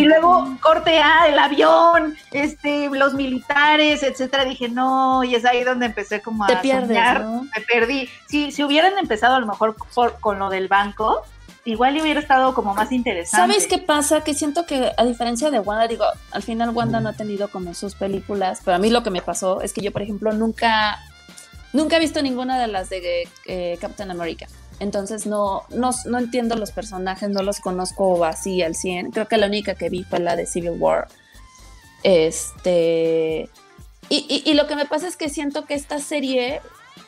y 0.00 0.04
luego 0.04 0.56
corte 0.60 0.98
A, 0.98 1.28
el 1.28 1.38
avión, 1.38 2.16
este, 2.32 2.90
los 2.90 3.14
militares, 3.14 4.02
etcétera. 4.02 4.44
Dije, 4.44 4.68
no, 4.68 5.22
y 5.24 5.34
es 5.34 5.44
ahí 5.44 5.62
donde 5.64 5.86
empecé 5.86 6.20
como 6.20 6.44
a 6.44 6.48
Te 6.48 6.56
pierdes, 6.56 6.88
soñar. 6.88 7.20
¿no? 7.22 7.42
Me 7.44 7.62
perdí. 7.66 8.08
Si, 8.26 8.50
si 8.52 8.64
hubieran 8.64 8.98
empezado 8.98 9.36
a 9.36 9.40
lo 9.40 9.46
mejor 9.46 9.76
por- 9.94 10.18
con 10.20 10.38
lo 10.38 10.50
del 10.50 10.68
banco, 10.68 11.22
igual 11.64 11.96
hubiera 12.00 12.18
estado 12.18 12.54
como 12.54 12.74
más 12.74 12.90
interesante. 12.90 13.36
¿Sabes 13.36 13.68
qué 13.68 13.78
pasa? 13.78 14.24
Que 14.24 14.34
siento 14.34 14.66
que 14.66 14.90
a 14.96 15.04
diferencia 15.04 15.48
de 15.52 15.60
Wanda, 15.60 15.86
digo, 15.86 16.04
al 16.32 16.42
final 16.42 16.70
Wanda 16.70 16.98
no 16.98 17.10
ha 17.10 17.12
tenido 17.12 17.46
como 17.48 17.72
sus 17.74 17.94
películas, 17.94 18.60
pero 18.64 18.74
a 18.76 18.78
mí 18.80 18.90
lo 18.90 19.04
que 19.04 19.10
me 19.10 19.22
pasó 19.22 19.60
es 19.60 19.72
que 19.72 19.80
yo, 19.80 19.92
por 19.92 20.02
ejemplo, 20.02 20.32
nunca, 20.32 20.98
nunca 21.72 21.96
he 21.96 22.00
visto 22.00 22.22
ninguna 22.22 22.58
de 22.60 22.66
las 22.68 22.90
de 22.90 23.28
eh, 23.46 23.78
Captain 23.80 24.10
America. 24.10 24.46
Entonces 24.80 25.26
no, 25.26 25.62
no, 25.70 25.90
no 26.06 26.18
entiendo 26.18 26.56
los 26.56 26.72
personajes, 26.72 27.28
no 27.28 27.42
los 27.42 27.60
conozco 27.60 28.24
así 28.24 28.62
al 28.62 28.74
100. 28.74 29.12
Creo 29.12 29.28
que 29.28 29.36
la 29.36 29.46
única 29.46 29.74
que 29.74 29.88
vi 29.88 30.02
fue 30.04 30.18
la 30.18 30.34
de 30.34 30.46
Civil 30.46 30.72
War. 30.78 31.06
Este. 32.02 33.48
Y, 34.08 34.42
y- 34.44 34.50
y 34.50 34.54
lo 34.54 34.66
que 34.66 34.76
me 34.76 34.86
pasa 34.86 35.06
es 35.08 35.16
que 35.16 35.28
siento 35.28 35.64
que 35.64 35.74
esta 35.74 35.98
serie 36.00 36.60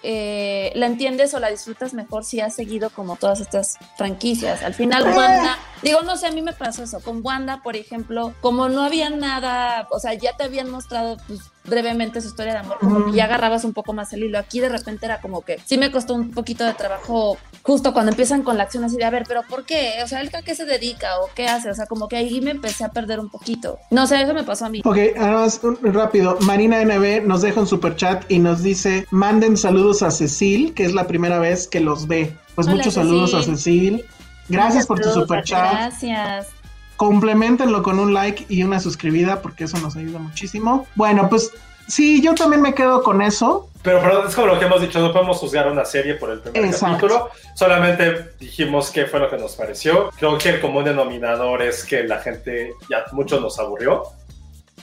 eh, 0.03 0.71
la 0.75 0.87
entiendes 0.87 1.35
o 1.35 1.41
la 1.41 1.51
disfrutas 1.51 1.95
mejor 1.95 2.25
si 2.25 2.41
has 2.41 2.55
seguido 2.55 2.91
como 2.91 3.17
todas 3.17 3.41
estas 3.41 3.77
franquicias. 3.97 4.63
Al 4.63 4.75
final, 4.75 5.03
Wanda, 5.05 5.59
digo, 5.83 6.03
no 6.03 6.17
sé, 6.17 6.27
a 6.29 6.31
mí 6.31 6.43
me 6.43 6.53
pasó 6.53 6.85
eso. 6.85 7.01
Con 7.01 7.21
Wanda, 7.25 7.61
por 7.63 7.75
ejemplo, 7.77 8.35
como 8.41 8.69
no 8.69 8.83
había 8.83 9.11
nada, 9.11 9.89
o 9.91 9.99
sea, 9.99 10.15
ya 10.15 10.37
te 10.37 10.45
habían 10.45 10.71
mostrado 10.71 11.17
pues, 11.27 11.41
brevemente 11.65 12.21
su 12.21 12.29
historia 12.29 12.53
de 12.53 12.59
amor, 12.61 12.79
como 12.79 13.07
que 13.07 13.13
ya 13.13 13.25
agarrabas 13.25 13.65
un 13.65 13.73
poco 13.73 13.93
más 13.93 14.13
el 14.13 14.25
hilo. 14.25 14.39
Aquí 14.39 14.61
de 14.61 14.69
repente 14.69 15.07
era 15.07 15.21
como 15.21 15.43
que 15.43 15.59
sí 15.65 15.79
me 15.79 15.91
costó 15.91 16.15
un 16.15 16.31
poquito 16.31 16.65
de 16.65 16.75
trabajo 16.75 17.39
justo 17.63 17.93
cuando 17.93 18.11
empiezan 18.13 18.43
con 18.43 18.59
la 18.59 18.65
acción 18.65 18.85
así 18.85 18.97
de, 18.97 19.05
a 19.05 19.11
ver, 19.11 19.25
pero 19.27 19.43
¿por 19.49 19.65
qué? 19.65 19.95
O 20.05 20.07
sea, 20.09 20.21
¿él 20.21 20.31
a 20.35 20.43
qué 20.43 20.55
se 20.55 20.67
dedica 20.67 21.21
o 21.21 21.31
qué 21.35 21.47
hace? 21.47 21.71
O 21.71 21.75
sea, 21.75 21.87
como 21.87 22.09
que 22.09 22.17
ahí 22.17 22.41
me 22.43 22.51
empecé 22.51 22.85
a 22.85 22.91
perder 22.91 23.19
un 23.19 23.31
poquito. 23.31 23.79
No 23.91 24.07
sé, 24.07 24.21
eso 24.21 24.35
me 24.35 24.45
pasó 24.45 24.67
a 24.67 24.69
mí. 24.69 24.83
Ok, 24.85 24.97
nada 25.17 25.33
más 25.41 25.61
un- 25.63 25.79
rápido. 25.95 26.37
Marina 26.41 26.81
NB 26.83 27.27
nos 27.27 27.43
deja 27.43 27.61
un 27.61 27.67
super 27.67 27.97
chat 27.97 28.31
y 28.31 28.39
nos 28.39 28.63
dice: 28.63 29.07
manden 29.11 29.57
saludos 29.57 30.03
a 30.03 30.11
Cecil, 30.11 30.75
que 30.75 30.85
es 30.85 30.93
la 30.93 31.07
primera 31.07 31.39
vez 31.39 31.67
que 31.67 31.81
los 31.81 32.07
ve. 32.07 32.37
Pues 32.55 32.67
Hola, 32.67 32.77
muchos 32.77 32.95
saludos 32.95 33.33
a 33.35 33.39
Cecil. 33.39 33.57
Cecil. 33.57 34.05
Gracias 34.49 34.87
por 34.87 35.01
tu 35.01 35.11
super 35.11 35.43
chat. 35.43 35.73
Gracias. 35.73 36.49
Complementenlo 36.97 37.83
con 37.83 37.99
un 37.99 38.15
like 38.15 38.47
y 38.49 38.63
una 38.63 38.81
suscribida 38.81 39.43
porque 39.43 39.65
eso 39.65 39.79
nos 39.79 39.97
ayuda 39.97 40.19
muchísimo. 40.19 40.87
Bueno, 40.95 41.29
pues 41.29 41.51
sí, 41.89 42.23
yo 42.23 42.35
también 42.35 42.63
me 42.63 42.75
quedo 42.75 43.03
con 43.03 43.23
eso. 43.23 43.69
Pero, 43.83 44.01
pero 44.01 44.27
es 44.27 44.35
como 44.35 44.47
lo 44.47 44.59
que 44.59 44.65
hemos 44.65 44.81
dicho, 44.81 45.01
no 45.01 45.13
podemos 45.13 45.37
juzgar 45.39 45.71
una 45.71 45.85
serie 45.85 46.15
por 46.15 46.31
el 46.31 46.41
primer 46.41 46.65
Exacto. 46.65 47.07
capítulo. 47.07 47.31
Solamente 47.55 48.31
dijimos 48.41 48.91
qué 48.91 49.07
fue 49.07 49.21
lo 49.21 49.29
que 49.29 49.37
nos 49.37 49.57
pareció. 49.57 50.11
Creo 50.19 50.39
que 50.39 50.51
el 50.51 50.61
común 50.61 50.85
denominador 50.85 51.63
es 51.63 51.85
que 51.85 52.05
la 52.05 52.21
gente 52.21 52.73
ya 52.89 53.05
mucho 53.13 53.41
nos 53.41 53.59
aburrió. 53.59 54.05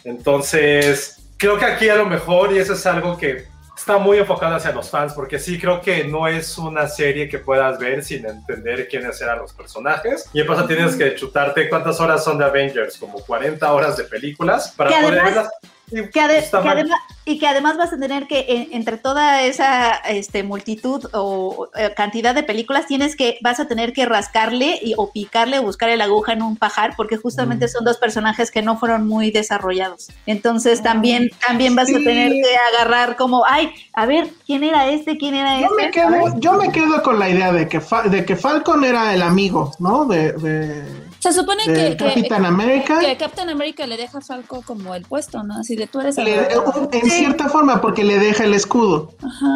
Entonces, 0.04 1.22
creo 1.38 1.58
que 1.58 1.66
aquí 1.66 1.90
a 1.90 1.96
lo 1.96 2.06
mejor, 2.06 2.52
y 2.54 2.60
eso 2.60 2.74
es 2.74 2.86
algo 2.86 3.18
que 3.18 3.46
está 3.82 3.98
muy 3.98 4.20
enfocado 4.20 4.56
hacia 4.56 4.72
los 4.72 4.90
fans, 4.90 5.14
porque 5.14 5.40
sí 5.40 5.60
creo 5.60 5.82
que 5.82 6.04
no 6.04 6.28
es 6.28 6.58
una 6.60 6.88
serie 6.88 7.28
que 7.28 7.40
puedas 7.40 7.80
ver 7.80 8.04
sin 8.04 8.26
entender 8.28 8.88
quiénes 8.88 9.20
eran 9.22 9.40
los 9.40 9.54
personajes. 9.54 10.30
Y 10.34 10.42
entonces 10.42 10.68
tienes 10.68 10.96
que 10.96 11.16
chutarte 11.16 11.68
cuántas 11.68 12.00
horas 12.00 12.24
son 12.24 12.38
de 12.38 12.46
Avengers, 12.46 12.98
como 12.98 13.20
40 13.22 13.74
horas 13.74 13.98
de 13.98 14.04
películas 14.04 14.72
para 14.78 14.92
poder 15.02 15.24
verlas. 15.24 15.50
Y 15.92 16.10
Que 16.10 16.22
ade- 16.22 16.48
además, 16.54 17.00
y 17.26 17.38
que 17.38 17.48
además 17.48 17.78
vas 17.78 17.92
a 17.94 17.98
tener 18.00 18.26
que, 18.28 18.46
en- 18.48 18.68
entre 18.72 18.98
toda 18.98 19.44
esa 19.44 19.94
este, 20.10 20.44
multitud 20.44 21.06
o 21.14 21.68
eh, 21.76 21.94
cantidad 21.96 22.34
de 22.34 22.44
películas, 22.44 22.88
tienes 22.88 23.16
que, 23.16 23.38
vas 23.42 23.60
a 23.60 23.68
tener 23.68 23.94
que 23.94 24.06
rascarle 24.06 24.80
y, 24.82 24.94
o 24.98 25.12
picarle 25.12 25.60
o 25.60 25.64
buscar 25.64 25.90
la 25.98 26.06
aguja 26.06 26.34
en 26.34 26.42
un 26.42 26.56
pajar, 26.58 26.94
porque 26.96 27.18
justamente 27.18 27.68
son 27.68 27.84
dos 27.86 27.98
personajes 27.98 28.52
que 28.52 28.62
no 28.62 28.78
fueron 28.78 29.08
muy 29.08 29.32
desarrollados. 29.32 30.08
Entonces 30.26 30.82
también, 30.82 31.30
también 31.46 31.76
vas 31.76 31.90
a 31.90 31.94
tener 31.98 32.32
que 32.32 32.56
agarrar 32.76 33.16
como, 33.18 33.46
ay, 33.46 33.72
a 33.94 34.06
ver, 34.06 34.30
¿quién 34.46 34.64
era 34.64 34.88
este? 34.90 35.18
¿Quién 35.18 35.36
era 35.36 35.60
Yo 35.60 35.68
este? 35.78 35.84
me 35.86 35.92
quedo, 35.92 36.40
yo 36.40 36.54
me 36.54 36.72
quedo 36.72 37.04
con 37.04 37.20
la 37.20 37.30
idea 37.30 37.52
de 37.52 37.68
que, 37.68 37.82
Fa- 37.82 38.04
de 38.04 38.24
que 38.26 38.36
Falcon 38.36 38.84
era 38.86 39.14
el 39.14 39.22
amigo, 39.22 39.74
¿no? 39.80 40.06
De, 40.06 40.32
de, 40.34 41.11
Se 41.22 41.32
supone 41.34 41.64
que, 41.66 41.96
que, 41.96 41.98
Capitán 41.98 42.46
América. 42.46 43.00
que 43.00 43.16
Captain 43.16 43.50
America 43.50 43.86
le 43.86 43.96
deja 43.96 44.18
a 44.18 44.22
Falco 44.22 44.64
como 44.66 44.96
el 44.96 45.04
puesto, 45.06 45.44
¿no? 45.44 45.60
Así 45.60 45.76
de 45.76 45.86
tú 45.88 46.00
eres 46.02 46.18
el 46.18 46.26
Le- 46.26 46.48
un- 46.58 46.90
en 46.92 47.02
Sí, 47.04 47.10
cierta 47.12 47.48
forma, 47.48 47.80
porque 47.80 48.04
le 48.04 48.18
deja 48.18 48.44
el 48.44 48.54
escudo, 48.56 49.14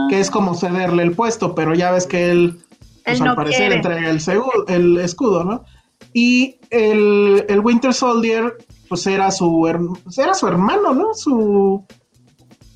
que 0.10 0.20
es 0.20 0.30
como 0.30 0.54
cederle 0.56 1.02
el 1.04 1.14
puesto, 1.14 1.56
pero 1.56 1.74
ya 1.74 1.92
ves 1.92 2.06
que 2.06 2.30
él, 2.32 2.60
pues, 3.04 3.18
Él 3.18 3.22
al 3.24 3.28
no 3.30 3.36
parecer, 3.36 3.58
quiere. 3.60 3.76
entrega 3.76 4.10
el, 4.12 4.22
el 4.68 4.98
escudo, 5.00 5.44
¿no? 5.44 5.66
Y 6.14 6.60
el, 6.70 7.46
el 7.50 7.60
Winter 7.62 7.94
Soldier, 7.94 8.56
pues 8.88 9.08
era 9.08 9.32
su, 9.32 9.68
era 9.68 10.34
su 10.36 10.48
hermano, 10.48 10.94
¿no? 10.94 11.14
Su. 11.16 11.84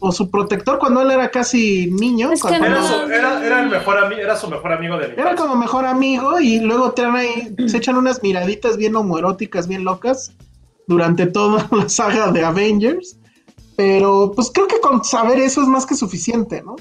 O 0.01 0.11
su 0.13 0.29
protector 0.31 0.79
cuando 0.79 1.01
él 1.01 1.11
era 1.11 1.29
casi 1.29 1.89
niño. 1.91 2.31
Es 2.31 2.41
que 2.41 2.47
cuando- 2.47 2.67
Era 2.67 2.83
su, 2.83 2.93
era, 3.11 3.45
era 3.45 3.63
el 3.63 3.69
mejor 3.69 3.97
ami- 3.97 4.17
era 4.19 4.35
su 4.37 4.47
mejor 4.49 4.71
amigo 4.71 4.97
de 4.97 5.09
la 5.09 5.13
Era 5.13 5.35
como 5.35 5.55
mejor 5.55 5.85
amigo 5.85 6.39
y 6.39 6.59
luego 6.61 6.93
ahí, 7.15 7.53
se 7.67 7.77
echan 7.77 7.97
unas 7.97 8.23
miraditas 8.23 8.77
bien 8.77 8.95
homoeróticas, 8.95 9.67
bien 9.67 9.83
locas 9.83 10.31
durante 10.87 11.25
toda 11.27 11.67
la 11.71 11.89
saga 11.89 12.31
de 12.31 12.43
Avengers. 12.45 13.17
Pero 13.75 14.31
pues 14.35 14.51
creo 14.53 14.67
que 14.67 14.79
con 14.79 15.03
saber 15.03 15.39
eso 15.39 15.61
es 15.61 15.67
más 15.67 15.85
que 15.85 15.95
suficiente, 15.95 16.61
¿no? 16.61 16.75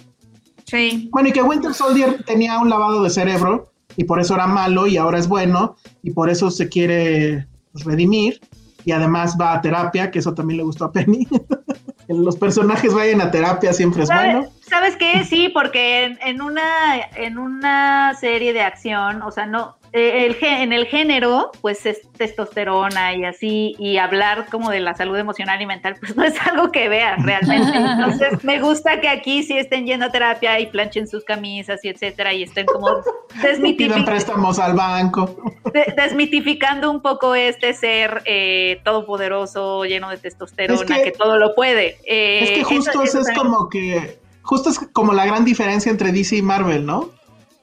Sí. 0.64 1.09
Bueno, 1.12 1.29
y 1.29 1.33
que 1.33 1.43
Winter 1.43 1.73
Soldier 1.75 2.23
tenía 2.25 2.59
un 2.59 2.69
lavado 2.69 3.03
de 3.03 3.11
cerebro 3.11 3.73
y 3.97 4.05
por 4.05 4.21
eso 4.21 4.35
era 4.35 4.47
malo 4.47 4.87
y 4.87 4.97
ahora 4.97 5.19
es 5.19 5.27
bueno 5.29 5.77
y 6.03 6.11
por 6.11 6.29
eso 6.31 6.51
se 6.51 6.69
quiere 6.69 7.47
pues, 7.73 7.85
redimir 7.85 8.41
y 8.85 8.93
además 8.93 9.37
va 9.41 9.55
a 9.55 9.61
terapia, 9.61 10.11
que 10.11 10.19
eso 10.21 10.35
también 10.35 10.59
le 10.59 10.62
gustó 10.64 10.85
a 10.85 10.93
Penny. 10.93 11.27
Que 12.09 12.15
Los 12.15 12.37
personajes 12.37 12.93
vayan 12.93 13.21
a 13.21 13.31
terapia 13.31 13.73
siempre 13.73 14.03
es 14.03 14.09
¿Sabes, 14.09 14.35
bueno. 14.35 14.51
¿Sabes 14.63 14.97
qué? 14.97 15.25
Sí, 15.25 15.51
porque 15.51 16.05
en, 16.05 16.19
en 16.25 16.43
una 16.43 16.97
en 17.15 17.39
una 17.39 18.15
serie 18.15 18.53
de 18.53 18.63
acción, 18.63 19.23
o 19.23 19.31
sea, 19.31 19.47
no 19.47 19.78
el, 19.93 20.39
gé- 20.39 20.62
en 20.62 20.72
el 20.72 20.86
género, 20.86 21.51
pues 21.61 21.86
es 21.86 22.01
testosterona 22.16 23.14
y 23.14 23.24
así, 23.24 23.74
y 23.78 23.97
hablar 23.99 24.47
como 24.51 24.70
de 24.70 24.80
la 24.80 24.95
salud 24.95 25.16
emocional 25.16 25.61
y 25.62 25.66
mental, 25.66 25.97
pues 25.99 26.14
no 26.16 26.24
es 26.24 26.34
algo 26.47 26.70
que 26.72 26.89
veas 26.89 27.22
realmente. 27.24 27.72
Entonces, 27.76 28.45
me 28.45 28.61
gusta 28.61 29.01
que 29.01 29.09
aquí 29.09 29.43
sí 29.43 29.57
estén 29.57 29.86
yendo 29.86 30.07
a 30.07 30.11
terapia 30.12 30.59
y 30.61 30.66
planchen 30.66 31.09
sus 31.09 31.24
camisas 31.24 31.84
y 31.84 31.89
etcétera, 31.89 32.32
y 32.34 32.43
estén 32.43 32.66
como 32.66 32.89
Pidan 33.43 33.57
desmitifi- 33.59 34.05
préstamos 34.05 34.59
al 34.59 34.74
banco. 34.74 35.36
de- 35.72 35.95
desmitificando 35.97 36.91
un 36.91 37.01
poco 37.03 37.34
este 37.34 37.72
ser 37.72 38.22
eh, 38.24 38.80
todopoderoso, 38.84 39.84
lleno 39.84 40.11
de 40.11 40.18
testosterona, 40.18 40.80
Es 40.80 40.86
que- 40.86 41.03
que, 41.03 41.12
todo 41.12 41.39
lo 41.39 41.55
puede. 41.55 41.97
Eh, 42.07 42.41
Es 42.43 42.51
que 42.51 42.64
justo 42.64 43.03
eso, 43.03 43.20
es 43.20 43.30
como 43.36 43.68
que, 43.68 44.18
justo 44.43 44.70
es 44.70 44.78
como 44.93 45.12
la 45.12 45.24
gran 45.26 45.45
diferencia 45.45 45.91
entre 45.91 46.12
DC 46.12 46.36
y 46.36 46.43
Marvel, 46.43 46.84
¿no? 46.84 47.11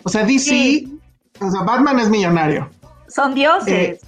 O 0.04 0.10
sea, 0.10 0.24
DC, 0.24 0.40
Sí. 0.40 0.92
O 1.40 1.52
sea, 1.52 1.62
Batman 1.62 2.00
es 2.00 2.10
millonario. 2.10 2.70
Son 3.08 3.34
dioses. 3.34 3.68
Eh, 3.68 4.00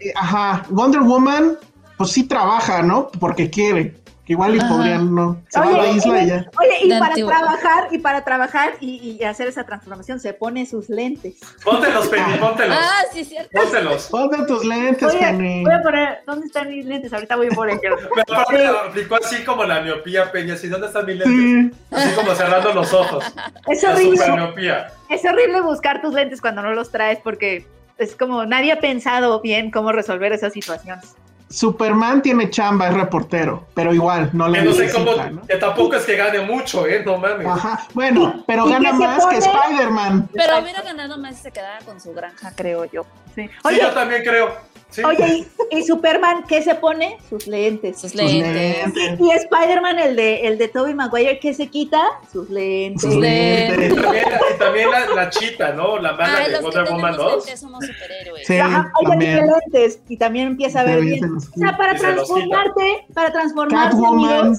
eh, 0.00 0.12
ajá, 0.16 0.64
Wonder 0.70 1.02
Woman, 1.02 1.56
pues 1.96 2.10
sí 2.10 2.24
trabaja, 2.24 2.82
¿no? 2.82 3.08
Porque 3.08 3.50
quiere. 3.50 4.01
Que 4.24 4.34
igual 4.34 4.54
y 4.54 4.60
Ajá. 4.60 4.68
podrían, 4.68 5.12
¿no? 5.12 5.42
Se 5.48 5.58
va 5.58 5.66
a 5.66 5.68
Oye, 5.70 5.78
la 5.78 5.88
isla 5.88 6.06
y 6.06 6.20
oye, 6.22 6.26
ya. 6.28 6.50
Oye, 6.60 6.76
y 6.82 6.98
para 7.00 7.14
trabajar, 7.16 7.88
y 7.90 7.98
para 7.98 8.24
trabajar 8.24 8.72
y, 8.78 9.16
y 9.20 9.24
hacer 9.24 9.48
esa 9.48 9.64
transformación 9.64 10.20
se 10.20 10.32
pone 10.32 10.64
sus 10.64 10.88
lentes. 10.88 11.40
Póntelos, 11.64 12.06
Penny, 12.06 12.38
póntelos. 12.38 12.76
Ah, 12.80 13.02
sí, 13.12 13.24
cierto. 13.24 13.50
Póntelos. 13.52 14.06
Ponte 14.06 14.44
tus 14.46 14.64
lentes, 14.64 15.08
Oye, 15.08 15.18
Penny. 15.18 15.64
voy 15.64 15.72
a 15.74 15.82
poner, 15.82 16.18
¿dónde 16.24 16.46
están 16.46 16.68
mis 16.68 16.86
lentes? 16.86 17.12
Ahorita 17.12 17.34
voy 17.34 17.48
por 17.48 17.68
ellos. 17.68 17.82
Pero 18.14 18.22
aparte 18.40 18.64
lo 18.64 18.78
aplicó 18.78 19.16
así 19.16 19.42
como 19.42 19.64
la 19.64 19.80
miopía, 19.80 20.30
Peña. 20.30 20.54
Así, 20.54 20.68
¿dónde 20.68 20.86
están 20.86 21.04
mis 21.04 21.16
lentes? 21.16 21.74
Sí. 21.80 21.84
Así 21.90 22.14
como 22.14 22.32
cerrando 22.36 22.72
los 22.74 22.92
ojos. 22.92 23.24
Es 23.66 23.82
horrible, 23.82 24.24
miopía. 24.30 24.92
es 25.10 25.24
horrible 25.24 25.62
buscar 25.62 26.00
tus 26.00 26.14
lentes 26.14 26.40
cuando 26.40 26.62
no 26.62 26.72
los 26.74 26.92
traes 26.92 27.18
porque 27.24 27.66
es 27.98 28.14
como 28.14 28.46
nadie 28.46 28.70
ha 28.70 28.78
pensado 28.78 29.40
bien 29.40 29.72
cómo 29.72 29.90
resolver 29.90 30.32
esas 30.32 30.52
situaciones. 30.52 31.16
Superman 31.52 32.22
tiene 32.22 32.48
chamba, 32.50 32.88
es 32.88 32.94
reportero, 32.94 33.66
pero 33.74 33.92
igual, 33.92 34.30
no 34.32 34.48
le 34.48 34.60
Que 34.60 34.64
no 34.64 34.72
sé 34.72 34.90
cómo. 34.90 35.12
¿no? 35.14 35.42
Que 35.46 35.56
tampoco 35.56 35.96
es 35.96 36.04
que 36.04 36.16
gane 36.16 36.40
mucho, 36.40 36.86
¿eh? 36.86 37.02
No 37.04 37.18
mames. 37.18 37.46
Ajá, 37.46 37.86
bueno, 37.94 38.42
pero 38.46 38.66
¿Y 38.68 38.72
gana 38.72 38.92
más 38.94 39.26
que? 39.26 39.36
Spider-Man. 39.36 40.28
Pero 40.32 40.58
hubiera 40.60 40.82
ganado 40.82 41.18
más 41.18 41.36
si 41.36 41.42
se 41.42 41.50
quedara 41.52 41.78
con 41.84 42.00
su 42.00 42.12
granja, 42.12 42.52
creo 42.56 42.84
yo. 42.86 43.04
Sí. 43.34 43.48
Sí, 43.68 43.78
yo 43.80 43.90
también 43.90 44.22
creo. 44.22 44.72
Sí. 44.90 45.02
oye, 45.04 45.46
¿y, 45.72 45.78
y 45.78 45.82
Superman 45.84 46.44
qué 46.46 46.60
se 46.60 46.74
pone? 46.74 47.16
Sus 47.30 47.46
lentes. 47.46 47.98
Sus 47.98 48.10
Sus 48.10 48.20
lentes. 48.20 48.92
lentes. 48.94 49.20
Y 49.20 49.30
Spider-Man, 49.30 49.98
el 49.98 50.16
de, 50.16 50.46
el 50.46 50.58
de 50.58 50.68
Tobey 50.68 50.92
Maguire, 50.92 51.38
¿qué 51.40 51.54
se 51.54 51.68
quita? 51.68 52.02
Sus 52.30 52.50
lentes. 52.50 53.00
Sus 53.00 53.14
Y 53.14 53.20
lentes. 53.20 53.94
también, 54.02 54.24
y 54.54 54.58
también 54.58 54.90
la, 54.90 55.06
la 55.14 55.30
chita, 55.30 55.72
¿no? 55.72 55.96
La 55.98 56.12
mala 56.12 56.36
Ay, 56.36 56.44
de 56.44 56.50
los 56.50 56.60
que 56.60 56.66
Wonder 56.66 56.84
Woman 56.92 57.12
tenemos 57.12 57.32
2. 57.32 57.44
lentes 57.46 57.60
somos 57.60 57.86
superhéroes. 57.86 58.46
Sí, 58.46 58.58
Ajá, 58.58 58.92
oye, 59.00 59.08
también. 59.08 59.46
lentes 59.46 60.00
y 60.10 60.16
también 60.18 60.46
empieza 60.48 60.80
a 60.80 60.84
ver 60.84 61.00
bien. 61.00 61.20
O 61.54 61.58
sea, 61.58 61.76
para 61.76 61.94
transformarte, 61.94 63.06
para 63.14 63.32
transformarse, 63.32 63.90
Catwoman. 63.96 64.38
amigos, 64.40 64.58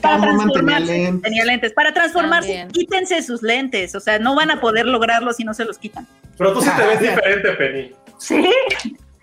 para 0.00 0.16
tenía 0.20 0.34
transformarse, 0.36 0.92
lentes. 0.92 1.22
tenía 1.22 1.44
lentes. 1.44 1.72
Para 1.72 1.92
transformarse, 1.94 2.48
También. 2.48 2.68
quítense 2.70 3.22
sus 3.22 3.42
lentes. 3.42 3.94
O 3.94 4.00
sea, 4.00 4.18
no 4.18 4.34
van 4.34 4.50
a 4.50 4.60
poder 4.60 4.86
lograrlo 4.86 5.32
si 5.32 5.44
no 5.44 5.54
se 5.54 5.64
los 5.64 5.78
quitan. 5.78 6.06
Pero 6.36 6.52
tú 6.52 6.60
sí 6.62 6.70
te 6.76 6.86
ves 6.86 7.00
diferente, 7.00 7.50
Penny. 7.52 7.92
¿Sí? 8.18 8.48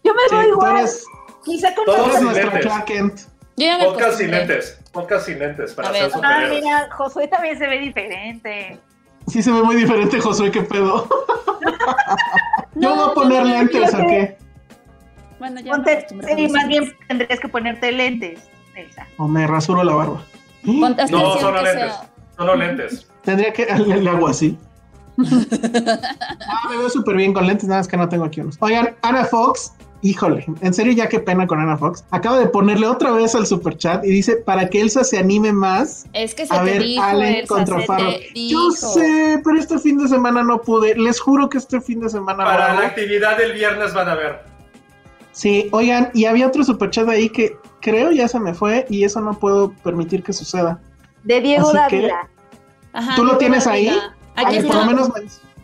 Yo 0.03 0.13
me 0.13 0.21
Sí, 0.29 0.35
veo 0.35 0.47
igual. 0.49 0.77
eres, 0.77 1.05
Quizá 1.45 1.75
con 1.75 1.85
Todos 1.85 2.21
nuestro 2.21 2.31
lentes. 2.45 2.61
Clark 2.65 2.85
Kent. 2.85 3.19
Yo 3.57 3.65
ya 3.67 3.77
me 3.77 3.85
Podcast 3.85 4.17
sin 4.17 4.31
lentes. 4.31 4.79
Podcast 4.91 5.25
sin 5.25 5.39
lentes 5.39 5.73
para 5.73 5.89
A 5.89 5.93
ser 5.93 6.03
ver. 6.09 6.11
Ah, 6.23 6.47
mira, 6.49 6.89
Josué 6.91 7.27
también 7.27 7.57
se 7.57 7.67
ve 7.67 7.79
diferente. 7.79 8.79
Sí 9.27 9.43
se 9.43 9.51
ve 9.51 9.61
muy 9.61 9.75
diferente, 9.75 10.19
Josué, 10.19 10.51
qué 10.51 10.61
pedo. 10.63 11.07
Yo 12.75 12.95
voy 12.95 13.09
a 13.09 13.13
poner 13.13 13.45
lentes, 13.45 13.93
¿o 13.93 13.97
qué? 14.07 14.37
Bueno, 15.43 15.59
ya 15.59 15.71
Ponte, 15.73 16.07
sí, 16.37 16.47
más 16.47 16.67
bien 16.69 16.95
tendrías 17.05 17.37
que 17.37 17.49
ponerte 17.49 17.91
lentes. 17.91 18.39
Elsa. 18.75 19.05
O 19.17 19.27
me 19.27 19.45
rasuro 19.45 19.83
la 19.83 19.93
barba. 19.93 20.23
Ponte 20.65 21.03
No, 21.11 21.37
son 21.37 21.53
lentes. 21.55 21.73
sea- 21.73 22.09
Son 22.37 22.59
lentes. 22.59 23.07
Tendría 23.23 23.51
que 23.51 23.65
le, 23.65 24.09
hago 24.09 24.29
así. 24.29 24.57
ah, 25.19 26.69
me 26.69 26.77
veo 26.77 26.89
súper 26.89 27.17
bien 27.17 27.33
con 27.33 27.45
lentes, 27.45 27.67
nada 27.67 27.81
más 27.81 27.89
que 27.89 27.97
no 27.97 28.07
tengo 28.07 28.23
aquí 28.23 28.39
unos. 28.39 28.55
Oigan, 28.61 28.95
Ana 29.01 29.25
Fox, 29.25 29.73
híjole, 30.01 30.45
en 30.61 30.73
serio 30.73 30.93
ya 30.93 31.09
qué 31.09 31.19
pena 31.19 31.45
con 31.45 31.59
Ana 31.59 31.77
Fox. 31.77 32.05
Acaba 32.11 32.39
de 32.39 32.47
ponerle 32.47 32.87
otra 32.87 33.11
vez 33.11 33.35
al 33.35 33.45
super 33.45 33.77
chat 33.77 34.03
y 34.05 34.09
dice 34.09 34.37
para 34.37 34.69
que 34.69 34.79
Elsa 34.79 35.03
se 35.03 35.17
anime 35.19 35.51
más 35.51 36.05
Es 36.13 36.33
que 36.33 36.45
se 36.45 36.55
a 36.55 36.63
te 36.63 36.71
ver 36.71 36.81
dijo, 36.83 37.03
Allen 37.03 37.35
Elsa, 37.35 37.53
contra 37.53 37.79
se 37.81 37.85
Farro. 37.85 38.09
te 38.11 38.29
Yo 38.33 38.69
dijo. 38.69 38.71
sé, 38.71 39.41
pero 39.43 39.59
este 39.59 39.77
fin 39.79 39.97
de 39.97 40.07
semana 40.07 40.41
no 40.41 40.61
pude. 40.61 40.95
Les 40.95 41.19
juro 41.19 41.49
que 41.49 41.57
este 41.57 41.81
fin 41.81 41.99
de 41.99 42.09
semana 42.09 42.45
Para 42.45 42.73
la 42.73 42.87
actividad 42.87 43.37
del 43.37 43.51
viernes 43.51 43.93
van 43.93 44.07
a 44.09 44.15
ver. 44.15 44.52
Sí, 45.33 45.67
oigan, 45.71 46.09
y 46.13 46.25
había 46.25 46.47
otro 46.47 46.63
super 46.63 46.89
chat 46.91 47.09
ahí 47.09 47.27
que 47.27 47.57
creo 47.81 48.11
ya 48.11 48.27
se 48.27 48.39
me 48.39 48.53
fue 48.53 48.85
y 48.89 49.03
eso 49.03 49.19
no 49.19 49.33
puedo 49.37 49.71
permitir 49.83 50.23
que 50.23 50.31
suceda. 50.31 50.79
De 51.23 51.41
Diego 51.41 51.67
Así 51.69 51.77
que- 51.89 51.95
Dávila. 51.97 52.29
Ajá, 52.93 53.15
¿Tú 53.15 53.25
lo 53.25 53.37
tienes 53.37 53.65
ahí? 53.67 53.87
Dávila. 53.87 54.15
Aquí 54.35 54.45
Ay, 54.47 54.57
está. 54.57 54.67
por 54.69 54.77
lo 54.77 54.85
menos 54.85 55.09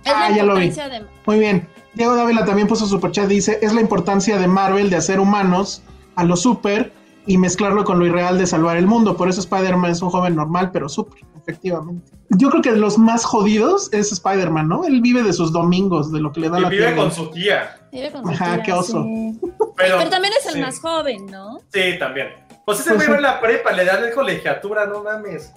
Ah, 0.06 0.30
ya 0.36 0.44
lo 0.44 0.56
vi. 0.56 0.70
de- 0.70 1.06
Muy 1.26 1.40
bien. 1.40 1.68
Diego 1.94 2.16
Dávila 2.16 2.46
también 2.46 2.68
puso 2.68 2.86
super 2.88 3.12
chat. 3.12 3.28
Dice: 3.28 3.60
Es 3.62 3.74
la 3.74 3.82
importancia 3.82 4.38
de 4.38 4.48
Marvel 4.48 4.90
de 4.90 4.96
hacer 4.98 5.20
humanos 5.20 5.82
a 6.16 6.24
lo 6.24 6.36
super 6.36 6.92
y 7.28 7.38
mezclarlo 7.38 7.84
con 7.84 8.00
lo 8.00 8.06
irreal 8.08 8.38
de 8.40 8.48
salvar 8.48 8.78
el 8.78 8.88
mundo. 8.88 9.16
Por 9.18 9.30
eso 9.30 9.40
Spider-Man 9.42 9.92
es 9.92 10.02
un 10.02 10.10
joven 10.10 10.36
normal, 10.36 10.72
pero 10.72 10.90
super, 10.90 11.20
efectivamente. 11.42 12.12
Yo 12.30 12.50
creo 12.50 12.62
que 12.62 12.72
de 12.72 12.78
los 12.78 12.98
más 12.98 13.26
jodidos 13.26 13.92
es 13.94 14.12
Spider-Man, 14.12 14.68
¿no? 14.68 14.86
Él 14.86 15.02
vive 15.02 15.24
de 15.24 15.34
sus 15.34 15.52
domingos, 15.52 16.12
de 16.12 16.20
lo 16.20 16.32
que 16.32 16.42
le 16.42 16.50
da 16.50 16.60
Y 16.60 16.62
la 16.62 16.70
vive 16.70 16.96
con 16.96 17.12
su 17.12 17.30
tía. 17.32 17.78
Vive 17.92 18.12
con 18.12 18.24
su 18.26 18.30
Ajá, 18.32 18.56
tía, 18.56 18.64
qué 18.64 18.74
oso. 18.74 19.04
sí. 19.04 19.40
Pero, 19.76 19.98
Pero 19.98 20.10
también 20.10 20.34
es 20.40 20.46
el 20.48 20.54
sí. 20.56 20.62
más 20.62 20.80
joven, 20.80 21.26
¿no? 21.28 21.60
Sí, 21.74 21.98
también. 21.98 22.28
Pues 22.66 22.82
ese 22.82 22.94
Pues 22.94 23.10
va 23.10 23.16
en 23.16 23.22
la 23.24 23.40
prepa, 23.42 23.72
le 23.72 23.86
dan 23.86 24.04
el 24.04 24.14
colegiatura, 24.14 24.86
no 24.86 25.04
mames. 25.04 25.52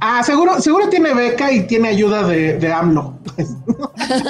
Ah, 0.00 0.22
seguro, 0.24 0.60
seguro 0.60 0.88
tiene 0.88 1.14
beca 1.14 1.50
y 1.52 1.66
tiene 1.66 1.88
ayuda 1.88 2.24
de, 2.26 2.58
de 2.58 2.72
AMLO. 2.72 3.18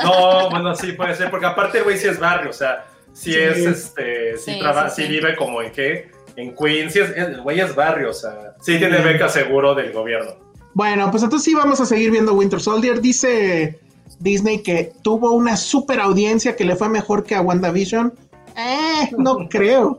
No, 0.05 0.51
bueno, 0.51 0.75
sí 0.75 0.93
puede 0.93 1.15
ser, 1.17 1.31
porque 1.31 1.47
aparte 1.47 1.79
el 1.79 1.85
güey 1.85 1.97
sí 1.99 2.07
es 2.09 2.21
barrio, 2.21 2.51
o 2.51 2.53
sea, 2.53 2.85
sí, 3.13 3.33
Sí. 3.33 3.39
es, 3.39 3.57
este, 3.59 4.37
sí, 4.37 4.53
Sí, 4.53 4.59
traba- 4.61 4.91
sí, 4.91 5.03
sí 5.03 5.09
sí. 5.09 5.13
vive 5.15 5.35
como 5.35 5.63
en 5.63 5.73
qué, 5.73 6.11
en 6.37 6.55
Queens, 6.55 6.93
sí 6.93 7.01
es- 7.01 7.17
el 7.17 7.41
güey 7.43 7.61
es 7.61 7.75
barrio, 7.75 8.11
o 8.11 8.15
sea, 8.15 8.55
sí 8.61 8.79
tiene 8.79 8.99
beca 8.99 9.29
seguro 9.29 9.75
del 9.75 9.93
gobierno. 9.93 10.33
Bueno, 10.75 11.11
pues 11.11 11.23
entonces 11.23 11.45
sí 11.45 11.55
vamos 11.55 11.81
a 11.81 11.87
seguir 11.87 12.11
viendo 12.11 12.33
Winter 12.35 12.61
Soldier. 12.61 13.01
Dice 13.01 13.79
Disney 14.21 14.63
que 14.63 14.93
tuvo 15.03 15.33
una 15.33 15.57
super 15.57 16.01
audiencia 16.01 16.57
que 16.57 16.65
le 16.65 16.77
fue 16.77 16.89
mejor 16.89 17.25
que 17.25 17.35
a 17.35 17.43
WandaVision. 17.43 18.13
Eh, 18.57 19.11
no 19.19 19.47
creo. 19.51 19.99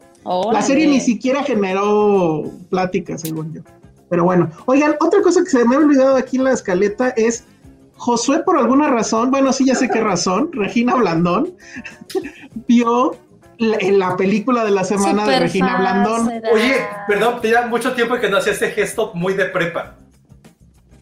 La 0.52 0.62
serie 0.62 0.88
ni 0.88 1.00
siquiera 1.02 1.44
generó 1.44 2.44
plática, 2.70 3.18
según 3.18 3.54
yo. 3.54 3.62
Pero 4.10 4.24
bueno, 4.24 4.50
oigan, 4.66 4.96
otra 5.00 5.22
cosa 5.22 5.44
que 5.44 5.50
se 5.50 5.66
me 5.66 5.76
ha 5.76 5.80
olvidado 5.80 6.16
aquí 6.16 6.38
en 6.38 6.46
la 6.46 6.54
escaleta 6.54 7.10
es 7.10 7.44
Josué 7.98 8.40
por 8.44 8.58
alguna 8.58 8.90
razón, 8.90 9.32
bueno, 9.32 9.52
sí, 9.54 9.66
ya 9.66 9.76
sé 9.76 9.90
qué 9.90 10.02
razón, 10.02 10.50
Regina 10.54 10.96
Blandón 10.96 11.54
vio 12.68 13.16
la, 13.58 13.78
en 13.80 14.00
la 14.00 14.16
película 14.18 14.64
de 14.66 14.72
la 14.72 14.84
semana 14.84 15.26
de 15.28 15.40
Regina 15.40 15.78
Blandón. 15.78 16.32
Oye, 16.52 16.76
perdón, 17.08 17.42
tenía 17.42 17.64
mucho 17.68 17.94
tiempo 17.94 18.16
que 18.20 18.30
no 18.30 18.38
hacía 18.38 18.54
este 18.54 18.72
gesto 18.72 19.12
muy 19.14 19.34
de 19.34 19.46
prepa. 19.46 19.96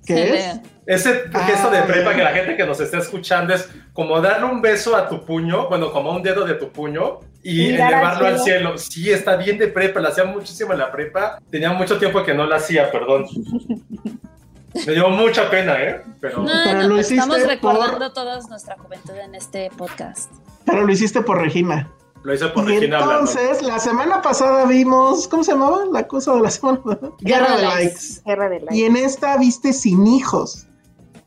¿Qué 0.05 0.15
Se 0.15 0.37
es? 0.37 0.59
Ese 0.87 1.23
Ah, 1.33 1.43
gesto 1.45 1.69
de 1.69 1.81
prepa 1.83 2.13
que 2.15 2.23
la 2.23 2.31
gente 2.31 2.57
que 2.57 2.65
nos 2.65 2.79
está 2.79 2.97
escuchando 2.97 3.53
es 3.53 3.69
como 3.93 4.19
darle 4.19 4.45
un 4.47 4.61
beso 4.61 4.95
a 4.95 5.07
tu 5.07 5.23
puño, 5.25 5.67
bueno, 5.69 5.91
como 5.91 6.11
a 6.11 6.15
un 6.15 6.23
dedo 6.23 6.43
de 6.45 6.55
tu 6.55 6.69
puño, 6.71 7.19
y 7.43 7.75
al 7.79 7.93
elevarlo 7.93 8.27
al 8.27 8.39
cielo. 8.39 8.77
cielo. 8.77 8.77
Sí, 8.77 9.11
está 9.11 9.35
bien 9.35 9.57
de 9.59 9.67
prepa, 9.67 9.99
la 9.99 10.09
hacía 10.09 10.23
muchísimo 10.25 10.73
en 10.73 10.79
la 10.79 10.91
prepa. 10.91 11.39
Tenía 11.51 11.71
mucho 11.71 11.97
tiempo 11.99 12.23
que 12.23 12.33
no 12.33 12.45
la 12.47 12.55
hacía, 12.57 12.91
perdón. 12.91 13.25
Me 14.87 14.93
dio 14.93 15.09
mucha 15.09 15.49
pena, 15.49 15.81
¿eh? 15.83 16.01
Pero 16.21 16.43
No, 16.43 16.51
Pero 16.63 16.81
no, 16.83 16.87
lo 16.87 16.97
estamos 16.99 17.37
hiciste 17.37 17.57
por- 17.57 17.73
recordando 17.75 18.13
toda 18.13 18.39
nuestra 18.47 18.77
juventud 18.77 19.13
en 19.17 19.35
este 19.35 19.69
podcast. 19.77 20.31
Pero 20.65 20.85
lo 20.85 20.91
hiciste 20.91 21.21
por 21.21 21.39
Regina. 21.41 21.89
Lo 22.23 22.33
hice 22.33 22.47
por 22.49 22.63
y 22.65 22.75
Regina 22.75 22.99
entonces, 22.99 23.61
la 23.61 23.79
semana 23.79 24.21
pasada 24.21 24.65
vimos, 24.65 25.27
¿cómo 25.27 25.43
se 25.43 25.51
llamaba 25.51 25.85
la 25.91 26.07
cosa 26.07 26.35
de 26.35 26.41
la 26.41 26.51
semana 26.51 26.81
pasada? 26.81 27.11
Guerra 27.19 27.57
de 27.57 27.63
likes. 27.63 27.99
Guerra 28.25 28.49
de 28.49 28.59
la 28.61 28.75
Y 28.75 28.83
en 28.83 28.95
esta 28.95 29.37
viste 29.37 29.73
sin 29.73 30.05
hijos. 30.07 30.67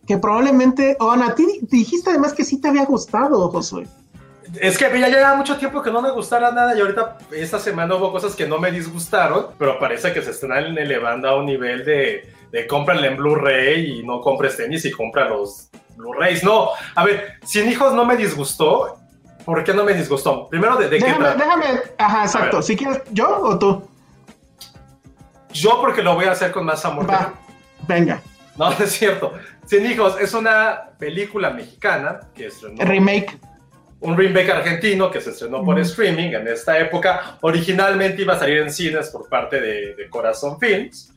Que 0.07 0.19
probablemente, 0.19 0.97
o 1.01 1.11
Ana, 1.11 1.35
ti 1.35 1.61
dijiste 1.63 2.11
además 2.11 2.35
que 2.35 2.45
sí 2.45 2.61
te 2.61 2.69
había 2.69 2.85
gustado, 2.85 3.49
Josué. 3.49 3.87
Es 4.61 4.77
que 4.79 4.85
ya 5.01 5.09
llevaba 5.09 5.37
mucho 5.37 5.57
tiempo 5.57 5.83
que 5.83 5.91
no 5.91 6.03
me 6.03 6.11
gustara 6.11 6.53
nada 6.53 6.77
y 6.77 6.81
ahorita 6.81 7.19
esta 7.33 7.59
semana 7.59 7.95
hubo 7.97 8.13
cosas 8.13 8.37
que 8.37 8.47
no 8.47 8.59
me 8.59 8.71
disgustaron, 8.71 9.47
pero 9.59 9.79
parece 9.79 10.13
que 10.13 10.23
se 10.23 10.31
están 10.31 10.77
elevando 10.77 11.29
a 11.29 11.37
un 11.37 11.47
nivel 11.47 11.85
de, 11.85 12.31
de 12.53 12.67
cómprale 12.67 13.09
en 13.09 13.17
Blu-ray 13.17 13.99
y 13.99 14.03
no 14.05 14.21
compres 14.21 14.57
tenis 14.57 14.85
y 14.85 14.93
compra 14.93 15.29
los 15.29 15.71
Blu-rays. 15.97 16.45
No, 16.45 16.69
a 16.95 17.05
ver, 17.05 17.35
Sin 17.45 17.69
Hijos 17.69 17.95
no 17.95 18.05
me 18.05 18.17
disgustó. 18.17 18.99
¿Por 19.45 19.63
qué 19.65 19.75
no 19.75 19.85
me 19.85 19.95
disgustó? 19.95 20.49
Primero, 20.49 20.77
¿de, 20.77 20.89
de 20.89 20.99
qué 20.99 21.05
Déjame, 21.05 21.25
trata? 21.25 21.45
déjame, 21.45 21.81
ajá, 21.99 22.25
exacto. 22.25 22.63
Si 22.63 22.77
quieres, 22.77 23.03
¿yo 23.13 23.29
o 23.43 23.59
tú? 23.59 23.87
Yo 25.53 25.81
porque 25.81 26.03
lo 26.03 26.15
voy 26.15 26.25
a 26.27 26.33
hacer 26.33 26.51
con 26.53 26.65
más 26.65 26.85
amor. 26.85 27.09
Va, 27.09 27.35
venga, 27.87 28.21
No, 28.57 28.71
no 28.79 28.85
es 28.85 28.93
cierto. 28.93 29.33
Sin 29.67 29.87
Hijos 29.87 30.17
es 30.21 30.35
una 30.35 30.91
película 30.99 31.51
mexicana 31.51 32.21
que 32.35 32.47
estrenó 32.47 32.85
remake. 32.85 33.39
un 34.01 34.17
remake 34.17 34.51
argentino 34.51 35.11
que 35.11 35.21
se 35.21 35.31
estrenó 35.31 35.63
por 35.65 35.79
streaming 35.79 36.33
en 36.33 36.49
esta 36.49 36.79
época. 36.79 37.39
Originalmente 37.41 38.23
iba 38.23 38.35
a 38.35 38.39
salir 38.39 38.59
en 38.59 38.71
cines 38.73 39.09
por 39.11 39.29
parte 39.29 39.61
de, 39.61 39.95
de 39.95 40.09
Corazón 40.11 40.59
Films. 40.59 41.13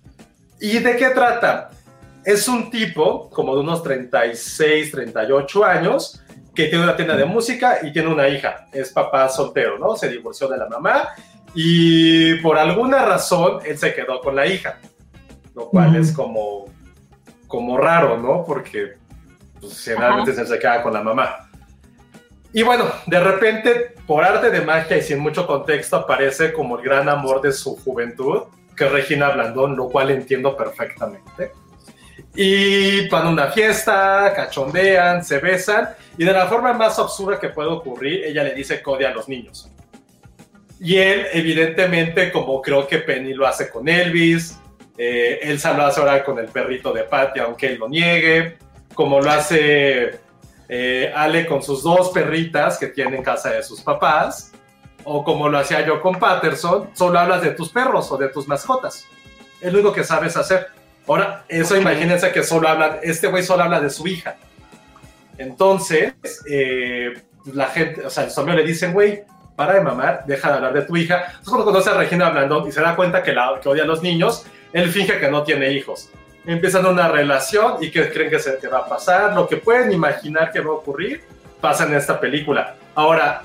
¿Y 0.59 0.79
de 0.79 0.95
qué 0.95 1.09
trata? 1.09 1.69
Es 2.23 2.47
un 2.47 2.69
tipo 2.69 3.29
como 3.29 3.55
de 3.55 3.61
unos 3.61 3.83
36, 3.83 4.91
38 4.91 5.65
años 5.65 6.21
que 6.57 6.69
tiene 6.69 6.85
una 6.85 6.95
tienda 6.95 7.15
de 7.15 7.23
música 7.23 7.77
y 7.83 7.93
tiene 7.93 8.07
una 8.09 8.27
hija. 8.27 8.65
Es 8.71 8.91
papá 8.91 9.29
soltero, 9.29 9.77
¿no? 9.77 9.95
Se 9.95 10.09
divorció 10.09 10.47
de 10.47 10.57
la 10.57 10.67
mamá 10.67 11.09
y 11.53 12.33
por 12.41 12.57
alguna 12.57 13.05
razón 13.05 13.59
él 13.63 13.77
se 13.77 13.93
quedó 13.93 14.19
con 14.21 14.35
la 14.35 14.47
hija, 14.47 14.79
lo 15.53 15.69
cual 15.69 15.89
Ujú. 15.89 15.97
es 15.99 16.11
como, 16.11 16.65
como 17.45 17.77
raro, 17.77 18.17
¿no? 18.17 18.43
Porque 18.43 18.93
pues, 19.61 19.83
generalmente 19.83 20.33
se 20.33 20.47
se 20.47 20.57
queda 20.57 20.81
con 20.81 20.93
la 20.93 21.03
mamá. 21.03 21.47
Y 22.53 22.63
bueno, 22.63 22.85
de 23.05 23.19
repente, 23.19 23.93
por 24.07 24.23
arte 24.23 24.49
de 24.49 24.61
magia 24.61 24.97
y 24.97 25.03
sin 25.03 25.19
mucho 25.19 25.45
contexto, 25.45 25.97
aparece 25.97 26.53
como 26.53 26.79
el 26.79 26.83
gran 26.83 27.07
amor 27.07 27.39
de 27.39 27.51
su 27.51 27.75
juventud, 27.75 28.45
que 28.75 28.85
es 28.85 28.91
Regina 28.91 29.29
Blandón, 29.29 29.75
lo 29.75 29.89
cual 29.89 30.09
entiendo 30.09 30.57
perfectamente. 30.57 31.51
Y 32.35 33.07
van 33.09 33.27
a 33.27 33.29
una 33.29 33.47
fiesta, 33.47 34.33
cachondean, 34.35 35.23
se 35.23 35.39
besan, 35.39 35.89
y 36.17 36.23
de 36.23 36.33
la 36.33 36.47
forma 36.47 36.73
más 36.73 36.97
absurda 36.99 37.39
que 37.39 37.49
puede 37.49 37.69
ocurrir, 37.69 38.25
ella 38.25 38.43
le 38.43 38.53
dice 38.53 38.81
odia 38.85 39.09
a 39.09 39.13
los 39.13 39.27
niños. 39.27 39.71
Y 40.79 40.97
él, 40.97 41.27
evidentemente, 41.33 42.31
como 42.31 42.61
creo 42.61 42.87
que 42.87 42.99
Penny 42.99 43.33
lo 43.33 43.47
hace 43.47 43.69
con 43.69 43.87
Elvis, 43.87 44.59
eh, 44.97 45.39
Elsa 45.43 45.73
lo 45.73 45.85
hace 45.85 45.99
ahora 45.99 46.23
con 46.23 46.39
el 46.39 46.47
perrito 46.47 46.91
de 46.91 47.03
Patty, 47.03 47.39
aunque 47.39 47.67
él 47.67 47.77
lo 47.79 47.87
niegue, 47.87 48.57
como 48.93 49.21
lo 49.21 49.29
hace 49.29 50.19
eh, 50.69 51.11
Ale 51.15 51.45
con 51.45 51.61
sus 51.61 51.83
dos 51.83 52.09
perritas 52.09 52.77
que 52.77 52.87
tiene 52.87 53.17
en 53.17 53.23
casa 53.23 53.51
de 53.51 53.63
sus 53.63 53.81
papás, 53.81 54.51
o 55.03 55.23
como 55.23 55.49
lo 55.49 55.57
hacía 55.57 55.85
yo 55.85 56.01
con 56.01 56.19
Patterson, 56.19 56.89
solo 56.93 57.19
hablas 57.19 57.41
de 57.41 57.51
tus 57.51 57.69
perros 57.69 58.11
o 58.11 58.17
de 58.17 58.29
tus 58.29 58.47
mascotas. 58.47 59.05
Es 59.61 59.71
lo 59.71 59.79
único 59.79 59.93
que 59.93 60.03
sabes 60.03 60.35
hacer. 60.35 60.67
Ahora, 61.07 61.45
eso 61.47 61.77
imagínense 61.77 62.31
que 62.31 62.43
solo 62.43 62.67
hablan, 62.67 62.97
este 63.01 63.27
güey 63.27 63.43
solo 63.43 63.63
habla 63.63 63.79
de 63.79 63.89
su 63.89 64.05
hija. 64.07 64.35
Entonces, 65.37 66.13
eh, 66.49 67.21
la 67.53 67.67
gente, 67.67 68.05
o 68.05 68.09
sea, 68.09 68.25
el 68.25 68.31
zombie 68.31 68.55
le 68.55 68.63
dicen, 68.63 68.93
güey, 68.93 69.23
para 69.55 69.73
de 69.73 69.81
mamar, 69.81 70.23
deja 70.27 70.49
de 70.49 70.55
hablar 70.55 70.73
de 70.73 70.81
tu 70.81 70.97
hija. 70.97 71.25
Entonces, 71.27 71.47
cuando 71.47 71.65
conoce 71.65 71.89
a 71.89 71.93
Regina 71.93 72.29
Blandón 72.29 72.67
y 72.67 72.71
se 72.71 72.81
da 72.81 72.95
cuenta 72.95 73.23
que, 73.23 73.33
la, 73.33 73.59
que 73.61 73.69
odia 73.69 73.83
a 73.83 73.87
los 73.87 74.03
niños, 74.03 74.45
él 74.73 74.89
finge 74.89 75.19
que 75.19 75.31
no 75.31 75.43
tiene 75.43 75.71
hijos. 75.71 76.09
Empiezan 76.45 76.85
una 76.85 77.07
relación 77.07 77.77
y 77.81 77.89
que 77.89 78.09
creen 78.11 78.29
que, 78.29 78.39
se, 78.39 78.57
que 78.57 78.67
va 78.67 78.79
a 78.79 78.87
pasar. 78.87 79.33
Lo 79.33 79.47
que 79.47 79.57
pueden 79.57 79.91
imaginar 79.91 80.51
que 80.51 80.59
va 80.59 80.71
a 80.71 80.75
ocurrir, 80.75 81.23
pasa 81.61 81.85
en 81.85 81.95
esta 81.95 82.19
película. 82.19 82.75
Ahora, 82.95 83.43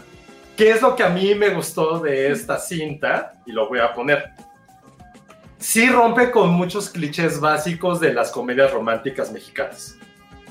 ¿qué 0.57 0.71
es 0.71 0.83
lo 0.83 0.95
que 0.95 1.03
a 1.03 1.09
mí 1.09 1.35
me 1.35 1.51
gustó 1.51 2.01
de 2.01 2.31
esta 2.31 2.59
cinta? 2.59 3.33
Y 3.47 3.53
lo 3.53 3.69
voy 3.69 3.79
a 3.79 3.93
poner. 3.93 4.31
Sí 5.63 5.89
rompe 5.89 6.33
con 6.33 6.51
muchos 6.51 6.91
clichés 6.91 7.39
básicos 7.39 8.01
de 8.01 8.13
las 8.13 8.33
comedias 8.33 8.73
románticas 8.73 9.31
mexicanas. 9.31 9.97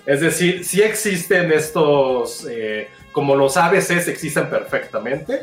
Es 0.05 0.21
decir, 0.21 0.63
sí 0.63 0.81
existen 0.81 1.51
estos, 1.51 2.47
eh, 2.49 2.87
como 3.11 3.35
los 3.35 3.57
ABCs 3.57 4.07
existen 4.07 4.49
perfectamente, 4.49 5.41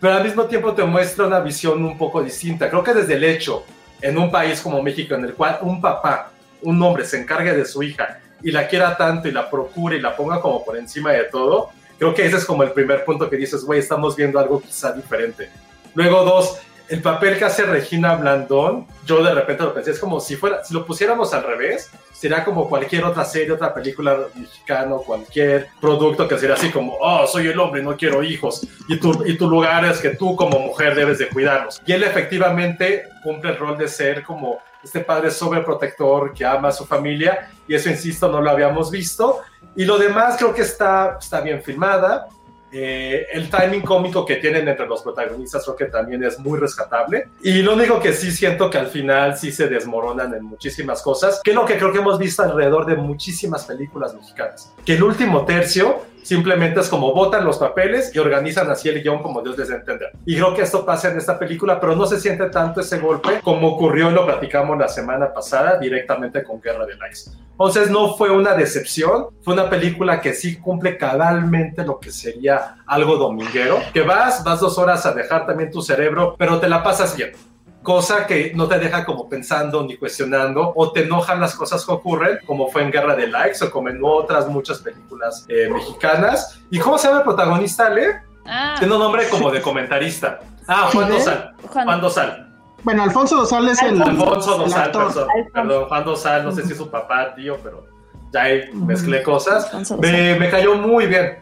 pero 0.00 0.14
al 0.14 0.22
mismo 0.22 0.44
tiempo 0.44 0.74
te 0.74 0.84
muestra 0.84 1.26
una 1.26 1.40
visión 1.40 1.84
un 1.84 1.98
poco 1.98 2.22
distinta. 2.22 2.70
Creo 2.70 2.84
que 2.84 2.94
desde 2.94 3.14
el 3.14 3.24
hecho, 3.24 3.64
en 4.00 4.16
un 4.16 4.30
país 4.30 4.60
como 4.60 4.80
México, 4.80 5.16
en 5.16 5.24
el 5.24 5.34
cual 5.34 5.58
un 5.62 5.80
papá, 5.80 6.30
un 6.62 6.80
hombre, 6.80 7.04
se 7.04 7.20
encargue 7.20 7.52
de 7.52 7.64
su 7.64 7.82
hija 7.82 8.20
y 8.40 8.52
la 8.52 8.68
quiera 8.68 8.96
tanto 8.96 9.26
y 9.26 9.32
la 9.32 9.50
procure 9.50 9.96
y 9.96 10.00
la 10.00 10.14
ponga 10.14 10.40
como 10.40 10.64
por 10.64 10.76
encima 10.76 11.10
de 11.10 11.24
todo, 11.24 11.70
creo 11.98 12.14
que 12.14 12.24
ese 12.24 12.36
es 12.36 12.44
como 12.44 12.62
el 12.62 12.70
primer 12.70 13.04
punto 13.04 13.28
que 13.28 13.36
dices, 13.36 13.64
güey, 13.64 13.80
estamos 13.80 14.14
viendo 14.14 14.38
algo 14.38 14.62
quizá 14.62 14.92
diferente. 14.92 15.50
Luego, 15.94 16.22
dos, 16.22 16.60
el 16.90 17.02
papel 17.02 17.38
que 17.38 17.44
hace 17.44 17.62
Regina 17.62 18.16
Blandón, 18.16 18.84
yo 19.06 19.22
de 19.22 19.32
repente 19.32 19.62
lo 19.62 19.72
pensé, 19.72 19.92
es 19.92 20.00
como 20.00 20.18
si 20.18 20.34
fuera, 20.34 20.64
si 20.64 20.74
lo 20.74 20.84
pusiéramos 20.84 21.32
al 21.32 21.44
revés, 21.44 21.88
sería 22.12 22.44
como 22.44 22.68
cualquier 22.68 23.04
otra 23.04 23.24
serie, 23.24 23.52
otra 23.52 23.72
película 23.72 24.18
mexicana, 24.34 24.96
cualquier 25.06 25.68
producto 25.80 26.26
que 26.26 26.36
sería 26.36 26.56
así 26.56 26.68
como, 26.70 26.96
oh, 27.00 27.28
soy 27.28 27.46
el 27.46 27.60
hombre, 27.60 27.80
no 27.80 27.96
quiero 27.96 28.24
hijos, 28.24 28.66
y 28.88 28.98
tu, 28.98 29.24
y 29.24 29.38
tu 29.38 29.48
lugar 29.48 29.84
es 29.84 29.98
que 30.00 30.10
tú 30.10 30.34
como 30.34 30.58
mujer 30.58 30.96
debes 30.96 31.20
de 31.20 31.28
cuidarlos. 31.28 31.80
Y 31.86 31.92
él 31.92 32.02
efectivamente 32.02 33.04
cumple 33.22 33.52
el 33.52 33.56
rol 33.56 33.78
de 33.78 33.86
ser 33.86 34.24
como 34.24 34.58
este 34.82 34.98
padre 34.98 35.30
sobreprotector 35.30 36.34
que 36.34 36.44
ama 36.44 36.68
a 36.68 36.72
su 36.72 36.84
familia, 36.84 37.50
y 37.68 37.76
eso, 37.76 37.88
insisto, 37.88 38.28
no 38.28 38.40
lo 38.40 38.50
habíamos 38.50 38.90
visto. 38.90 39.42
Y 39.76 39.84
lo 39.84 39.96
demás 39.96 40.36
creo 40.36 40.52
que 40.52 40.62
está, 40.62 41.18
está 41.20 41.40
bien 41.40 41.62
filmada. 41.62 42.26
Eh, 42.72 43.26
el 43.32 43.50
timing 43.50 43.82
cómico 43.82 44.24
que 44.24 44.36
tienen 44.36 44.68
entre 44.68 44.86
los 44.86 45.02
protagonistas 45.02 45.64
creo 45.64 45.76
que 45.76 45.86
también 45.86 46.22
es 46.24 46.38
muy 46.38 46.58
rescatable. 46.58 47.28
Y 47.42 47.62
lo 47.62 47.74
único 47.74 48.00
que 48.00 48.12
sí 48.12 48.30
siento 48.30 48.70
que 48.70 48.78
al 48.78 48.86
final 48.86 49.36
sí 49.36 49.52
se 49.52 49.68
desmoronan 49.68 50.34
en 50.34 50.44
muchísimas 50.44 51.02
cosas, 51.02 51.40
que 51.42 51.50
es 51.50 51.56
lo 51.56 51.64
que 51.64 51.76
creo 51.76 51.92
que 51.92 51.98
hemos 51.98 52.18
visto 52.18 52.42
alrededor 52.42 52.86
de 52.86 52.96
muchísimas 52.96 53.64
películas 53.64 54.14
mexicanas. 54.14 54.72
Que 54.84 54.94
el 54.94 55.02
último 55.02 55.44
tercio 55.44 56.04
simplemente 56.22 56.80
es 56.80 56.88
como 56.88 57.12
botan 57.12 57.44
los 57.44 57.58
papeles 57.58 58.14
y 58.14 58.18
organizan 58.18 58.70
así 58.70 58.88
el 58.88 59.02
guion 59.02 59.22
como 59.22 59.42
Dios 59.42 59.58
les 59.58 59.70
entender. 59.70 60.10
Y 60.26 60.36
creo 60.36 60.54
que 60.54 60.62
esto 60.62 60.84
pasa 60.84 61.10
en 61.10 61.18
esta 61.18 61.38
película, 61.38 61.80
pero 61.80 61.96
no 61.96 62.06
se 62.06 62.20
siente 62.20 62.48
tanto 62.50 62.80
ese 62.80 62.98
golpe 62.98 63.40
como 63.42 63.68
ocurrió 63.68 64.10
y 64.10 64.14
lo 64.14 64.26
platicamos 64.26 64.78
la 64.78 64.88
semana 64.88 65.32
pasada 65.32 65.78
directamente 65.78 66.42
con 66.42 66.60
Guerra 66.60 66.86
de 66.86 66.96
Likes. 66.96 67.30
Entonces 67.52 67.90
no 67.90 68.14
fue 68.16 68.30
una 68.30 68.54
decepción, 68.54 69.26
fue 69.42 69.54
una 69.54 69.68
película 69.68 70.20
que 70.20 70.32
sí 70.32 70.56
cumple 70.56 70.96
cabalmente 70.96 71.84
lo 71.84 72.00
que 72.00 72.10
sería 72.10 72.76
algo 72.86 73.16
dominguero, 73.16 73.78
que 73.92 74.02
vas, 74.02 74.42
vas 74.44 74.60
dos 74.60 74.78
horas 74.78 75.04
a 75.04 75.12
dejar 75.12 75.46
también 75.46 75.70
tu 75.70 75.82
cerebro, 75.82 76.36
pero 76.38 76.58
te 76.58 76.68
la 76.68 76.82
pasas 76.82 77.16
bien. 77.16 77.32
Cosa 77.82 78.26
que 78.26 78.52
no 78.54 78.68
te 78.68 78.78
deja 78.78 79.06
como 79.06 79.28
pensando 79.28 79.82
ni 79.84 79.96
cuestionando, 79.96 80.72
o 80.76 80.92
te 80.92 81.04
enojan 81.04 81.40
las 81.40 81.54
cosas 81.54 81.84
que 81.86 81.90
ocurren, 81.92 82.38
como 82.46 82.68
fue 82.68 82.82
en 82.82 82.90
Guerra 82.90 83.16
de 83.16 83.26
Likes 83.26 83.64
o 83.64 83.70
como 83.70 83.88
en 83.88 84.00
otras 84.02 84.46
muchas 84.48 84.80
películas 84.80 85.46
eh, 85.48 85.68
mexicanas. 85.72 86.60
¿Y 86.70 86.78
cómo 86.78 86.98
se 86.98 87.06
llama 87.08 87.20
el 87.20 87.24
protagonista, 87.24 87.86
Ale? 87.86 88.20
Ah, 88.46 88.74
Tiene 88.78 88.92
un 88.94 89.00
nombre 89.00 89.26
como 89.30 89.50
de 89.50 89.62
comentarista. 89.62 90.40
Ah, 90.68 90.90
Juan 90.92 91.06
¿Fidel? 91.06 91.18
Dosal. 91.18 91.54
Juan- 91.68 91.84
Juan 91.86 92.00
Dosal. 92.02 92.46
Bueno, 92.82 93.02
Alfonso 93.02 93.36
Dosal 93.36 93.68
es 93.68 93.82
el, 93.82 94.00
Alfonso 94.02 94.54
el 94.56 94.60
Dosal, 94.62 94.82
actor. 94.82 95.06
perdón, 95.14 95.28
perdón, 95.52 95.84
Juan 95.88 96.04
Dosal, 96.04 96.44
no 96.44 96.52
sé 96.52 96.62
si 96.64 96.72
es 96.72 96.78
su 96.78 96.90
papá, 96.90 97.34
tío, 97.34 97.56
pero 97.62 97.86
ya 98.32 98.42
ahí 98.42 98.70
mezclé 98.74 99.22
cosas. 99.22 99.70
Me 99.98 100.48
cayó 100.50 100.74
muy 100.76 101.06
bien. 101.06 101.38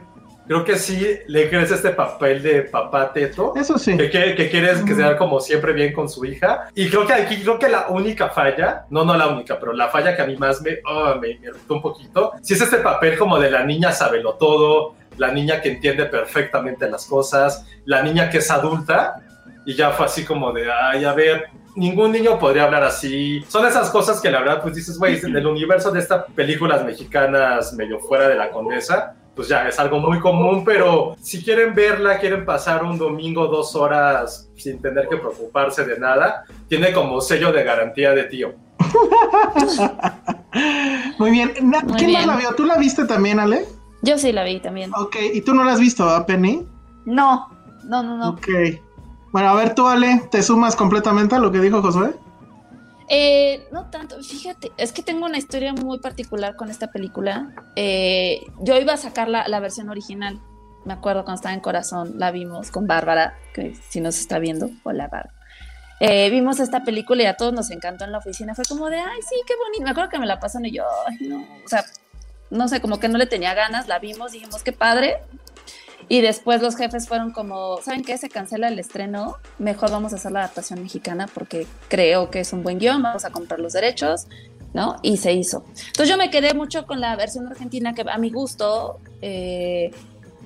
Creo 0.48 0.64
que 0.64 0.76
sí 0.76 1.06
le 1.28 1.48
crees 1.48 1.70
este 1.70 1.90
papel 1.90 2.42
de 2.42 2.62
papá 2.62 3.12
teto. 3.12 3.52
Eso 3.54 3.78
sí. 3.78 3.96
Que, 3.96 4.10
quiere- 4.10 4.34
que 4.34 4.48
quieres 4.50 4.80
que 4.82 4.94
sea 4.94 5.16
como 5.16 5.38
siempre 5.40 5.72
bien 5.74 5.92
con 5.92 6.08
su 6.08 6.24
hija. 6.24 6.68
Y 6.74 6.88
creo 6.88 7.06
que 7.06 7.12
aquí, 7.12 7.40
creo 7.42 7.58
que 7.58 7.68
la 7.68 7.86
única 7.88 8.30
falla, 8.30 8.86
no, 8.90 9.04
no 9.04 9.14
la 9.16 9.28
única, 9.28 9.60
pero 9.60 9.72
la 9.74 9.88
falla 9.88 10.16
que 10.16 10.22
a 10.22 10.26
mí 10.26 10.36
más 10.36 10.60
me, 10.62 10.78
oh, 10.90 11.14
me, 11.16 11.38
me 11.38 11.46
irritó 11.48 11.74
un 11.74 11.82
poquito, 11.82 12.32
sí 12.42 12.54
es 12.54 12.60
este 12.62 12.78
papel 12.78 13.18
como 13.18 13.38
de 13.38 13.50
la 13.50 13.62
niña 13.64 13.92
sabelo 13.92 14.34
todo, 14.34 14.94
la 15.18 15.30
niña 15.30 15.60
que 15.60 15.70
entiende 15.72 16.06
perfectamente 16.06 16.88
las 16.90 17.06
cosas, 17.06 17.66
la 17.84 18.02
niña 18.02 18.30
que 18.30 18.38
es 18.38 18.50
adulta. 18.50 19.14
Y 19.66 19.74
ya 19.74 19.90
fue 19.90 20.06
así 20.06 20.24
como 20.24 20.50
de, 20.52 20.70
ay, 20.72 21.04
a 21.04 21.12
ver, 21.12 21.48
ningún 21.76 22.10
niño 22.10 22.38
podría 22.38 22.64
hablar 22.64 22.84
así. 22.84 23.44
Son 23.48 23.66
esas 23.66 23.90
cosas 23.90 24.18
que 24.18 24.30
la 24.30 24.40
verdad, 24.40 24.62
pues 24.62 24.74
dices, 24.74 24.98
güey, 24.98 25.20
del 25.20 25.46
universo 25.46 25.90
de 25.90 26.00
estas 26.00 26.24
películas 26.34 26.82
mexicanas 26.86 27.74
medio 27.74 27.98
fuera 28.00 28.28
de 28.28 28.34
la 28.34 28.48
condesa, 28.50 29.14
pues 29.38 29.46
ya 29.46 29.68
es 29.68 29.78
algo 29.78 30.00
muy 30.00 30.18
común, 30.18 30.64
pero 30.64 31.14
si 31.22 31.44
quieren 31.44 31.72
verla, 31.72 32.18
quieren 32.18 32.44
pasar 32.44 32.82
un 32.82 32.98
domingo 32.98 33.46
dos 33.46 33.76
horas 33.76 34.50
sin 34.56 34.82
tener 34.82 35.08
que 35.08 35.16
preocuparse 35.16 35.84
de 35.84 35.96
nada, 35.96 36.42
tiene 36.68 36.92
como 36.92 37.20
sello 37.20 37.52
de 37.52 37.62
garantía 37.62 38.10
de 38.10 38.24
tío. 38.24 38.54
Muy 41.18 41.30
bien. 41.30 41.52
Na- 41.62 41.82
Muy 41.82 41.98
¿Quién 41.98 42.10
más 42.12 42.22
bien. 42.22 42.26
la 42.26 42.36
vio? 42.36 42.52
¿Tú 42.56 42.64
la 42.64 42.78
viste 42.78 43.04
también, 43.04 43.38
Ale? 43.38 43.64
Yo 44.02 44.18
sí 44.18 44.32
la 44.32 44.42
vi 44.42 44.58
también. 44.58 44.90
Ok, 44.96 45.14
y 45.32 45.40
tú 45.42 45.54
no 45.54 45.62
la 45.62 45.74
has 45.74 45.80
visto, 45.80 46.04
¿verdad, 46.04 46.26
Penny? 46.26 46.66
No, 47.04 47.48
no, 47.84 48.02
no, 48.02 48.16
no. 48.16 48.30
Ok. 48.30 48.48
Bueno, 49.30 49.50
a 49.50 49.54
ver 49.54 49.76
tú, 49.76 49.86
Ale, 49.86 50.20
¿te 50.32 50.42
sumas 50.42 50.74
completamente 50.74 51.36
a 51.36 51.38
lo 51.38 51.52
que 51.52 51.60
dijo 51.60 51.80
Josué? 51.80 52.10
Eh, 53.08 53.66
no 53.72 53.88
tanto, 53.90 54.22
fíjate, 54.22 54.70
es 54.76 54.92
que 54.92 55.02
tengo 55.02 55.24
una 55.24 55.38
historia 55.38 55.72
muy 55.72 55.98
particular 55.98 56.56
con 56.56 56.70
esta 56.70 56.90
película. 56.90 57.54
Eh, 57.74 58.42
yo 58.60 58.76
iba 58.78 58.92
a 58.92 58.96
sacar 58.98 59.28
la, 59.28 59.48
la 59.48 59.60
versión 59.60 59.88
original, 59.88 60.40
me 60.84 60.92
acuerdo 60.92 61.24
cuando 61.24 61.36
estaba 61.36 61.54
en 61.54 61.60
Corazón, 61.60 62.14
la 62.18 62.30
vimos 62.30 62.70
con 62.70 62.86
Bárbara, 62.86 63.38
que 63.54 63.74
si 63.88 64.00
nos 64.00 64.18
está 64.18 64.38
viendo, 64.38 64.70
hola 64.84 65.08
Bárbara. 65.08 65.34
Eh, 66.00 66.30
vimos 66.30 66.60
esta 66.60 66.84
película 66.84 67.22
y 67.22 67.26
a 67.26 67.36
todos 67.36 67.52
nos 67.52 67.70
encantó 67.70 68.04
en 68.04 68.12
la 68.12 68.18
oficina, 68.18 68.54
fue 68.54 68.64
como 68.66 68.88
de, 68.88 68.98
ay, 68.98 69.20
sí, 69.22 69.36
qué 69.46 69.54
bonito, 69.56 69.84
me 69.84 69.90
acuerdo 69.90 70.10
que 70.10 70.18
me 70.18 70.26
la 70.26 70.38
pasan 70.38 70.64
y 70.64 70.70
yo, 70.70 70.84
no, 71.20 71.40
o 71.64 71.68
sea, 71.68 71.84
no 72.50 72.68
sé, 72.68 72.80
como 72.80 73.00
que 73.00 73.08
no 73.08 73.18
le 73.18 73.26
tenía 73.26 73.54
ganas, 73.54 73.88
la 73.88 73.98
vimos, 73.98 74.32
dijimos, 74.32 74.62
qué 74.62 74.72
padre. 74.72 75.18
Y 76.08 76.22
después 76.22 76.62
los 76.62 76.76
jefes 76.76 77.06
fueron 77.06 77.32
como, 77.32 77.80
¿saben 77.82 78.02
qué? 78.02 78.16
Se 78.16 78.28
cancela 78.28 78.68
el 78.68 78.78
estreno, 78.78 79.36
mejor 79.58 79.90
vamos 79.90 80.12
a 80.12 80.16
hacer 80.16 80.32
la 80.32 80.40
adaptación 80.40 80.82
mexicana 80.82 81.28
porque 81.32 81.66
creo 81.88 82.30
que 82.30 82.40
es 82.40 82.52
un 82.52 82.62
buen 82.62 82.78
guion, 82.78 83.02
vamos 83.02 83.24
a 83.26 83.30
comprar 83.30 83.60
los 83.60 83.74
derechos, 83.74 84.26
¿no? 84.72 84.96
Y 85.02 85.18
se 85.18 85.34
hizo. 85.34 85.64
Entonces 85.68 86.08
yo 86.08 86.16
me 86.16 86.30
quedé 86.30 86.54
mucho 86.54 86.86
con 86.86 87.00
la 87.00 87.14
versión 87.16 87.46
argentina 87.46 87.94
que 87.94 88.04
a 88.08 88.16
mi 88.16 88.30
gusto 88.30 89.00
eh, 89.20 89.90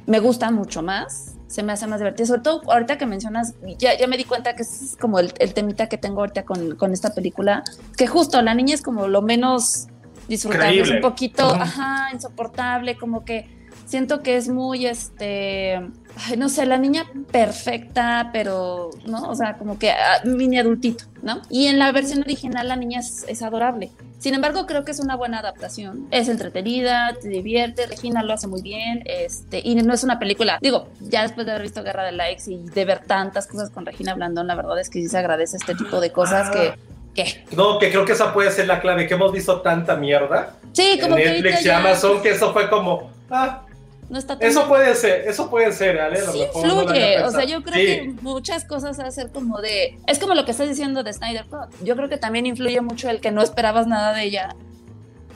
me 0.06 0.18
gusta 0.18 0.50
mucho 0.50 0.82
más, 0.82 1.36
se 1.46 1.62
me 1.62 1.72
hace 1.72 1.86
más 1.86 2.00
divertido, 2.00 2.26
sobre 2.26 2.40
todo 2.40 2.62
ahorita 2.72 2.98
que 2.98 3.06
mencionas, 3.06 3.54
ya, 3.78 3.96
ya 3.96 4.06
me 4.06 4.16
di 4.16 4.24
cuenta 4.24 4.56
que 4.56 4.62
es 4.62 4.96
como 5.00 5.18
el, 5.18 5.32
el 5.38 5.54
temita 5.54 5.88
que 5.88 5.98
tengo 5.98 6.20
ahorita 6.20 6.44
con, 6.44 6.76
con 6.76 6.92
esta 6.92 7.14
película, 7.14 7.62
que 7.96 8.06
justo 8.06 8.40
la 8.42 8.54
niña 8.54 8.74
es 8.74 8.82
como 8.82 9.06
lo 9.06 9.22
menos 9.22 9.86
disfrutable, 10.28 10.80
es 10.80 10.90
un 10.90 11.00
poquito, 11.00 11.46
ajá, 11.46 12.08
insoportable, 12.12 12.96
como 12.96 13.24
que 13.24 13.61
siento 13.92 14.22
que 14.22 14.38
es 14.38 14.48
muy, 14.48 14.86
este, 14.86 15.74
ay, 15.74 16.36
no 16.38 16.48
sé, 16.48 16.64
la 16.64 16.78
niña 16.78 17.04
perfecta, 17.30 18.30
pero, 18.32 18.88
¿no? 19.04 19.28
O 19.28 19.34
sea, 19.34 19.58
como 19.58 19.78
que 19.78 19.90
ah, 19.90 20.22
mini 20.24 20.58
adultito, 20.58 21.04
¿no? 21.20 21.42
Y 21.50 21.66
en 21.66 21.78
la 21.78 21.92
versión 21.92 22.20
original 22.20 22.68
la 22.68 22.76
niña 22.76 23.00
es, 23.00 23.26
es 23.28 23.42
adorable. 23.42 23.92
Sin 24.18 24.32
embargo, 24.32 24.64
creo 24.64 24.86
que 24.86 24.92
es 24.92 24.98
una 24.98 25.14
buena 25.14 25.40
adaptación. 25.40 26.06
Es 26.10 26.30
entretenida, 26.30 27.14
te 27.20 27.28
divierte, 27.28 27.86
Regina 27.86 28.22
lo 28.22 28.32
hace 28.32 28.46
muy 28.46 28.62
bien, 28.62 29.02
este, 29.04 29.60
y 29.62 29.74
no 29.74 29.92
es 29.92 30.02
una 30.04 30.18
película, 30.18 30.58
digo, 30.62 30.88
ya 31.00 31.20
después 31.20 31.44
de 31.44 31.52
haber 31.52 31.64
visto 31.64 31.82
Guerra 31.82 32.04
de 32.04 32.12
Likes 32.12 32.50
y 32.50 32.60
de 32.60 32.84
ver 32.86 33.00
tantas 33.00 33.46
cosas 33.46 33.68
con 33.68 33.84
Regina 33.84 34.14
Blandón, 34.14 34.46
la 34.46 34.54
verdad 34.54 34.80
es 34.80 34.88
que 34.88 35.02
sí 35.02 35.08
se 35.10 35.18
agradece 35.18 35.58
este 35.58 35.74
tipo 35.74 36.00
de 36.00 36.10
cosas 36.10 36.48
que, 36.48 36.72
que, 37.14 37.44
No, 37.54 37.78
que 37.78 37.90
creo 37.90 38.06
que 38.06 38.12
esa 38.12 38.32
puede 38.32 38.50
ser 38.52 38.68
la 38.68 38.80
clave, 38.80 39.06
que 39.06 39.12
hemos 39.12 39.32
visto 39.32 39.60
tanta 39.60 39.96
mierda 39.96 40.54
sí, 40.72 40.92
en 40.92 41.00
como 41.00 41.16
que 41.16 41.26
Netflix 41.26 41.60
y 41.60 41.64
ya 41.64 41.78
Amazon, 41.78 42.22
que 42.22 42.30
eso 42.30 42.54
fue 42.54 42.70
como, 42.70 43.10
ah, 43.30 43.66
no 44.12 44.18
está 44.18 44.38
tan 44.38 44.46
eso 44.48 44.68
puede 44.68 44.94
ser, 44.94 45.26
eso 45.26 45.48
puede 45.50 45.72
ser, 45.72 45.98
Ale. 45.98 46.20
sí 46.20 46.38
mejor 46.40 46.66
no 46.66 46.82
influye. 46.82 47.22
o 47.24 47.30
sea, 47.30 47.44
yo 47.44 47.62
creo 47.62 47.74
Sí. 47.74 47.86
que 47.86 48.14
muchas 48.22 48.64
cosas 48.64 49.00
a 49.00 49.10
ser 49.10 49.30
como 49.32 49.60
de. 49.60 49.98
Es 50.06 50.18
como 50.20 50.34
lo 50.34 50.44
que 50.44 50.50
estás 50.52 50.68
diciendo 50.68 51.02
de 51.02 51.12
Snyder 51.12 51.46
Cut. 51.46 51.70
Yo 51.82 51.96
creo 51.96 52.08
que 52.08 52.18
también 52.18 52.46
influye 52.46 52.80
mucho 52.82 53.08
el 53.10 53.20
que 53.20 53.30
no 53.32 53.42
esperabas 53.42 53.86
nada 53.86 54.12
de 54.12 54.24
ella. 54.24 54.54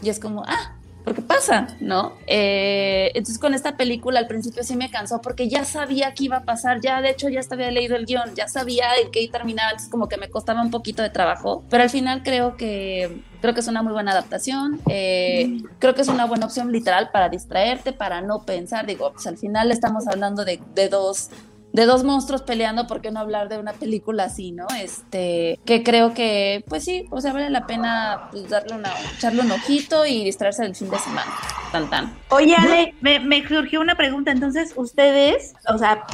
Y 0.03 0.11
es 0.11 0.21
como, 0.21 0.45
ah, 0.47 0.76
porque 1.07 1.23
pasa, 1.23 1.69
¿no? 1.79 2.15
Eh, 2.27 3.13
entonces 3.15 3.39
con 3.39 3.55
esta 3.55 3.77
película 3.77 4.19
al 4.19 4.27
principio 4.27 4.65
sí 4.65 4.75
me 4.75 4.91
cansó 4.91 5.21
porque 5.21 5.49
ya 5.49 5.65
sabía 5.65 6.13
que 6.15 6.25
iba 6.25 6.39
a 6.39 6.43
pasar, 6.43 6.81
ya 6.81 7.01
de 7.01 7.11
hecho 7.11 7.29
ya 7.29 7.43
había 7.49 7.71
leído 7.71 7.95
el 7.95 8.07
guion, 8.07 8.35
ya 8.35 8.49
sabía 8.49 8.89
en 9.01 9.13
qué 9.13 9.29
terminaba, 9.29 9.71
entonces 9.71 9.89
como 9.89 10.09
que 10.09 10.17
me 10.17 10.29
costaba 10.29 10.61
un 10.61 10.73
poquito 10.73 11.05
de 11.05 11.11
trabajo, 11.11 11.63
pero 11.71 11.85
al 11.85 11.91
final 11.91 12.25
creo 12.25 12.57
que 12.57 13.23
creo 13.41 13.55
que 13.55 13.61
es 13.61 13.69
una 13.69 13.85
muy 13.85 13.93
buena 13.93 14.11
adaptación, 14.11 14.81
eh, 14.91 15.61
creo 15.79 15.95
que 15.95 16.03
es 16.03 16.09
una 16.09 16.25
buena 16.25 16.47
opción 16.47 16.73
literal 16.73 17.11
para 17.13 17.29
distraerte, 17.29 17.93
para 17.93 18.21
no 18.21 18.45
pensar, 18.45 18.85
digo, 18.85 19.13
pues 19.13 19.29
al 19.29 19.39
final 19.39 19.71
estamos 19.71 20.09
hablando 20.09 20.45
de, 20.45 20.61
de 20.75 20.89
dos 20.89 21.31
de 21.77 21.85
dos 21.85 22.05
monstruos 22.05 22.41
peleando, 22.41 22.87
¿por 22.87 23.03
qué 23.03 23.11
no 23.11 23.21
hablar 23.21 23.51
de 23.51 23.59
una 23.59 23.75
película 23.75 24.25
así, 24.25 24.51
no? 24.51 24.67
Este, 24.81 25.61
que 25.67 25.83
creo 25.83 26.15
que, 26.15 26.65
pues 26.69 26.83
sí, 26.85 27.05
o 27.11 27.21
sea, 27.21 27.35
vale 27.35 27.51
la 27.51 27.67
pena 27.67 28.29
pues, 28.31 28.49
darle 28.49 28.77
una, 28.77 28.91
echarle 29.15 29.43
un 29.43 29.51
ojito 29.53 30.07
y 30.07 30.25
distraerse 30.25 30.63
del 30.63 30.75
fin 30.75 30.89
de 30.89 30.99
semana. 30.99 31.31
Tan 31.73 31.91
tan. 31.91 32.19
Oye, 32.31 32.57
Ale, 32.57 32.95
me, 33.03 33.21
me 33.21 33.47
surgió 33.47 33.83
una 33.83 33.95
pregunta. 33.95 34.31
Entonces, 34.31 34.73
ustedes, 34.75 35.53
o 35.69 35.77
sea, 35.77 36.07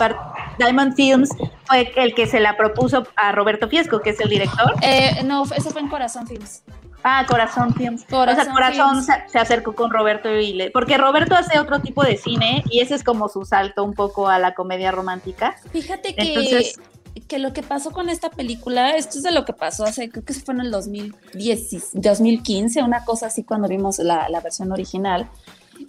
Diamond 0.58 0.96
Films 0.96 1.30
fue 1.66 1.92
el 1.94 2.12
que 2.16 2.26
se 2.26 2.40
la 2.40 2.56
propuso 2.56 3.06
a 3.14 3.30
Roberto 3.30 3.68
Fiesco, 3.68 4.00
que 4.00 4.10
es 4.10 4.20
el 4.20 4.30
director. 4.30 4.74
Eh, 4.82 5.22
no, 5.24 5.44
eso 5.44 5.70
fue 5.70 5.80
en 5.80 5.88
Corazón 5.88 6.26
Films. 6.26 6.64
Ah, 7.02 7.24
Corazón 7.28 7.74
Films. 7.74 8.04
Corazón 8.08 8.40
o 8.40 8.44
sea, 8.44 8.52
Corazón 8.52 9.02
se, 9.02 9.12
se 9.28 9.38
acercó 9.38 9.74
con 9.74 9.90
Roberto 9.90 10.30
y 10.34 10.52
le... 10.52 10.70
Porque 10.70 10.98
Roberto 10.98 11.34
hace 11.34 11.58
otro 11.58 11.80
tipo 11.80 12.02
de 12.04 12.16
cine 12.16 12.62
y 12.70 12.80
ese 12.80 12.94
es 12.94 13.02
como 13.04 13.28
su 13.28 13.44
salto 13.44 13.84
un 13.84 13.94
poco 13.94 14.28
a 14.28 14.38
la 14.38 14.54
comedia 14.54 14.90
romántica. 14.92 15.56
Fíjate 15.72 16.14
que, 16.14 16.22
Entonces- 16.34 16.80
que 17.28 17.38
lo 17.38 17.52
que 17.52 17.62
pasó 17.62 17.90
con 17.90 18.08
esta 18.08 18.30
película, 18.30 18.96
esto 18.96 19.18
es 19.18 19.24
de 19.24 19.32
lo 19.32 19.44
que 19.44 19.52
pasó 19.52 19.84
hace, 19.84 20.08
creo 20.08 20.24
que 20.24 20.32
se 20.32 20.40
fue 20.40 20.54
en 20.54 20.60
el 20.60 20.70
2010, 20.70 21.90
2015, 21.92 22.82
una 22.82 23.04
cosa 23.04 23.26
así 23.26 23.44
cuando 23.44 23.68
vimos 23.68 23.98
la, 23.98 24.28
la 24.28 24.40
versión 24.40 24.72
original. 24.72 25.28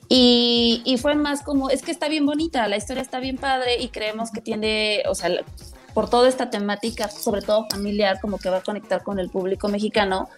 Y, 0.10 0.82
y 0.86 0.98
fue 0.98 1.16
más 1.16 1.42
como, 1.44 1.70
es 1.70 1.82
que 1.82 1.92
está 1.92 2.08
bien 2.08 2.26
bonita, 2.26 2.68
la 2.68 2.78
historia 2.78 3.02
está 3.02 3.20
bien 3.20 3.38
padre 3.38 3.82
y 3.82 3.90
creemos 3.90 4.32
que 4.32 4.42
tiene, 4.42 5.04
o 5.08 5.16
sea, 5.16 5.30
por 5.94 6.10
toda 6.10 6.28
esta 6.28 6.50
temática, 6.50 7.10
sobre 7.10 7.42
todo 7.42 7.68
familiar, 7.70 8.20
como 8.20 8.38
que 8.38 8.50
va 8.50 8.58
a 8.58 8.64
conectar 8.64 9.04
con 9.04 9.20
el 9.20 9.30
público 9.30 9.68
mexicano, 9.68 10.30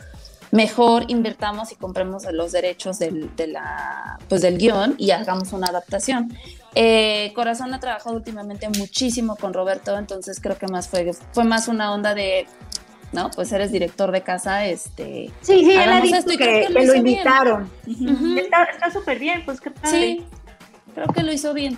mejor 0.56 1.04
invertamos 1.10 1.72
y 1.72 1.76
compremos 1.76 2.24
los 2.32 2.52
derechos 2.54 2.98
del, 2.98 3.36
de 3.36 3.48
la, 3.48 4.18
pues 4.30 4.42
del 4.42 4.58
guion 4.58 4.96
y 4.98 5.12
hagamos 5.12 5.52
una 5.54 5.68
adaptación. 5.68 6.36
Eh, 6.74 7.32
Corazón 7.36 7.74
ha 7.74 7.80
trabajado 7.80 8.16
últimamente 8.16 8.68
muchísimo 8.70 9.36
con 9.36 9.54
Roberto, 9.54 9.98
entonces 9.98 10.40
creo 10.42 10.58
que 10.58 10.68
más 10.68 10.88
fue, 10.88 11.12
fue 11.34 11.44
más 11.44 11.68
una 11.68 11.94
onda 11.94 12.16
de, 12.16 12.48
no, 13.12 13.30
pues 13.32 13.52
eres 13.52 13.72
director 13.72 14.12
de 14.12 14.22
casa, 14.24 14.66
este... 14.66 15.32
Sí, 15.42 15.60
sí, 15.66 15.72
él 15.72 15.92
ha 15.92 16.02
dicho 16.02 16.16
esto 16.16 16.32
que, 16.38 16.68
que 16.68 16.86
lo 16.86 16.96
invitaron. 16.96 17.70
Está 18.38 18.64
está 18.64 18.92
súper 18.92 19.20
bien, 19.20 19.44
pues 19.46 19.60
qué 19.62 19.72
padre. 19.72 19.90
Sí, 19.90 20.26
creo 20.94 21.08
que 21.08 21.24
lo 21.24 21.32
hizo 21.32 21.54
bien. 21.54 21.78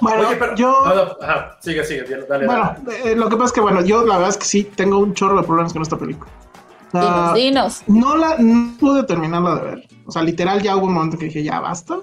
Bueno, 0.00 0.28
Oye, 0.28 0.36
pero, 0.36 0.56
yo... 0.56 0.72
no, 0.84 0.94
no, 0.94 1.16
ajá, 1.20 1.58
sigue, 1.60 1.84
sigue, 1.84 2.02
dale, 2.02 2.26
dale. 2.26 2.46
Bueno, 2.46 2.76
eh, 3.04 3.14
lo 3.14 3.28
que 3.28 3.36
pasa 3.36 3.46
es 3.46 3.52
que, 3.52 3.60
bueno, 3.60 3.84
yo 3.84 4.04
la 4.04 4.14
verdad 4.16 4.30
es 4.30 4.36
que 4.36 4.46
sí 4.46 4.64
tengo 4.64 4.98
un 4.98 5.14
chorro 5.14 5.36
de 5.36 5.46
problemas 5.46 5.72
con 5.72 5.82
esta 5.82 5.96
película. 5.96 6.30
Dinos, 6.92 7.34
dinos. 7.34 7.82
no 7.86 8.16
la 8.16 8.36
no 8.38 8.74
pude 8.78 9.04
terminarla 9.04 9.54
de 9.56 9.62
ver. 9.62 9.88
O 10.04 10.12
sea, 10.12 10.22
literal 10.22 10.62
ya 10.62 10.76
hubo 10.76 10.86
un 10.86 10.94
momento 10.94 11.18
que 11.18 11.26
dije, 11.26 11.42
ya 11.42 11.60
basta. 11.60 12.00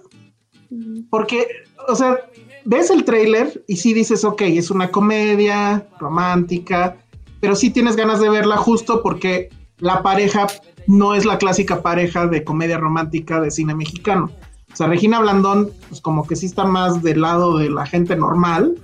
Porque, 1.09 1.47
o 1.87 1.95
sea, 1.95 2.17
ves 2.65 2.89
el 2.89 3.03
tráiler 3.03 3.63
y 3.67 3.77
sí 3.77 3.93
dices, 3.93 4.23
ok, 4.23 4.41
es 4.41 4.71
una 4.71 4.91
comedia 4.91 5.87
romántica, 5.99 6.97
pero 7.39 7.55
sí 7.55 7.69
tienes 7.69 7.95
ganas 7.95 8.19
de 8.19 8.29
verla 8.29 8.57
justo 8.57 9.01
porque 9.01 9.49
la 9.77 10.03
pareja 10.03 10.47
no 10.87 11.13
es 11.13 11.25
la 11.25 11.37
clásica 11.37 11.81
pareja 11.81 12.27
de 12.27 12.43
comedia 12.43 12.77
romántica 12.77 13.39
de 13.39 13.51
cine 13.51 13.75
mexicano. 13.75 14.31
O 14.71 14.75
sea, 14.75 14.87
Regina 14.87 15.19
Blandón, 15.19 15.71
pues 15.87 16.01
como 16.01 16.25
que 16.27 16.35
sí 16.35 16.45
está 16.45 16.65
más 16.65 17.01
del 17.01 17.21
lado 17.21 17.57
de 17.57 17.69
la 17.69 17.85
gente 17.85 18.15
normal, 18.15 18.75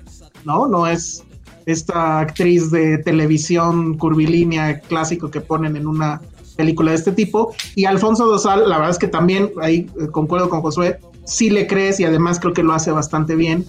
¿no? 0.43 0.67
No 0.67 0.87
es 0.87 1.23
esta 1.65 2.19
actriz 2.19 2.71
de 2.71 2.97
televisión 2.99 3.97
curvilínea 3.97 4.79
clásico 4.79 5.31
que 5.31 5.41
ponen 5.41 5.75
en 5.75 5.87
una 5.87 6.21
película 6.55 6.91
de 6.91 6.97
este 6.97 7.11
tipo. 7.11 7.53
Y 7.75 7.85
Alfonso 7.85 8.25
Dosal, 8.25 8.69
la 8.69 8.77
verdad 8.77 8.91
es 8.91 8.99
que 8.99 9.07
también, 9.07 9.51
ahí 9.61 9.89
eh, 9.99 10.07
concuerdo 10.11 10.49
con 10.49 10.61
Josué, 10.61 10.99
sí 11.25 11.49
le 11.49 11.67
crees 11.67 11.99
y 11.99 12.05
además 12.05 12.39
creo 12.39 12.53
que 12.53 12.63
lo 12.63 12.73
hace 12.73 12.91
bastante 12.91 13.35
bien. 13.35 13.65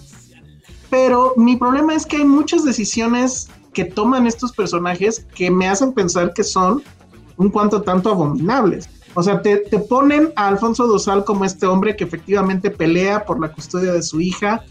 Pero 0.89 1.33
mi 1.35 1.57
problema 1.57 1.93
es 1.95 2.05
que 2.05 2.17
hay 2.17 2.25
muchas 2.25 2.63
decisiones 2.63 3.49
que 3.73 3.85
toman 3.85 4.25
estos 4.25 4.53
personajes 4.53 5.25
que 5.35 5.51
me 5.51 5.67
hacen 5.67 5.93
pensar 5.93 6.33
que 6.33 6.43
son 6.43 6.81
un 7.35 7.49
cuanto 7.49 7.81
tanto 7.81 8.09
abominables. 8.09 8.89
O 9.13 9.23
sea, 9.23 9.41
te, 9.41 9.57
te 9.57 9.79
ponen 9.79 10.31
a 10.35 10.47
Alfonso 10.47 10.87
Dosal 10.87 11.25
como 11.25 11.43
este 11.43 11.65
hombre 11.65 11.95
que 11.95 12.03
efectivamente 12.03 12.69
pelea 12.69 13.25
por 13.25 13.39
la 13.39 13.51
custodia 13.51 13.91
de 13.91 14.01
su 14.01 14.21
hija. 14.21 14.63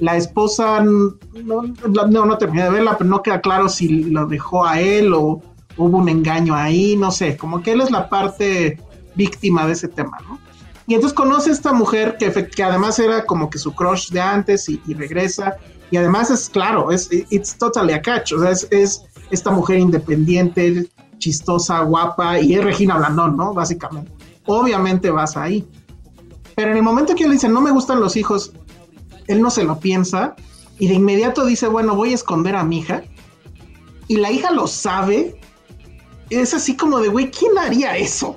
La 0.00 0.16
esposa, 0.16 0.82
no, 0.82 1.14
no, 1.44 2.26
no 2.26 2.38
terminé 2.38 2.64
de 2.64 2.70
verla, 2.70 2.96
pero 2.98 3.08
no 3.08 3.22
queda 3.22 3.40
claro 3.40 3.68
si 3.68 4.04
lo 4.04 4.26
dejó 4.26 4.66
a 4.66 4.80
él 4.80 5.12
o 5.12 5.42
hubo 5.76 5.98
un 5.98 6.08
engaño 6.08 6.54
ahí, 6.54 6.96
no 6.96 7.10
sé, 7.10 7.36
como 7.36 7.62
que 7.62 7.72
él 7.72 7.80
es 7.80 7.90
la 7.90 8.08
parte 8.08 8.78
víctima 9.14 9.66
de 9.66 9.72
ese 9.72 9.88
tema, 9.88 10.18
¿no? 10.28 10.38
Y 10.86 10.94
entonces 10.94 11.16
conoce 11.16 11.50
a 11.50 11.52
esta 11.52 11.72
mujer 11.72 12.16
que, 12.18 12.32
que 12.48 12.62
además 12.64 12.98
era 12.98 13.24
como 13.24 13.48
que 13.48 13.58
su 13.58 13.72
crush 13.72 14.10
de 14.10 14.20
antes 14.20 14.68
y, 14.68 14.82
y 14.88 14.94
regresa. 14.94 15.56
Y 15.92 15.96
además 15.96 16.30
es 16.30 16.48
claro, 16.48 16.90
es 16.90 17.08
it's 17.30 17.56
totally 17.56 17.92
a 17.92 18.02
catch. 18.02 18.32
O 18.32 18.40
sea, 18.40 18.50
es, 18.50 18.66
es 18.72 19.04
esta 19.30 19.52
mujer 19.52 19.78
independiente, 19.78 20.90
chistosa, 21.18 21.82
guapa 21.82 22.40
y 22.40 22.54
es 22.54 22.64
Regina 22.64 22.96
Blandón, 22.96 23.36
¿no? 23.36 23.54
Básicamente. 23.54 24.10
Obviamente 24.46 25.10
vas 25.10 25.36
ahí. 25.36 25.64
Pero 26.56 26.72
en 26.72 26.78
el 26.78 26.82
momento 26.82 27.14
que 27.14 27.22
él 27.22 27.30
dice, 27.30 27.48
no 27.48 27.60
me 27.60 27.70
gustan 27.70 28.00
los 28.00 28.16
hijos, 28.16 28.52
él 29.32 29.40
no 29.40 29.50
se 29.50 29.64
lo 29.64 29.78
piensa 29.80 30.34
y 30.78 30.88
de 30.88 30.94
inmediato 30.94 31.44
dice, 31.44 31.66
bueno, 31.68 31.94
voy 31.94 32.12
a 32.12 32.14
esconder 32.14 32.56
a 32.56 32.64
mi 32.64 32.78
hija. 32.78 33.02
Y 34.08 34.16
la 34.16 34.30
hija 34.30 34.50
lo 34.50 34.66
sabe. 34.66 35.38
Es 36.30 36.54
así 36.54 36.76
como 36.76 37.00
de, 37.00 37.08
güey, 37.08 37.30
¿quién 37.30 37.56
haría 37.58 37.96
eso? 37.96 38.36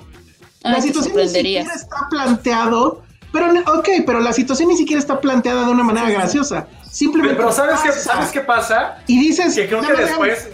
Ay, 0.64 0.74
la 0.74 0.82
situación 0.82 1.16
ni 1.16 1.28
siquiera 1.30 1.74
está 1.74 2.08
planteado, 2.10 3.02
pero 3.32 3.48
ok, 3.78 3.90
pero 4.06 4.20
la 4.20 4.34
situación 4.34 4.70
ni 4.70 4.78
siquiera 4.78 5.00
está 5.00 5.20
planteada 5.20 5.66
de 5.66 5.72
una 5.72 5.84
manera 5.84 6.10
graciosa. 6.10 6.68
Simplemente. 6.90 7.36
Pero, 7.36 7.50
pero 7.50 7.56
¿sabes, 7.56 7.80
qué, 7.82 7.90
pasa. 7.90 8.14
¿sabes 8.14 8.32
qué 8.32 8.42
pasa? 8.42 8.98
Y 9.08 9.20
dices, 9.20 9.56
Que 9.56 9.68
creo 9.68 9.82
"Ya 9.82 9.88
que 9.90 9.94
me 9.96 10.02
después... 10.04 10.50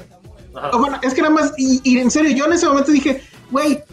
Ajá. 0.56 0.72
o 0.74 0.80
bueno, 0.80 1.00
es 1.04 1.14
que 1.14 1.22
nada 1.22 1.34
más, 1.34 1.54
y, 1.58 1.80
y 1.84 2.00
en 2.00 2.10
serio, 2.10 2.32
yo 2.36 2.46
en 2.46 2.54
ese 2.54 2.68
momento 2.68 2.92
dije, 2.92 3.22
güey, 3.52 3.84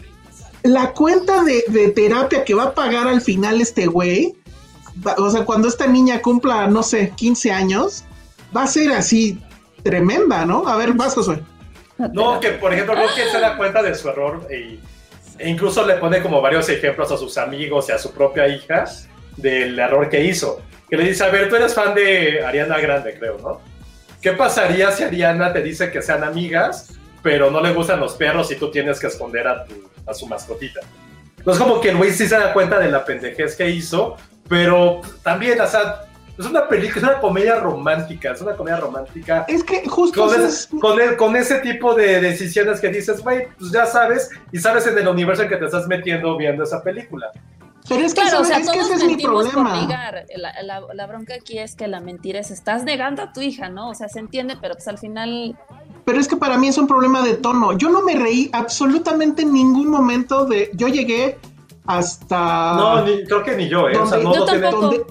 la 0.63 0.91
cuenta 0.93 1.43
de, 1.43 1.63
de 1.67 1.89
terapia 1.89 2.43
que 2.43 2.53
va 2.53 2.63
a 2.63 2.73
pagar 2.73 3.07
al 3.07 3.21
final 3.21 3.61
este 3.61 3.85
güey, 3.87 4.35
o 5.17 5.29
sea, 5.29 5.45
cuando 5.45 5.67
esta 5.67 5.87
niña 5.87 6.21
cumpla, 6.21 6.67
no 6.67 6.83
sé, 6.83 7.11
15 7.15 7.51
años, 7.51 8.03
va 8.55 8.63
a 8.63 8.67
ser 8.67 8.91
así 8.91 9.39
tremenda, 9.83 10.45
¿no? 10.45 10.67
A 10.67 10.75
ver, 10.75 10.93
vas, 10.93 11.15
Josué. 11.15 11.41
No, 12.13 12.39
que 12.39 12.51
por 12.51 12.73
ejemplo, 12.73 12.93
creo 12.93 13.07
que 13.15 13.29
se 13.31 13.39
da 13.39 13.57
cuenta 13.57 13.81
de 13.81 13.95
su 13.95 14.07
error 14.09 14.47
e 14.49 14.79
incluso 15.39 15.85
le 15.85 15.95
pone 15.95 16.21
como 16.21 16.41
varios 16.41 16.69
ejemplos 16.69 17.11
a 17.11 17.17
sus 17.17 17.37
amigos 17.37 17.89
y 17.89 17.91
a 17.91 17.97
su 17.97 18.11
propia 18.11 18.47
hija 18.47 18.85
del 19.35 19.77
error 19.77 20.09
que 20.09 20.23
hizo. 20.23 20.61
Que 20.89 20.97
le 20.97 21.03
dice, 21.03 21.23
a 21.23 21.29
ver, 21.29 21.49
tú 21.49 21.55
eres 21.55 21.73
fan 21.73 21.93
de 21.93 22.43
Ariana 22.45 22.79
Grande, 22.79 23.15
creo, 23.17 23.37
¿no? 23.39 23.61
¿Qué 24.21 24.31
pasaría 24.33 24.91
si 24.91 25.03
Ariana 25.03 25.53
te 25.53 25.61
dice 25.61 25.91
que 25.91 26.01
sean 26.01 26.23
amigas, 26.23 26.93
pero 27.21 27.51
no 27.51 27.61
le 27.61 27.73
gustan 27.73 27.99
los 27.99 28.13
perros 28.13 28.51
y 28.51 28.55
tú 28.55 28.71
tienes 28.71 28.99
que 28.99 29.07
esconder 29.07 29.47
a, 29.47 29.65
tu, 29.65 29.89
a 30.05 30.13
su 30.13 30.27
mascotita? 30.27 30.81
Entonces 31.47 31.63
como 31.65 31.79
que 31.79 31.89
el 31.91 31.95
güey 31.95 32.11
sí 32.11 32.27
se 32.27 32.35
da 32.37 32.51
cuenta 32.51 32.77
de 32.77 32.91
la 32.91 33.05
pendejez 33.05 33.55
que 33.55 33.69
hizo, 33.69 34.17
pero 34.49 34.99
también, 35.23 35.61
o 35.61 35.65
sea, 35.65 36.01
es 36.37 36.45
una 36.45 36.67
película, 36.67 36.97
es 36.97 37.03
una 37.03 37.21
comedia 37.21 37.55
romántica, 37.55 38.33
es 38.33 38.41
una 38.41 38.51
comedia 38.53 38.81
romántica 38.81 39.45
Es 39.47 39.63
que 39.63 39.87
justo 39.87 40.25
con, 40.27 40.35
es- 40.43 40.67
es- 40.73 40.79
con, 40.81 40.99
el- 40.99 41.15
con 41.15 41.37
ese 41.37 41.59
tipo 41.59 41.93
de 41.95 42.19
decisiones 42.19 42.81
que 42.81 42.89
dices, 42.89 43.23
güey, 43.23 43.47
pues 43.57 43.71
ya 43.71 43.85
sabes, 43.85 44.29
y 44.51 44.59
sabes 44.59 44.87
en 44.87 44.97
el 44.97 45.07
universo 45.07 45.43
en 45.43 45.47
que 45.47 45.55
te 45.55 45.63
estás 45.63 45.87
metiendo 45.87 46.35
viendo 46.35 46.65
esa 46.65 46.83
película. 46.83 47.31
pero 47.87 48.01
es 48.01 48.13
que, 48.13 48.19
Claro, 48.23 48.41
o 48.41 48.43
sea, 48.43 48.57
es 48.57 48.69
que 48.69 48.73
todos 48.79 48.87
ese 48.87 48.95
es 48.95 49.01
mi 49.03 49.07
mentimos 49.11 49.43
por 49.45 49.53
problema. 49.53 49.81
negar. 49.87 50.25
La, 50.35 50.61
la- 50.63 50.83
la 50.93 51.07
bronca 51.07 51.35
aquí 51.35 51.59
es 51.59 51.77
que 51.77 51.87
la 51.87 52.01
mentira 52.01 52.41
es, 52.41 52.51
estás 52.51 52.83
negando 52.83 53.21
a 53.21 53.31
tu 53.31 53.39
hija, 53.39 53.69
¿no? 53.69 53.89
O 53.91 53.93
sea, 53.95 54.09
se 54.09 54.19
entiende, 54.19 54.57
pero 54.61 54.73
pues 54.73 54.89
al 54.89 54.97
final... 54.97 55.57
Pero 56.07 56.21
es 56.21 56.27
que 56.29 56.37
para 56.37 56.57
mí 56.57 56.69
es 56.69 56.77
un 56.77 56.87
problema 56.87 57.21
de 57.21 57.33
tono. 57.33 57.77
Yo 57.77 57.89
no 57.89 58.01
me 58.01 58.15
reí 58.15 58.49
absolutamente 58.53 59.41
en 59.41 59.51
ningún 59.51 59.89
momento 59.89 60.45
de. 60.45 60.71
Yo 60.73 60.87
llegué 60.87 61.37
hasta. 61.85 62.73
No, 62.77 63.05
ni- 63.05 63.25
creo 63.25 63.43
que 63.43 63.57
ni 63.57 63.67
yo, 63.67 63.89
¿eh? 63.89 63.97
O 63.97 64.05
sea, 64.07 64.17
¿Dónde? 64.19 64.23
no, 64.23 64.33
Yo 64.33 64.39
no 64.39 64.45
tiene- 64.45 64.61
tampoco. 64.61 64.81
¿Dónde? 64.85 65.05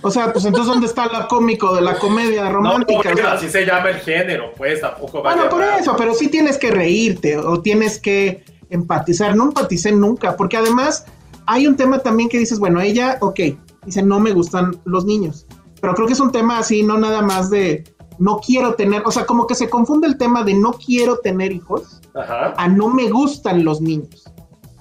O 0.00 0.10
sea, 0.10 0.32
pues 0.32 0.46
entonces, 0.46 0.72
¿dónde 0.72 0.86
está 0.86 1.06
lo 1.06 1.28
cómico 1.28 1.74
de 1.74 1.82
la 1.82 1.98
comedia 1.98 2.44
No, 2.44 2.52
romántica? 2.52 3.02
porque 3.04 3.12
O 3.12 3.24
sea, 3.24 3.32
así 3.34 3.50
se 3.50 3.66
llama 3.66 3.90
el 3.90 3.96
género, 3.98 4.52
pues 4.56 4.80
tampoco 4.80 5.22
va 5.22 5.34
bueno, 5.34 5.48
a 5.48 5.50
por 5.50 5.62
eso, 5.62 5.94
pero 5.98 6.14
sí 6.14 6.28
tienes 6.28 6.56
que 6.56 6.70
reírte 6.70 7.36
o 7.36 7.60
tienes 7.60 7.98
que 8.00 8.42
empatizar. 8.70 9.36
No 9.36 9.44
empaticé 9.44 9.92
nunca, 9.92 10.34
porque 10.38 10.56
además 10.56 11.04
hay 11.44 11.66
un 11.66 11.76
tema 11.76 11.98
también 11.98 12.30
que 12.30 12.38
dices, 12.38 12.58
bueno, 12.58 12.80
ella, 12.80 13.18
ok, 13.20 13.38
dice, 13.84 14.02
no 14.02 14.18
me 14.18 14.32
gustan 14.32 14.80
los 14.86 15.04
niños, 15.04 15.46
pero 15.82 15.94
creo 15.94 16.06
que 16.06 16.14
es 16.14 16.20
un 16.20 16.32
tema 16.32 16.56
así, 16.58 16.82
no 16.82 16.96
nada 16.96 17.20
más 17.20 17.50
de 17.50 17.84
no 18.18 18.38
quiero 18.38 18.74
tener, 18.74 19.02
o 19.04 19.10
sea, 19.10 19.26
como 19.26 19.46
que 19.46 19.54
se 19.54 19.68
confunde 19.68 20.06
el 20.06 20.16
tema 20.16 20.44
de 20.44 20.54
no 20.54 20.72
quiero 20.72 21.18
tener 21.18 21.52
hijos 21.52 22.00
Ajá. 22.14 22.54
a 22.56 22.68
no 22.68 22.88
me 22.88 23.08
gustan 23.10 23.64
los 23.64 23.80
niños, 23.80 24.24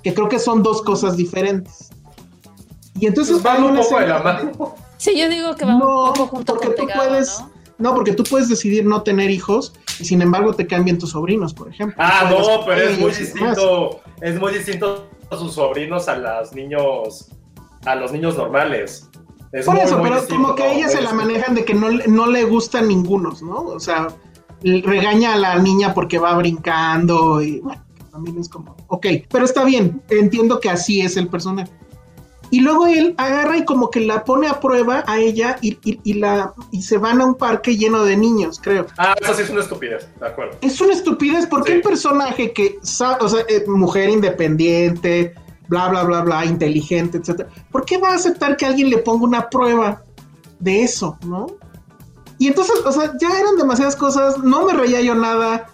que 0.03 0.13
creo 0.13 0.29
que 0.29 0.39
son 0.39 0.63
dos 0.63 0.81
cosas 0.81 1.17
diferentes. 1.17 1.89
Y 2.99 3.07
entonces 3.07 3.33
Pues 3.33 3.43
van 3.43 3.63
un 3.63 3.75
poco 3.77 3.99
de 3.99 4.07
la 4.07 4.19
mano. 4.19 4.75
Sí, 4.97 5.17
yo 5.17 5.27
digo 5.29 5.55
que 5.55 5.65
va 5.65 5.73
no, 5.73 6.05
un 6.05 6.13
poco 6.13 6.27
junto 6.27 6.53
porque 6.53 6.67
con 6.67 6.75
tú 6.75 6.85
pegado, 6.85 7.09
puedes, 7.09 7.39
¿no? 7.39 7.89
¿no? 7.89 7.95
porque 7.95 8.13
tú 8.13 8.23
puedes 8.23 8.49
decidir 8.49 8.85
no 8.85 9.01
tener 9.01 9.31
hijos 9.31 9.73
y 9.99 10.05
sin 10.05 10.21
embargo 10.21 10.53
te 10.53 10.67
cambian 10.67 10.99
tus 10.99 11.11
sobrinos, 11.11 11.53
por 11.53 11.69
ejemplo. 11.69 11.95
Ah, 11.97 12.29
no, 12.29 12.63
pero 12.65 12.81
es 12.81 12.99
muy 12.99 13.11
distinto, 13.11 14.01
es 14.21 14.39
muy 14.39 14.53
distinto 14.53 15.09
a 15.31 15.37
sus 15.37 15.55
sobrinos 15.55 16.07
a 16.07 16.17
los 16.17 16.53
niños, 16.53 17.29
a 17.85 17.95
los 17.95 18.11
niños 18.11 18.37
normales. 18.37 19.09
Es 19.51 19.65
Por 19.65 19.75
muy, 19.75 19.83
eso, 19.83 19.97
muy 19.97 20.03
pero 20.09 20.15
distinto, 20.21 20.43
como 20.43 20.55
que 20.55 20.71
ella 20.73 20.87
se 20.89 21.01
la 21.01 21.13
manejan 21.13 21.55
de 21.55 21.65
que 21.65 21.73
no, 21.73 21.89
le- 21.89 22.07
no 22.07 22.27
le 22.27 22.43
gustan 22.45 22.87
ningunos, 22.87 23.41
¿no? 23.41 23.59
O 23.61 23.79
sea, 23.79 24.07
regaña 24.63 25.33
a 25.33 25.37
la 25.37 25.59
niña 25.59 25.93
porque 25.93 26.19
va 26.19 26.33
brincando 26.35 27.41
y 27.41 27.59
bueno, 27.59 27.83
también 28.11 28.37
es 28.39 28.47
como, 28.47 28.75
ok, 28.87 29.05
pero 29.29 29.43
está 29.45 29.63
bien, 29.65 30.01
entiendo 30.09 30.59
que 30.59 30.69
así 30.69 31.01
es 31.01 31.17
el 31.17 31.27
personaje. 31.27 31.71
Y 32.53 32.59
luego 32.59 32.85
él 32.85 33.15
agarra 33.17 33.55
y 33.57 33.63
como 33.65 33.89
que 33.89 34.01
la 34.01 34.25
pone 34.25 34.47
a 34.47 34.59
prueba 34.59 35.05
a 35.07 35.19
ella 35.19 35.57
y, 35.61 35.77
y- 35.85 35.99
y 36.03 36.13
la, 36.15 36.53
y 36.69 36.81
se 36.81 36.97
van 36.97 37.21
a 37.21 37.25
un 37.25 37.35
parque 37.35 37.77
lleno 37.77 38.03
de 38.03 38.17
niños, 38.17 38.59
creo. 38.61 38.87
Ah, 38.97 39.15
eso 39.21 39.33
sí 39.33 39.43
es 39.43 39.49
una 39.49 39.61
estupidez, 39.61 40.09
de 40.19 40.27
acuerdo. 40.27 40.57
Es 40.61 40.81
una 40.81 40.91
estupidez 40.93 41.47
porque 41.47 41.71
Sí. 41.71 41.75
el 41.77 41.81
personaje 41.81 42.51
que, 42.51 42.77
o 42.81 42.85
sea, 42.85 43.17
eh, 43.47 43.63
mujer 43.67 44.09
independiente, 44.09 45.33
bla, 45.71 45.87
bla, 45.87 46.03
bla, 46.03 46.19
bla, 46.21 46.45
inteligente, 46.45 47.17
etcétera, 47.17 47.49
¿por 47.71 47.85
qué 47.85 47.97
va 47.97 48.09
a 48.09 48.15
aceptar 48.15 48.57
que 48.57 48.65
alguien 48.65 48.89
le 48.89 48.97
ponga 48.97 49.23
una 49.23 49.49
prueba 49.49 50.03
de 50.59 50.83
eso, 50.83 51.17
no? 51.25 51.47
Y 52.37 52.47
entonces, 52.47 52.75
o 52.85 52.91
sea, 52.91 53.13
ya 53.19 53.29
eran 53.39 53.55
demasiadas 53.55 53.95
cosas, 53.95 54.37
no 54.39 54.65
me 54.65 54.73
reía 54.73 54.99
yo 54.99 55.15
nada. 55.15 55.67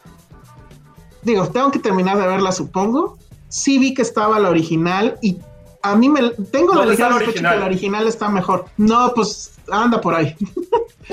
Digo, 1.23 1.47
tengo 1.47 1.71
que 1.71 1.79
terminar 1.79 2.17
de 2.19 2.27
verla, 2.27 2.51
supongo. 2.51 3.17
Sí 3.49 3.79
vi 3.79 3.95
que 3.95 4.03
estaba 4.03 4.37
la 4.39 4.49
original 4.49 5.17
y 5.23 5.39
a 5.81 5.95
mí 5.95 6.09
me 6.09 6.29
tengo 6.51 6.73
la 6.75 6.81
¿Dónde 6.81 6.93
está 6.93 7.09
ligera 7.09 7.09
sospecha 7.09 7.29
original? 7.29 7.53
que 7.53 7.59
la 7.59 7.65
original 7.65 8.07
está 8.07 8.29
mejor. 8.29 8.65
No, 8.77 9.11
pues 9.15 9.53
anda 9.71 9.99
por 9.99 10.13
ahí. 10.13 10.35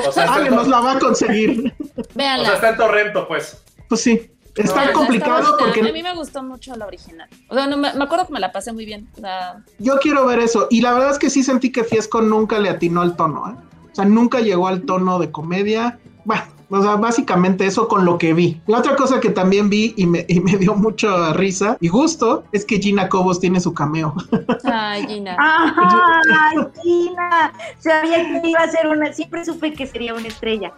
O 0.06 0.12
sea, 0.12 0.40
nos 0.50 0.68
la 0.68 0.80
va 0.80 0.92
a 0.92 0.98
conseguir. 0.98 1.72
o 1.96 2.02
Véanla. 2.14 2.44
sea, 2.46 2.54
está 2.56 2.68
en 2.70 2.76
Torrento, 2.76 3.28
pues. 3.28 3.62
Pues 3.88 4.00
sí. 4.02 4.30
Está 4.56 4.86
No, 4.86 4.92
complicado 4.92 5.56
porque 5.58 5.80
A 5.80 5.92
mí 5.92 6.02
me 6.02 6.14
gustó 6.14 6.42
mucho 6.42 6.76
la 6.76 6.86
original. 6.86 7.28
O 7.48 7.54
sea, 7.54 7.66
no, 7.66 7.76
me, 7.76 7.92
me 7.92 8.04
acuerdo 8.04 8.26
que 8.26 8.32
me 8.32 8.40
la 8.40 8.52
pasé 8.52 8.72
muy 8.72 8.84
bien. 8.84 9.08
O 9.16 9.20
sea, 9.20 9.62
Yo 9.78 9.98
quiero 9.98 10.24
ver 10.26 10.38
eso. 10.38 10.68
Y 10.70 10.80
la 10.80 10.92
verdad 10.92 11.10
es 11.10 11.18
que 11.18 11.30
sí 11.30 11.42
sentí 11.42 11.72
que 11.72 11.84
Fiesco 11.84 12.22
nunca 12.22 12.58
le 12.58 12.68
atinó 12.68 13.00
al 13.02 13.16
tono, 13.16 13.50
¿eh? 13.50 13.54
O 13.90 13.94
sea, 13.94 14.04
nunca 14.04 14.40
llegó 14.40 14.66
al 14.68 14.82
tono 14.82 15.18
de 15.18 15.30
comedia. 15.30 15.98
Bueno, 16.24 16.42
o 16.70 16.82
sea, 16.82 16.96
básicamente 16.96 17.66
eso 17.66 17.86
con 17.86 18.04
lo 18.04 18.18
que 18.18 18.32
vi. 18.32 18.60
La 18.66 18.78
otra 18.78 18.96
cosa 18.96 19.20
que 19.20 19.30
también 19.30 19.68
vi 19.70 19.94
y 19.96 20.06
me, 20.06 20.24
y 20.28 20.40
me 20.40 20.56
dio 20.56 20.74
mucha 20.74 21.32
risa 21.34 21.76
y 21.80 21.88
gusto 21.88 22.44
es 22.52 22.64
que 22.64 22.78
Gina 22.78 23.08
Cobos 23.08 23.38
tiene 23.38 23.60
su 23.60 23.72
cameo. 23.74 24.14
ay, 24.64 25.06
Gina. 25.06 25.36
¡Ay, 25.38 26.56
Gina! 26.82 27.52
Sabía 27.78 28.40
que 28.40 28.48
iba 28.48 28.60
a 28.60 28.68
ser 28.68 28.88
una. 28.88 29.12
Siempre 29.12 29.44
supe 29.44 29.72
que 29.72 29.86
sería 29.86 30.14
una 30.14 30.26
estrella. 30.28 30.72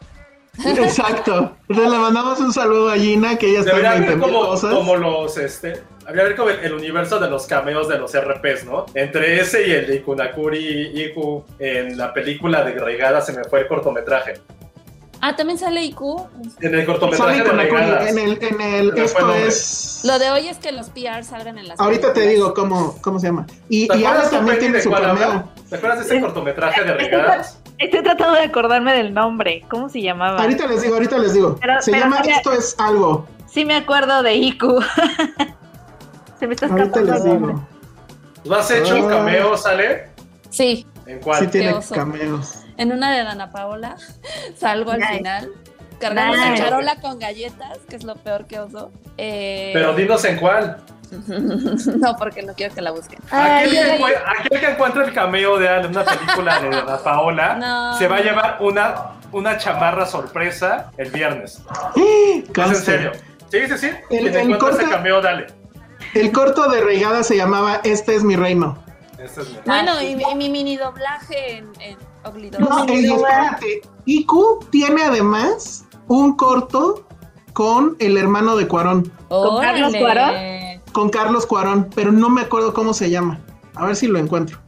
Exacto. 0.65 1.57
Entonces 1.69 1.93
le 1.93 1.99
mandamos 1.99 2.41
un 2.41 2.53
saludo 2.53 2.91
a 2.91 2.97
Gina, 2.97 3.37
que 3.37 3.51
ella 3.51 3.61
está 3.61 3.71
Debería 3.73 3.97
en 3.97 4.03
haber 4.05 4.09
20 4.19 4.27
mil 4.27 4.35
como, 4.35 4.49
cosas. 4.49 4.75
como 4.75 4.97
los, 4.97 5.37
este, 5.39 5.83
habría 6.07 6.25
haber 6.25 6.37
como 6.37 6.51
el, 6.51 6.61
el 6.61 6.73
universo 6.73 7.19
de 7.19 7.29
los 7.29 7.47
cameos 7.47 7.89
de 7.89 7.99
los 7.99 8.13
RPs, 8.19 8.65
¿no? 8.65 8.87
Entre 8.95 9.41
ese 9.41 9.67
y 9.69 9.73
el 9.73 9.87
de 9.87 9.97
Ikunakuri 9.97 11.01
Iku 11.03 11.45
en 11.59 11.97
la 11.97 12.13
película 12.13 12.63
de 12.65 12.73
Regada 12.73 13.21
se 13.21 13.33
me 13.33 13.45
fue 13.45 13.61
el 13.61 13.69
cortometraje. 13.69 14.35
Ah, 15.21 15.35
también 15.35 15.59
sale 15.59 15.83
IQ. 15.83 16.01
En 16.61 16.75
el 16.75 16.85
cortometraje 16.87 17.39
Sale 17.39 17.45
de 17.45 17.51
Regadas. 17.51 18.11
en 18.11 18.19
el, 18.19 18.39
en 18.43 18.61
el, 18.61 18.99
esto 18.99 19.35
es. 19.35 20.03
Lo 20.05 20.19
de 20.19 20.31
hoy 20.31 20.49
es 20.49 20.59
que 20.59 20.73
los 20.73 20.91
PR 20.91 21.25
salgan 21.25 21.59
en 21.59 21.69
las. 21.69 21.81
Ahorita 21.81 22.13
te 22.13 22.29
digo 22.29 22.53
cómo, 22.53 22.97
cómo 23.01 23.19
se 23.19 23.29
llama. 23.29 23.47
Y, 23.69 23.89
¿Te 23.89 23.97
y 23.97 24.03
tú, 24.03 24.31
también 24.31 24.59
tiene 24.59 24.77
de 24.77 24.83
su 24.83 24.91
cameo. 24.91 25.49
¿Te 25.69 25.77
acuerdas 25.77 26.01
de 26.01 26.05
ese 26.05 26.21
cortometraje 26.21 26.85
de 26.85 26.95
Regadas? 26.95 27.61
Estoy 27.79 28.03
tratando 28.03 28.35
de 28.39 28.45
acordarme 28.45 28.93
del 28.95 29.13
nombre. 29.13 29.65
¿Cómo 29.69 29.89
se 29.89 30.01
llamaba? 30.01 30.41
Ahorita 30.41 30.67
les 30.67 30.83
digo, 30.83 30.95
ahorita 30.95 31.19
les 31.19 31.35
digo. 31.35 31.57
Pero- 31.61 31.83
se 31.83 31.91
pero 31.91 32.05
llama 32.05 32.21
Esto 32.21 32.53
es 32.53 32.75
algo. 32.79 33.27
Sí 33.47 33.65
me 33.65 33.77
acuerdo 33.77 34.23
de 34.23 34.35
Iku. 34.35 34.81
se 36.39 36.47
me 36.47 36.55
está 36.55 36.67
Ahorita 36.67 36.85
escapando 37.01 37.13
les 37.13 37.23
el 37.25 37.29
nombre. 37.29 37.53
digo. 37.55 37.69
¿Tú 38.45 38.55
has 38.55 38.71
hecho 38.71 38.97
un 38.97 39.07
Ah. 39.13 39.17
cameo, 39.17 39.57
sale? 39.57 40.09
Sí, 40.51 40.87
¿En 41.07 41.19
cuál? 41.21 41.41
Sí 41.41 41.47
tiene 41.49 41.73
oso. 41.75 41.95
cameos. 41.95 42.63
en 42.79 42.93
una 42.93 43.11
de 43.13 43.25
Dana 43.25 43.51
Paola 43.51 43.97
salgo 44.57 44.91
al 44.91 45.03
final. 45.05 45.51
Cargando 45.99 46.37
Nice. 46.37 46.49
una 46.49 46.57
charola 46.59 47.01
con 47.01 47.19
galletas, 47.19 47.79
que 47.89 47.97
es 47.97 48.05
lo 48.05 48.17
peor 48.17 48.45
que 48.47 48.61
uso. 48.61 48.91
Eh, 49.17 49.71
Pero 49.73 49.95
dinos 49.95 50.25
en 50.27 50.37
cuál. 50.39 50.77
No, 51.99 52.17
porque 52.17 52.43
no 52.43 52.55
quiero 52.55 52.75
que 52.75 52.83
la 52.83 52.91
busquen. 52.91 53.19
Aquel 53.31 53.71
que, 53.71 53.79
Ay. 53.81 53.99
encue- 54.01 54.23
aquel 54.41 54.61
que 54.61 54.67
encuentra 54.71 55.05
el 55.05 55.13
cameo 55.13 55.59
de 55.59 55.69
Ale 55.69 55.85
en 55.87 55.91
una 55.91 56.05
película 56.05 56.59
de 56.61 56.69
Ana 56.69 56.99
Paola 56.99 57.55
No. 57.61 57.99
se 57.99 58.09
va 58.09 58.17
a 58.17 58.21
llevar 58.21 58.57
una, 58.61 58.95
una 59.33 59.59
chamarra 59.59 60.07
sorpresa 60.07 60.91
el 60.97 61.11
viernes. 61.11 61.63
Es 61.97 62.69
en 62.69 62.75
serio. 62.77 63.13
Sí, 63.51 63.59
sí, 63.69 63.79
sí. 63.79 63.91
El- 64.11 64.27
el 64.29 64.37
encuentra 64.37 64.59
corte- 64.71 64.91
cameo, 64.91 65.21
dale. 65.21 65.47
El 66.15 66.33
corto 66.33 66.69
de 66.71 66.81
Reigada 66.81 67.23
se 67.23 67.37
llamaba 67.37 67.81
Este 67.85 68.15
es 68.15 68.23
mi 68.25 68.37
reino. 68.37 68.79
Este 69.19 69.43
es 69.43 69.49
mi- 69.51 69.59
Bueno, 69.65 70.01
y, 70.03 70.07
y 70.31 70.35
mi 70.35 70.49
mini 70.51 70.77
doblaje 70.77 71.59
en, 71.59 71.73
en. 71.81 71.99
No, 72.59 72.85
y 72.89 73.07
espérate. 73.13 73.83
IQ 74.05 74.69
tiene 74.71 75.05
además 75.05 75.85
un 76.09 76.37
corto 76.37 77.07
con 77.53 77.95
el 78.01 78.17
hermano 78.17 78.57
de 78.57 78.67
Cuarón, 78.67 79.13
¿Con 79.29 79.61
Carlos. 79.63 79.95
Cuarón? 79.97 80.35
Con 80.97 81.11
Carlos 81.11 81.45
Cuarón, 81.45 81.91
pero 81.95 82.11
no 82.11 82.31
me 82.31 82.41
acuerdo 82.41 82.73
cómo 82.73 82.95
se 82.95 83.11
llama. 83.11 83.39
A 83.75 83.85
ver 83.85 83.97
si 83.97 84.07
lo 84.07 84.19
encuentro. 84.19 84.59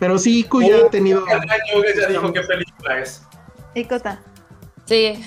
Pero 0.00 0.16
sí, 0.16 0.38
Iku 0.38 0.62
ya 0.62 0.76
ha 0.78 0.88
tenido. 0.88 1.26
Año 1.26 1.84
ya 1.94 2.08
dijo 2.08 2.32
qué 2.32 2.40
película 2.40 3.00
es. 3.00 3.22
¿Y 3.74 3.84
Cota? 3.84 4.18
Sí. 4.86 5.22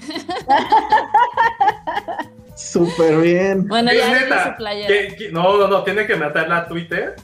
Súper 2.56 3.20
bien. 3.20 3.68
Bueno, 3.68 3.92
Es 3.92 4.00
ya 4.00 4.12
neta, 4.20 4.50
su 4.50 4.58
playera. 4.58 5.16
no, 5.32 5.58
no, 5.58 5.68
no, 5.68 5.84
tiene 5.84 6.08
que 6.08 6.16
meterla 6.16 6.58
a 6.58 6.68
Twitter 6.68 7.16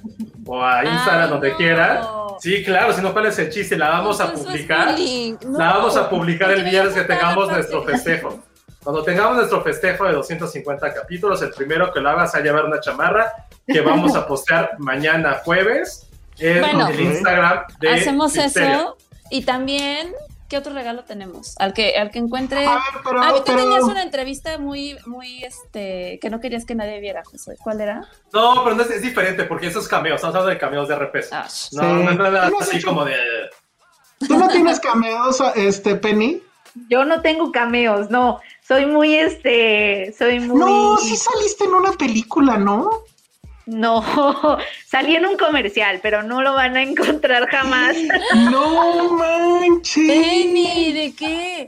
o 0.46 0.64
a 0.64 0.86
Instagram, 0.86 1.24
Ay, 1.24 1.30
donde 1.32 1.50
no. 1.50 1.58
quiera. 1.58 2.08
Sí, 2.40 2.64
claro, 2.64 2.94
si 2.94 3.02
no, 3.02 3.14
¿cuál 3.14 3.26
es 3.26 3.40
el 3.40 3.50
chiste? 3.50 3.76
La 3.80 3.90
vamos 3.90 4.22
a 4.22 4.32
publicar. 4.32 4.96
No. 5.44 5.58
La 5.58 5.74
vamos 5.74 5.98
a 5.98 6.08
publicar 6.08 6.52
el 6.52 6.64
viernes 6.66 6.94
que 6.94 7.02
tengamos 7.02 7.50
nuestro 7.50 7.84
festejo. 7.84 8.44
Cuando 8.84 9.04
tengamos 9.04 9.38
nuestro 9.38 9.62
festejo 9.62 10.06
de 10.06 10.14
250 10.14 10.94
capítulos, 10.94 11.42
el 11.42 11.52
primero 11.52 11.92
que 11.94 12.00
lo 12.02 12.10
haga 12.10 12.28
se 12.28 12.38
va 12.38 12.42
a 12.42 12.46
llevar 12.46 12.66
una 12.66 12.80
chamarra 12.80 13.32
que 13.66 13.80
vamos 13.82 14.16
a 14.16 14.28
postear 14.28 14.72
mañana 14.80 15.42
jueves 15.44 16.10
en 16.38 16.60
Bueno. 16.62 16.88
el 16.90 17.00
Instagram 17.00 17.64
de 17.80 17.90
Hacemos 17.94 18.36
eso 18.36 18.98
y 19.30 19.44
también, 19.46 20.14
¿qué 20.50 20.58
otro 20.58 20.74
regalo 20.74 21.04
tenemos? 21.06 21.56
Al 21.60 21.74
que, 21.74 21.96
al 21.98 22.12
que 22.12 22.20
encuentre. 22.20 22.66
A 22.68 22.74
ver, 22.76 22.82
pero, 23.06 23.22
Ah, 23.22 23.34
tú 23.38 23.44
pero- 23.46 23.58
tenías 23.60 23.84
una 23.84 24.04
entrevista 24.04 24.58
muy, 24.58 24.98
muy, 25.06 25.44
este, 25.46 26.20
que 26.22 26.30
no 26.30 26.40
querías 26.42 26.66
que 26.66 26.76
nadie 26.76 27.00
viera, 27.00 27.24
José. 27.24 27.56
¿Cuál 27.64 27.80
era? 27.82 28.02
No, 28.34 28.64
pero 28.64 28.76
no 28.76 28.84
es, 28.84 28.92
es 28.92 29.02
diferente 29.02 29.46
porque 29.46 29.68
esos 29.68 29.88
cameos, 29.88 30.16
estamos 30.18 30.36
hablando 30.36 30.50
de 30.52 30.58
cameos 30.60 30.88
de 30.90 30.96
RPS. 30.98 31.30
Ah, 31.32 31.44
No, 31.44 31.50
Sí. 31.50 31.78
no 32.04 32.12
es 32.12 32.18
nada 32.18 32.46
¿Cómo 32.50 32.60
has 32.62 32.68
así 32.68 32.78
hecho? 32.78 32.88
como 32.88 33.06
de. 33.06 33.16
¿Tú 34.28 34.38
no 34.38 34.48
tienes 34.50 34.80
cameos, 34.80 35.42
este, 35.56 35.96
Penny? 35.96 36.42
Yo 36.90 37.06
no 37.06 37.22
tengo 37.22 37.52
cameos, 37.52 38.10
no. 38.10 38.40
Soy 38.68 38.86
muy, 38.86 39.16
este, 39.16 40.14
soy 40.18 40.40
muy... 40.40 40.60
No, 40.60 40.98
sí 40.98 41.16
saliste 41.16 41.66
en 41.66 41.74
una 41.74 41.92
película, 41.94 42.58
¿no? 42.58 42.90
No, 43.66 44.04
salí 44.86 45.16
en 45.16 45.26
un 45.26 45.38
comercial, 45.38 46.00
pero 46.02 46.24
no 46.24 46.42
lo 46.42 46.54
van 46.54 46.76
a 46.76 46.84
encontrar 46.84 47.48
jamás. 47.48 47.96
No 48.52 49.14
manches. 49.14 50.08
Penny, 50.08 50.92
¿de 50.94 51.14
qué? 51.14 51.68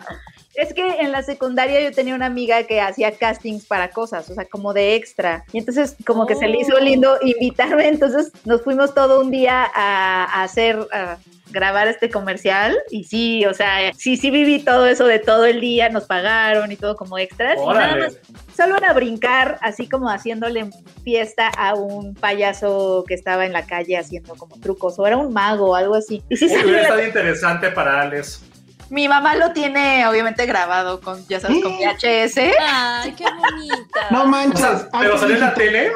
Es 0.56 0.74
que 0.74 0.88
en 1.02 1.12
la 1.12 1.22
secundaria 1.22 1.82
yo 1.82 1.92
tenía 1.94 2.16
una 2.16 2.28
amiga 2.28 2.64
que 2.64 2.80
hacía 2.80 3.18
castings 3.18 3.66
para 3.66 3.90
cosas, 3.92 4.30
o 4.30 4.34
sea, 4.34 4.46
como 4.46 4.74
de 4.74 4.96
extra. 4.96 5.44
Y 5.52 5.58
entonces 5.58 5.96
como 6.06 6.26
que 6.26 6.36
se 6.36 6.48
le 6.48 6.60
hizo 6.60 6.76
Oh. 6.76 6.80
lindo 6.80 7.18
invitarme, 7.22 7.88
entonces 7.88 8.32
nos 8.46 8.62
fuimos 8.62 8.94
todo 8.94 9.20
un 9.20 9.32
día 9.32 9.66
a, 9.74 10.24
a 10.24 10.44
hacer, 10.44 10.78
a 10.94 11.18
grabar 11.56 11.88
este 11.88 12.12
comercial. 12.12 12.78
Y 12.92 13.06
sí, 13.06 13.46
o 13.46 13.54
sea, 13.56 13.92
sí, 13.98 14.18
sí 14.18 14.30
viví 14.30 14.60
todo 14.64 14.86
eso 14.86 15.06
de 15.08 15.18
todo 15.18 15.46
el 15.46 15.60
día, 15.62 15.90
nos 15.90 16.04
pagaron 16.06 16.72
y 16.72 16.76
todo 16.76 16.96
como 16.96 17.18
extras. 17.18 17.58
Y 17.60 17.66
nada 17.68 17.96
más, 17.96 18.18
solo 18.56 18.78
era 18.78 18.94
brincar, 18.94 19.58
así 19.62 19.90
como 19.90 20.10
haciéndole 20.10 20.70
fiesta 21.04 21.48
a 21.58 21.74
un 21.74 22.14
payaso 22.14 23.04
que 23.08 23.16
estaba 23.16 23.46
en 23.46 23.54
la 23.54 23.66
calle 23.66 23.98
haciendo 23.98 24.36
como 24.36 24.60
trucos, 24.60 25.00
o 25.00 25.08
era 25.08 25.18
un 25.18 25.34
mago 25.34 25.72
o 25.72 25.76
algo 25.76 25.96
así. 25.96 26.22
Y 26.30 26.38
sí 26.38 26.46
hubiera 26.46 26.72
la- 26.72 26.82
estado 26.82 27.04
interesante 27.06 27.70
para 27.72 28.02
Alex. 28.02 28.44
mi 28.90 29.08
mamá 29.08 29.36
lo 29.36 29.52
tiene 29.52 30.06
obviamente 30.08 30.46
grabado 30.46 31.02
con, 31.02 31.26
ya 31.28 31.40
sabes, 31.40 31.64
con 31.64 31.76
VHS. 31.78 32.38
Ay, 32.60 33.14
qué 33.14 33.24
bonita. 33.24 34.02
No 34.12 34.24
O 34.24 34.26
manches. 34.28 34.60
sea, 34.60 34.90
Ay, 34.94 35.06
pero 35.06 35.18
salió 35.18 35.36
en 35.36 35.42
la 35.42 35.54
tele. 35.56 35.92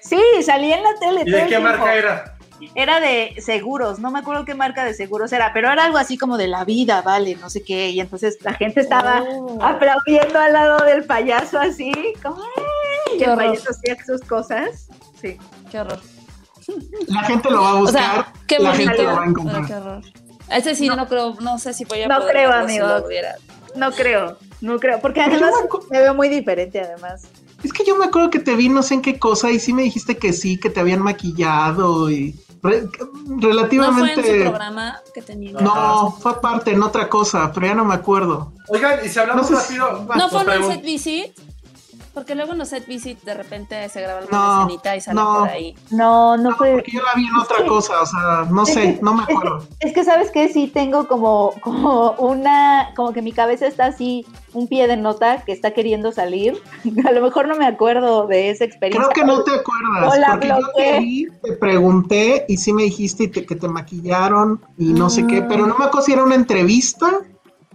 Sí, 0.00 0.20
salí 0.42 0.72
en 0.72 0.82
la 0.82 0.94
tele. 1.00 1.22
¿Y 1.26 1.30
de 1.30 1.40
qué 1.40 1.46
tiempo. 1.46 1.68
marca 1.68 1.94
era? 1.94 2.36
Era 2.74 3.00
de 3.00 3.34
seguros, 3.40 3.98
no 3.98 4.10
me 4.10 4.18
acuerdo 4.20 4.44
qué 4.44 4.54
marca 4.54 4.84
de 4.84 4.94
seguros 4.94 5.32
era, 5.32 5.52
pero 5.52 5.70
era 5.70 5.84
algo 5.84 5.98
así 5.98 6.16
como 6.18 6.36
de 6.36 6.48
la 6.48 6.64
vida, 6.64 7.02
vale, 7.02 7.36
no 7.36 7.50
sé 7.50 7.62
qué. 7.62 7.90
Y 7.90 8.00
entonces 8.00 8.38
la 8.42 8.54
gente 8.54 8.80
estaba 8.80 9.22
Oh. 9.28 9.58
aplaudiendo 9.62 10.38
al 10.38 10.52
lado 10.52 10.84
del 10.84 11.04
payaso 11.04 11.58
así, 11.58 11.92
como 12.22 12.36
¡ay! 12.42 13.18
Y 13.18 13.22
el 13.24 13.34
payaso 13.36 13.70
hacía 13.70 13.96
sus 14.04 14.20
cosas. 14.22 14.88
Sí. 15.20 15.36
Qué 15.70 15.80
horror. 15.80 16.00
La 17.08 17.22
gente 17.24 17.50
lo 17.50 17.62
va 17.62 17.70
a 17.70 17.74
O 17.74 17.80
buscar. 17.80 18.02
sea, 18.02 18.32
qué 18.46 18.58
la 18.58 18.70
bonito. 18.70 18.90
gente 18.90 19.02
lo 19.04 19.12
va 19.16 19.22
a 19.22 19.26
encontrar. 19.26 19.66
qué 19.66 19.74
horror. 19.74 20.02
Ese 20.50 20.74
sí, 20.74 20.88
no, 20.88 21.06
creo, 21.08 21.34
no 21.40 21.58
sé 21.58 21.72
si 21.72 21.84
voy 21.84 22.02
a 22.02 22.08
No 22.08 22.18
poder 22.18 22.32
creo, 22.32 22.50
si 22.52 22.58
amigo. 22.78 22.86
No 23.76 23.92
creo, 23.92 24.36
no 24.60 24.78
creo, 24.80 25.00
porque 25.00 25.20
además 25.20 25.52
me 25.90 26.00
veo 26.00 26.14
muy 26.14 26.28
diferente 26.28 26.80
además. 26.80 27.28
Es 27.62 27.72
que 27.72 27.84
yo 27.84 27.94
me 27.96 28.06
acuerdo 28.06 28.30
que 28.30 28.38
te 28.40 28.56
vi 28.56 28.68
no 28.68 28.82
sé 28.82 28.94
en 28.94 29.02
qué 29.02 29.18
cosa 29.18 29.50
y 29.50 29.60
sí 29.60 29.72
me 29.72 29.82
dijiste 29.82 30.16
que 30.16 30.32
sí, 30.32 30.58
que 30.58 30.70
te 30.70 30.80
habían 30.80 31.02
maquillado 31.02 32.10
y 32.10 32.34
re- 32.62 32.82
No 32.82 32.88
fue 32.90 33.32
en 33.34 33.40
relativamente... 33.42 34.22
su 34.38 34.50
programa 34.50 35.00
que 35.14 35.22
tenía. 35.22 35.52
No, 35.60 36.12
fue 36.20 36.40
parte 36.40 36.72
en 36.72 36.82
otra 36.82 37.08
cosa, 37.08 37.50
pero 37.52 37.66
ya 37.66 37.74
no 37.74 37.84
me 37.84 37.94
acuerdo. 37.94 38.52
Oigan, 38.68 39.00
y 39.04 39.08
si 39.08 39.18
hablamos 39.18 39.50
No 39.50 39.56
sé 39.60 39.66
si- 39.66 39.78
rápido. 39.78 40.06
¿No 40.16 40.28
fue 40.28 40.42
en 40.42 40.48
un 40.48 40.54
pregun- 40.54 40.72
set 40.74 40.82
visit? 40.84 41.38
Porque 42.12 42.34
luego 42.34 42.52
en 42.52 42.58
los 42.58 42.68
set 42.68 42.86
visit 42.86 43.22
de 43.22 43.34
repente 43.34 43.88
se 43.88 44.00
graba 44.02 44.18
alguna 44.20 44.36
No, 44.38 44.62
escenita 44.62 44.96
y 44.96 45.00
sale 45.00 45.20
no. 45.20 45.38
por 45.38 45.48
ahí. 45.48 45.74
No, 45.90 46.36
no 46.36 46.50
No, 46.50 46.56
fue. 46.56 46.72
porque 46.72 46.90
yo 46.92 47.02
la 47.02 47.14
vi 47.14 47.26
en 47.26 47.36
otra 47.36 47.64
cosa, 47.66 48.02
o 48.02 48.06
sea, 48.06 48.46
no 48.50 48.66
sé, 48.66 48.98
no 49.00 49.14
me 49.14 49.22
acuerdo. 49.22 49.64
Es 49.78 49.92
que 49.92 50.02
sabes 50.04 50.30
que 50.32 50.48
sí 50.48 50.66
tengo 50.66 51.06
como, 51.06 51.52
como 51.60 52.12
una, 52.18 52.90
como 52.96 53.12
que 53.12 53.22
mi 53.22 53.30
cabeza 53.32 53.66
está 53.68 53.86
así, 53.86 54.26
un 54.54 54.66
pie 54.66 54.88
de 54.88 54.96
nota 54.96 55.44
que 55.44 55.52
está 55.52 55.70
queriendo 55.70 56.10
salir. 56.10 56.60
A 57.06 57.12
lo 57.12 57.22
mejor 57.22 57.46
no 57.46 57.54
me 57.56 57.66
acuerdo 57.66 58.26
de 58.26 58.50
esa 58.50 58.64
experiencia. 58.64 59.08
Creo 59.12 59.24
que 59.26 59.30
no 59.32 59.44
te 59.44 59.52
acuerdas, 59.52 60.12
Hola, 60.12 60.26
porque 60.32 60.48
yo 60.48 60.58
te 60.76 60.98
vi, 60.98 61.26
te 61.42 61.52
pregunté 61.52 62.44
y 62.48 62.56
sí 62.56 62.72
me 62.72 62.82
dijiste 62.82 63.24
y 63.24 63.28
te- 63.28 63.46
que 63.46 63.54
te 63.54 63.68
maquillaron 63.68 64.60
y 64.76 64.92
no 64.92 65.10
sé 65.10 65.26
qué, 65.28 65.42
pero 65.42 65.66
no 65.66 65.76
me 65.78 65.84
acuerdo 65.84 66.02
si 66.06 66.12
era 66.12 66.24
una 66.24 66.34
entrevista. 66.34 67.08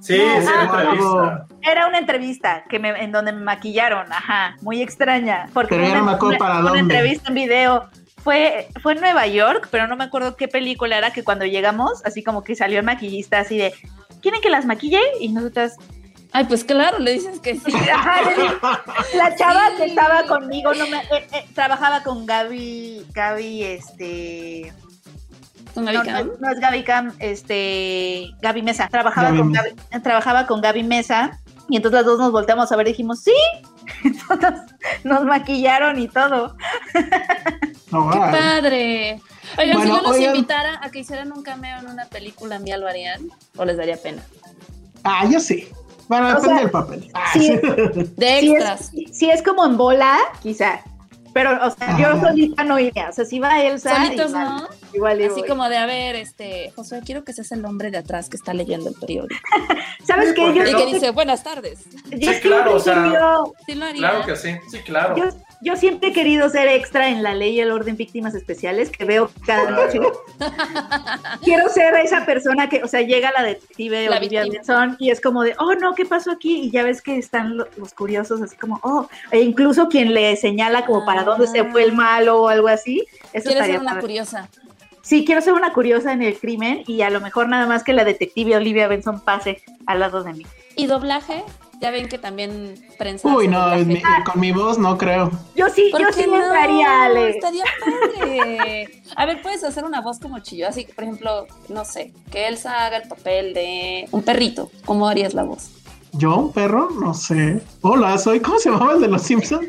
Sí, 0.05 0.17
No, 0.17 0.41
sí, 0.41 0.47
ah, 0.53 0.63
era 0.63 0.91
entrevista. 0.91 1.47
Era 1.63 1.87
una 1.87 1.97
entrevista 1.97 2.63
que 2.69 2.79
me, 2.79 2.89
en 3.03 3.11
donde 3.11 3.31
me 3.31 3.41
maquillaron, 3.41 4.11
ajá, 4.11 4.55
muy 4.61 4.81
extraña. 4.81 5.49
Porque 5.53 5.75
Pero 5.75 5.87
una, 5.87 5.95
no 5.99 6.03
me 6.05 6.11
acuerdo 6.11 6.29
una- 6.35 6.37
para 6.37 6.53
una 6.59 6.63
dónde. 6.69 6.79
entrevista 6.81 7.29
en 7.29 7.33
video. 7.35 7.89
Fue, 8.23 8.67
fue 8.81 8.93
en 8.93 9.01
Nueva 9.01 9.27
York, 9.27 9.67
pero 9.71 9.85
no 9.87 9.95
me 9.95 10.03
acuerdo 10.03 10.35
qué 10.35 10.47
película 10.47 10.97
era 10.97 11.11
que 11.11 11.23
cuando 11.23 11.45
llegamos, 11.45 12.03
así 12.05 12.23
como 12.23 12.43
que 12.43 12.55
salió 12.55 12.79
el 12.79 12.85
maquillista 12.85 13.39
así 13.39 13.55
de, 13.57 13.71
¿quieren 14.21 14.41
que 14.41 14.49
las 14.49 14.65
maquille? 14.65 14.99
Y 15.19 15.29
nosotras, 15.29 15.75
Ay, 16.31 16.45
pues 16.45 16.63
claro, 16.65 16.99
le 16.99 17.13
dices 17.13 17.39
que 17.39 17.55
sí. 17.55 17.71
Ajá, 17.93 18.21
le 18.23 18.35
dije, 18.35 18.55
la 19.15 19.35
chava 19.35 19.69
Sí. 19.69 19.77
que 19.77 19.85
estaba 19.85 20.23
conmigo 20.23 20.73
no 20.73 20.85
me, 20.87 20.97
eh, 20.97 21.27
eh, 21.33 21.45
trabajaba 21.53 22.03
con 22.03 22.25
Gaby, 22.25 23.05
Gaby, 23.13 23.63
este, 23.63 24.73
¿Con 25.75 25.85
no, 25.85 25.91
Gaby 25.93 25.97
no, 26.09 26.13
Cam? 26.17 26.29
no 26.39 26.49
es 26.49 26.59
Gaby 26.59 26.83
Cam, 26.83 27.13
este, 27.19 28.31
Gaby 28.41 28.63
Mesa, 28.63 28.87
trabajaba 28.89 29.27
Gaby 29.27 29.39
con. 29.39 29.51
Gaby, 29.51 29.69
trabajaba 30.01 30.47
con 30.47 30.61
Gaby 30.61 30.81
Mesa 30.83 31.39
y 31.69 31.75
entonces 31.75 31.97
las 31.99 32.05
dos 32.05 32.17
nos 32.19 32.31
volteamos 32.31 32.71
a 32.71 32.75
ver 32.75 32.87
y 32.87 32.91
dijimos 32.91 33.19
sí, 33.21 33.33
entonces 34.03 34.53
nos 35.03 35.23
maquillaron 35.25 35.99
y 35.99 36.07
todo. 36.07 36.55
¡Qué 36.93 38.19
padre! 38.19 39.21
Oigan, 39.57 39.77
Bueno, 39.77 39.81
si 39.81 39.87
yo 39.87 40.01
los 40.01 40.11
oigan. 40.17 40.35
invitara 40.35 40.79
a 40.81 40.89
que 40.89 40.99
hicieran 40.99 41.31
un 41.31 41.43
cameo 41.43 41.77
en 41.79 41.87
una 41.87 42.05
película, 42.05 42.59
¿mía 42.59 42.77
lo 42.77 42.87
harían? 42.87 43.29
¿O 43.57 43.63
les 43.65 43.77
daría 43.77 43.97
pena? 43.97 44.21
ah, 45.03 45.25
yo 45.29 45.39
sí. 45.39 45.67
Bueno, 46.07 46.27
depende 46.35 46.61
del 46.61 46.71
papel. 46.71 47.09
Ah, 47.13 47.29
sí. 47.33 47.39
sí. 47.39 47.59
De 48.17 48.39
Si 48.39 48.51
extras. 48.51 48.91
es, 48.93 49.17
si 49.17 49.29
es 49.29 49.41
como 49.43 49.65
en 49.65 49.77
bola, 49.77 50.17
quizá. 50.41 50.81
Pero, 51.35 51.51
o 51.67 51.69
sea, 51.69 51.97
yo 51.99 52.17
solita 52.21 52.63
no 52.63 52.79
iría. 52.79 53.09
O 53.09 53.11
sea, 53.11 53.25
si 53.25 53.39
va 53.39 53.61
Elsa, 53.61 53.93
Solitos, 53.93 54.29
igual, 54.31 54.45
¿no? 54.47 54.67
igual 54.93 55.21
Así 55.21 55.41
voy. 55.41 55.49
como 55.49 55.67
de, 55.67 55.75
a 55.75 55.85
ver, 55.85 56.15
este, 56.15 56.71
Josué, 56.77 57.01
quiero 57.05 57.25
que 57.25 57.33
seas 57.33 57.51
el 57.51 57.65
hombre 57.65 57.91
de 57.91 57.97
atrás 57.97 58.29
que 58.29 58.37
está 58.37 58.53
leyendo 58.53 58.87
el 58.89 58.95
periódico. 58.95 59.35
¿Sabes 60.07 60.29
Sí, 60.29 60.35
qué? 60.35 60.53
Yo, 60.55 60.63
Y 60.65 60.71
no- 60.71 60.77
que 60.77 60.85
dice, 60.93 61.11
buenas 61.11 61.43
tardes. 61.43 61.79
Sí, 62.09 62.39
claro, 62.41 62.75
o 62.75 62.79
sea, 62.79 63.03
Sí 63.65 63.75
lo 63.75 63.85
haría. 63.85 63.99
Claro 63.99 64.25
que 64.25 64.35
sí, 64.37 64.55
sí, 64.71 64.79
claro. 64.85 65.17
Yo, 65.17 65.25
yo 65.61 65.75
siempre 65.75 66.09
he 66.09 66.13
querido 66.13 66.49
ser 66.49 66.67
extra 66.67 67.09
en 67.09 67.23
la 67.23 67.33
ley 67.33 67.55
y 67.55 67.59
el 67.61 67.71
orden 67.71 67.95
víctimas 67.97 68.35
especiales 68.35 68.89
que 68.89 69.05
veo 69.05 69.29
cada 69.45 69.71
noche. 69.71 69.99
Quiero 71.43 71.69
ser 71.69 71.93
esa 71.95 72.25
persona 72.25 72.69
que, 72.69 72.83
o 72.83 72.87
sea, 72.87 73.01
llega 73.01 73.31
la 73.31 73.43
detective 73.43 74.09
La 74.09 74.17
Olivia. 74.17 74.43
Benson 74.43 74.95
y 74.99 75.09
es 75.09 75.21
como 75.21 75.43
de, 75.43 75.55
oh 75.59 75.73
no, 75.75 75.93
¿qué 75.95 76.05
pasó 76.05 76.31
aquí? 76.31 76.61
Y 76.63 76.71
ya 76.71 76.83
ves 76.83 77.01
que 77.01 77.17
están 77.17 77.57
lo- 77.57 77.67
los 77.77 77.93
curiosos 77.93 78.41
así 78.41 78.55
como, 78.57 78.79
oh, 78.83 79.07
e 79.31 79.41
incluso 79.41 79.87
quien 79.89 80.13
le 80.13 80.35
señala 80.35 80.85
como 80.85 81.05
para 81.05 81.23
dónde 81.23 81.47
se 81.47 81.63
fue 81.65 81.83
el 81.83 81.93
malo 81.93 82.41
o 82.43 82.47
algo 82.49 82.67
así. 82.67 83.05
Eso 83.33 83.49
estaría 83.49 83.73
ser 83.73 83.81
una 83.81 83.91
padre. 83.91 84.01
curiosa. 84.01 84.49
Sí, 85.01 85.23
quiero 85.23 85.39
ser 85.41 85.53
una 85.53 85.71
curiosa 85.71 86.13
en 86.13 86.23
el 86.23 86.35
crimen 86.37 86.83
y 86.87 87.01
a 87.03 87.11
lo 87.11 87.21
mejor 87.21 87.47
nada 87.47 87.67
más 87.67 87.83
que 87.83 87.93
la 87.93 88.03
detective 88.03 88.55
Olivia 88.55 88.87
Benson 88.87 89.19
pase 89.23 89.61
al 89.85 89.99
lado 89.99 90.23
de 90.23 90.33
mí. 90.33 90.45
¿Y 90.75 90.87
doblaje? 90.87 91.43
Ya 91.81 91.91
ven 91.91 92.07
que 92.07 92.17
también 92.17 92.75
prensa. 92.97 93.27
Uy, 93.27 93.47
no, 93.47 93.75
mi- 93.77 94.01
con 94.25 94.39
mi 94.39 94.51
voz 94.51 94.77
no 94.77 94.97
creo. 94.97 95.29
Yo 95.55 95.69
sí, 95.69 95.89
¿Por 95.91 96.01
yo 96.01 96.07
sí 96.13 96.25
no? 96.27 96.35
entraría, 96.41 97.03
Ale. 97.05 97.29
Estaría 97.31 97.63
padre. 97.79 99.01
A 99.15 99.25
ver, 99.25 99.41
puedes 99.41 99.63
hacer 99.63 99.83
una 99.83 100.01
voz 100.01 100.19
como 100.19 100.39
chillo. 100.39 100.67
Así 100.67 100.85
que, 100.85 100.93
por 100.93 101.03
ejemplo, 101.03 101.47
no 101.69 101.83
sé, 101.85 102.13
que 102.31 102.47
Elsa 102.47 102.85
haga 102.85 102.97
el 102.97 103.07
papel 103.09 103.53
de 103.53 104.07
un 104.11 104.23
perrito. 104.23 104.71
¿Cómo 104.85 105.07
harías 105.07 105.33
la 105.33 105.43
voz? 105.43 105.69
¿Yo, 106.17 106.35
un 106.37 106.51
perro? 106.53 106.89
No 106.99 107.13
sé. 107.13 107.61
Hola, 107.81 108.17
soy, 108.17 108.39
¿cómo 108.39 108.57
se 108.59 108.69
llamaba 108.69 108.93
el 108.93 109.01
de 109.01 109.07
los 109.07 109.21
Simpsons? 109.21 109.67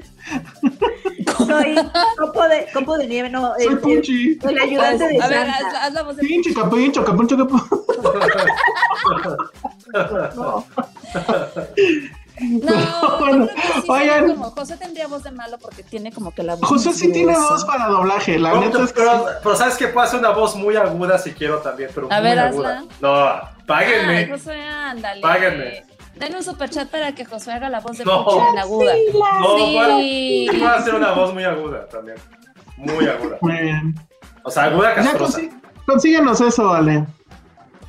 Soy 1.37 1.75
copo 2.19 2.43
de, 2.49 2.67
copo 2.73 2.97
de 2.99 3.07
nieve, 3.07 3.31
no, 3.31 3.53
Soy 3.59 3.67
el, 3.67 3.79
Punchy. 3.79 4.39
el 4.43 4.59
ayudante 4.59 5.09
de 5.09 5.23
a 5.23 5.29
ver, 5.29 5.49
haz, 5.49 5.75
haz 5.83 5.93
la 5.93 6.03
voz 6.03 6.17
de 6.17 6.23
Pinche, 6.23 6.53
capincho, 6.55 7.05
capincho, 7.05 7.37
capincho. 7.37 7.69
No, 12.39 13.47
que 13.47 13.49
sí 13.83 13.89
oigan. 13.89 14.29
como 14.33 14.51
José 14.51 14.77
tendría 14.77 15.07
voz 15.09 15.23
de 15.23 15.31
malo 15.31 15.57
porque 15.59 15.83
tiene 15.83 16.13
como 16.13 16.33
que 16.33 16.43
la 16.43 16.57
voz. 16.57 16.69
José 16.69 16.93
sí 16.93 17.11
tiene 17.11 17.33
voz 17.35 17.65
para 17.65 17.87
doblaje, 17.87 18.39
la 18.39 18.51
No, 18.51 18.61
neta 18.61 18.83
es 18.85 18.93
que 18.93 19.01
pero, 19.01 19.19
sí. 19.21 19.35
pero 19.43 19.57
sabes 19.57 19.77
que 19.77 19.89
puedo 19.89 20.07
hacer 20.07 20.21
una 20.21 20.31
voz 20.31 20.55
muy 20.55 20.77
aguda 20.77 21.19
si 21.19 21.33
quiero 21.33 21.59
también, 21.61 21.91
pero 21.95 22.09
A 22.13 22.17
muy 22.21 22.29
ver, 22.29 22.39
aguda. 22.39 22.79
hazla. 22.81 22.91
No, 23.01 23.15
Ay, 23.17 23.65
páguenme. 23.67 24.29
José, 24.29 24.53
ándale. 24.61 25.21
Páguenme. 25.23 25.86
Denle 26.17 26.39
un 26.39 26.43
superchat 26.43 26.89
para 26.91 27.15
que 27.15 27.25
José 27.25 27.53
haga 27.53 27.69
la 27.69 27.81
voz 27.81 27.99
de 27.99 28.05
No. 28.05 28.49
En 28.51 28.59
aguda. 28.59 28.95
No, 29.13 29.57
Sí. 29.99 30.47
puedo, 30.49 30.59
puedo 30.61 30.75
hacer 30.75 30.95
una 30.95 31.13
voz 31.13 31.35
muy 31.35 31.45
aguda 31.45 31.87
también. 31.89 32.17
Muy 32.77 33.07
aguda. 33.07 33.39
Muy 33.41 33.57
bien. 33.59 33.95
O 34.43 34.51
sea, 34.51 34.65
aguda 34.65 34.91
Ya 34.97 35.03
castrosa. 35.03 35.41
consíguenos 35.87 36.41
eso, 36.41 36.73
Ale. 36.73 37.05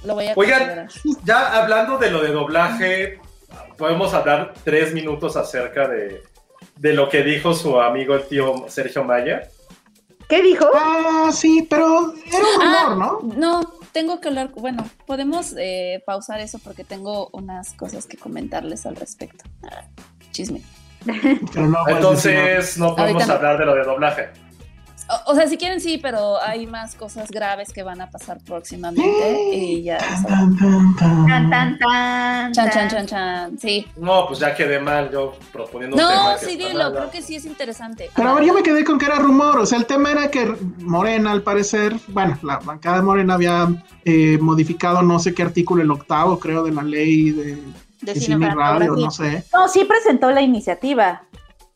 Lo 0.03 0.13
voy 0.15 0.27
a 0.27 0.33
Oigan, 0.35 0.87
ya 1.23 1.61
hablando 1.61 1.97
de 1.97 2.11
lo 2.11 2.21
de 2.21 2.31
doblaje, 2.31 3.19
podemos 3.77 4.13
hablar 4.13 4.53
tres 4.63 4.93
minutos 4.93 5.35
acerca 5.35 5.87
de, 5.87 6.23
de 6.77 6.93
lo 6.93 7.09
que 7.09 7.23
dijo 7.23 7.53
su 7.53 7.79
amigo 7.79 8.15
el 8.15 8.27
tío 8.27 8.65
Sergio 8.67 9.03
Maya. 9.03 9.43
¿Qué 10.29 10.41
dijo? 10.41 10.65
Ah, 10.75 11.29
sí, 11.31 11.65
pero 11.69 12.13
era 12.25 12.37
un 12.57 12.61
Ah, 12.61 12.85
rumor, 12.89 12.97
¿no? 12.97 13.35
No, 13.61 13.73
tengo 13.97 14.21
que 14.21 14.27
hablar. 14.27 14.51
Bueno, 14.53 14.87
podemos 15.07 15.55
eh, 15.57 16.03
pausar 16.05 16.39
eso 16.39 16.59
porque 16.59 16.83
tengo 16.83 17.29
unas 17.33 17.73
cosas 17.73 18.05
que 18.05 18.15
comentarles 18.15 18.85
al 18.85 18.95
respecto. 18.95 19.43
Ah, 19.63 19.85
chisme. 20.29 20.61
Pero 21.03 21.67
no, 21.67 21.79
pues, 21.83 21.95
Entonces 21.95 22.77
no 22.77 22.95
podemos 22.95 23.27
hablar 23.27 23.57
de 23.57 23.65
lo 23.65 23.73
de 23.73 23.83
doblaje. 23.83 24.29
O, 25.09 25.31
o 25.31 25.35
sea, 25.35 25.47
si 25.47 25.57
quieren 25.57 25.79
sí, 25.79 25.97
pero 25.97 26.41
hay 26.41 26.67
más 26.67 26.95
cosas 26.95 27.29
graves 27.31 27.71
que 27.71 27.84
van 27.84 28.01
a 28.01 28.09
pasar 28.09 28.39
próximamente 28.45 29.53
y 29.53 29.84
ya. 29.84 29.97
Tan, 30.27 30.57
tan, 30.57 30.95
Tan, 30.95 31.27
tan. 31.27 31.49
tan, 31.49 31.79
tan. 31.79 32.51
Chan, 32.53 32.69
chan, 32.71 32.89
chan, 32.89 33.05
chan. 33.07 33.59
Sí. 33.59 33.88
No, 33.95 34.27
pues 34.27 34.39
ya 34.39 34.55
quedé 34.55 34.79
mal 34.79 35.09
yo 35.11 35.35
proponiendo 35.51 35.95
un 35.95 36.01
tema. 36.01 36.31
No, 36.34 36.38
sí, 36.38 36.55
dilo. 36.55 36.91
Creo 36.91 37.11
que 37.11 37.21
sí 37.21 37.35
es 37.35 37.45
interesante. 37.45 38.09
Pero 38.15 38.29
a 38.29 38.34
ver, 38.35 38.43
yo 38.45 38.53
me 38.53 38.63
quedé 38.63 38.84
con 38.84 38.97
que 38.99 39.05
era 39.05 39.15
rumor. 39.19 39.57
O 39.59 39.65
sea, 39.65 39.77
el 39.77 39.85
tema 39.85 40.11
era 40.11 40.29
que 40.29 40.55
Morena, 40.79 41.31
al 41.31 41.41
parecer, 41.41 41.95
bueno, 42.07 42.38
la 42.43 42.57
bancada 42.57 42.97
de 42.97 43.03
Morena 43.03 43.34
había 43.35 43.67
eh, 44.05 44.38
modificado 44.41 45.01
no 45.01 45.19
sé 45.19 45.34
qué 45.34 45.43
artículo, 45.43 45.84
el 45.84 45.91
octavo, 45.91 46.39
creo, 46.39 46.63
de 46.63 46.71
la 46.71 46.84
ley 46.84 47.31
de, 47.31 47.55
De 48.01 48.13
de 48.13 48.19
cine 48.19 48.49
radio, 48.53 48.95
no 48.95 49.11
sé. 49.11 49.43
No, 49.53 49.67
sí 49.67 49.84
presentó 49.85 50.31
la 50.31 50.41
iniciativa. 50.41 51.23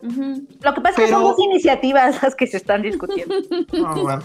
Lo 0.01 0.73
que 0.73 0.81
pasa 0.81 1.01
es 1.01 1.07
que 1.07 1.11
son 1.13 1.23
dos 1.23 1.39
iniciativas 1.39 2.21
las 2.23 2.35
que 2.35 2.47
se 2.47 2.57
están 2.57 2.81
discutiendo. 2.81 3.35
Bueno. 3.71 4.23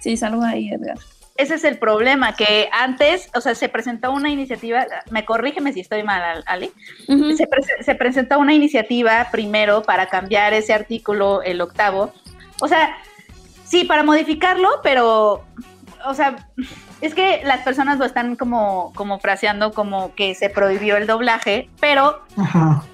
Sí, 0.00 0.16
salgo 0.16 0.42
ahí, 0.42 0.70
Edgar. 0.70 0.98
Ese 1.36 1.54
es 1.54 1.64
el 1.64 1.78
problema, 1.78 2.34
que 2.36 2.68
antes, 2.72 3.30
o 3.34 3.40
sea, 3.40 3.54
se 3.54 3.68
presentó 3.70 4.12
una 4.12 4.28
iniciativa, 4.28 4.86
me 5.10 5.24
corrígeme 5.24 5.72
si 5.72 5.80
estoy 5.80 6.02
mal, 6.02 6.44
se, 7.06 7.48
prese- 7.48 7.82
se 7.82 7.94
presentó 7.94 8.38
una 8.38 8.52
iniciativa 8.52 9.28
primero 9.32 9.82
para 9.82 10.06
cambiar 10.08 10.52
ese 10.52 10.74
artículo, 10.74 11.42
el 11.42 11.60
octavo. 11.62 12.12
O 12.60 12.68
sea, 12.68 12.96
sí, 13.64 13.84
para 13.84 14.02
modificarlo, 14.02 14.68
pero, 14.82 15.42
o 16.04 16.14
sea, 16.14 16.48
es 17.02 17.16
que 17.16 17.42
las 17.44 17.62
personas 17.62 17.98
lo 17.98 18.04
están 18.04 18.36
como, 18.36 18.92
como 18.94 19.18
fraseando 19.18 19.72
como 19.72 20.14
que 20.14 20.36
se 20.36 20.48
prohibió 20.48 20.96
el 20.96 21.08
doblaje, 21.08 21.68
pero 21.80 22.22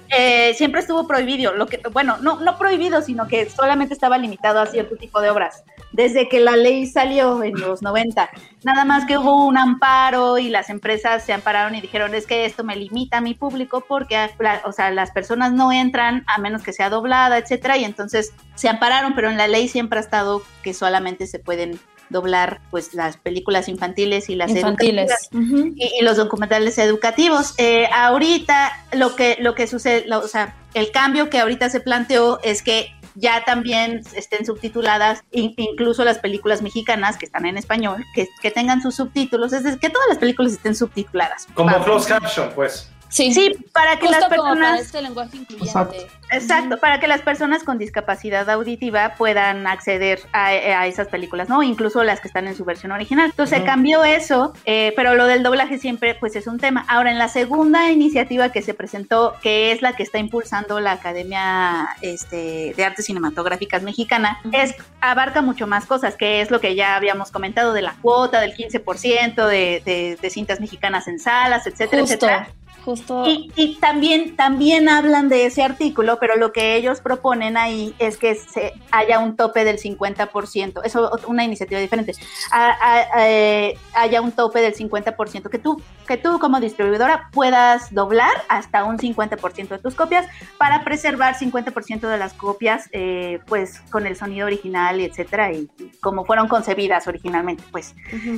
eh, 0.09 0.55
siempre 0.55 0.81
estuvo 0.81 1.07
prohibido. 1.07 1.53
Lo 1.53 1.67
que, 1.67 1.79
bueno, 1.93 2.17
no, 2.17 2.39
no 2.39 2.57
prohibido, 2.57 3.03
sino 3.03 3.27
que 3.27 3.47
solamente 3.47 3.93
estaba 3.93 4.17
limitado 4.17 4.59
a 4.59 4.65
cierto 4.65 4.95
tipo 4.95 5.21
de 5.21 5.29
obras. 5.29 5.63
Desde 5.91 6.27
que 6.27 6.39
la 6.39 6.55
ley 6.55 6.87
salió 6.87 7.43
en 7.43 7.59
los 7.59 7.83
90. 7.83 8.31
Nada 8.63 8.83
más 8.83 9.05
que 9.05 9.19
hubo 9.19 9.45
un 9.45 9.59
amparo 9.59 10.39
y 10.39 10.49
las 10.49 10.71
empresas 10.71 11.23
se 11.23 11.31
ampararon 11.31 11.75
y 11.75 11.81
dijeron, 11.81 12.15
es 12.15 12.25
que 12.25 12.45
esto 12.45 12.63
me 12.63 12.75
limita 12.75 13.17
a 13.17 13.21
mi 13.21 13.35
público 13.35 13.85
porque, 13.87 14.17
o 14.65 14.71
sea, 14.71 14.89
las 14.89 15.11
personas 15.11 15.51
no 15.51 15.71
entran 15.71 16.23
a 16.25 16.39
menos 16.39 16.63
que 16.63 16.73
sea 16.73 16.89
doblada, 16.89 17.37
etcétera. 17.37 17.77
Y 17.77 17.83
entonces 17.83 18.33
se 18.55 18.69
ampararon, 18.69 19.13
pero 19.13 19.29
en 19.29 19.37
la 19.37 19.47
ley 19.47 19.67
siempre 19.67 19.99
ha 19.99 20.01
estado 20.01 20.41
que 20.63 20.73
solamente 20.73 21.27
se 21.27 21.37
pueden 21.37 21.79
doblar 22.09 22.61
pues 22.71 22.93
las 22.93 23.17
películas 23.17 23.67
infantiles 23.67 24.29
y 24.29 24.35
las 24.35 24.51
Infantiles. 24.51 25.11
educativas 25.31 25.75
y, 25.77 25.91
y 25.99 26.03
los 26.03 26.17
documentales 26.17 26.77
educativos. 26.77 27.53
Eh, 27.57 27.87
ahorita 27.93 28.71
lo 28.93 29.15
que, 29.15 29.37
lo 29.39 29.55
que 29.55 29.67
sucede, 29.67 30.05
lo- 30.07 30.19
o 30.19 30.27
sea, 30.27 30.55
el 30.73 30.91
cambio 30.91 31.29
que 31.29 31.39
ahorita 31.39 31.69
se 31.69 31.79
planteó 31.79 32.39
es 32.43 32.61
que 32.63 32.87
ya 33.15 33.43
también 33.43 34.01
estén 34.13 34.45
subtituladas, 34.45 35.23
in- 35.31 35.53
incluso 35.57 36.05
las 36.05 36.19
películas 36.19 36.61
mexicanas 36.61 37.17
que 37.17 37.25
están 37.25 37.45
en 37.45 37.57
español, 37.57 38.05
que, 38.15 38.27
que 38.41 38.51
tengan 38.51 38.81
sus 38.81 38.95
subtítulos, 38.95 39.51
es 39.53 39.63
decir, 39.63 39.79
que 39.79 39.89
todas 39.89 40.07
las 40.09 40.17
películas 40.19 40.53
estén 40.53 40.75
subtituladas. 40.75 41.47
Como 41.53 41.71
Vamos. 41.71 41.85
closed 41.85 42.07
caption, 42.09 42.51
pues. 42.55 42.89
Sí, 43.09 43.33
Sí, 43.33 43.51
para 43.73 43.95
que 43.97 44.07
Justo 44.07 44.19
las 44.19 44.29
para 44.29 44.41
personas... 44.43 44.81
este 44.81 45.01
lenguaje 45.01 45.37
incluyente. 45.37 45.65
Exacto. 45.67 45.97
Exacto, 46.31 46.77
para 46.79 46.99
que 46.99 47.07
las 47.07 47.21
personas 47.21 47.63
con 47.63 47.79
discapacidad 47.79 48.47
auditiva 48.51 49.15
puedan 49.17 49.65
acceder 49.65 50.19
a, 50.31 50.45
a 50.49 50.85
esas 50.85 51.07
películas, 51.07 51.49
¿no? 51.49 51.63
Incluso 51.63 52.03
las 52.03 52.21
que 52.21 52.27
están 52.27 52.47
en 52.47 52.55
su 52.55 52.65
versión 52.65 52.91
original. 52.91 53.25
Entonces 53.31 53.55
se 53.57 53.63
Ujú. 53.63 53.65
cambió 53.65 54.03
eso, 54.03 54.53
eh, 54.65 54.93
pero 54.95 55.15
lo 55.15 55.25
del 55.25 55.41
doblaje 55.41 55.79
siempre 55.79 56.13
pues 56.13 56.35
es 56.35 56.45
un 56.45 56.59
tema. 56.59 56.85
Ahora, 56.87 57.09
en 57.11 57.17
la 57.17 57.29
segunda 57.29 57.89
iniciativa 57.91 58.51
que 58.51 58.61
se 58.61 58.75
presentó, 58.75 59.33
que 59.41 59.71
es 59.71 59.81
la 59.81 59.93
que 59.93 60.03
está 60.03 60.19
impulsando 60.19 60.79
la 60.79 60.91
Academia 60.91 61.89
este, 62.01 62.73
de 62.77 62.85
Artes 62.85 63.05
Cinematográficas 63.05 63.81
Mexicana, 63.81 64.39
es, 64.51 64.75
abarca 65.01 65.41
mucho 65.41 65.65
más 65.65 65.87
cosas, 65.87 66.15
que 66.15 66.41
es 66.41 66.51
lo 66.51 66.59
que 66.61 66.75
ya 66.75 66.95
habíamos 66.95 67.31
comentado 67.31 67.73
de 67.73 67.81
la 67.81 67.95
cuota, 68.03 68.39
del 68.39 68.55
15% 68.55 69.47
de, 69.47 69.81
de, 69.83 70.17
de 70.21 70.29
cintas 70.29 70.59
mexicanas 70.59 71.07
en 71.07 71.17
salas, 71.17 71.65
etcétera, 71.65 72.01
Justo, 72.03 72.13
etcétera. 72.27 72.49
Justo. 72.85 73.25
Y, 73.27 73.51
y 73.55 73.75
también, 73.79 74.35
también 74.35 74.89
hablan 74.89 75.29
de 75.29 75.45
ese 75.45 75.63
artículo, 75.63 76.17
pero 76.19 76.35
lo 76.37 76.51
que 76.51 76.75
ellos 76.75 77.01
proponen 77.01 77.57
ahí 77.57 77.93
es 77.99 78.17
que 78.17 78.35
se 78.35 78.73
haya 78.91 79.19
un 79.19 79.35
tope 79.35 79.63
del 79.63 79.77
50%, 79.77 80.81
eso 80.83 81.17
es 81.17 81.25
una 81.25 81.43
iniciativa 81.43 81.79
diferente, 81.79 82.13
a- 82.51 82.77
a- 82.81 83.29
eh, 83.29 83.77
haya 83.93 84.21
un 84.21 84.31
tope 84.31 84.61
del 84.61 84.73
50%, 84.75 85.49
que 85.49 85.59
tú, 85.59 85.81
que 86.07 86.17
tú 86.17 86.39
como 86.39 86.59
distribuidora 86.59 87.29
puedas 87.31 87.93
doblar 87.93 88.31
hasta 88.49 88.83
un 88.83 88.97
50% 88.97 89.69
de 89.69 89.79
tus 89.79 89.95
copias 89.95 90.25
para 90.57 90.83
preservar 90.83 91.35
50% 91.35 92.07
de 92.07 92.17
las 92.17 92.33
copias 92.33 92.89
eh, 92.91 93.39
pues 93.47 93.81
con 93.91 94.07
el 94.07 94.15
sonido 94.15 94.45
original 94.47 94.99
etcétera, 94.99 95.51
y, 95.53 95.69
y 95.77 95.89
como 96.01 96.25
fueron 96.25 96.47
concebidas 96.47 97.07
originalmente, 97.07 97.63
pues. 97.71 97.95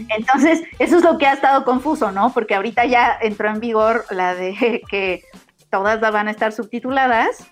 Entonces, 0.10 0.62
eso 0.80 0.98
es 0.98 1.04
lo 1.04 1.18
que 1.18 1.28
ha 1.28 1.34
estado 1.34 1.64
confuso, 1.66 2.12
¿no? 2.12 2.32
Porque 2.34 2.56
ahorita 2.56 2.86
ya 2.86 3.18
entró 3.22 3.50
en 3.50 3.60
vigor 3.60 4.06
la 4.10 4.31
de 4.36 4.82
que 4.90 5.24
todas 5.70 6.00
van 6.00 6.28
a 6.28 6.32
estar 6.32 6.52
subtituladas 6.52 7.48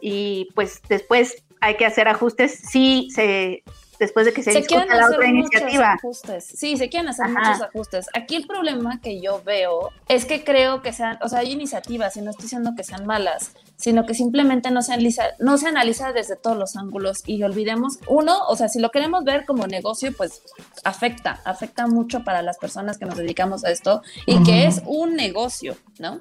y 0.00 0.48
pues 0.54 0.80
después 0.88 1.44
hay 1.60 1.76
que 1.76 1.86
hacer 1.86 2.08
ajustes 2.08 2.58
si 2.70 3.10
se 3.10 3.62
después 3.98 4.26
de 4.26 4.32
que 4.32 4.42
se, 4.42 4.52
se 4.52 4.62
quieren 4.62 4.88
la 4.88 5.04
hacer 5.04 5.16
otra 5.16 5.28
iniciativa. 5.28 5.92
ajustes. 5.92 6.44
Sí, 6.44 6.76
se 6.76 6.88
quieren 6.88 7.08
hacer 7.08 7.26
Ajá. 7.26 7.40
muchos 7.40 7.62
ajustes. 7.62 8.06
Aquí 8.14 8.36
el 8.36 8.46
problema 8.46 9.00
que 9.00 9.20
yo 9.20 9.42
veo 9.44 9.90
es 10.08 10.24
que 10.24 10.44
creo 10.44 10.82
que 10.82 10.92
sean, 10.92 11.18
o 11.22 11.28
sea, 11.28 11.40
hay 11.40 11.52
iniciativas 11.52 12.16
y 12.16 12.22
no 12.22 12.30
estoy 12.30 12.44
diciendo 12.44 12.74
que 12.76 12.84
sean 12.84 13.06
malas, 13.06 13.52
sino 13.78 14.04
que 14.04 14.12
simplemente 14.12 14.72
no 14.72 14.82
se 14.82 14.92
analiza, 14.92 15.22
no 15.38 15.56
se 15.56 15.68
analiza 15.68 16.12
desde 16.12 16.36
todos 16.36 16.58
los 16.58 16.76
ángulos 16.76 17.22
y 17.24 17.42
olvidemos, 17.44 18.00
uno, 18.08 18.36
o 18.48 18.56
sea, 18.56 18.68
si 18.68 18.80
lo 18.80 18.90
queremos 18.90 19.22
ver 19.24 19.46
como 19.46 19.68
negocio, 19.68 20.12
pues 20.16 20.42
afecta, 20.84 21.40
afecta 21.44 21.86
mucho 21.86 22.24
para 22.24 22.42
las 22.42 22.58
personas 22.58 22.98
que 22.98 23.06
nos 23.06 23.16
dedicamos 23.16 23.64
a 23.64 23.70
esto 23.70 24.02
y 24.26 24.42
que 24.42 24.66
es 24.66 24.82
un 24.84 25.14
negocio, 25.14 25.76
¿no? 26.00 26.18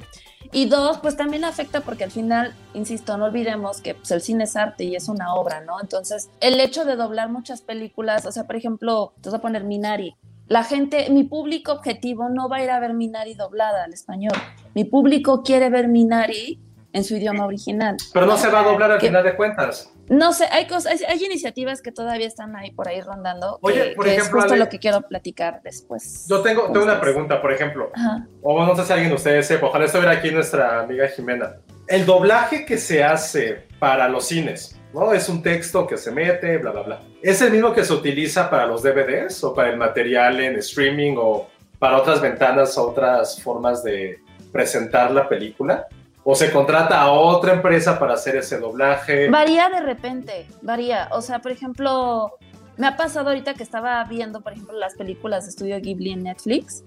Y 0.53 0.67
dos, 0.67 0.99
pues 0.99 1.17
también 1.17 1.43
afecta 1.43 1.81
porque 1.81 2.03
al 2.03 2.11
final, 2.11 2.53
insisto, 2.75 3.17
no 3.17 3.25
olvidemos 3.25 3.81
que 3.81 3.95
pues, 3.95 4.11
el 4.11 4.21
cine 4.21 4.43
es 4.43 4.55
arte 4.55 4.83
y 4.83 4.95
es 4.95 5.09
una 5.09 5.33
obra, 5.33 5.61
¿no? 5.61 5.81
Entonces, 5.81 6.29
el 6.39 6.59
hecho 6.59 6.85
de 6.85 6.95
doblar 6.95 7.29
muchas 7.29 7.61
películas, 7.61 8.25
o 8.27 8.31
sea, 8.31 8.45
por 8.45 8.55
ejemplo, 8.55 9.13
te 9.21 9.29
voy 9.29 9.39
a 9.39 9.41
poner 9.41 9.63
Minari. 9.63 10.15
La 10.47 10.63
gente, 10.63 11.09
mi 11.09 11.23
público 11.23 11.73
objetivo 11.73 12.29
no 12.29 12.47
va 12.47 12.57
a 12.57 12.63
ir 12.63 12.69
a 12.69 12.79
ver 12.79 12.93
Minari 12.93 13.33
doblada 13.33 13.83
al 13.83 13.93
español. 13.93 14.37
Mi 14.75 14.85
público 14.85 15.41
quiere 15.43 15.69
ver 15.69 15.89
Minari 15.89 16.61
en 16.97 17.03
su 17.03 17.15
idioma 17.15 17.45
original. 17.45 17.95
Pero 18.13 18.25
no 18.25 18.37
se 18.37 18.49
va 18.49 18.61
a 18.61 18.63
doblar 18.63 18.91
al 18.91 18.99
Que- 18.99 19.07
final 19.07 19.23
de 19.23 19.35
cuentas. 19.35 19.91
No 20.09 20.31
sé, 20.33 20.45
hay 20.51 20.67
cosas, 20.67 20.93
hay, 20.93 20.99
hay 21.07 21.25
iniciativas 21.25 21.81
que 21.81 21.91
todavía 21.91 22.27
están 22.27 22.55
ahí 22.55 22.71
por 22.71 22.87
ahí 22.87 23.01
rondando. 23.01 23.59
Oye, 23.61 23.89
que- 23.89 23.95
por 23.95 24.05
que 24.05 24.15
ejemplo, 24.15 24.37
es 24.39 24.43
justo 24.43 24.53
Ale- 24.55 24.63
lo 24.63 24.69
que 24.69 24.79
quiero 24.79 25.01
platicar 25.01 25.61
después. 25.63 26.25
Yo 26.29 26.41
tengo, 26.41 26.71
tengo 26.71 26.83
una 26.85 26.99
pregunta, 26.99 27.41
por 27.41 27.51
ejemplo. 27.51 27.91
Ajá. 27.93 28.25
O 28.41 28.65
no 28.65 28.75
sé 28.75 28.83
si 28.85 28.93
alguien 28.93 29.09
de 29.09 29.15
ustedes 29.15 29.45
sepa, 29.47 29.67
ojalá 29.67 29.85
estuviera 29.85 30.11
aquí 30.13 30.31
nuestra 30.31 30.79
amiga 30.81 31.07
Jimena. 31.09 31.57
El 31.87 32.05
doblaje 32.05 32.65
que 32.65 32.77
se 32.77 33.03
hace 33.03 33.67
para 33.79 34.07
los 34.09 34.27
cines, 34.27 34.75
¿no? 34.93 35.13
Es 35.13 35.29
un 35.29 35.41
texto 35.43 35.85
que 35.87 35.97
se 35.97 36.11
mete, 36.11 36.57
bla, 36.57 36.71
bla, 36.71 36.81
bla. 36.81 37.01
¿Es 37.21 37.41
el 37.41 37.51
mismo 37.51 37.73
que 37.73 37.83
se 37.85 37.93
utiliza 37.93 38.49
para 38.49 38.65
los 38.65 38.81
DVDs 38.83 39.43
o 39.43 39.53
para 39.53 39.69
el 39.69 39.77
material 39.77 40.39
en 40.39 40.55
streaming 40.57 41.15
o 41.17 41.47
para 41.79 41.97
otras 41.97 42.21
ventanas 42.21 42.77
o 42.77 42.89
otras 42.89 43.41
formas 43.41 43.83
de 43.83 44.19
presentar 44.51 45.11
la 45.11 45.27
película? 45.29 45.87
¿O 46.29 46.35
se 46.35 46.51
contrata 46.51 46.99
a 47.01 47.09
otra 47.11 47.53
empresa 47.53 47.97
para 47.97 48.15
hacer 48.15 48.35
ese 48.35 48.59
doblaje? 48.59 49.29
Varía 49.29 49.69
de 49.69 49.79
repente, 49.79 50.45
varía. 50.61 51.07
O 51.13 51.21
sea, 51.21 51.39
por 51.39 51.53
ejemplo, 51.53 52.33
me 52.75 52.85
ha 52.85 52.97
pasado 52.97 53.29
ahorita 53.29 53.53
que 53.53 53.63
estaba 53.63 54.03
viendo, 54.03 54.41
por 54.41 54.51
ejemplo, 54.51 54.77
las 54.77 54.95
películas 54.95 55.45
de 55.45 55.51
Estudio 55.51 55.79
Ghibli 55.79 56.11
en 56.11 56.23
Netflix. 56.23 56.83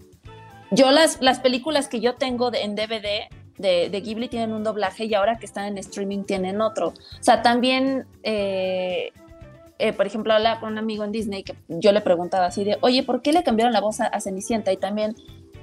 Yo 0.70 0.90
las, 0.90 1.22
las 1.22 1.40
películas 1.40 1.88
que 1.88 2.00
yo 2.00 2.16
tengo 2.16 2.50
de- 2.50 2.60
en 2.64 2.74
DVD 2.74 3.30
de, 3.56 3.88
de 3.88 4.00
Ghibli 4.02 4.28
tienen 4.28 4.52
un 4.52 4.62
doblaje 4.62 5.06
y 5.06 5.14
ahora 5.14 5.38
que 5.38 5.46
están 5.46 5.64
en 5.64 5.78
streaming 5.78 6.24
tienen 6.24 6.60
otro. 6.60 6.88
O 6.88 6.94
sea, 7.22 7.40
también, 7.40 8.04
eh, 8.22 9.10
eh, 9.78 9.92
por 9.94 10.06
ejemplo, 10.06 10.34
hablaba 10.34 10.60
con 10.60 10.72
un 10.72 10.76
amigo 10.78 11.02
en 11.02 11.12
Disney 11.12 11.44
que 11.44 11.54
yo 11.68 11.92
le 11.92 12.02
preguntaba 12.02 12.44
así 12.44 12.62
de, 12.62 12.76
oye, 12.82 13.02
¿por 13.04 13.22
qué 13.22 13.32
le 13.32 13.42
cambiaron 13.42 13.72
la 13.72 13.80
voz 13.80 14.02
a, 14.02 14.06
a 14.06 14.20
Cenicienta? 14.20 14.70
Y 14.70 14.76
también 14.76 15.16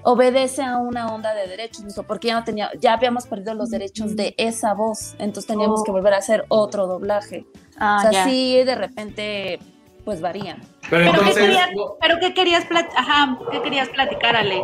obedece 0.10 0.64
a 0.64 0.78
una 0.78 1.14
onda 1.14 1.34
de 1.34 1.48
derechos, 1.48 1.84
porque 2.08 2.30
ya 2.30 2.36
no 2.40 2.46
tenía, 2.46 2.72
ya 2.80 2.94
habíamos 2.94 3.28
perdido 3.28 3.54
los 3.56 3.70
derechos 3.70 4.16
de 4.16 4.34
esa 4.38 4.74
voz, 4.74 5.16
entonces 5.20 5.48
teníamos 5.48 5.82
Oh. 5.82 5.84
que 5.84 5.92
volver 5.92 6.14
a 6.14 6.18
hacer 6.20 6.46
otro 6.48 6.88
doblaje. 6.88 7.46
Ah, 7.78 7.98
o 7.98 8.02
sea, 8.04 8.12
ya. 8.12 8.24
sí, 8.24 8.64
de 8.64 8.76
repente, 8.76 9.60
pues 10.06 10.22
varían. 10.22 10.62
Pero 10.90 10.90
¿Pero 10.90 11.04
qué, 11.04 11.10
entonces, 11.10 11.36
querías, 11.44 11.70
pero 12.00 12.20
qué 12.22 12.34
querías 12.34 12.66
Ajá, 12.96 13.38
¿qué 13.52 13.62
querías 13.62 13.90
platicar, 13.90 14.38
Ale? 14.38 14.64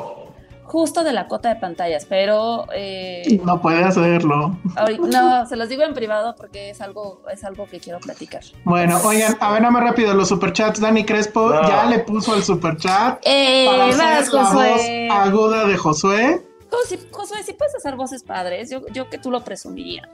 Justo 0.65 1.03
de 1.03 1.13
la 1.13 1.27
cota 1.27 1.49
de 1.49 1.55
pantallas, 1.57 2.05
pero 2.07 2.65
eh, 2.73 3.39
No 3.43 3.61
puede 3.61 3.83
hacerlo. 3.83 4.57
ahorita- 4.75 5.21
no, 5.21 5.45
se 5.45 5.55
los 5.55 5.69
digo 5.69 5.83
en 5.83 5.93
privado 5.93 6.35
porque 6.35 6.69
es 6.71 6.81
algo, 6.81 7.21
es 7.31 7.43
algo 7.43 7.67
que 7.67 7.79
quiero 7.79 7.99
platicar. 7.99 8.41
Bueno, 8.63 8.99
oigan, 9.03 9.35
a 9.39 9.51
ver, 9.51 9.61
nada 9.61 9.71
más 9.71 9.83
rápido 9.83 10.13
los 10.13 10.29
superchats. 10.29 10.79
Dani 10.79 11.03
Crespo 11.05 11.49
No. 11.49 11.67
ya 11.67 11.85
le 11.85 11.99
puso 11.99 12.33
el 12.35 12.43
superchat 12.43 13.19
Eh, 13.25 13.65
para 13.69 13.85
vas, 13.87 13.97
la 14.33 14.45
Josué. 14.45 15.07
voz 15.09 15.17
aguda 15.27 15.65
de 15.67 15.77
Josué. 15.77 16.41
Josué, 16.71 16.99
Josué, 17.11 17.43
si 17.43 17.53
puedes 17.53 17.75
hacer 17.75 17.95
voces 17.95 18.23
padres, 18.23 18.69
yo, 18.71 18.81
yo 18.91 19.09
que 19.09 19.17
tú 19.19 19.29
lo 19.29 19.43
presumiría. 19.43 20.09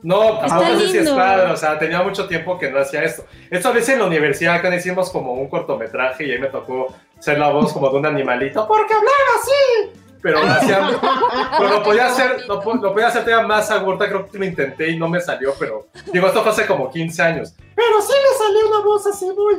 No, 0.00 0.34
Está 0.34 0.46
tampoco 0.60 0.78
sé 0.78 0.88
si 0.90 0.98
es 0.98 1.10
padre, 1.10 1.50
o 1.50 1.56
sea, 1.56 1.76
tenía 1.76 2.00
mucho 2.02 2.28
tiempo 2.28 2.56
que 2.56 2.70
no 2.70 2.78
hacía 2.78 3.02
esto. 3.02 3.24
Esto 3.50 3.68
a 3.68 3.72
veces 3.72 3.94
en 3.94 3.98
la 3.98 4.06
universidad, 4.06 4.60
cuando 4.60 4.78
hicimos 4.78 5.10
como 5.10 5.32
un 5.32 5.48
cortometraje 5.48 6.24
y 6.24 6.30
ahí 6.30 6.38
me 6.38 6.46
tocó 6.46 6.94
ser 7.20 7.38
la 7.38 7.50
voz 7.50 7.72
como 7.72 7.90
de 7.90 7.96
un 7.98 8.06
animalito, 8.06 8.66
porque 8.66 8.94
hablaba 8.94 9.12
así. 9.40 9.90
Pero 10.20 10.42
lo 10.42 10.50
hacía, 10.50 10.90
pero 11.58 11.70
lo 11.70 11.82
podía 11.84 12.06
hacer, 12.06 12.44
lo, 12.48 12.60
po- 12.60 12.74
lo 12.74 12.92
podía 12.92 13.06
hacer 13.06 13.24
todavía 13.24 13.46
más 13.46 13.70
agurta, 13.70 14.08
creo 14.08 14.26
que 14.28 14.36
lo 14.36 14.44
intenté 14.44 14.90
y 14.90 14.98
no 14.98 15.08
me 15.08 15.20
salió, 15.20 15.54
pero 15.56 15.86
digo, 16.12 16.26
esto 16.26 16.42
fue 16.42 16.50
hace 16.50 16.66
como 16.66 16.90
15 16.90 17.22
años. 17.22 17.54
Pero 17.76 18.00
sí 18.02 18.12
me 18.12 18.36
salió 18.36 18.68
una 18.68 18.80
voz 18.84 19.06
así 19.06 19.26
muy... 19.26 19.54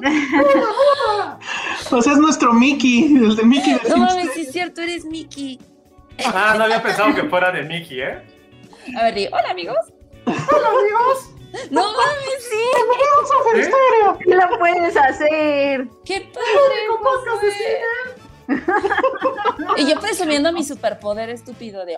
Pues 1.89 2.07
es 2.07 2.17
nuestro 2.17 2.51
Mickey, 2.53 3.05
el 3.15 3.35
de 3.37 3.43
Mickey 3.43 3.73
de 3.81 3.89
No 3.89 3.97
mames, 3.97 4.31
sí 4.33 4.41
es 4.41 4.51
cierto, 4.51 4.81
eres 4.81 5.05
Mickey. 5.05 5.59
Ah, 6.25 6.55
no 6.57 6.65
había 6.65 6.83
pensado 6.83 7.15
que 7.15 7.23
fuera 7.23 7.51
de 7.53 7.63
Mickey, 7.63 8.01
¿eh? 8.01 8.21
A 8.99 9.03
ver, 9.03 9.29
hola 9.31 9.51
amigos. 9.51 9.77
Hola, 10.25 10.67
amigos. 10.77 11.29
No 11.71 11.83
mames, 11.83 12.43
sí. 12.49 12.57
¿Eh? 13.55 13.71
¿Qué 14.23 14.35
lo 14.35 14.59
puedes 14.59 14.95
hacer? 14.95 15.87
Qué 16.05 16.31
padre. 16.33 16.79
Josué. 16.99 17.79
Y 19.77 19.87
yo 19.87 19.99
presumiendo 19.99 20.51
mi 20.51 20.63
superpoder 20.63 21.29
estúpido 21.29 21.85
de 21.85 21.97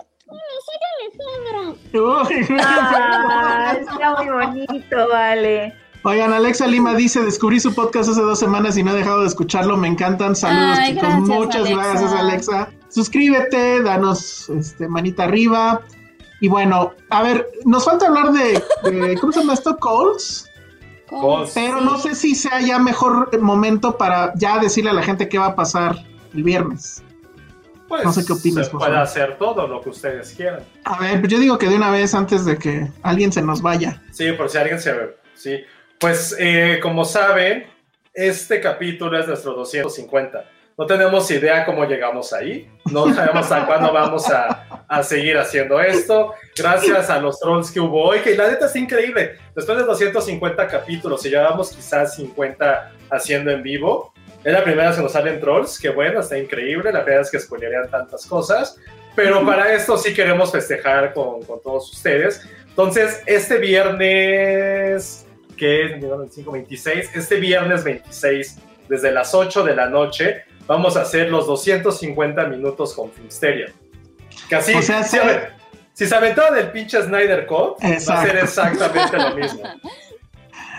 Uy. 1.92 2.46
Ah, 2.60 3.76
está 3.80 4.16
muy 4.16 4.28
bonito, 4.28 5.08
vale. 5.08 5.74
Oigan, 6.04 6.32
Alexa 6.32 6.66
Lima 6.66 6.94
dice, 6.94 7.22
descubrí 7.22 7.60
su 7.60 7.72
podcast 7.74 8.10
hace 8.10 8.20
dos 8.22 8.38
semanas 8.38 8.76
y 8.76 8.82
no 8.82 8.90
he 8.92 8.96
dejado 8.96 9.20
de 9.20 9.28
escucharlo, 9.28 9.76
me 9.76 9.86
encantan, 9.86 10.34
saludos 10.34 10.78
Ay, 10.80 10.94
chicos, 10.94 11.02
gracias, 11.02 11.28
muchas 11.28 11.56
Alexa. 11.62 11.76
gracias 11.76 12.12
Alexa. 12.12 12.68
Suscríbete, 12.88 13.82
danos 13.82 14.48
este, 14.50 14.88
manita 14.88 15.24
arriba. 15.24 15.82
Y 16.42 16.48
bueno, 16.48 16.92
a 17.08 17.22
ver, 17.22 17.48
nos 17.64 17.84
falta 17.84 18.08
hablar 18.08 18.32
de, 18.32 18.62
de- 18.90 19.16
¿cómo 19.18 19.32
se 19.32 19.40
llama 19.40 19.54
esto? 19.54 19.76
Calls. 19.78 20.46
Calls. 21.08 21.52
Pero 21.54 21.80
no 21.80 21.96
sé 21.98 22.14
si 22.16 22.34
sea 22.34 22.60
ya 22.60 22.78
mejor 22.78 23.38
momento 23.40 23.96
para 23.96 24.32
ya 24.34 24.58
decirle 24.58 24.90
a 24.90 24.94
la 24.94 25.02
gente 25.02 25.28
qué 25.28 25.38
va 25.38 25.46
a 25.46 25.54
pasar 25.54 25.96
el 26.34 26.42
viernes. 26.42 27.02
Pues, 27.86 28.04
No 28.04 28.12
sé 28.12 28.24
qué 28.26 28.32
opinas, 28.32 28.66
Se 28.66 28.72
puede 28.72 28.96
hacer 28.96 29.36
todo 29.38 29.68
lo 29.68 29.80
que 29.82 29.90
ustedes 29.90 30.32
quieran. 30.34 30.64
A 30.84 30.98
ver, 30.98 31.26
yo 31.28 31.38
digo 31.38 31.58
que 31.58 31.68
de 31.68 31.76
una 31.76 31.90
vez 31.90 32.12
antes 32.14 32.44
de 32.44 32.56
que 32.58 32.88
alguien 33.02 33.30
se 33.32 33.42
nos 33.42 33.62
vaya. 33.62 34.02
Sí, 34.10 34.32
por 34.32 34.48
si 34.48 34.58
alguien 34.58 34.80
se 34.80 34.92
ve. 34.92 35.16
Sí. 35.34 35.60
Pues, 36.00 36.34
eh, 36.40 36.80
como 36.82 37.04
saben, 37.04 37.66
este 38.14 38.60
capítulo 38.60 39.16
es 39.18 39.28
nuestro 39.28 39.52
250. 39.54 40.44
No 40.78 40.86
tenemos 40.86 41.30
idea 41.30 41.64
cómo 41.64 41.84
llegamos 41.84 42.32
ahí. 42.32 42.70
No 42.90 43.12
sabemos 43.14 43.50
a 43.52 43.66
cuándo 43.66 43.92
vamos 43.92 44.28
a, 44.30 44.84
a 44.88 45.02
seguir 45.02 45.36
haciendo 45.38 45.80
esto. 45.80 46.34
Gracias 46.56 47.10
a 47.10 47.18
los 47.18 47.38
trolls 47.38 47.70
que 47.70 47.80
hubo 47.80 48.02
hoy, 48.02 48.20
que 48.20 48.34
la 48.34 48.50
neta 48.50 48.66
es 48.66 48.76
increíble. 48.76 49.38
Después 49.54 49.78
de 49.78 49.84
250 49.84 50.66
capítulos, 50.68 51.24
y 51.26 51.30
llevamos 51.30 51.70
quizás 51.70 52.16
50 52.16 52.92
haciendo 53.10 53.50
en 53.50 53.62
vivo, 53.62 54.12
es 54.44 54.52
la 54.52 54.64
primera 54.64 54.88
vez 54.88 54.96
que 54.96 55.02
nos 55.02 55.12
salen 55.12 55.40
trolls. 55.40 55.78
Que 55.78 55.90
bueno, 55.90 56.20
está 56.20 56.38
increíble. 56.38 56.92
La 56.92 57.02
primera 57.02 57.20
vez 57.20 57.30
que 57.30 57.38
spoilerían 57.38 57.90
tantas 57.90 58.26
cosas. 58.26 58.76
Pero 59.14 59.44
para 59.44 59.72
esto 59.74 59.96
sí 59.98 60.14
queremos 60.14 60.50
festejar 60.50 61.12
con, 61.12 61.42
con 61.42 61.60
todos 61.60 61.92
ustedes. 61.92 62.48
Entonces, 62.66 63.22
este 63.26 63.58
viernes, 63.58 65.26
que 65.56 65.84
es 65.84 66.46
26, 66.50 67.10
este 67.14 67.36
viernes 67.36 67.84
26, 67.84 68.58
desde 68.88 69.12
las 69.12 69.34
8 69.34 69.64
de 69.64 69.76
la 69.76 69.90
noche, 69.90 70.44
vamos 70.66 70.96
a 70.96 71.02
hacer 71.02 71.30
los 71.30 71.46
250 71.46 72.46
minutos 72.46 72.94
con 72.94 73.10
Filmsteria. 73.10 73.72
O 74.46 74.82
sea, 74.82 75.02
sí. 75.02 75.18
a 75.18 75.24
ver, 75.24 75.52
si 75.92 76.06
se 76.06 76.14
aventaron 76.14 76.58
el 76.58 76.70
pinche 76.70 77.00
Snyder 77.02 77.46
Cut, 77.46 77.82
va 77.82 77.88
a 77.88 78.22
ser 78.22 78.36
Exacto. 78.36 78.84
exactamente 78.84 79.16
lo 79.18 79.36
mismo. 79.36 79.62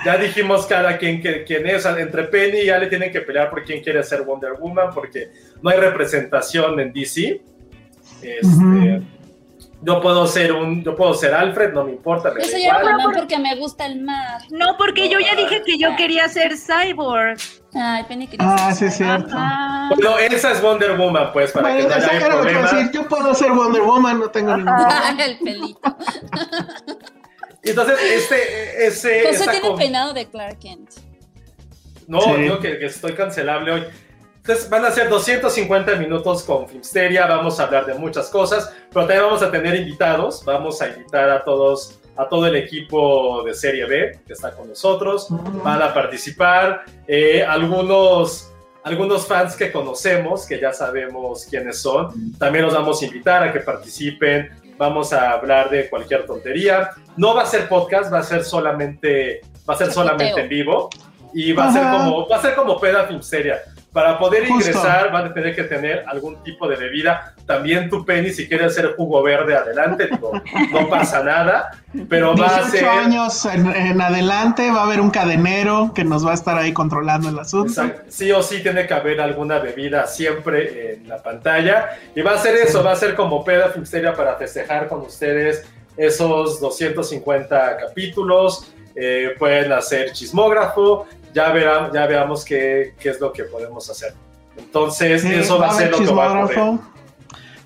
Ya 0.05 0.18
dijimos 0.18 0.65
cada 0.65 0.97
quien 0.97 1.22
que, 1.22 1.45
quién 1.45 1.65
es, 1.65 1.85
entre 1.85 2.23
Penny 2.23 2.64
y 2.64 2.69
Ale 2.69 2.88
tienen 2.88 3.10
que 3.10 3.22
pelear 3.22 3.49
por 3.49 3.64
quién 3.64 3.81
quiere 3.81 4.03
ser 4.03 4.23
Wonder 4.23 4.53
Woman, 4.60 4.93
porque 4.93 5.31
no 5.61 5.69
hay 5.69 5.80
representación 5.80 6.77
en 6.81 6.91
DC. 6.91 7.41
Este. 8.22 9.01
Yo 9.85 9.99
puedo 10.01 10.26
ser 10.27 10.53
un, 10.53 10.81
yo 10.84 10.95
puedo 10.95 11.14
ser 11.14 11.34
Alfred, 11.34 11.73
no 11.73 11.84
me 11.84 11.91
importa, 11.91 12.31
me 12.31 12.41
Yo 12.41 12.47
soy 12.47 12.61
igual. 12.64 12.88
Aquaman 12.88 13.11
porque 13.14 13.38
me 13.38 13.55
gusta 13.55 13.85
el 13.85 14.01
mar. 14.01 14.41
No, 14.49 14.77
porque 14.77 15.10
yo 15.10 15.19
ya 15.19 15.35
dije 15.35 15.61
que 15.65 15.77
yo 15.77 15.95
quería 15.97 16.30
ser 16.30 16.53
cyborg. 16.57 17.38
Ay, 17.76 18.03
Penny 18.07 18.27
quería 18.27 18.47
Ah, 18.49 18.73
ser 18.73 18.76
sí 18.76 18.85
es 18.85 18.95
cierto. 18.97 19.35
Bueno, 19.89 20.18
esa 20.19 20.51
es 20.53 20.61
Wonder 20.61 20.97
Woman, 20.97 21.31
pues, 21.34 21.51
para 21.51 21.69
Bueno, 21.69 21.88
que 21.89 21.93
no 21.95 21.99
eso 21.99 22.11
haya 22.11 22.26
problema. 22.27 22.61
decir, 22.72 22.91
yo 22.91 23.07
puedo 23.10 23.34
ser 23.35 23.51
Wonder 23.51 23.81
Woman, 23.81 24.19
no 24.19 24.30
tengo 24.30 24.55
ningún 24.55 24.73
Ay, 24.73 25.18
el 25.22 25.38
pelito. 25.39 25.97
Entonces, 27.64 27.97
este, 28.01 28.88
ese, 28.88 29.23
José 29.27 29.51
tiene 29.51 29.76
peinado 29.77 30.14
de 30.14 30.26
Clark 30.30 30.60
Kent. 30.60 30.91
No, 32.07 32.19
Sí. 32.22 32.34
digo 32.41 32.60
que, 32.60 32.77
que 32.80 32.85
estoy 32.88 33.14
cancelable 33.14 33.72
hoy. 33.72 33.84
Entonces 34.45 34.69
van 34.69 34.83
a 34.83 34.91
ser 34.91 35.07
250 35.07 35.95
minutos 35.95 36.43
con 36.43 36.67
Filmsteria, 36.67 37.25
vamos 37.27 37.61
a 37.61 37.63
hablar 37.63 37.85
de 37.85 37.93
muchas 37.93 38.27
cosas, 38.29 38.73
pero 38.91 39.05
también 39.05 39.23
vamos 39.23 39.41
a 39.41 39.49
tener 39.49 39.73
invitados, 39.73 40.43
vamos 40.43 40.81
a 40.81 40.89
invitar 40.89 41.29
a 41.29 41.45
todos, 41.45 42.01
a 42.17 42.27
todo 42.27 42.45
el 42.47 42.57
equipo 42.57 43.41
de 43.43 43.53
Serie 43.53 43.85
B 43.85 44.19
que 44.27 44.33
está 44.33 44.51
con 44.51 44.67
nosotros, 44.67 45.27
van 45.63 45.81
a 45.81 45.93
participar, 45.93 46.83
eh, 47.07 47.41
algunos, 47.41 48.51
algunos 48.83 49.25
fans 49.25 49.55
que 49.55 49.71
conocemos, 49.71 50.45
que 50.45 50.59
ya 50.59 50.73
sabemos 50.73 51.47
quiénes 51.49 51.81
son, 51.81 52.33
también 52.37 52.65
los 52.65 52.73
vamos 52.73 53.01
a 53.01 53.05
invitar 53.05 53.43
a 53.43 53.53
que 53.53 53.61
participen, 53.61 54.49
vamos 54.77 55.13
a 55.13 55.31
hablar 55.31 55.69
de 55.69 55.89
cualquier 55.89 56.25
tontería, 56.25 56.89
no 57.15 57.33
va 57.33 57.43
a 57.43 57.45
ser 57.45 57.69
podcast, 57.69 58.11
va 58.11 58.19
a 58.19 58.23
ser 58.23 58.43
solamente, 58.43 59.39
va 59.69 59.75
a 59.75 59.77
ser 59.77 59.89
solamente 59.93 60.41
en 60.41 60.49
vivo, 60.49 60.89
y 61.33 61.51
va 61.51 61.69
a 61.69 61.73
ser 61.73 61.83
como 61.83 62.27
va 62.27 62.37
a 62.37 62.41
ser 62.41 62.55
como 62.55 62.79
peda 62.79 63.05
filmsteria. 63.05 63.61
Para 63.93 64.17
poder 64.17 64.47
Justo. 64.47 64.69
ingresar 64.69 65.11
van 65.11 65.27
a 65.27 65.33
tener 65.33 65.55
que 65.55 65.63
tener 65.63 66.03
algún 66.07 66.43
tipo 66.43 66.67
de 66.67 66.75
bebida. 66.75 67.35
También 67.45 67.89
tu 67.91 68.03
Penny, 68.03 68.31
si 68.31 68.47
quieres 68.47 68.71
hacer 68.71 68.95
jugo 68.95 69.21
verde, 69.21 69.55
adelante, 69.55 70.07
digo, 70.11 70.31
no 70.71 70.89
pasa 70.89 71.23
nada, 71.23 71.69
pero 72.09 72.35
va 72.35 72.47
a 72.47 72.59
18 72.63 72.71
ser 72.71 72.85
años 72.85 73.45
en, 73.45 73.67
en 73.67 74.01
adelante 74.01 74.71
va 74.71 74.81
a 74.81 74.83
haber 74.85 74.99
un 74.99 75.11
cadenero 75.11 75.91
que 75.93 76.03
nos 76.03 76.25
va 76.25 76.31
a 76.31 76.33
estar 76.33 76.57
ahí 76.57 76.73
controlando 76.73 77.29
el 77.29 77.37
asunto. 77.37 77.69
Exacto. 77.69 78.01
Sí 78.09 78.31
o 78.31 78.41
sí 78.41 78.63
tiene 78.63 78.87
que 78.87 78.93
haber 78.95 79.21
alguna 79.21 79.59
bebida 79.59 80.07
siempre 80.07 80.95
en 80.95 81.07
la 81.07 81.21
pantalla. 81.21 81.91
Y 82.15 82.21
va 82.21 82.31
a 82.31 82.37
ser 82.39 82.55
eso, 82.55 82.83
va 82.83 82.93
a 82.93 82.95
ser 82.95 83.13
como 83.13 83.45
peda 83.45 83.69
filmsteria 83.69 84.13
para 84.13 84.35
festejar 84.37 84.87
con 84.87 85.01
ustedes 85.01 85.65
esos 85.97 86.59
250 86.59 87.77
capítulos. 87.77 88.73
Eh, 88.95 89.35
pueden 89.39 89.71
hacer 89.71 90.11
chismógrafo, 90.11 91.07
ya, 91.34 91.51
verá, 91.51 91.91
ya 91.93 92.05
veamos 92.07 92.45
qué, 92.45 92.95
qué 92.99 93.10
es 93.10 93.19
lo 93.19 93.31
que 93.31 93.43
podemos 93.43 93.89
hacer. 93.89 94.14
Entonces, 94.57 95.22
Sí, 95.22 95.34
eso 95.34 95.60
va 95.60 95.69
a 95.69 95.73
ser 95.73 95.91
lo 95.91 95.97
que 95.97 96.05
va 96.11 96.26
a 96.26 96.45
ocurrir. 96.45 96.47
chismógrafo. 96.49 96.93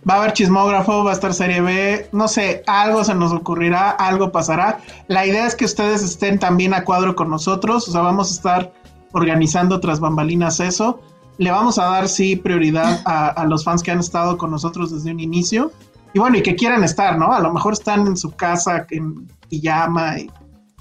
Va 0.09 0.13
a 0.13 0.17
haber 0.19 0.33
chismógrafo, 0.33 1.03
va 1.03 1.11
a 1.11 1.13
estar 1.13 1.33
serie 1.33 1.59
B, 1.59 2.07
no 2.13 2.29
sé, 2.29 2.63
algo 2.65 3.03
se 3.03 3.13
nos 3.13 3.33
ocurrirá, 3.33 3.89
algo 3.89 4.31
pasará. 4.31 4.79
La 5.07 5.25
idea 5.25 5.45
es 5.45 5.53
que 5.55 5.65
ustedes 5.65 6.01
estén 6.01 6.39
también 6.39 6.73
a 6.73 6.85
cuadro 6.85 7.13
con 7.15 7.29
nosotros, 7.29 7.89
o 7.89 7.91
sea, 7.91 8.01
vamos 8.01 8.31
a 8.31 8.35
estar 8.35 8.73
organizando 9.11 9.81
tras 9.81 9.99
bambalinas 9.99 10.61
eso. 10.61 11.01
Le 11.39 11.51
vamos 11.51 11.77
a 11.77 11.85
dar, 11.85 12.07
sí, 12.07 12.37
prioridad 12.37 13.01
a, 13.05 13.27
a 13.27 13.45
los 13.45 13.65
fans 13.65 13.83
que 13.83 13.91
han 13.91 13.99
estado 13.99 14.37
con 14.37 14.49
nosotros 14.49 14.93
desde 14.93 15.11
un 15.11 15.19
inicio. 15.19 15.71
Y 16.13 16.19
bueno, 16.19 16.37
y 16.37 16.41
que 16.41 16.55
quieran 16.55 16.83
estar, 16.85 17.17
¿no? 17.17 17.33
A 17.33 17.41
lo 17.41 17.51
mejor 17.53 17.73
están 17.73 18.07
en 18.07 18.15
su 18.15 18.31
casa 18.31 18.87
en 18.89 19.27
pijama 19.49 20.19
y, 20.19 20.31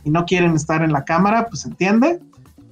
y 0.05 0.11
no 0.11 0.25
quieren 0.25 0.55
estar 0.55 0.83
en 0.83 0.93
la 0.93 1.05
cámara, 1.05 1.47
pues 1.49 1.65
entiende. 1.67 2.21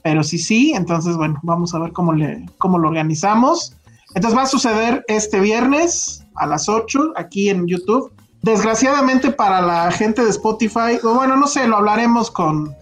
Pero 0.04 0.22
sí, 0.22 0.38
sí, 0.38 0.72
entonces, 0.76 1.16
bueno, 1.16 1.40
vamos 1.42 1.74
a 1.74 1.80
ver 1.80 1.90
cómo, 1.92 2.12
le, 2.12 2.46
cómo 2.58 2.78
lo 2.78 2.88
organizamos. 2.88 3.74
Entonces 4.14 4.38
va 4.38 4.42
a 4.44 4.46
suceder 4.46 5.04
este 5.08 5.40
viernes 5.40 6.24
a 6.36 6.46
las 6.46 6.68
8 6.68 7.14
aquí 7.16 7.48
en 7.48 7.66
YouTube. 7.66 8.12
desgraciadamente 8.42 9.30
para 9.32 9.62
la 9.62 9.90
gente 9.90 10.22
de 10.22 10.28
Spotify, 10.30 10.98
bueno, 11.02 11.36
no 11.36 11.46
sé, 11.46 11.66
lo 11.66 11.78
hablaremos 11.78 12.30
con, 12.30 12.74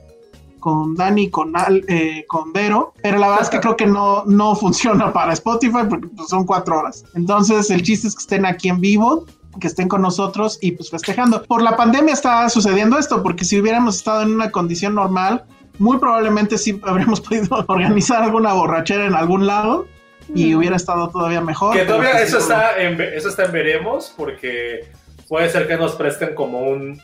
con 0.59 0.97
Dani, 0.97 1.31
con, 1.31 1.57
Al- 1.57 1.85
eh, 1.89 2.25
con 2.29 2.53
Vero, 2.53 2.93
pero 3.03 3.19
la 3.19 3.29
verdad 3.29 3.45
es 3.45 3.51
que 3.51 3.61
creo 3.61 3.77
que 3.77 3.87
no, 3.87 4.25
no 4.27 4.55
funciona 4.63 5.13
para 5.13 5.33
Spotify 5.33 5.85
porque 5.89 6.09
pues, 6.09 6.29
son 6.29 6.45
cuatro 6.45 6.81
horas. 6.81 7.05
Entonces 7.15 7.71
el 7.71 7.83
chiste 7.83 8.09
es 8.09 8.15
que 8.17 8.21
estén 8.23 8.45
aquí 8.45 8.69
en 8.69 8.81
vivo, 8.81 9.25
que 9.61 9.69
estén 9.69 9.87
con 9.89 10.03
nosotros 10.03 10.59
y 10.61 10.73
pues 10.73 10.91
festejando. 10.91 11.45
Por 11.45 11.63
la 11.63 11.77
pandemia 11.77 12.13
está 12.15 12.49
sucediendo 12.49 12.99
esto, 12.99 13.23
porque 13.23 13.45
si 13.45 13.61
hubiéramos 13.61 13.95
estado 13.97 14.23
en 14.23 14.33
una 14.35 14.51
condición 14.51 14.97
normal, 14.97 15.45
muy 15.79 15.99
probablemente 15.99 16.59
sí 16.59 16.81
habríamos 16.85 17.21
podido 17.29 17.65
organizar 17.69 18.23
alguna 18.23 18.53
borrachera 18.53 19.07
en 19.07 19.15
algún 19.15 19.47
lado 19.47 19.87
y 20.35 20.55
hubiera 20.55 20.77
estado 20.77 21.11
todavía 21.11 21.41
mejor. 21.41 21.75
Que 21.77 21.85
todavía 21.85 22.13
pues, 22.13 22.29
eso 22.29 22.39
está, 22.39 22.81
en, 22.83 23.01
eso 23.01 23.29
está 23.29 23.45
en 23.45 23.53
veremos, 23.53 24.15
porque 24.17 24.89
puede 25.29 25.49
ser 25.51 25.67
que 25.67 25.77
nos 25.77 25.95
presten 25.97 26.35
como 26.35 26.61
un, 26.61 27.01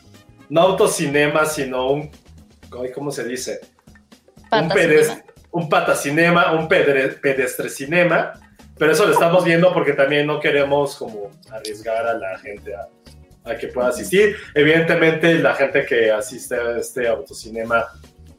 no 0.49 0.61
autocinema, 0.61 1.45
sino 1.45 1.91
un, 1.91 2.09
¿cómo 2.95 3.11
se 3.11 3.23
dice? 3.25 3.59
un, 4.51 4.67
Pata 4.67 4.73
pedes- 4.75 5.07
cinema. 5.07 5.23
un 5.51 5.69
patacinema, 5.69 6.51
un 6.53 6.67
pedre, 6.67 7.09
pedestrecinema, 7.09 8.33
pero 8.77 8.93
eso 8.93 9.05
lo 9.05 9.13
estamos 9.13 9.43
viendo 9.43 9.73
porque 9.73 9.93
también 9.93 10.25
no 10.25 10.39
queremos 10.39 10.95
como 10.95 11.29
arriesgar 11.51 12.07
a 12.07 12.13
la 12.13 12.37
gente 12.39 12.73
a, 12.73 12.87
a 13.51 13.57
que 13.57 13.67
pueda 13.67 13.89
asistir. 13.89 14.37
Evidentemente 14.55 15.35
la 15.35 15.53
gente 15.53 15.85
que 15.85 16.09
asiste 16.11 16.55
a 16.55 16.77
este 16.77 17.07
autocinema 17.07 17.85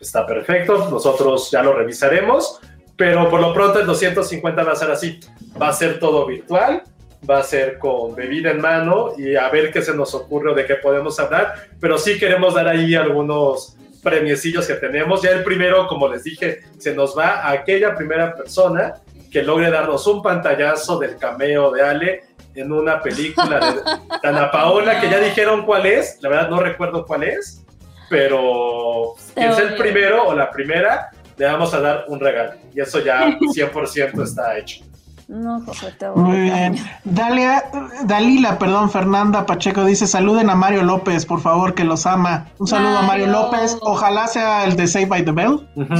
está 0.01 0.27
perfecto, 0.27 0.89
nosotros 0.90 1.51
ya 1.51 1.62
lo 1.62 1.74
revisaremos, 1.74 2.60
pero 2.97 3.28
por 3.28 3.40
lo 3.40 3.52
pronto 3.52 3.81
el 3.81 3.86
250 3.86 4.62
va 4.62 4.72
a 4.72 4.77
ser 4.77 4.90
así, 4.90 5.20
va 5.60 5.68
a 5.68 5.72
ser 5.72 5.98
todo 5.98 6.27
virtual, 6.27 6.82
va 7.28 7.39
a 7.39 7.43
ser 7.43 7.78
con 7.78 8.14
bebida 8.14 8.51
en 8.51 8.60
mano 8.60 9.12
y 9.16 9.36
a 9.36 9.48
ver 9.51 9.72
qué 9.72 9.82
se 9.82 9.94
nos 9.94 10.14
ocurre 10.14 10.52
o 10.52 10.55
de 10.55 10.66
qué 10.66 10.77
podemos 10.77 11.18
hablar, 11.20 11.55
pero 11.81 11.98
sí 11.98 12.18
queremos 12.18 12.55
dar 12.55 12.68
ahí 12.68 12.94
algunos 12.94 13.77
premiecillos 14.02 14.66
que 14.66 14.74
tenemos. 14.74 15.22
Ya 15.22 15.31
el 15.31 15.44
primero, 15.44 15.86
como 15.86 16.09
les 16.09 16.24
dije, 16.24 16.60
se 16.78 16.94
nos 16.94 17.16
va 17.16 17.40
a 17.40 17.51
aquella 17.52 17.94
primera 17.94 18.35
persona 18.35 18.94
que 19.31 19.43
logre 19.43 19.70
darnos 19.70 20.06
un 20.06 20.22
pantallazo 20.22 20.98
del 20.98 21.16
cameo 21.16 21.70
de 21.70 21.82
Ale 21.82 22.24
en 22.55 22.72
una 22.72 23.01
película 23.01 23.60
de 23.60 23.81
Dana 24.22 24.51
Paola, 24.51 25.01
que 25.01 25.09
ya 25.09 25.18
dijeron 25.18 25.64
cuál 25.64 25.86
es, 25.86 26.18
la 26.20 26.28
verdad 26.28 26.51
no 26.51 26.60
recuerdo 26.60 27.06
cuál 27.06 27.24
es, 27.24 27.64
pero 28.11 29.15
quien 29.35 29.55
sea 29.55 29.65
el 29.69 29.77
primero 29.77 30.27
o 30.28 30.35
la 30.35 30.51
primera, 30.51 31.11
le 31.39 31.47
vamos 31.47 31.73
a 31.73 31.81
dar 31.81 32.05
un 32.09 32.20
regalo. 32.20 32.53
Y 32.74 32.81
eso 32.81 32.99
ya 33.03 33.27
100% 33.41 34.23
está 34.23 34.59
hecho. 34.59 34.85
No, 35.28 35.61
José, 35.65 35.95
te 35.97 36.09
Muy 36.11 36.32
odio, 36.32 36.43
bien. 36.55 36.77
Dalia, 37.05 37.62
Dalila, 38.03 38.59
perdón, 38.59 38.91
Fernanda 38.91 39.47
Pacheco 39.47 39.85
dice, 39.85 40.09
saluden 40.09 40.51
a 40.51 40.57
Mario 40.57 40.82
López, 40.82 41.24
por 41.24 41.41
favor, 41.41 41.73
que 41.74 41.85
los 41.85 42.05
ama. 42.05 42.49
Un 42.59 42.66
saludo 42.66 42.99
a 42.99 43.03
Mario. 43.03 43.28
López, 43.28 43.78
ojalá 43.81 44.27
sea 44.27 44.65
el 44.65 44.74
de 44.74 44.89
Save 44.89 45.07
by 45.07 45.24
the 45.24 45.31
Bell. 45.31 45.69
Ujú. 45.77 45.95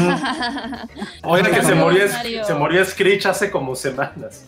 Oiga 1.23 1.49
que 1.51 1.63
se 1.63 1.75
murió, 1.77 2.03
se 2.45 2.55
murió 2.55 2.85
Screech 2.85 3.27
hace 3.27 3.53
como 3.53 3.77
semanas. 3.77 4.47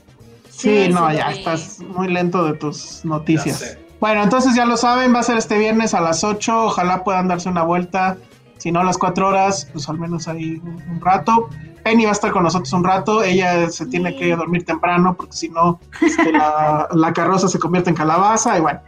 Sí, 0.51 0.87
Sí, 0.87 0.93
no, 0.93 1.09
sí, 1.11 1.17
ya 1.17 1.31
estás 1.31 1.79
muy 1.79 2.09
lento 2.09 2.45
de 2.45 2.55
tus 2.55 3.05
noticias. 3.05 3.79
Bueno, 4.03 4.25
entonces 4.25 4.57
ya 4.57 4.65
lo 4.65 4.77
saben, 4.77 5.15
va 5.15 5.21
a 5.21 5.23
ser 5.23 5.39
este 5.39 5.57
viernes 5.59 5.95
a 5.95 6.01
las 6.01 6.25
8, 6.25 6.65
ojalá 6.65 7.05
puedan 7.05 7.29
darse 7.29 7.49
una 7.49 7.63
vuelta, 7.63 8.17
si 8.59 8.73
no 8.73 8.81
a 8.81 8.85
las 8.85 8.99
4 8.99 9.29
horas, 9.29 9.69
pues 9.73 9.89
al 9.89 9.97
menos 9.97 10.27
ahí 10.27 10.61
un, 10.65 10.83
un 10.91 11.01
rato. 11.01 11.49
Penny 11.85 12.03
va 12.03 12.11
a 12.11 12.13
estar 12.13 12.33
con 12.33 12.43
nosotros 12.43 12.73
un 12.73 12.83
rato, 12.83 13.23
ella 13.23 13.71
se 13.71 13.87
tiene 13.87 14.17
que 14.17 14.35
dormir 14.35 14.65
temprano 14.65 15.15
porque 15.17 15.35
si 15.37 15.49
no 15.51 15.79
este, 16.01 16.33
la, 16.33 16.89
la 16.93 17.13
carroza 17.13 17.47
se 17.47 17.61
convierte 17.61 17.91
en 17.91 17.97
calabaza 17.97 18.59
y 18.59 18.61
bueno. 18.61 18.81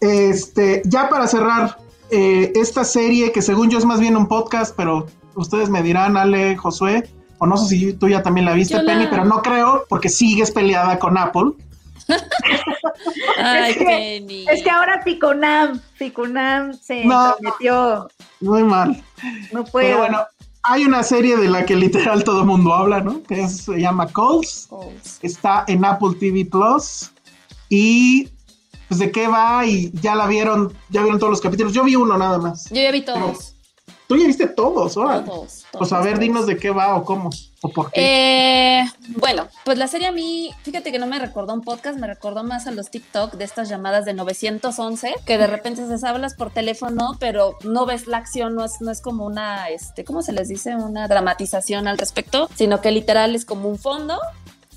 Este, 0.00 0.82
ya 0.84 1.08
para 1.08 1.26
cerrar 1.26 1.78
eh, 2.10 2.52
esta 2.54 2.84
serie 2.84 3.32
que 3.32 3.42
según 3.42 3.70
yo 3.70 3.78
es 3.78 3.84
más 3.84 3.98
bien 3.98 4.16
un 4.16 4.28
podcast, 4.28 4.72
pero 4.76 5.06
ustedes 5.34 5.68
me 5.68 5.82
dirán, 5.82 6.16
Ale, 6.16 6.56
Josué, 6.56 7.10
o 7.38 7.46
no 7.46 7.56
sé 7.56 7.66
si 7.68 7.92
tú 7.92 8.08
ya 8.08 8.22
también 8.22 8.44
la 8.46 8.52
viste, 8.52 8.74
Yo 8.74 8.82
la- 8.82 8.92
Penny, 8.92 9.08
pero 9.10 9.24
no 9.24 9.42
creo 9.42 9.84
porque 9.88 10.08
sigues 10.08 10.52
peleada 10.52 11.00
con 11.00 11.18
Apple. 11.18 11.54
Ay, 13.38 13.70
Es 13.72 13.76
que- 13.78 13.84
Penny. 13.84 14.46
Es 14.48 14.62
que 14.62 14.70
ahora 14.70 15.02
Ficunam, 15.02 15.80
Ficunam 15.94 16.72
se 16.74 17.04
No. 17.04 17.34
prometió. 17.38 18.08
Muy 18.40 18.62
mal. 18.62 19.02
No 19.52 19.64
puedo. 19.64 19.86
Pero 19.86 19.98
bueno, 19.98 20.18
hay 20.62 20.84
una 20.84 21.02
serie 21.02 21.36
de 21.36 21.48
la 21.48 21.64
que 21.64 21.76
literal 21.76 22.24
todo 22.24 22.40
el 22.40 22.46
mundo 22.46 22.74
habla, 22.74 23.00
¿no? 23.00 23.22
Que 23.22 23.42
es- 23.42 23.58
se 23.64 23.78
llama 23.80 24.06
Calls. 24.08 24.66
Calls. 24.70 25.18
Está 25.22 25.64
en 25.68 25.84
Apple 25.84 26.14
TV 26.18 26.44
Plus. 26.44 27.10
Y 27.68 28.28
pues 28.88 29.00
de 29.00 29.10
qué 29.10 29.26
va 29.26 29.66
y 29.66 29.90
ya 30.00 30.14
la 30.14 30.28
vieron, 30.28 30.72
ya 30.90 31.02
vieron 31.02 31.18
todos 31.18 31.30
los 31.32 31.40
capítulos. 31.40 31.72
Yo 31.72 31.82
vi 31.82 31.96
uno 31.96 32.16
nada 32.16 32.38
más. 32.38 32.68
Yo 32.70 32.76
ya 32.82 32.92
vi 32.92 33.02
todos. 33.04 33.55
Tú 34.06 34.16
ya 34.16 34.26
viste 34.26 34.46
todos, 34.46 34.96
órale. 34.96 35.24
Todos. 35.24 35.64
Pues 35.72 35.92
a 35.92 35.98
ver, 36.00 36.12
todos. 36.12 36.20
dinos 36.20 36.46
de 36.46 36.56
qué 36.56 36.70
va 36.70 36.94
o 36.96 37.04
cómo 37.04 37.30
o 37.62 37.68
por 37.70 37.90
qué. 37.90 38.80
Eh, 38.80 38.84
bueno, 39.16 39.48
pues 39.64 39.78
la 39.78 39.88
serie 39.88 40.06
a 40.06 40.12
mí, 40.12 40.52
fíjate 40.62 40.92
que 40.92 40.98
no 41.00 41.06
me 41.06 41.18
recordó 41.18 41.52
un 41.54 41.62
podcast, 41.62 41.98
me 41.98 42.06
recordó 42.06 42.44
más 42.44 42.66
a 42.68 42.70
los 42.70 42.90
TikTok 42.90 43.34
de 43.34 43.44
estas 43.44 43.68
llamadas 43.68 44.04
de 44.04 44.14
911, 44.14 45.12
que 45.24 45.38
de 45.38 45.46
repente 45.48 45.98
se 45.98 46.06
hablas 46.06 46.34
por 46.34 46.52
teléfono, 46.52 47.16
pero 47.18 47.56
no 47.64 47.84
ves 47.86 48.06
la 48.06 48.18
acción, 48.18 48.54
no 48.54 48.64
es, 48.64 48.80
no 48.80 48.92
es 48.92 49.00
como 49.00 49.26
una, 49.26 49.70
este, 49.70 50.04
¿cómo 50.04 50.22
se 50.22 50.32
les 50.32 50.48
dice? 50.48 50.76
Una 50.76 51.08
dramatización 51.08 51.88
al 51.88 51.98
respecto, 51.98 52.48
sino 52.54 52.80
que 52.80 52.92
literal 52.92 53.34
es 53.34 53.44
como 53.44 53.68
un 53.68 53.78
fondo. 53.78 54.18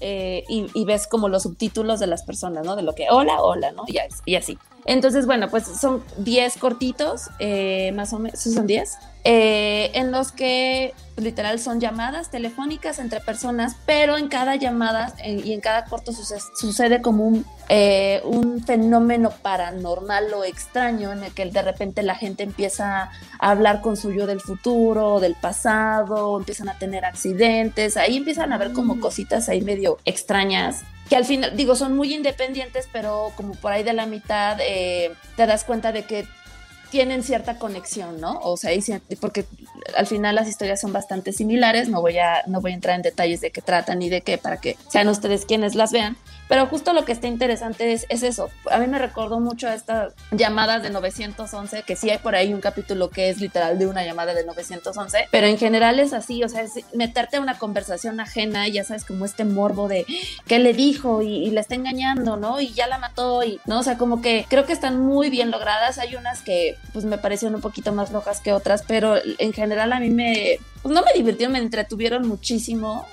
eh, 0.01 0.45
y, 0.47 0.65
y 0.73 0.85
ves 0.85 1.07
como 1.07 1.27
los 1.27 1.43
subtítulos 1.43 1.99
de 1.99 2.07
las 2.07 2.23
personas, 2.23 2.65
¿no? 2.65 2.75
De 2.77 2.83
lo 2.83 2.95
que, 2.95 3.07
hola, 3.11 3.41
hola, 3.41 3.71
¿no? 3.73 3.83
Y, 3.85 3.97
y 4.25 4.35
así. 4.35 4.57
Entonces, 4.85 5.25
bueno, 5.25 5.49
pues 5.49 5.65
son 5.65 6.03
10 6.17 6.55
cortitos, 6.57 7.29
eh, 7.39 7.91
más 7.93 8.13
o 8.13 8.19
menos, 8.19 8.39
¿sí 8.39 8.53
son 8.53 8.65
10, 8.65 8.97
eh, 9.23 9.91
en 9.95 10.11
los 10.11 10.31
que 10.31 10.93
literal 11.17 11.59
son 11.59 11.81
llamadas 11.81 12.31
telefónicas 12.31 12.97
entre 12.99 13.19
personas, 13.19 13.75
pero 13.85 14.17
en 14.17 14.29
cada 14.29 14.55
llamada 14.55 15.13
en- 15.17 15.45
y 15.45 15.51
en 15.53 15.59
cada 15.59 15.83
corto 15.85 16.13
suce- 16.13 16.39
sucede 16.57 17.01
como 17.01 17.25
un, 17.27 17.45
eh, 17.67 18.21
un 18.23 18.63
fenómeno 18.63 19.29
paranormal 19.31 20.33
o 20.33 20.45
extraño 20.45 21.11
en 21.11 21.23
el 21.25 21.33
que 21.33 21.45
de 21.45 21.61
repente 21.61 22.03
la 22.03 22.15
gente 22.15 22.43
empieza 22.43 23.03
a 23.03 23.51
hablar 23.51 23.81
con 23.81 23.97
su 23.97 24.13
yo 24.13 24.27
del 24.27 24.39
futuro, 24.39 25.19
del 25.19 25.35
pasado, 25.35 26.37
empiezan 26.39 26.69
a 26.69 26.77
tener 26.79 27.03
accidentes, 27.03 27.97
ahí 27.97 28.15
empiezan 28.17 28.53
a 28.53 28.57
ver 28.57 28.71
como 28.71 29.01
cositas 29.01 29.49
ahí 29.49 29.61
medio 29.61 29.97
extrañas 30.05 30.83
que 31.09 31.15
al 31.15 31.25
final, 31.25 31.57
digo, 31.57 31.75
son 31.75 31.97
muy 31.97 32.13
independientes, 32.13 32.87
pero 32.93 33.31
como 33.35 33.53
por 33.55 33.71
ahí 33.71 33.81
de 33.83 33.93
la 33.93 34.05
mitad 34.05 34.57
eh, 34.61 35.11
te 35.35 35.47
das 35.47 35.63
cuenta 35.63 35.91
de 35.91 36.03
que 36.03 36.27
tienen 36.91 37.23
cierta 37.23 37.57
conexión, 37.57 38.19
¿no? 38.19 38.39
O 38.41 38.57
sea, 38.57 38.73
y 38.73 38.81
porque 39.19 39.45
al 39.95 40.07
final 40.07 40.35
las 40.35 40.47
historias 40.47 40.81
son 40.81 40.93
bastante 40.93 41.31
similares, 41.31 41.89
no 41.89 42.01
voy 42.01 42.17
a, 42.17 42.43
no 42.47 42.61
voy 42.61 42.71
a 42.71 42.75
entrar 42.75 42.95
en 42.95 43.01
detalles 43.01 43.41
de 43.41 43.51
qué 43.51 43.61
tratan 43.61 43.99
ni 43.99 44.09
de 44.09 44.21
qué 44.21 44.37
para 44.37 44.57
que 44.57 44.75
sean 44.89 45.07
ustedes 45.07 45.45
quienes 45.45 45.75
las 45.75 45.91
vean, 45.91 46.17
pero 46.49 46.65
justo 46.65 46.91
lo 46.91 47.05
que 47.05 47.13
está 47.13 47.27
interesante 47.27 47.93
es, 47.93 48.05
es 48.09 48.23
eso. 48.23 48.49
A 48.69 48.79
mí 48.79 48.87
me 48.87 48.99
recordó 48.99 49.39
mucho 49.39 49.67
a 49.67 49.75
estas 49.75 50.13
llamadas 50.31 50.83
de 50.83 50.89
911, 50.89 51.83
que 51.83 51.95
sí 51.95 52.09
hay 52.09 52.17
por 52.17 52.35
ahí 52.35 52.53
un 52.53 52.59
capítulo 52.59 53.09
que 53.09 53.29
es 53.29 53.39
literal 53.39 53.79
de 53.79 53.87
una 53.87 54.03
llamada 54.03 54.33
de 54.33 54.43
911, 54.43 55.29
pero 55.31 55.47
en 55.47 55.57
general 55.57 55.99
es 55.99 56.11
así, 56.11 56.43
o 56.43 56.49
sea, 56.49 56.63
es 56.63 56.73
meterte 56.93 57.37
a 57.37 57.41
una 57.41 57.57
conversación 57.57 58.19
ajena, 58.19 58.67
ya 58.67 58.83
sabes, 58.83 59.05
como 59.05 59.23
este 59.23 59.45
morbo 59.45 59.87
de 59.87 60.05
qué 60.47 60.59
le 60.59 60.73
dijo 60.73 61.21
y, 61.21 61.45
y 61.45 61.51
le 61.51 61.61
está 61.61 61.75
engañando, 61.75 62.35
¿no? 62.35 62.59
Y 62.59 62.73
ya 62.73 62.87
la 62.87 62.97
mató 62.97 63.43
y, 63.43 63.61
¿no? 63.65 63.79
O 63.79 63.83
sea, 63.83 63.97
como 63.97 64.21
que 64.21 64.45
creo 64.49 64.65
que 64.65 64.73
están 64.73 64.99
muy 64.99 65.29
bien 65.29 65.51
logradas. 65.51 65.99
Hay 65.99 66.15
unas 66.15 66.41
que, 66.41 66.75
pues, 66.93 67.05
me 67.05 67.17
parecieron 67.17 67.55
un 67.55 67.61
poquito 67.61 67.93
más 67.93 68.09
flojas 68.09 68.41
que 68.41 68.53
otras, 68.53 68.83
pero 68.87 69.15
en 69.37 69.53
general 69.53 69.93
a 69.93 69.99
mí 69.99 70.09
me, 70.09 70.59
pues, 70.81 70.93
no 70.93 71.03
me 71.03 71.13
divirtieron, 71.13 71.53
me 71.53 71.59
entretuvieron 71.59 72.27
muchísimo. 72.27 73.05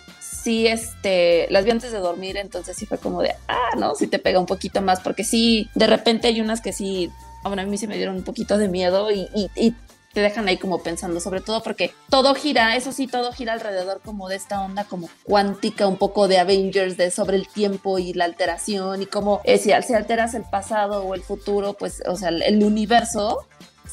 Sí, 0.47 0.68
este, 0.68 1.48
las 1.51 1.64
vi 1.64 1.73
antes 1.73 1.90
de 1.90 1.98
dormir, 1.98 2.36
entonces 2.36 2.77
sí 2.77 2.86
fue 2.86 2.98
como 2.98 3.20
de, 3.20 3.35
ah, 3.48 3.70
¿no? 3.77 3.97
Sí 3.97 4.06
te 4.06 4.20
pega 4.20 4.39
un 4.39 4.47
poquito 4.47 4.81
más, 4.81 5.01
porque 5.01 5.24
sí, 5.24 5.68
de 5.74 5.89
repente 5.89 6.28
hay 6.28 6.40
unas 6.40 6.60
que 6.60 6.73
sí, 6.73 7.10
bueno, 7.43 7.62
a 7.62 7.64
mí 7.64 7.77
sí 7.77 7.89
me 7.89 7.97
dieron 7.97 8.14
un 8.14 8.23
poquito 8.23 8.56
de 8.56 8.68
miedo 8.68 9.10
y, 9.10 9.28
y, 9.35 9.74
te 10.12 10.20
dejan 10.20 10.47
ahí 10.47 10.56
como 10.56 10.85
pensando, 10.85 11.18
sobre 11.18 11.40
todo 11.40 11.64
porque 11.64 11.93
todo 12.10 12.35
gira, 12.36 12.77
eso 12.77 12.93
sí, 12.93 13.09
todo 13.09 13.32
gira 13.32 13.55
alrededor 13.55 14.01
como 14.05 14.28
de 14.28 14.36
esta 14.36 14.62
onda 14.62 14.85
como 14.85 15.10
cuántica, 15.24 15.89
un 15.89 15.97
poco 15.97 16.28
de 16.28 16.39
Avengers, 16.39 16.97
de 16.97 17.10
sobre 17.10 17.36
el 17.36 17.48
tiempo 17.48 17.98
y 17.98 18.12
la 18.14 18.24
alteración 18.24 19.02
y 19.02 19.06
como 19.06 19.40
eh, 19.43 19.59
si, 19.59 19.73
si 19.85 19.94
alteras 19.94 20.35
el 20.35 20.44
pasado 20.44 21.02
o 21.02 21.16
el 21.16 21.23
futuro, 21.23 21.73
pues, 21.73 22.05
o 22.06 22.16
sea, 22.16 22.28
el 22.28 22.62
universo 22.62 23.47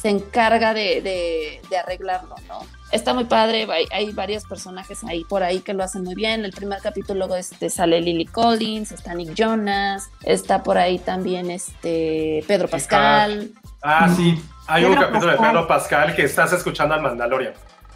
se 0.03 0.09
encarga 0.09 0.73
de, 0.73 0.99
de, 1.01 1.61
de 1.69 1.77
arreglarlo, 1.77 2.35
¿no? 2.49 2.59
Está 2.91 3.13
muy 3.13 3.23
padre, 3.23 3.65
hay, 3.71 3.85
hay, 3.89 4.11
varios 4.11 4.43
personajes 4.43 5.01
ahí 5.05 5.23
por 5.23 5.43
ahí 5.43 5.61
que 5.61 5.73
lo 5.73 5.81
hacen 5.81 6.03
muy 6.03 6.13
bien. 6.13 6.43
El 6.43 6.51
primer 6.51 6.81
capítulo 6.81 7.33
este, 7.37 7.69
sale 7.69 8.01
Lily 8.01 8.25
Collins, 8.25 8.91
está 8.91 9.13
Nick 9.13 9.33
Jonas, 9.33 10.09
está 10.23 10.61
por 10.61 10.77
ahí 10.77 10.99
también 10.99 11.49
este 11.49 12.43
Pedro 12.49 12.67
Pascal. 12.67 13.51
Ah, 13.81 14.09
sí. 14.13 14.43
Hay 14.67 14.83
un 14.83 14.91
Pedro 14.93 15.07
capítulo 15.07 15.31
de 15.31 15.37
Pascal. 15.37 15.51
Pedro 15.53 15.67
Pascal 15.69 16.15
que 16.17 16.23
estás 16.23 16.51
escuchando 16.51 16.95
al 16.95 17.01
Mandalorian. 17.01 17.53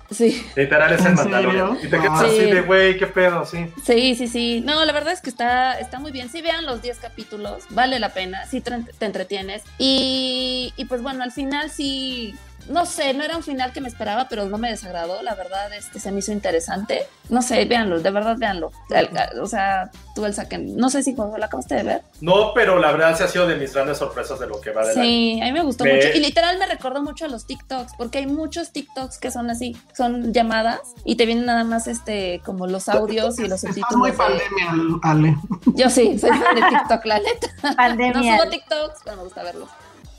Sí. 0.09 0.45
Literal 0.55 0.93
es 0.93 1.01
el 1.01 1.07
¿En 1.07 1.15
Mandalorian. 1.15 1.77
Y 1.83 1.87
te 1.87 1.99
quedas 1.99 2.21
Ah. 2.21 2.25
así 2.25 2.37
Sí. 2.39 2.45
de, 2.51 2.61
güey, 2.61 2.97
qué 2.97 3.07
pedo, 3.07 3.45
sí. 3.45 3.65
Sí, 3.85 4.15
sí, 4.15 4.27
sí. 4.27 4.61
No, 4.65 4.83
la 4.85 4.93
verdad 4.93 5.13
es 5.13 5.21
que 5.21 5.29
está, 5.29 5.79
está 5.79 5.99
muy 5.99 6.11
bien. 6.11 6.29
Sí, 6.29 6.41
vean 6.41 6.65
los 6.65 6.81
10 6.81 6.97
capítulos, 6.99 7.63
vale 7.71 7.99
la 7.99 8.09
pena, 8.09 8.45
sí 8.45 8.61
te, 8.61 8.71
te 8.97 9.05
entretienes. 9.05 9.63
Y, 9.77 10.73
y 10.77 10.85
pues 10.85 11.01
bueno, 11.01 11.23
al 11.23 11.31
final 11.31 11.69
sí, 11.69 12.35
no 12.69 12.85
sé, 12.85 13.13
no 13.13 13.23
era 13.23 13.37
un 13.37 13.43
final 13.43 13.71
que 13.71 13.79
me 13.81 13.87
esperaba, 13.87 14.27
pero 14.29 14.45
no 14.45 14.57
me 14.57 14.69
desagradó. 14.69 15.21
La 15.23 15.35
verdad, 15.35 15.71
este 15.73 15.99
se 15.99 16.11
me 16.11 16.19
hizo 16.19 16.31
interesante. 16.33 17.07
No 17.29 17.41
sé, 17.41 17.63
véanlo, 17.65 17.99
de 18.01 18.11
verdad, 18.11 18.35
véanlo. 18.37 18.71
El- 18.89 19.09
O 19.41 19.47
sea, 19.47 19.89
tú 20.15 20.25
el 20.25 20.33
saquen. 20.33 20.75
No 20.75 20.89
sé 20.89 21.01
si 21.03 21.15
José, 21.15 21.37
lo 21.37 21.45
acabaste 21.45 21.75
de 21.75 21.83
ver. 21.83 22.01
No, 22.19 22.53
pero 22.53 22.77
la 22.79 22.91
verdad 22.91 23.15
sí 23.17 23.23
ha 23.23 23.27
sido 23.27 23.47
de 23.47 23.55
mis 23.55 23.73
grandes 23.73 23.97
sorpresas 23.99 24.39
de 24.39 24.47
lo 24.47 24.59
que 24.59 24.71
va 24.71 24.81
año. 24.81 24.93
Sí, 24.93 25.39
a 25.41 25.45
mí 25.45 25.51
me 25.53 25.61
gustó 25.63 25.85
Me- 25.85 25.95
mucho. 25.95 26.09
Y 26.13 26.19
literal 26.19 26.57
me 26.59 26.65
recordó 26.65 27.01
mucho 27.01 27.25
a 27.25 27.27
los 27.29 27.45
TikToks, 27.47 27.93
porque 27.97 28.17
hay 28.19 28.27
muchos 28.27 28.71
TikToks 28.71 29.17
que 29.17 29.31
son 29.31 29.49
así, 29.49 29.75
son 29.95 30.33
llamadas 30.33 30.79
y 31.05 31.15
te 31.15 31.25
vienen 31.25 31.45
nada 31.45 31.63
más 31.63 31.87
este 31.87 32.41
como 32.45 32.67
los 32.67 32.89
audios 32.89 33.39
y 33.39 33.47
los 33.47 33.63
muy 33.63 33.73
subtítulos. 33.73 34.07
de- 34.07 34.13
pandemia, 34.13 34.99
Ale. 35.03 35.37
Yo 35.75 35.89
sí, 35.89 36.19
soy 36.19 36.31
fan 36.31 36.55
de 36.55 36.61
TikTok, 36.69 37.05
la 37.05 37.19
neta. 37.19 37.47
No 37.63 37.75
Pandemia. 37.75 38.37
subo 38.37 38.49
TikToks, 38.49 38.99
pero 39.05 39.17
me 39.17 39.23
gusta 39.23 39.43
verlos. 39.43 39.69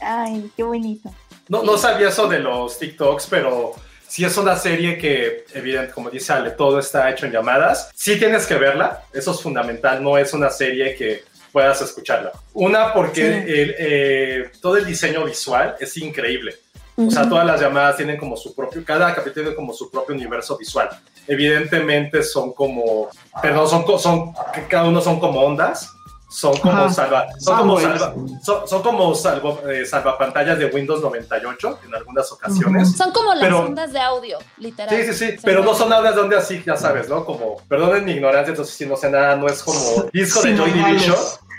Ay, 0.01 0.51
qué 0.56 0.62
bonito. 0.62 1.10
No, 1.49 1.62
no 1.62 1.79
sabía 1.79 2.09
eso 2.09 2.29
de 2.29 2.39
los 2.41 2.79
TikToks, 2.79 3.27
pero 3.29 3.73
sí 4.07 4.25
es 4.25 4.37
una 4.37 4.57
serie 4.57 4.99
que, 4.99 5.45
evidente, 5.55 5.93
como 5.93 6.11
dice 6.11 6.33
Ale, 6.33 6.51
todo 6.53 6.79
está 6.79 7.11
hecho 7.11 7.27
en 7.27 7.33
llamadas. 7.33 7.91
Sí 7.95 8.19
tienes 8.19 8.47
que 8.47 8.55
verla, 8.57 9.03
eso 9.12 9.33
es 9.33 9.41
fundamental, 9.41 10.03
no 10.03 10.16
es 10.19 10.33
una 10.33 10.51
serie 10.51 10.95
que 10.95 11.25
puedas 11.53 11.81
escucharla. 11.81 12.33
Una, 12.53 12.93
porque 12.93 13.20
Sí. 13.23 13.53
el, 13.53 13.75
eh, 13.79 14.51
todo 14.61 14.77
el 14.77 14.85
diseño 14.85 15.25
visual 15.25 15.77
es 15.81 15.97
increíble. 15.97 16.55
O 16.97 17.11
sea, 17.12 17.29
todas 17.29 17.47
las 17.47 17.61
llamadas 17.61 17.97
tienen 17.97 18.16
como 18.16 18.37
su 18.37 18.53
propio, 18.57 18.85
cada 18.85 19.15
capítulo 19.15 19.45
tiene 19.45 19.55
como 19.55 19.73
su 19.73 19.89
propio 19.89 20.16
universo 20.16 20.59
visual. 20.59 20.89
Evidentemente 21.29 22.25
son 22.25 22.53
como, 22.53 23.09
perdón, 23.41 23.69
son, 23.69 24.01
son, 24.01 24.33
cada 24.69 24.89
uno 24.89 25.01
son 25.01 25.20
como 25.20 25.41
ondas, 25.41 25.93
son 26.29 26.57
como 26.59 26.73
Ajá. 26.75 26.91
salva, 26.91 27.27
son 27.39 27.57
como 27.59 27.81
Soundwaves. 27.81 28.01
salva, 28.03 28.41
son, 28.43 28.69
son 28.69 28.83
como 28.83 29.15
salvo, 29.15 29.61
eh, 29.69 29.87
salvapantallas 29.87 30.59
de 30.59 30.67
Windows 30.67 31.01
98 31.01 31.79
en 31.87 31.95
algunas 31.95 32.31
ocasiones. 32.31 32.93
Son 32.97 33.11
como 33.13 33.33
las 33.35 33.43
Pero- 33.45 33.61
ondas 33.61 33.93
de 33.93 34.01
audio, 34.01 34.39
literal. 34.59 34.95
Sí, 34.95 35.13
sí, 35.13 35.15
sí, 35.33 35.37
pero 35.43 35.65
no 35.65 35.75
son 35.75 35.91
ondas 35.93 36.15
de 36.15 36.21
donde 36.21 36.37
así, 36.37 36.63
ya 36.67 36.77
sabes, 36.77 37.09
¿no? 37.09 37.25
Como, 37.25 37.57
perdonen 37.69 38.05
mi 38.05 38.13
ignorancia, 38.13 38.51
entonces 38.51 38.75
si 38.75 38.85
no 38.87 38.97
sé 38.97 39.11
nada, 39.11 39.37
no 39.37 39.47
es 39.47 39.63
como 39.63 39.79
disco 40.13 40.43
de 40.43 40.55
Joy. 40.57 40.71
Division, 40.73 41.17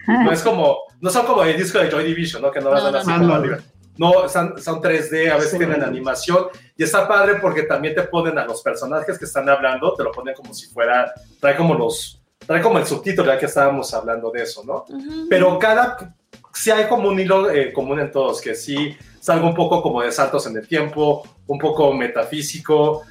no 0.07 0.31
es 0.31 0.41
como, 0.43 0.77
no 1.01 1.09
son 1.09 1.25
como 1.25 1.43
el 1.43 1.57
disco 1.57 1.79
de 1.79 1.89
Joy 1.89 2.03
Division, 2.03 2.41
¿no? 2.41 2.51
Que 2.51 2.61
no 2.61 2.69
las 2.71 2.83
No, 2.83 2.91
no, 2.91 2.97
así 2.99 3.07
no. 3.09 3.13
como 3.17 3.25
Ah, 3.25 3.37
no. 3.37 3.43
arriba. 3.43 3.57
No, 3.97 4.29
son, 4.29 4.61
son 4.61 4.81
3D, 4.81 5.29
a 5.29 5.35
veces 5.35 5.51
Sí. 5.51 5.57
tienen 5.57 5.83
animación 5.83 6.45
y 6.77 6.83
está 6.83 7.05
padre 7.05 7.35
porque 7.41 7.63
también 7.63 7.93
te 7.95 8.03
ponen 8.03 8.37
a 8.37 8.45
los 8.45 8.61
personajes 8.61 9.19
que 9.19 9.25
están 9.25 9.49
hablando, 9.49 9.93
te 9.93 10.03
lo 10.03 10.11
ponen 10.13 10.33
como 10.35 10.53
si 10.53 10.67
fuera, 10.67 11.11
trae 11.41 11.57
como 11.57 11.73
los, 11.73 12.18
trae 12.45 12.61
como 12.61 12.79
el 12.79 12.85
subtítulo, 12.85 13.31
ya 13.31 13.37
que 13.37 13.45
estábamos 13.45 13.93
hablando 13.93 14.31
de 14.31 14.43
eso, 14.43 14.63
¿no? 14.63 14.85
Ujú. 14.89 15.27
Pero 15.29 15.59
cada, 15.59 16.15
sí 16.53 16.71
hay 16.71 16.87
como 16.87 17.09
un 17.09 17.19
hilo 17.19 17.49
eh, 17.49 17.71
común 17.73 17.99
en 17.99 18.11
todos, 18.11 18.41
que 18.41 18.55
sí 18.55 18.95
es 19.19 19.29
algo 19.29 19.47
un 19.47 19.55
poco 19.55 19.81
como 19.81 20.01
de 20.01 20.11
saltos 20.11 20.47
en 20.47 20.57
el 20.57 20.67
tiempo, 20.67 21.23
un 21.47 21.59
poco 21.59 21.93
metafísico. 21.93 23.03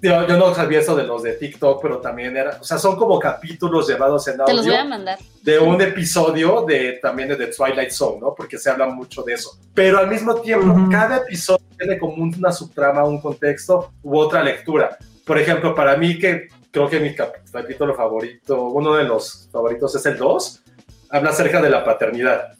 Yo, 0.00 0.28
yo 0.28 0.36
no 0.36 0.54
sabía 0.54 0.78
eso 0.78 0.94
de 0.94 1.02
los 1.02 1.24
de 1.24 1.32
TikTok, 1.32 1.82
pero 1.82 1.98
también 1.98 2.36
era, 2.36 2.56
o 2.60 2.64
sea, 2.64 2.78
son 2.78 2.94
como 2.96 3.18
capítulos 3.18 3.88
llevados 3.88 4.28
en 4.28 4.36
Te 4.46 4.54
los 4.54 4.64
voy 4.64 4.74
a 4.76 4.78
audio 4.82 4.90
mandar. 4.90 5.18
de 5.42 5.58
un 5.58 5.80
episodio 5.82 6.64
de 6.64 7.00
también 7.02 7.28
de 7.30 7.34
The 7.36 7.48
Twilight 7.48 7.90
Zone, 7.90 8.20
¿no? 8.20 8.32
Porque 8.32 8.58
se 8.58 8.70
habla 8.70 8.86
mucho 8.86 9.22
de 9.24 9.34
eso. 9.34 9.58
Pero 9.74 9.98
al 9.98 10.06
mismo 10.08 10.36
tiempo, 10.36 10.68
Ujú. 10.72 10.88
cada 10.88 11.16
episodio 11.16 11.64
tiene 11.76 11.98
como 11.98 12.22
una 12.22 12.52
subtrama, 12.52 13.02
un 13.04 13.20
contexto 13.20 13.90
u 14.04 14.16
otra 14.16 14.40
lectura. 14.44 14.96
Por 15.26 15.36
ejemplo, 15.36 15.74
para 15.74 15.96
mí 15.96 16.16
que 16.16 16.46
creo 16.70 16.88
que 16.88 17.00
mi 17.00 17.14
cap- 17.14 17.34
capítulo 17.52 17.94
favorito, 17.94 18.64
uno 18.68 18.94
de 18.94 19.04
los 19.04 19.48
favoritos 19.52 19.94
es 19.96 20.06
el 20.06 20.16
2, 20.18 20.62
habla 21.10 21.30
acerca 21.30 21.60
de 21.62 21.70
la 21.70 21.84
paternidad 21.84 22.52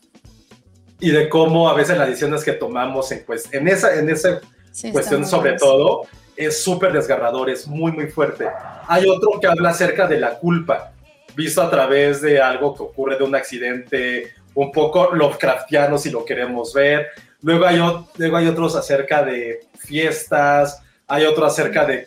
y 1.00 1.10
de 1.10 1.28
cómo 1.28 1.68
a 1.68 1.74
veces 1.74 1.96
las 1.98 2.08
decisiones 2.08 2.42
que 2.44 2.52
tomamos 2.52 3.12
en, 3.12 3.24
pues, 3.24 3.52
en 3.52 3.68
esa, 3.68 3.94
en 3.94 4.10
esa 4.10 4.40
Sí, 4.72 4.92
cuestión 4.92 5.26
sobre 5.26 5.52
bueno. 5.52 5.58
todo 5.58 6.02
es 6.36 6.62
súper 6.62 6.92
desgarrador, 6.92 7.50
es 7.50 7.66
muy, 7.66 7.90
muy 7.92 8.06
fuerte. 8.08 8.46
Hay 8.86 9.08
otro 9.08 9.40
que 9.40 9.46
habla 9.48 9.70
acerca 9.70 10.06
de 10.06 10.18
la 10.20 10.38
culpa, 10.38 10.92
visto 11.34 11.60
a 11.62 11.68
través 11.70 12.20
de 12.22 12.40
algo 12.40 12.74
que 12.76 12.82
ocurre 12.84 13.16
de 13.16 13.24
un 13.24 13.34
accidente, 13.34 14.32
un 14.54 14.70
poco 14.70 15.12
Lovecraftiano 15.14 15.98
si 15.98 16.10
lo 16.10 16.24
queremos 16.24 16.72
ver. 16.74 17.08
Luego 17.42 17.64
hay, 17.66 17.78
luego 18.16 18.36
hay 18.36 18.46
otros 18.46 18.76
acerca 18.76 19.22
de 19.24 19.60
fiestas, 19.78 20.80
hay 21.06 21.24
otro 21.24 21.44
acerca 21.46 21.84
de... 21.84 22.06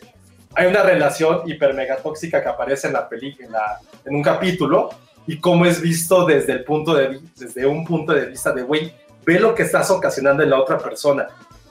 Hay 0.54 0.66
una 0.66 0.82
relación 0.82 1.42
hiper 1.46 1.74
mega 1.74 1.96
tóxica 1.96 2.42
que 2.42 2.48
aparece 2.48 2.86
en 2.88 2.92
la 2.94 3.08
película, 3.08 3.78
en, 4.04 4.10
en 4.10 4.16
un 4.16 4.22
capítulo, 4.22 4.90
y 5.26 5.38
cómo 5.38 5.64
es 5.66 5.80
visto 5.80 6.24
desde, 6.26 6.52
el 6.52 6.64
punto 6.64 6.94
de, 6.94 7.20
desde 7.36 7.66
un 7.66 7.84
punto 7.84 8.12
de 8.12 8.26
vista 8.26 8.52
de, 8.52 8.62
güey, 8.62 8.92
ve 9.24 9.38
lo 9.38 9.54
que 9.54 9.62
estás 9.62 9.90
ocasionando 9.90 10.42
en 10.42 10.50
la 10.50 10.60
otra 10.60 10.78
persona, 10.78 11.28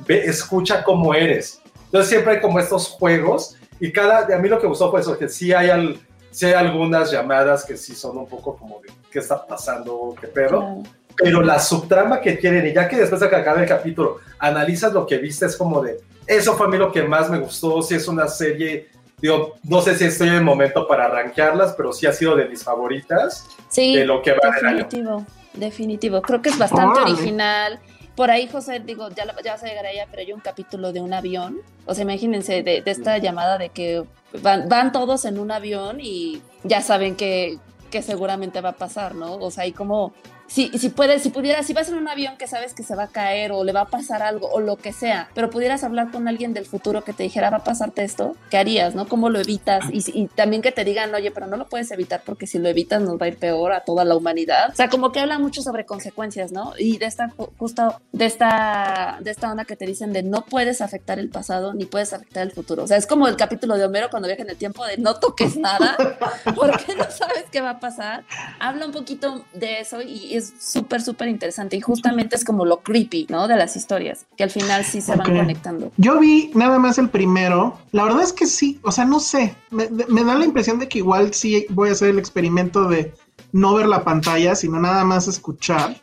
ve, 0.08 0.26
escucha 0.26 0.84
cómo 0.84 1.14
eres. 1.14 1.62
Entonces 1.86 2.10
siempre 2.10 2.36
hay 2.36 2.42
como 2.42 2.60
estos 2.60 2.88
juegos, 2.88 3.58
y 3.80 3.92
cada, 3.92 4.34
a 4.34 4.40
mí 4.40 4.48
lo 4.48 4.58
que 4.58 4.64
me 4.64 4.70
gustó 4.70 4.92
fue 4.92 5.02
eso, 5.02 5.18
que 5.18 5.28
sí 5.28 5.52
hay, 5.54 5.70
al, 5.70 6.00
sí 6.30 6.46
hay 6.46 6.54
algunas 6.54 7.12
llamadas 7.12 7.66
que 7.66 7.76
sí 7.76 7.94
son 7.94 8.18
un 8.18 8.28
poco 8.28 8.56
como 8.56 8.80
de, 8.82 8.90
¿qué 9.12 9.20
está 9.20 9.46
pasando? 9.46 10.16
¿Qué 10.20 10.28
pedo? 10.28 10.82
Pero 11.18 11.42
la 11.42 11.60
subtrama 11.60 12.22
que 12.22 12.34
tienen, 12.34 12.66
y 12.68 12.74
ya 12.74 12.88
que 12.88 12.98
después 12.98 13.20
de 13.20 13.30
que 13.30 13.36
acabe 13.36 13.64
el 13.64 13.68
capítulo, 13.68 14.20
analizas 14.40 14.94
lo 14.94 15.06
que 15.06 15.18
viste, 15.18 15.46
es 15.46 15.58
como 15.58 15.82
de, 15.82 16.00
eso 16.28 16.56
fue 16.56 16.68
a 16.68 16.70
mí 16.70 16.78
lo 16.78 16.92
que 16.92 17.04
más 17.04 17.30
me 17.30 17.40
gustó, 17.40 17.82
si 17.82 17.96
es 17.96 18.08
una 18.08 18.28
serie, 18.28 18.90
digo, 19.22 19.56
no 19.64 19.82
sé 19.82 19.96
si 19.96 20.06
estoy 20.06 20.30
en 20.30 20.36
el 20.36 20.44
momento 20.44 20.88
para 20.88 21.08
rankearlas, 21.08 21.74
pero 21.74 21.92
sí 21.94 22.06
ha 22.08 22.14
sido 22.14 22.36
de 22.36 22.46
mis 22.46 22.64
favoritas, 22.64 23.48
Sí, 23.70 23.96
de 23.96 24.06
lo 24.06 24.22
que 24.22 24.32
va 24.34 24.50
del 24.56 24.66
año. 24.66 24.78
definitivo, 24.84 25.26
definitivo. 25.54 26.22
Creo 26.22 26.42
que 26.42 26.50
es 26.50 26.58
bastante 26.58 27.00
original. 27.02 27.80
Por 28.16 28.30
ahí, 28.30 28.48
José, 28.48 28.82
digo, 28.86 29.10
ya, 29.10 29.26
la- 29.26 29.36
ya 29.44 29.54
vas 29.54 29.64
a 29.64 29.68
llegar 29.68 29.86
a 29.86 29.92
ella, 29.92 30.06
pero 30.10 30.22
hay 30.22 30.34
un 30.34 30.42
capítulo 30.42 30.92
de 30.92 31.00
un 31.00 31.14
avión. 31.14 31.58
O 31.86 31.94
sea, 31.96 32.04
imagínense 32.04 32.62
de, 32.64 32.82
de 32.82 32.92
esta 32.92 33.18
llamada 33.18 33.58
de 33.58 33.70
que 33.70 34.04
van, 34.42 34.68
van 34.68 34.92
todos 34.92 35.24
en 35.26 35.40
un 35.40 35.52
avión 35.52 36.00
y 36.02 36.42
ya 36.64 36.82
saben 36.82 37.16
que, 37.16 37.58
que 37.90 38.02
seguramente 38.02 38.60
va 38.62 38.70
a 38.70 38.74
pasar, 38.74 39.16
¿no? 39.16 39.36
O 39.36 39.50
sea, 39.52 39.64
hay 39.64 39.72
como, 39.72 40.14
si, 40.52 40.68
si 40.78 40.90
puedes, 40.90 41.22
si 41.24 41.30
pudieras, 41.30 41.66
si 41.66 41.72
vas 41.74 41.88
en 41.88 41.96
un 41.96 42.10
avión 42.10 42.36
que 42.38 42.46
sabes 42.46 42.74
que 42.74 42.84
se 42.84 42.94
va 42.94 43.04
a 43.04 43.08
caer 43.08 43.54
o 43.54 43.64
le 43.64 43.72
va 43.72 43.82
a 43.82 43.86
pasar 43.86 44.22
algo 44.22 44.50
o 44.52 44.60
lo 44.60 44.76
que 44.76 44.92
sea, 44.92 45.30
pero 45.34 45.50
pudieras 45.50 45.84
hablar 45.86 46.12
con 46.12 46.28
alguien 46.28 46.54
del 46.54 46.66
futuro 46.66 47.04
que 47.06 47.14
te 47.14 47.24
dijera, 47.24 47.50
va 47.50 47.58
a 47.58 47.64
pasarte 47.64 48.04
esto, 48.04 48.36
¿qué 48.50 48.58
harías, 48.58 48.94
no? 48.94 49.08
¿Cómo 49.08 49.30
lo 49.30 49.40
evitas? 49.40 49.86
Y, 49.94 50.04
y 50.14 50.28
también 50.28 50.62
que 50.62 50.74
te 50.74 50.84
digan, 50.84 51.16
oye, 51.16 51.32
pero 51.32 51.48
no 51.48 51.56
lo 51.56 51.70
puedes 51.70 51.90
evitar 51.92 52.22
porque 52.26 52.48
si 52.48 52.60
lo 52.60 52.68
evitas 52.68 53.02
nos 53.02 53.14
va 53.20 53.28
a 53.28 53.30
ir 53.30 53.38
peor 53.38 53.72
a 53.72 53.82
toda 53.86 54.04
la 54.04 54.16
humanidad. 54.18 54.72
O 54.72 54.76
sea, 54.76 54.90
como 54.90 55.14
que 55.14 55.22
habla 55.22 55.40
mucho 55.40 55.62
sobre 55.62 55.86
consecuencias, 55.86 56.52
¿no? 56.52 56.74
Y 56.78 56.98
de 56.98 57.06
esta, 57.06 57.30
ju- 57.30 57.50
justo 57.58 58.02
de 58.12 58.26
esta, 58.26 59.20
de 59.22 59.32
esta 59.32 59.50
onda 59.52 59.64
que 59.64 59.78
te 59.78 59.86
dicen 59.86 60.12
de 60.12 60.22
no 60.24 60.44
puedes 60.44 60.82
afectar 60.82 61.18
el 61.18 61.30
pasado 61.30 61.74
ni 61.74 61.86
puedes 61.86 62.12
afectar 62.12 62.44
el 62.44 62.52
futuro. 62.52 62.84
O 62.84 62.88
sea, 62.88 62.98
es 62.98 63.08
como 63.08 63.28
el 63.30 63.38
capítulo 63.38 63.78
de 63.78 63.86
Homero 63.86 64.10
cuando 64.10 64.28
viaja 64.28 64.42
en 64.44 64.50
el 64.50 64.58
tiempo 64.58 64.86
de 64.86 64.98
no 64.98 65.16
toques 65.20 65.56
nada 65.56 65.96
porque 66.56 66.94
no 66.96 67.06
sabes 67.10 67.46
qué 67.52 67.62
va 67.62 67.72
a 67.72 67.80
pasar. 67.80 68.26
Habla 68.60 68.86
un 68.86 68.92
poquito 68.92 69.46
de 69.54 69.80
eso 69.80 70.02
y 70.02 70.41
es 70.42 70.54
súper, 70.60 71.02
súper 71.02 71.28
interesante. 71.28 71.78
Y 71.78 71.82
justamente 71.82 72.36
es 72.36 72.44
como 72.44 72.66
lo 72.66 72.82
creepy, 72.82 73.28
¿no? 73.30 73.48
De 73.48 73.56
las 73.56 73.76
historias, 73.76 74.26
que 74.36 74.44
al 74.44 74.50
final 74.50 74.84
sí 74.84 75.02
se 75.02 75.16
van 75.16 75.28
conectando. 75.28 75.92
Yo 75.98 76.20
vi 76.20 76.52
nada 76.54 76.80
más 76.80 76.98
el 76.98 77.10
primero. 77.10 77.78
La 77.92 78.04
verdad 78.04 78.22
es 78.24 78.34
que 78.34 78.46
sí, 78.46 78.80
o 78.84 78.92
sea, 78.92 79.06
no 79.06 79.20
sé. 79.20 79.56
Me, 79.70 79.90
me 80.08 80.24
da 80.24 80.36
la 80.36 80.46
impresión 80.46 80.80
de 80.80 80.88
que 80.88 81.00
igual 81.00 81.34
sí 81.34 81.66
voy 81.70 81.90
a 81.90 81.92
hacer 81.94 82.10
el 82.10 82.20
experimento 82.20 82.88
de 82.88 83.14
no 83.52 83.74
ver 83.76 83.88
la 83.88 84.04
pantalla, 84.04 84.56
sino 84.56 84.80
nada 84.80 85.04
más 85.04 85.28
escuchar. 85.28 86.02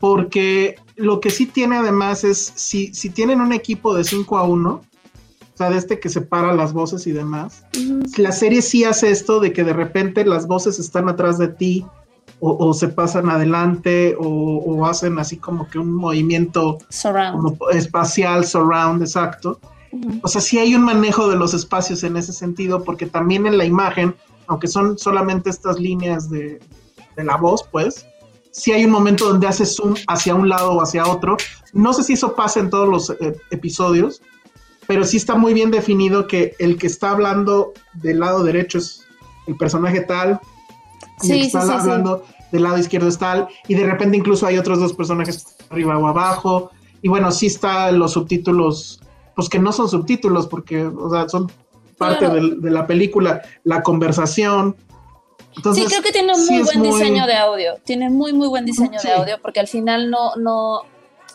Porque 0.00 0.76
lo 0.96 1.20
que 1.20 1.30
sí 1.30 1.46
tiene 1.46 1.76
además 1.76 2.24
es, 2.24 2.52
si, 2.56 2.92
si 2.94 3.10
tienen 3.10 3.40
un 3.40 3.52
equipo 3.52 3.94
de 3.94 4.04
5 4.04 4.38
a 4.38 4.44
1, 4.44 4.70
o 4.70 4.82
sea, 5.56 5.70
de 5.70 5.78
este 5.78 6.00
que 6.00 6.08
separa 6.08 6.54
las 6.54 6.72
voces 6.72 7.06
y 7.06 7.12
demás, 7.12 7.64
la 8.16 8.32
serie 8.32 8.62
sí 8.62 8.84
hace 8.84 9.10
esto 9.10 9.38
de 9.38 9.52
que 9.52 9.64
de 9.64 9.72
repente 9.72 10.24
las 10.24 10.46
voces 10.46 10.78
están 10.78 11.08
atrás 11.08 11.38
de 11.38 11.48
ti 11.48 11.86
o, 12.44 12.68
o 12.68 12.74
se 12.74 12.88
pasan 12.88 13.30
adelante 13.30 14.16
o, 14.18 14.26
o 14.26 14.84
hacen 14.84 15.16
así 15.20 15.36
como 15.36 15.68
que 15.70 15.78
un 15.78 15.94
movimiento 15.94 16.78
Surround. 16.88 17.36
como 17.36 17.70
espacial, 17.70 18.44
surround, 18.44 19.00
exacto. 19.00 19.60
O 20.22 20.28
sea, 20.28 20.40
sí 20.40 20.58
hay 20.58 20.74
un 20.74 20.82
manejo 20.82 21.28
de 21.28 21.36
los 21.36 21.54
espacios 21.54 22.02
en 22.02 22.16
ese 22.16 22.32
sentido, 22.32 22.82
porque 22.82 23.06
también 23.06 23.46
en 23.46 23.58
la 23.58 23.64
imagen, 23.64 24.16
aunque 24.48 24.66
son 24.66 24.98
solamente 24.98 25.50
estas 25.50 25.78
líneas 25.78 26.30
de, 26.30 26.58
de 27.16 27.24
la 27.24 27.36
voz, 27.36 27.62
pues, 27.70 28.06
sí 28.50 28.72
hay 28.72 28.86
un 28.86 28.90
momento 28.90 29.28
donde 29.28 29.46
hace 29.46 29.64
zoom 29.64 29.94
hacia 30.08 30.34
un 30.34 30.48
lado 30.48 30.72
o 30.72 30.82
hacia 30.82 31.06
otro. 31.06 31.36
No 31.72 31.92
sé 31.92 32.02
si 32.02 32.14
eso 32.14 32.34
pasa 32.34 32.58
en 32.58 32.70
todos 32.70 32.88
los 32.88 33.10
eh, 33.20 33.36
episodios, 33.52 34.20
pero 34.88 35.04
sí 35.04 35.16
está 35.16 35.36
muy 35.36 35.54
bien 35.54 35.70
definido 35.70 36.26
que 36.26 36.56
el 36.58 36.76
que 36.76 36.88
está 36.88 37.10
hablando 37.10 37.72
del 37.94 38.18
lado 38.18 38.42
derecho 38.42 38.78
es 38.78 39.04
el 39.46 39.56
personaje 39.56 40.00
tal, 40.00 40.40
el 41.02 41.22
Sí, 41.22 41.28
que 41.28 41.34
sí, 41.34 41.46
está 41.46 41.60
sí, 41.62 41.66
sí. 41.68 41.72
hablando 41.74 42.24
del 42.50 42.62
lado 42.62 42.78
izquierdo 42.78 43.08
es 43.08 43.18
tal, 43.18 43.48
y 43.68 43.74
de 43.74 43.86
repente 43.86 44.16
incluso 44.16 44.46
hay 44.46 44.58
otros 44.58 44.78
dos 44.80 44.92
personajes 44.92 45.56
arriba 45.70 45.96
o 45.98 46.06
abajo, 46.06 46.70
y 47.00 47.08
bueno, 47.08 47.30
sí 47.32 47.46
está 47.46 47.90
los 47.92 48.12
subtítulos 48.12 49.00
pues 49.34 49.48
que 49.48 49.58
no 49.58 49.72
son 49.72 49.88
subtítulos, 49.88 50.46
porque, 50.46 50.84
o 50.84 51.08
sea, 51.10 51.26
son 51.28 51.50
parte 51.96 52.28
del- 52.28 52.60
de, 52.60 52.70
la 52.70 52.86
película, 52.86 53.40
la 53.64 53.82
conversación. 53.82 54.76
Entonces, 55.56 55.84
sí, 55.84 55.90
creo 55.90 56.02
que 56.02 56.12
tiene 56.12 56.34
un 56.34 56.38
sí 56.38 56.52
muy 56.52 56.62
buen 56.64 56.78
muy- 56.80 56.88
diseño 56.88 57.26
de 57.26 57.34
audio. 57.36 57.72
Tiene 57.84 58.10
muy, 58.10 58.34
muy 58.34 58.48
buen 58.48 58.66
diseño 58.66 58.98
Sí. 58.98 59.08
de 59.08 59.14
audio, 59.14 59.38
porque 59.40 59.60
al 59.60 59.68
final 59.68 60.10
no, 60.10 60.36
no, 60.36 60.82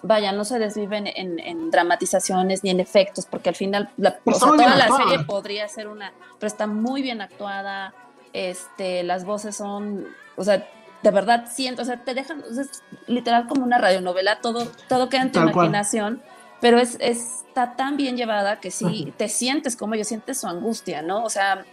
vaya, 0.04 0.32
no 0.32 0.46
se 0.46 0.60
desviven 0.60 1.08
en, 1.08 1.40
en 1.40 1.72
dramatizaciones 1.72 2.64
ni 2.64 2.70
en 2.70 2.80
efectos, 2.82 3.26
porque 3.26 3.50
al 3.50 3.56
final 3.56 3.90
la, 3.98 4.20
o 4.26 4.30
está 4.32 4.46
sea, 4.46 4.56
toda 4.56 4.76
la 4.76 4.84
actuada. 4.86 5.04
serie 5.10 5.26
podría 5.26 5.68
ser 5.68 5.88
una, 5.88 6.14
pero 6.40 6.48
está 6.48 6.68
muy 6.68 7.02
bien 7.02 7.20
actuada. 7.22 7.96
Este, 8.38 9.04
las 9.04 9.26
voces 9.26 9.56
son, 9.56 10.06
o 10.36 10.44
sea, 10.44 10.68
de 11.02 11.12
verdad 11.12 11.46
siento, 11.52 11.82
o 11.82 11.86
sea, 11.86 12.04
te 12.04 12.14
dejan, 12.14 12.44
o 12.50 12.54
sea, 12.54 12.64
es 12.64 12.84
literal 13.08 13.48
como 13.48 13.64
una 13.64 13.78
radionovela, 13.80 14.40
todo, 14.42 14.68
todo 14.88 15.10
queda 15.10 15.22
en 15.24 15.32
tu 15.32 15.40
Tal 15.40 15.52
cual. 15.52 15.68
imaginación. 15.68 16.22
Pero 16.60 16.80
es, 16.80 16.98
está 17.00 17.76
tan 17.76 17.98
bien 17.98 18.18
llevada 18.18 18.60
que 18.60 18.72
sí 18.72 19.14
te 19.18 19.30
sientes 19.30 19.76
como 19.76 19.94
yo 19.96 20.04
sientes 20.04 20.40
su 20.42 20.48
angustia, 20.48 21.02
¿no? 21.04 21.24
O 21.24 21.30
sea, 21.30 21.64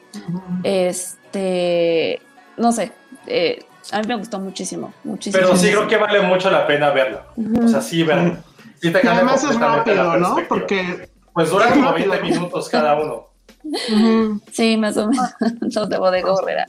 este, 0.63 2.21
no 2.57 2.73
sé, 2.73 2.93
eh, 3.27 3.65
a 3.93 4.01
mí 4.01 4.07
me 4.09 4.17
gustó 4.17 4.39
muchísimo, 4.39 4.93
muchísimo. 5.05 5.43
Pero 5.43 5.57
sí 5.57 5.69
creo 5.69 5.89
que 5.89 5.97
vale 5.97 6.21
mucho 6.21 6.51
la 6.51 6.67
pena 6.67 6.91
verla. 6.91 7.27
O 7.65 7.69
sea, 7.69 7.81
sí, 7.81 8.03
verla. 8.03 8.41
Sí 8.81 8.91
te 8.93 9.01
cambia 9.01 9.13
además 9.13 9.45
es 9.45 9.59
rápido, 9.59 10.17
¿no? 10.19 10.37
Porque 10.49 11.09
Pues 11.33 11.51
dura 11.51 11.71
como 11.71 11.91
rápido. 11.91 12.11
20 12.13 12.29
minutos 12.29 12.69
cada 12.69 12.95
uno. 13.01 13.29
Sí, 14.53 14.77
más 14.77 14.97
o 14.97 15.09
menos, 15.09 15.31
los 15.75 15.89
de 15.89 15.99
Bodega 15.99 16.33
Horrera. 16.33 16.67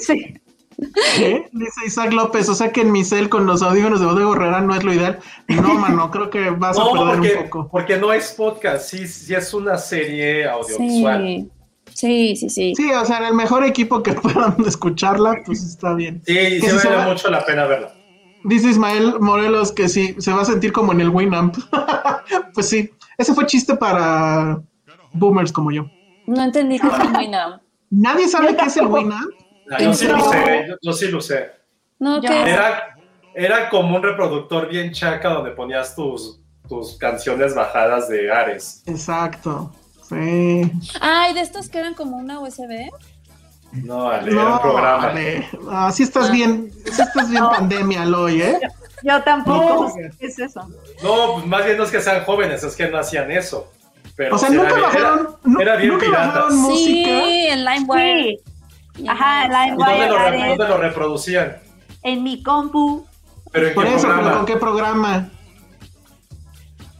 Sí. 0.00 0.34
¿qué? 1.16 1.48
Dice 1.52 1.86
Isaac 1.86 2.12
López, 2.12 2.48
o 2.48 2.54
sea 2.54 2.72
que 2.72 2.80
en 2.80 2.90
mi 2.90 3.04
cel 3.04 3.28
con 3.28 3.46
los 3.46 3.62
audífonos 3.62 4.00
de 4.00 4.06
Bodega 4.06 4.32
Herrera 4.32 4.60
no 4.60 4.74
es 4.74 4.82
lo 4.82 4.92
ideal. 4.92 5.18
No, 5.48 5.74
mano, 5.74 6.10
creo 6.10 6.30
que 6.30 6.50
vas 6.50 6.78
a 6.78 6.84
perder 6.84 7.06
porque, 7.16 7.34
un 7.36 7.42
poco. 7.44 7.68
porque 7.70 7.96
no 7.98 8.12
es 8.12 8.32
podcast, 8.32 8.88
sí, 8.88 9.06
sí 9.06 9.34
es 9.34 9.54
una 9.54 9.78
serie 9.78 10.46
audiovisual. 10.48 11.22
Sí, 11.22 11.50
sí, 11.92 12.36
sí, 12.36 12.50
sí. 12.50 12.72
Sí, 12.76 12.90
o 12.92 13.04
sea, 13.04 13.18
en 13.18 13.24
el 13.26 13.34
mejor 13.34 13.64
equipo 13.64 14.02
que 14.02 14.14
puedan 14.14 14.56
escucharla, 14.66 15.36
pues 15.46 15.62
está 15.62 15.94
bien. 15.94 16.20
Sí, 16.26 16.34
Que 16.34 16.60
sí 16.60 16.78
si 16.78 16.86
vale 16.88 16.96
va- 16.96 17.08
mucho 17.08 17.30
la 17.30 17.44
pena 17.44 17.66
verla. 17.66 17.94
Dice 18.42 18.68
Ismael 18.68 19.20
Morelos 19.20 19.72
que 19.72 19.88
sí, 19.88 20.16
se 20.18 20.30
va 20.32 20.42
a 20.42 20.44
sentir 20.44 20.72
como 20.72 20.92
en 20.92 21.00
el 21.00 21.08
Winamp. 21.08 21.56
pues 22.52 22.68
sí, 22.68 22.90
ese 23.16 23.32
fue 23.32 23.46
chiste 23.46 23.74
para 23.76 24.60
boomers 25.12 25.50
como 25.52 25.70
yo. 25.70 25.86
No 26.26 26.42
entendí 26.42 26.78
qué 26.78 26.88
fue 26.88 27.06
Winamp. 27.08 27.62
¿Nadie 27.90 28.28
sabe 28.28 28.56
qué 28.56 28.64
es 28.64 28.76
el 28.76 28.86
Winamp? 28.86 29.30
Ah, 29.70 29.78
Yo 29.80 29.94
sí 29.94 30.06
lo 30.06 30.16
No. 30.18 30.30
sé, 30.30 30.64
yo, 30.68 30.74
yo 30.82 30.92
sí 30.92 31.08
lo 31.08 31.20
sé. 31.20 31.50
No, 31.98 32.20
¿qué 32.20 32.26
es? 32.26 32.48
Era, 32.48 32.96
era 33.34 33.68
como 33.70 33.96
un 33.96 34.02
reproductor 34.02 34.68
bien 34.68 34.92
chaca 34.92 35.30
donde 35.30 35.50
ponías 35.52 35.94
tus, 35.94 36.40
tus 36.68 36.96
canciones 36.98 37.54
bajadas 37.54 38.08
de 38.08 38.30
Ares. 38.32 38.82
Exacto. 38.86 39.72
Sí. 40.08 40.70
Ay, 41.00 41.32
de 41.34 41.40
estos 41.40 41.68
que 41.68 41.78
eran 41.78 41.94
como 41.94 42.16
una 42.16 42.40
USB. 42.40 42.90
No, 43.72 44.08
Ale, 44.08 44.30
era 44.30 44.54
un 44.54 44.60
programa. 44.60 45.08
Ale, 45.10 45.48
así 45.72 46.02
estás 46.04 46.28
Ah. 46.28 46.32
bien, 46.32 46.70
así 46.90 47.02
estás 47.02 47.28
bien 47.30 47.42
pandemia, 47.44 48.04
Loy, 48.04 48.40
¿eh? 48.42 48.60
Yo 49.02 49.22
tampoco 49.22 49.88
No. 49.88 49.94
qué 50.18 50.26
es 50.26 50.38
eso. 50.38 50.60
No, 51.02 51.34
pues 51.34 51.46
más 51.46 51.64
bien 51.64 51.76
no 51.78 51.84
es 51.84 51.90
que 51.90 52.00
sean 52.00 52.22
jóvenes, 52.24 52.62
es 52.62 52.76
que 52.76 52.88
no 52.88 52.98
hacían 52.98 53.30
eso. 53.32 53.72
Pero 54.16 54.36
O 54.36 54.38
sea, 54.38 54.48
nunca 54.50 54.74
bajaron, 54.80 55.36
era 55.60 55.76
bien 55.76 55.88
nunca 55.92 56.08
bajaron 56.10 56.56
música. 56.56 57.08
Sí, 57.10 57.46
en 57.48 57.64
LimeWire. 57.64 58.38
Sí, 58.96 59.08
Ajá, 59.08 59.44
en 59.44 59.74
¿Y 59.74 59.76
dónde 59.76 59.92
LimeWire, 59.92 60.38
lo, 60.40 60.48
dónde 60.48 60.68
lo 60.68 60.76
reproducían? 60.78 61.56
en 62.02 62.22
mi 62.22 62.42
compu. 62.42 63.06
Pero 63.50 63.68
en 63.68 63.74
Por 63.74 63.84
qué 63.84 63.94
eso, 63.94 64.02
pero 64.06 64.14
programa. 64.14 64.36
¿con 64.36 64.46
qué 64.46 64.56
programa? 64.56 65.30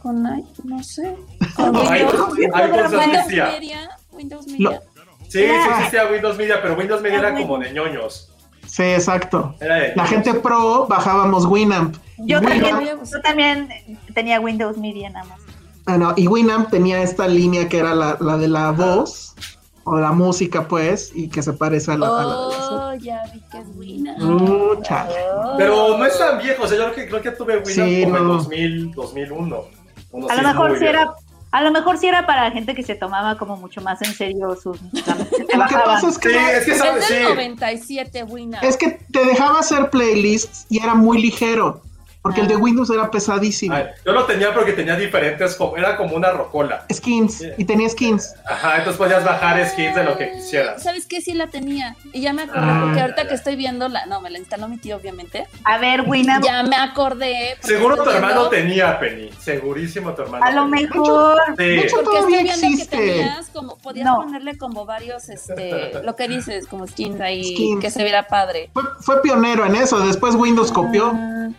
Con, 0.01 0.23
no 0.23 0.83
sé. 0.83 1.15
Con 1.55 1.75
Windows, 1.75 2.33
Windows 2.37 2.93
existía. 2.93 3.45
Media. 3.45 3.89
Windows 4.11 4.47
Media. 4.47 4.81
Sí, 5.23 5.39
sí 5.39 5.43
existía 5.43 6.05
Windows 6.11 6.37
Media, 6.37 6.61
pero 6.61 6.75
Windows 6.75 7.01
Media 7.01 7.19
era 7.19 7.33
como 7.33 7.57
de 7.57 7.71
ñoños. 7.71 8.31
Sí, 8.67 8.83
exacto. 8.83 9.55
Era 9.59 9.75
de 9.75 9.93
La 9.95 10.05
gente 10.05 10.33
pro 10.33 10.85
bajábamos 10.87 11.45
Winamp. 11.45 11.95
Yo 12.17 12.39
Winamp- 12.39 12.69
también, 12.69 12.99
yo 13.11 13.21
también 13.21 13.69
tenía 14.13 14.39
Windows 14.39 14.77
Media 14.77 15.09
nada 15.09 15.25
más. 15.25 15.39
Ah, 15.87 15.97
no, 15.97 16.13
y 16.15 16.27
Winamp 16.27 16.69
tenía 16.71 17.01
esta 17.01 17.27
línea 17.27 17.69
que 17.69 17.77
era 17.77 17.93
la, 17.93 18.17
la 18.19 18.37
de 18.37 18.47
la 18.47 18.71
voz, 18.71 19.35
o 19.83 19.97
la 19.99 20.11
música, 20.11 20.67
pues, 20.67 21.11
y 21.13 21.27
que 21.29 21.43
se 21.43 21.53
parece 21.53 21.91
a 21.91 21.97
la, 21.97 22.07
a 22.07 22.11
la 22.11 22.17
de 22.21 22.25
la 22.27 22.87
Oh, 22.87 22.93
ya 22.95 23.21
vi 23.31 23.39
que 23.51 23.57
es 23.59 23.67
Winamp. 23.75 24.19
Uh, 24.19 24.81
chale. 24.81 25.13
Oh. 25.35 25.53
Pero 25.57 25.97
no 25.97 26.05
es 26.05 26.17
tan 26.17 26.39
viejo, 26.39 26.63
o 26.63 26.67
sea, 26.67 26.77
yo 26.77 26.83
creo 26.85 26.95
que, 26.95 27.07
creo 27.07 27.21
que 27.21 27.31
tuve 27.31 27.63
Sí, 27.65 28.03
como 28.03 28.17
en 28.17 28.23
no. 28.27 28.33
2000, 28.37 28.91
2001. 28.93 29.63
Uno 30.11 30.27
A 30.29 30.35
lo 30.35 30.41
mejor 30.47 30.71
viejo. 30.71 30.85
era, 30.85 31.13
a 31.51 31.61
lo 31.61 31.71
mejor 31.71 31.97
sí 31.99 32.07
era 32.07 32.25
para 32.25 32.49
gente 32.51 32.73
que 32.73 32.81
se 32.83 32.95
tomaba 32.95 33.37
como 33.37 33.57
mucho 33.57 33.79
más 33.81 34.01
en 34.01 34.13
serio 34.13 34.55
sus 34.55 34.81
Lo 34.91 35.65
que 35.67 35.75
pasa 35.85 36.07
es 36.09 36.17
que, 36.17 36.29
Sí, 36.29 36.35
es 36.35 36.65
que 36.65 36.71
Es 36.71 36.77
sabes, 36.79 37.07
del 37.09 37.17
sí. 37.19 37.23
97 37.29 38.23
Winamp. 38.23 38.63
es 38.63 38.77
que 38.77 38.99
te 39.11 39.23
dejaba 39.25 39.59
hacer 39.59 39.89
playlists 39.91 40.65
y 40.69 40.81
era 40.81 40.95
muy 40.95 41.21
ligero, 41.21 41.81
porque 42.25 42.41
el 42.41 42.47
de. 42.47 42.55
Windows 42.55 42.89
era 42.89 43.11
pesadísimo. 43.11 43.75
Ay, 43.75 43.85
yo 44.03 44.11
lo 44.11 44.25
tenía 44.25 44.51
porque 44.51 44.73
tenía 44.73 44.95
diferentes, 44.95 45.55
era 45.77 45.95
como 45.95 46.15
una 46.15 46.31
rocola. 46.31 46.83
Skins, 46.91 47.43
y 47.57 47.65
tenía 47.65 47.87
skins. 47.89 48.33
Ajá, 48.49 48.77
entonces 48.79 48.97
podías 48.97 49.23
bajar 49.23 49.63
skins 49.69 49.93
de 49.95 50.03
lo 50.03 50.17
que 50.17 50.31
quisieras. 50.31 50.81
¿Sabes 50.81 51.05
qué? 51.05 51.21
Sí 51.21 51.35
la 51.35 51.45
tenía. 51.47 51.95
Y 52.11 52.21
ya 52.21 52.33
me 52.33 52.41
acordé, 52.43 52.61
Ah. 52.61 52.81
porque 52.83 53.01
ahorita 53.01 53.27
que 53.27 53.35
estoy 53.35 53.55
viendo 53.55 53.87
la. 53.87 54.07
No, 54.07 54.21
me 54.21 54.31
la 54.31 54.39
instaló 54.39 54.67
mi 54.67 54.77
tío, 54.77 54.95
obviamente. 54.97 55.45
A 55.63 55.77
ver, 55.77 56.01
Winamp, 56.07 56.43
Ya 56.43 56.63
me 56.63 56.75
acordé. 56.75 57.57
Seguro 57.61 57.95
tu 58.03 58.09
hermano 58.09 58.49
viendo- 58.49 58.49
tenía, 58.49 58.99
Penny. 58.99 59.29
Segurísimo 59.39 60.13
tu 60.15 60.23
hermano. 60.23 60.43
a 60.43 60.49
lo 60.51 60.63
tenía. 60.69 60.87
mejor. 60.87 61.37
Sí. 61.49 61.53
Porque 61.93 62.17
estoy 62.17 62.33
viendo 62.33 62.51
existe. 62.51 62.97
que 62.97 63.05
tenías 63.05 63.49
como. 63.53 63.77
Podías 63.77 64.05
No. 64.05 64.15
ponerle 64.23 64.57
como 64.57 64.85
varios, 64.85 65.29
este. 65.29 66.01
Lo 66.03 66.15
que 66.15 66.27
dices, 66.27 66.65
como 66.65 66.87
skins 66.87 67.21
ahí. 67.21 67.43
Skins. 67.53 67.81
Que 67.81 67.91
se 67.91 68.01
viera 68.01 68.25
padre. 68.27 68.71
Fue, 68.73 68.83
fue 69.01 69.21
pionero 69.21 69.63
en 69.65 69.75
eso, 69.75 69.99
después 69.99 70.33
Windows 70.33 70.71
copió. 70.71 71.11
Ah. 71.13 71.49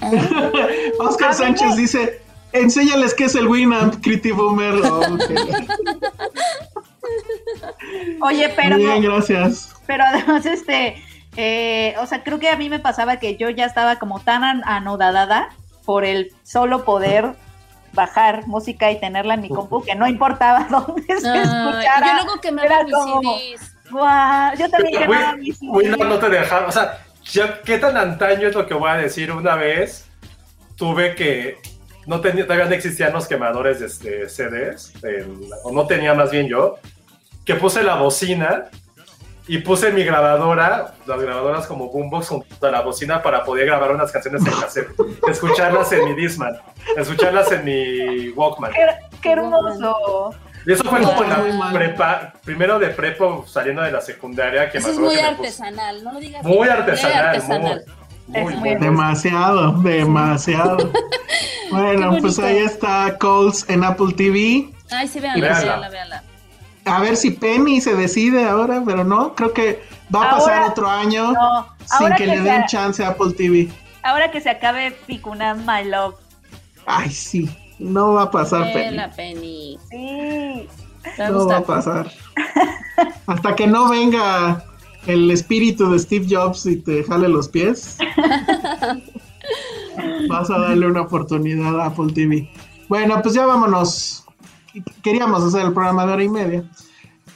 Oscar 1.00 1.34
Sánchez 1.34 1.76
dice, 1.76 2.22
enséñales 2.52 3.14
qué 3.14 3.24
es 3.24 3.34
el 3.34 3.46
Winamp, 3.48 4.02
Criti 4.02 4.30
Boomer. 4.32 4.74
Oh. 4.84 5.00
Oye, 8.22 8.48
pero, 8.56 8.76
Bien, 8.76 9.02
gracias. 9.02 9.74
pero 9.86 10.04
además, 10.04 10.44
este, 10.46 11.02
eh, 11.36 11.94
o 12.00 12.06
sea, 12.06 12.22
creo 12.22 12.38
que 12.38 12.48
a 12.48 12.56
mí 12.56 12.68
me 12.68 12.78
pasaba 12.78 13.16
que 13.16 13.36
yo 13.36 13.50
ya 13.50 13.64
estaba 13.64 13.96
como 13.96 14.20
tan 14.20 14.44
an- 14.44 14.62
anodadada 14.64 15.48
por 15.84 16.04
el 16.04 16.32
solo 16.42 16.84
poder 16.84 17.34
bajar 17.92 18.46
música 18.46 18.90
y 18.92 19.00
tenerla 19.00 19.34
en 19.34 19.40
mi 19.40 19.48
compu 19.48 19.82
que 19.82 19.94
no 19.96 20.06
importaba 20.06 20.66
dónde 20.70 21.02
se 21.08 21.14
escuchara. 21.42 22.06
yo 22.06 22.14
luego 22.24 22.40
quemaba 22.40 22.66
Era 22.66 22.84
mis 22.84 22.92
como- 22.94 23.38
CDs. 23.38 23.76
Yo 24.58 24.70
también 24.70 24.98
quemaba 25.02 25.32
Win- 25.32 25.40
mis 25.40 25.58
CDs. 25.58 25.70
Windows 25.72 26.08
no 26.08 26.18
te 26.18 26.28
dejaba, 26.28 26.66
o 26.68 26.72
sea, 26.72 26.98
ya, 27.24 27.60
¿qué 27.62 27.78
tan 27.78 27.96
antaño 27.96 28.48
es 28.48 28.54
lo 28.54 28.66
que 28.66 28.74
voy 28.74 28.90
a 28.90 28.96
decir? 28.96 29.32
Una 29.32 29.54
vez 29.56 30.06
tuve 30.76 31.14
que, 31.14 31.58
no 32.06 32.20
tenía, 32.20 32.44
todavía 32.44 32.66
no 32.66 32.74
existían 32.74 33.12
los 33.12 33.26
quemadores 33.26 33.80
de, 34.02 34.10
de 34.10 34.28
CDs, 34.28 34.92
en- 35.04 35.40
o 35.64 35.72
no 35.72 35.86
tenía 35.86 36.14
más 36.14 36.30
bien 36.30 36.48
yo, 36.48 36.78
que 37.44 37.54
puse 37.54 37.82
la 37.82 37.96
bocina 37.96 38.66
y 39.46 39.58
puse 39.58 39.90
mi 39.92 40.04
grabadora, 40.04 40.94
las 41.06 41.20
grabadoras 41.20 41.66
como 41.66 41.90
Boombox 41.90 42.28
junto 42.28 42.66
a 42.66 42.70
la 42.70 42.82
bocina 42.82 43.22
para 43.22 43.44
poder 43.44 43.66
grabar 43.66 43.90
unas 43.92 44.12
canciones 44.12 44.44
en 44.46 44.52
cassette, 44.60 44.88
escucharlas 45.28 45.90
en 45.92 46.04
mi 46.04 46.14
Discman, 46.14 46.56
escucharlas 46.96 47.50
en 47.52 47.64
mi 47.64 48.28
Walkman. 48.30 48.72
Qué, 48.72 48.86
qué 49.20 49.32
hermoso. 49.32 50.30
Eso 50.66 50.84
fue 50.84 51.00
como 51.02 51.24
en 51.24 51.58
la 51.58 51.70
prepa, 51.72 52.32
primero 52.44 52.78
de 52.78 52.88
prepa 52.88 53.24
saliendo 53.46 53.82
de 53.82 53.90
la 53.92 54.00
secundaria, 54.00 54.70
que 54.70 54.78
Eso 54.78 54.90
es 54.90 54.98
muy 54.98 55.14
que 55.14 55.22
artesanal, 55.22 56.04
no 56.04 56.12
lo 56.12 56.20
digas. 56.20 56.42
muy 56.44 56.56
Muy 56.58 56.68
artesanal, 56.68 57.26
artesanal. 57.28 57.84
muy, 58.26 58.42
muy, 58.42 58.52
Es 58.52 58.58
muy, 58.60 58.70
muy- 58.74 58.80
Demasiado, 58.80 59.72
demasiado. 59.82 60.76
Bueno, 61.70 62.16
pues 62.20 62.36
ahí 62.40 62.58
está 62.58 63.16
Coles 63.18 63.64
en 63.68 63.84
Apple 63.84 64.12
TV. 64.16 64.70
Ay, 64.90 65.06
sí, 65.06 65.18
Y 65.18 65.20
véanla, 65.20 65.40
véanla. 65.46 65.64
véanla, 65.64 65.88
véanla. 65.88 66.22
A 66.84 67.00
ver 67.00 67.16
si 67.16 67.30
Penny 67.30 67.80
se 67.80 67.94
decide 67.94 68.44
ahora, 68.48 68.82
pero 68.84 69.04
no, 69.04 69.36
creo 69.36 69.52
que 69.52 69.80
va 70.12 70.26
a 70.26 70.30
pasar 70.30 70.54
Ahora- 70.54 70.66
otro 70.72 70.90
año 70.90 71.30
No, 71.32 71.68
sin 71.98 72.08
que, 72.14 72.24
que, 72.24 72.26
le 72.26 72.40
den 72.40 72.64
chance 72.66 73.04
a 73.04 73.08
Apple 73.10 73.34
TV. 73.36 73.68
ahora 74.02 74.32
que 74.32 74.40
se 74.40 74.50
acabe 74.50 74.90
Picunam 75.06 75.64
My 75.64 75.88
Love. 75.88 76.16
Ay, 76.86 77.10
sí, 77.10 77.48
no 77.80 78.12
va 78.12 78.24
a 78.24 78.30
pasar, 78.30 78.72
Penny. 79.16 79.78
Sí. 79.90 80.68
No 81.18 81.46
va 81.46 81.56
a 81.56 81.64
pasar. 81.64 82.10
Hasta 83.26 83.56
que 83.56 83.66
no 83.66 83.88
venga 83.88 84.64
el 85.06 85.30
espíritu 85.30 85.90
de 85.90 85.98
Steve 85.98 86.26
Jobs 86.28 86.66
y 86.66 86.76
te 86.76 87.02
jale 87.04 87.28
los 87.28 87.48
pies. 87.48 87.96
vas 90.28 90.50
a 90.50 90.58
darle 90.58 90.86
una 90.86 91.02
oportunidad 91.02 91.80
a 91.80 91.86
Apple 91.86 92.12
TV. 92.12 92.50
Bueno, 92.88 93.20
pues 93.22 93.34
ya 93.34 93.46
vámonos. 93.46 94.24
Queríamos 95.02 95.42
hacer 95.42 95.66
el 95.66 95.72
programa 95.72 96.06
de 96.06 96.12
hora 96.12 96.24
y 96.24 96.28
media. 96.28 96.70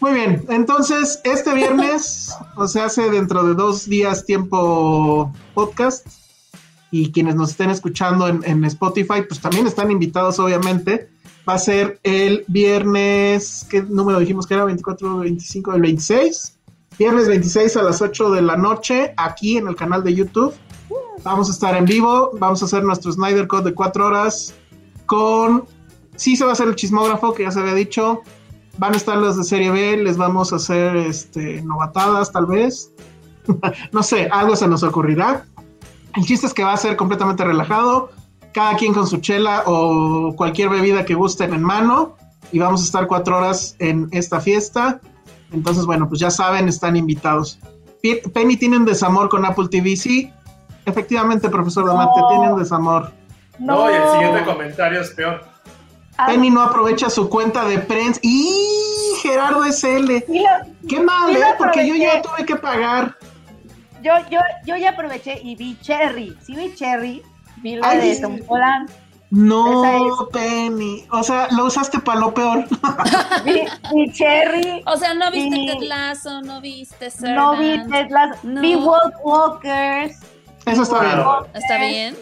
Muy 0.01 0.13
bien, 0.13 0.45
entonces 0.51 1.21
este 1.25 1.55
viernes, 1.55 2.37
o 2.57 2.69
sea, 2.69 2.87
hace 2.87 3.11
dentro 3.11 3.45
de 3.45 3.55
dos 3.55 3.89
días 3.89 4.27
tiempo 4.27 5.33
podcast. 5.55 6.07
Y 6.95 7.11
quienes 7.11 7.35
nos 7.35 7.51
estén 7.51 7.71
escuchando 7.71 8.29
en, 8.29 8.65
Spotify, 8.67 9.23
pues 9.27 9.41
también 9.41 9.67
están 9.67 9.91
invitados, 9.91 10.39
obviamente, 10.39 11.09
va 11.47 11.55
a 11.55 11.59
ser 11.59 11.99
el 12.05 12.45
viernes, 12.47 13.67
¿qué 13.69 13.83
número 13.83 14.21
dijimos 14.21 14.47
que 14.47 14.55
era? 14.55 14.65
24, 14.65 15.19
25, 15.19 15.75
el 15.75 15.83
26. 15.83 16.57
Viernes 16.97 17.27
26 17.27 17.79
a 17.79 17.83
las 17.83 18.01
8 18.01 18.31
de 18.31 18.43
la 18.43 18.57
noche, 18.57 19.13
aquí 19.17 19.57
en 19.57 19.67
el 19.67 19.75
canal 19.75 20.05
de 20.05 20.15
YouTube. 20.15 20.55
Vamos 21.25 21.49
a 21.49 21.53
estar 21.53 21.77
en 21.77 21.85
vivo, 21.85 22.31
vamos 22.39 22.63
a 22.63 22.67
hacer 22.67 22.85
nuestro 22.85 23.11
Snyder 23.11 23.49
Code 23.49 23.71
de 23.71 23.75
4 23.75 24.07
horas 24.07 24.55
con... 25.07 25.65
Sí 26.15 26.37
se 26.37 26.45
va 26.45 26.51
a 26.51 26.53
hacer 26.53 26.69
el 26.69 26.77
chismógrafo, 26.77 27.35
que 27.35 27.43
ya 27.43 27.51
se 27.51 27.59
había 27.59 27.75
dicho. 27.75 28.21
Van 28.79 28.95
a 28.95 28.97
estar 28.97 29.19
los 29.19 29.37
de 29.37 29.43
serie 29.43 29.73
B, 29.73 29.97
les 29.97 30.17
vamos 30.17 30.53
a 30.53 30.57
hacer 30.57 30.95
este, 30.97 31.61
novatadas 31.63 32.31
tal 32.31 32.47
vez. 32.47 32.93
no 33.91 34.05
sé, 34.05 34.29
algo 34.31 34.55
se 34.55 34.69
nos 34.69 34.85
ocurrirá. 34.85 35.45
El 36.17 36.25
chiste 36.25 36.47
es 36.47 36.55
que 36.55 36.63
va 36.65 36.73
a 36.73 36.77
ser 36.77 36.97
completamente 36.97 37.45
relajado, 37.45 38.11
cada 38.53 38.77
quien 38.77 38.95
con 38.95 39.07
su 39.07 39.19
chela 39.19 39.65
o 39.67 40.35
cualquier 40.37 40.69
bebida 40.69 41.05
que 41.05 41.15
gusten 41.15 41.53
en 41.55 41.63
mano 41.63 42.15
y 42.53 42.59
vamos 42.61 42.83
a 42.83 42.85
estar 42.85 43.07
cuatro 43.07 43.39
horas 43.39 43.75
en 43.81 44.09
esta 44.13 44.41
fiesta. 44.41 45.01
Entonces, 45.53 45.87
bueno, 45.87 46.09
pues 46.09 46.21
ya 46.21 46.31
saben, 46.31 46.69
están 46.69 46.97
invitados. 46.97 47.59
Penny 48.33 48.57
tiene 48.57 48.77
un 48.77 48.85
desamor 48.85 49.29
con 49.29 49.45
Apple 49.45 49.69
TV, 49.71 49.97
sí. 49.97 50.31
Efectivamente, 50.85 51.49
profesor 51.49 51.87
Damante, 51.87 52.21
No. 52.21 52.29
tiene 52.29 52.53
un 52.53 52.59
desamor. 52.59 53.11
No, 53.59 53.91
y 53.91 53.95
el 53.95 54.09
siguiente 54.11 54.45
comentario 54.45 55.01
es 55.01 55.11
peor. 55.11 55.43
Ah, 56.19 56.27
Penny 56.27 56.51
no 56.51 56.61
aprovecha 56.63 57.09
su 57.11 57.29
cuenta 57.29 57.65
de 57.65 57.79
prensa. 57.79 58.21
¡Y 58.23 58.53
Gerardo 59.23 59.65
SL! 59.65 60.23
sí 60.27 60.39
lo- 60.41 60.89
¡Qué 60.89 61.01
mal, 61.01 61.35
eh! 61.35 61.43
Porque 61.59 61.89
yo 61.89 61.95
ya 61.95 62.21
tuve 62.23 62.45
que 62.47 62.55
pagar. 62.57 63.17
Yo, 64.05 64.13
yo, 64.31 64.41
yo 64.67 64.77
ya 64.77 64.91
aproveché 64.91 65.41
y 65.43 65.57
vi 65.57 65.77
Cherry. 65.81 66.37
Sí 66.43 66.55
vi 66.55 66.75
Cherry. 66.75 67.23
Vi 67.63 67.77
la 67.77 67.89
Ay, 67.89 68.11
de. 68.11 68.21
Tom 68.21 68.39
Holland. 68.47 68.91
No, 69.31 70.29
Penny. 70.33 71.07
O 71.11 71.23
sea, 71.25 71.49
lo 71.51 71.65
usaste 71.65 71.99
para 71.99 72.21
lo 72.21 72.33
peor. 72.33 72.67
Vi, 73.45 73.65
vi 73.93 74.13
Cherry. 74.13 74.83
O 74.87 74.97
sea, 74.97 75.13
no 75.15 75.29
viste. 75.33 75.73
Ted 75.73 75.89
Lasso, 75.89 76.41
no 76.43 76.61
viste 76.61 77.09
No 77.23 77.57
vi 77.57 77.73
Servant. 77.73 77.91
Tesla. 77.91 78.37
No. 78.45 78.61
Vi 78.61 78.77
Walk 78.77 79.15
Walkers. 79.25 80.21
Eso 80.67 80.83
está 80.83 81.01
bien. 81.01 81.19
¿Está 81.55 81.79
bien? 81.79 82.17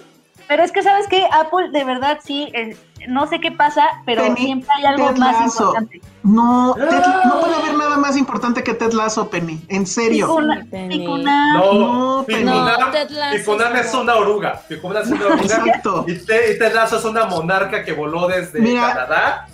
Pero 0.49 0.63
es 0.63 0.73
que, 0.73 0.83
¿sabes 0.83 1.07
qué? 1.09 1.25
Apple, 1.33 1.71
de 1.73 1.85
verdad, 1.85 2.19
sí. 2.23 2.51
eh, 2.55 2.77
no 3.09 3.27
sé 3.27 3.41
qué 3.41 3.51
pasa, 3.51 3.83
pero 4.07 4.23
Penny, 4.23 4.37
siempre 4.45 4.69
hay 4.77 4.85
algo 4.85 5.09
Ted 5.09 5.17
más 5.17 5.45
importante. 5.47 6.01
No, 6.23 6.75
Ted- 6.77 6.89
Ah. 7.05 7.23
no 7.25 7.41
puede 7.41 7.55
haber 7.57 7.75
nada 7.77 7.97
más 7.97 8.17
importante 8.17 8.63
que 8.63 8.75
Ted 8.75 8.93
Lasso, 8.93 9.29
Penny. 9.29 9.61
En 9.69 9.87
serio. 9.87 10.37
Penny. 10.71 11.05
No, 11.05 11.17
No, 11.19 12.25
Ficunam, 12.25 12.81
No, 12.81 12.91
Ted 12.93 13.11
Lasso 13.11 13.39
Ficunam 13.39 13.77
es 13.77 13.93
una 13.95 14.15
oruga. 14.15 14.55
Ficunam 14.69 15.03
es 15.03 15.09
una 15.11 15.27
oruga. 15.27 15.43
Exacto. 15.43 16.05
Y 16.07 16.15
Te- 16.25 16.53
y 16.53 16.59
Ted 16.59 16.75
Lasso 16.75 16.99
es 16.99 17.05
una 17.05 17.25
monarca 17.27 17.83
que 17.85 17.93
voló 17.93 18.29
desde 18.29 18.61
Mira. 18.61 18.89
Canadá 18.89 19.49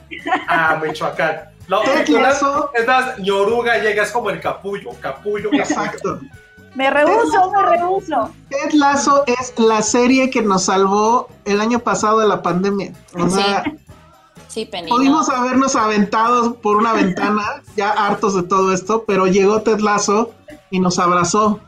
a 0.49 0.77
Michoacán. 0.77 1.41
No, 1.69 1.81
Ted 1.81 2.09
Lasso- 2.09 2.71
es 2.75 2.87
más, 2.87 3.19
mi 3.19 3.31
oruga 3.31 3.79
llega, 3.79 4.03
es 4.03 4.11
como 4.11 4.29
el 4.31 4.41
capullo, 4.41 4.91
capullo, 5.01 5.49
capullo. 5.51 5.63
Exacto. 5.63 6.21
Me 6.75 6.91
rehuso, 6.91 7.51
me 7.51 7.63
rehuso. 7.63 8.31
Ted 8.51 8.73
Lasso 8.73 9.25
es 9.27 9.53
la 9.59 9.83
serie 9.83 10.31
que 10.31 10.43
nos 10.43 10.65
salvó 10.65 11.29
el 11.45 11.61
año 11.61 11.79
pasado 11.81 12.21
de 12.21 12.29
la 12.29 12.43
pandemia. 12.43 12.93
O 13.19 13.29
Sí. 13.29 13.37
sea, 13.37 13.65
Sí, 14.49 14.65
Penny. 14.65 14.89
pudimos 14.91 15.29
no. 15.29 15.35
habernos 15.35 15.77
aventado 15.77 16.55
por 16.57 16.77
una 16.77 16.93
ventana, 16.93 17.43
ya 17.77 17.91
hartos 17.91 18.35
de 18.35 18.43
todo 18.45 18.73
esto, 18.73 19.05
pero 19.07 19.27
llegó 19.27 19.63
Ted 19.63 19.81
Lasso 19.81 20.33
y 20.71 20.81
nos 20.81 20.99
abrazó. 20.99 21.61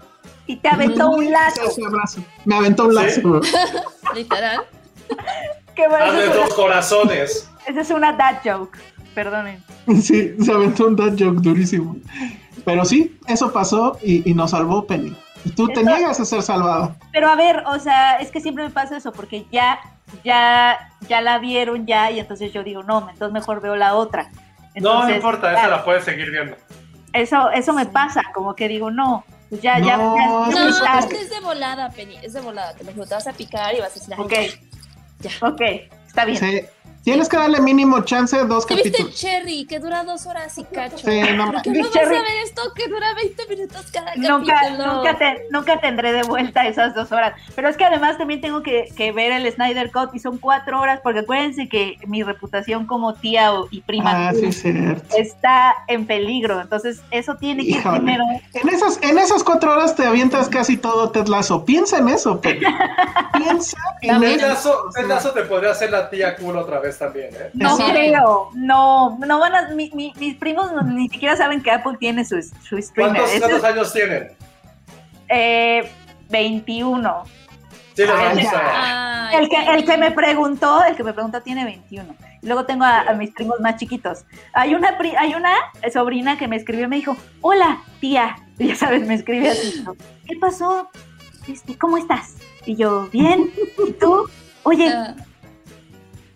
Y 0.47 0.57
te 0.57 0.69
aventó 0.69 1.11
un 1.11 1.31
lazo. 1.31 1.63
Me 2.45 2.57
aventó 2.57 2.85
un 2.87 2.91
¿Sí? 2.91 2.97
lazo. 2.97 3.41
Literal. 4.15 4.63
Qué 5.77 5.87
bueno, 5.89 6.19
es 6.19 6.35
dos 6.35 6.55
corazones. 6.55 7.49
esa 7.67 7.81
es 7.81 7.91
una 7.91 8.13
dad 8.13 8.39
joke. 8.45 8.79
Perdonen. 9.15 9.63
Sí, 10.03 10.35
se 10.43 10.53
aventó 10.53 10.87
un 10.87 10.97
dad 10.97 11.13
joke 11.19 11.41
durísimo. 11.41 11.97
Pero 12.65 12.85
sí, 12.85 13.19
eso 13.27 13.53
pasó 13.53 13.99
y, 14.03 14.29
y 14.31 14.35
nos 14.35 14.51
salvó 14.53 14.87
Penny. 14.87 15.17
Y 15.45 15.51
tú 15.51 15.67
te 15.69 15.81
Eso- 15.81 15.91
niegas 15.91 16.21
a 16.21 16.25
ser 16.25 16.43
salvada. 16.43 16.97
Pero 17.13 17.29
a 17.29 17.35
ver, 17.37 17.63
o 17.67 17.79
sea, 17.79 18.17
es 18.17 18.31
que 18.31 18.41
siempre 18.41 18.65
me 18.65 18.71
pasa 18.71 18.97
eso, 18.97 19.13
porque 19.13 19.47
ya, 19.51 19.79
ya, 20.25 20.93
ya 21.09 21.21
la 21.23 21.39
vieron 21.39 21.87
ya, 21.87 22.11
y 22.11 22.21
entonces 22.21 22.53
yo 22.53 22.63
digo, 22.63 22.83
no, 22.83 23.09
entonces 23.11 23.33
mejor 23.33 23.61
veo 23.61 23.77
la 23.77 23.95
otra. 23.95 24.31
No, 24.77 25.05
no 25.05 25.15
importa, 25.15 25.53
ya, 25.53 25.59
esa 25.61 25.69
la 25.69 25.85
puedes 25.85 26.05
seguir 26.05 26.31
viendo. 26.31 26.57
Eso, 27.13 27.51
eso 27.51 27.73
me 27.73 27.87
pasa, 27.87 28.23
como 28.35 28.55
que 28.55 28.69
digo, 28.69 28.91
no, 28.91 29.25
pues 29.49 29.63
ya, 29.63 29.79
ya, 29.81 29.97
No, 29.97 30.17
ya, 30.17 30.27
No, 30.27 30.51
ya 30.53 30.69
es 30.69 30.81
que- 30.81 30.99
es 30.99 31.07
que 31.07 31.21
es 31.25 31.31
de 31.31 31.41
volada, 31.41 31.91
Penny. 31.91 32.17
Es 32.23 32.35
de 32.35 32.41
volada. 32.41 32.73
Te 32.75 32.85
lo 32.85 32.93
juro, 32.93 33.07
te 33.07 33.15
vas 33.15 33.27
a 33.27 33.33
picar 33.33 33.75
y 33.75 33.81
vas 33.81 33.91
a 33.91 33.95
decir, 33.95 34.15
Ok, 34.17 34.33
ya. 35.21 35.31
ok, 35.49 35.61
está 36.07 36.25
bien. 36.25 36.39
Sí. 36.39 36.61
Tienes 37.03 37.31
que 37.31 37.37
darle 37.39 37.61
mínimo 37.61 38.01
chance 38.03 38.37
dos 38.45 38.67
¿Te 38.67 38.75
viste 38.75 38.91
capítulos. 38.91 39.19
Cherry, 39.19 39.65
que 39.65 39.79
dura 39.79 40.05
dos 40.05 40.27
horas 40.27 40.57
y 40.59 40.65
cacho? 40.65 40.99
Sí, 40.99 41.21
no 41.35 41.51
¿Por 41.51 41.63
qué 41.63 41.71
no 41.71 41.89
vas 41.89 41.97
a 41.97 42.09
ver 42.09 42.25
esto 42.45 42.63
que 42.75 42.89
dura 42.89 43.15
20 43.15 43.47
minutos 43.49 43.87
cada 43.91 44.15
Nunca, 44.17 44.55
capítulo? 44.55 44.95
nunca, 44.97 45.19
te- 45.19 45.43
nunca 45.51 45.81
tendré 45.81 46.13
de 46.13 46.23
vuelta 46.25 46.67
esas 46.67 46.95
dos 46.95 47.11
horas. 47.11 47.33
Pero 47.57 47.71
es 47.71 47.79
que 47.79 47.85
además 47.87 48.19
también 48.19 48.43
tengo 48.43 48.63
que, 48.63 48.89
que 48.97 49.13
ver 49.13 49.33
el 49.33 49.51
Snyder 49.51 49.91
Cut 49.91 50.15
y 50.15 50.19
son 50.19 50.37
cuatro 50.37 50.79
horas, 50.79 51.01
porque 51.03 51.21
acuérdense 51.21 51.71
que 51.71 51.97
mi 52.07 52.23
reputación 52.23 52.87
como 52.87 53.15
tía 53.15 53.51
y 53.71 53.81
prima 53.81 54.29
Ah, 54.29 54.33
sí, 54.35 54.51
está 55.17 55.75
en 55.89 56.07
peligro. 56.07 56.61
Entonces, 56.61 57.01
eso 57.11 57.37
tiene 57.37 57.65
que 57.65 57.71
ir 57.71 57.83
primero. 57.83 58.25
En 58.53 58.69
esas, 58.69 58.99
en 59.03 59.17
esas 59.19 59.43
cuatro 59.43 59.73
horas 59.73 59.97
te 59.97 60.05
avientas 60.05 60.49
casi 60.51 60.77
todo 60.77 61.11
Ted 61.11 61.29
Lasso. 61.29 61.65
Piensa 61.65 61.97
en 61.97 62.09
eso, 62.11 62.41
Penny. 62.43 62.61
Piensa 63.39 63.79
en 64.03 64.23
eso. 64.23 64.85
Ted 64.95 65.07
Lasso 65.07 65.31
te 65.33 65.43
podría 65.45 65.71
hacer 65.71 65.91
la 65.91 66.11
tía 66.11 66.37
culo 66.37 66.61
otra 66.61 66.79
vez 66.79 66.90
también, 66.99 67.31
¿eh? 67.35 67.51
No 67.55 67.77
creo, 67.77 68.51
no, 68.55 69.19
no 69.19 69.39
van 69.39 69.55
a, 69.55 69.69
mi- 69.75 69.91
mi- 69.95 70.13
mis 70.19 70.37
primos 70.37 70.73
no- 70.73 70.83
ni 70.83 71.09
siquiera 71.09 71.37
saben 71.37 71.63
que 71.63 71.71
Apple 71.71 71.97
tiene 71.99 72.25
su, 72.25 72.41
su 72.43 72.81
streamer. 72.81 73.15
¿Cuántos, 73.17 73.31
Ese 73.31 73.39
cuántos 73.41 73.59
es, 73.59 73.65
años 73.65 73.93
tienen? 73.93 74.29
eh, 75.29 75.91
21. 76.29 77.25
Sí, 77.95 78.03
les 78.03 78.11
Ah. 78.55 79.29
Ay, 79.31 79.37
El 79.39 79.49
que, 79.49 79.57
el 79.57 79.85
que 79.85 79.97
me 79.97 80.11
preguntó, 80.13 80.83
el 80.85 80.97
que 80.97 81.05
me 81.05 81.13
preguntó 81.13 81.41
tiene 81.43 81.65
21. 81.65 82.15
Y 82.43 82.47
luego 82.47 82.65
tengo 82.65 82.85
a, 82.85 83.01
a 83.01 83.13
mis 83.15 83.31
primos 83.33 83.61
más 83.61 83.77
chiquitos. 83.77 84.25
Hay 84.55 84.75
una, 84.75 84.97
pri- 84.97 85.15
hay 85.17 85.35
una 85.35 85.53
sobrina 85.93 86.39
que 86.39 86.49
me 86.49 86.57
escribió 86.57 86.87
y 86.87 86.89
me 86.89 86.97
dijo, 86.97 87.17
hola, 87.43 87.83
tía. 88.01 88.37
Y 88.59 88.69
ya 88.69 88.75
sabes, 88.77 89.07
me 89.07 89.15
escribe 89.15 89.51
así. 89.51 89.85
¿Qué 90.27 90.37
pasó? 90.41 90.89
Este, 91.49 91.77
¿Cómo 91.79 91.97
estás? 91.99 92.35
Y 92.65 92.77
yo, 92.77 93.09
bien. 93.13 93.51
¿Y 93.87 93.93
tú? 93.93 94.29
Oye, 94.63 94.89
ah, 94.89 95.15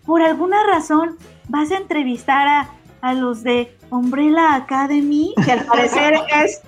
por 0.05 0.21
alguna 0.21 0.63
razón 0.63 1.17
vas 1.47 1.71
a 1.71 1.77
entrevistar 1.77 2.47
a, 2.47 2.69
a 3.01 3.13
los 3.13 3.43
de 3.43 3.75
Umbrella 3.89 4.55
Academy, 4.55 5.33
que 5.43 5.51
al 5.51 5.65
parecer 5.65 6.15
es 6.43 6.61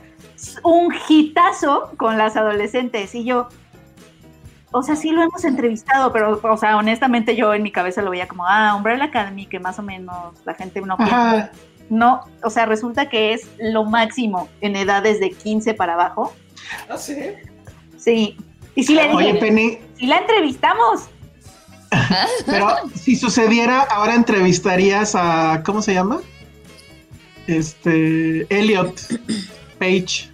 un 0.63 0.93
hitazo 1.07 1.91
con 1.97 2.17
las 2.17 2.37
adolescentes. 2.37 3.13
Y 3.15 3.23
yo, 3.23 3.47
o 4.71 4.83
sea, 4.83 4.95
sí 4.95 5.11
lo 5.11 5.21
hemos 5.21 5.43
entrevistado, 5.45 6.11
pero, 6.11 6.39
o 6.41 6.57
sea, 6.57 6.77
honestamente 6.77 7.35
yo 7.35 7.53
en 7.53 7.63
mi 7.63 7.71
cabeza 7.71 8.01
lo 8.01 8.11
veía 8.11 8.27
como, 8.27 8.45
ah, 8.45 8.75
Umbrella 8.75 9.05
Academy, 9.05 9.45
que 9.45 9.59
más 9.59 9.79
o 9.79 9.83
menos 9.83 10.35
la 10.45 10.53
gente 10.53 10.81
no 10.81 10.97
piensa. 10.97 11.31
Ajá. 11.31 11.51
No, 11.89 12.21
o 12.43 12.49
sea, 12.49 12.65
resulta 12.65 13.07
que 13.07 13.33
es 13.33 13.49
lo 13.59 13.85
máximo 13.85 14.49
en 14.59 14.75
edades 14.75 15.19
de 15.19 15.29
15 15.31 15.73
para 15.73 15.93
abajo. 15.93 16.33
Ah, 16.89 16.97
sí. 16.97 17.15
Sí. 17.97 18.37
Y 18.75 18.83
si 18.83 18.93
le 18.93 19.09
Oye, 19.09 19.27
dije, 19.27 19.39
Penny, 19.39 19.79
si 19.95 20.05
la 20.05 20.17
entrevistamos. 20.17 21.09
pero 22.45 22.69
si 22.95 23.15
sucediera, 23.15 23.81
ahora 23.81 24.15
entrevistarías 24.15 25.15
a. 25.15 25.61
¿Cómo 25.65 25.81
se 25.81 25.93
llama? 25.93 26.19
Este. 27.47 28.45
Elliot 28.53 28.99
Page. 29.79 30.29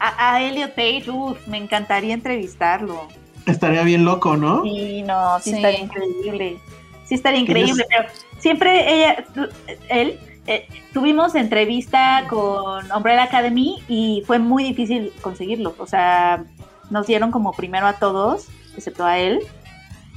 A, 0.00 0.34
a 0.34 0.42
Elliot 0.42 0.74
Page, 0.74 1.10
uff, 1.10 1.46
me 1.46 1.58
encantaría 1.58 2.14
entrevistarlo. 2.14 3.08
Estaría 3.46 3.82
bien 3.82 4.04
loco, 4.04 4.36
¿no? 4.36 4.62
Sí, 4.64 5.02
no, 5.02 5.38
sí, 5.40 5.50
Sí. 5.50 5.56
estaría 5.56 5.80
increíble. 5.80 6.58
Sí 7.04 7.14
estaría 7.14 7.40
increíble, 7.40 7.84
pero 7.88 8.08
siempre 8.40 8.92
ella, 8.92 9.24
él, 9.88 10.18
eh, 10.48 10.66
tuvimos 10.92 11.34
entrevista 11.36 12.24
con 12.28 12.90
Umbrella 12.90 13.24
Academy 13.24 13.82
y 13.88 14.24
fue 14.26 14.38
muy 14.40 14.64
difícil 14.64 15.12
conseguirlo. 15.20 15.74
O 15.78 15.86
sea, 15.86 16.44
nos 16.90 17.06
dieron 17.06 17.30
como 17.30 17.52
primero 17.52 17.86
a 17.86 17.94
todos, 17.94 18.46
excepto 18.76 19.04
a 19.04 19.18
él. 19.18 19.40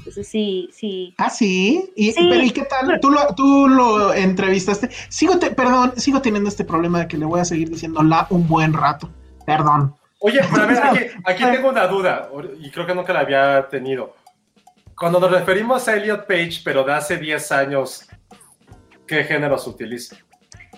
Entonces 0.10 0.27
sí, 0.27 0.69
sí. 0.73 1.14
Ah, 1.18 1.30
sí. 1.30 1.91
¿Y, 1.95 2.11
Sí. 2.11 2.27
pero, 2.30 2.41
¿y 2.44 2.52
qué 2.52 2.64
tal? 2.64 2.99
¿Tú 2.99 3.10
lo, 3.11 3.34
tú 3.36 3.68
lo 3.68 4.14
entrevistaste. 4.14 4.90
Sigo, 5.10 5.38
te- 5.38 5.52
perdón, 5.52 5.94
sigo 5.98 6.22
teniendo 6.22 6.49
este 6.49 6.65
problema 6.65 6.99
de 6.99 7.07
que 7.07 7.18
le 7.18 7.26
voy 7.26 7.40
a 7.40 7.45
seguir 7.45 7.69
diciendo 7.69 8.02
la 8.03 8.26
un 8.31 8.48
buen 8.48 8.73
rato. 8.73 9.10
Perdón. 9.45 9.95
Oye, 10.22 10.40
pero 10.52 10.64
a 10.64 10.65
ver, 10.65 10.77
aquí, 10.84 10.99
aquí 11.26 11.44
tengo 11.44 11.69
una 11.69 11.88
duda, 11.88 12.30
y 12.60 12.69
creo 12.72 12.86
que 12.86 12.95
nunca 12.95 13.14
la 13.14 13.22
había 13.22 13.68
tenido. 13.69 14.15
Cuando 14.98 15.19
nos 15.19 15.31
referimos 15.31 15.88
a 15.88 15.95
Elliot 15.95 16.27
Page, 16.27 16.60
pero 16.64 16.84
de 16.84 16.91
hace 16.94 17.18
10 17.18 17.52
años, 17.53 18.06
¿qué 19.07 19.23
género 19.23 19.57
se 19.57 19.69
utiliza? 19.69 20.18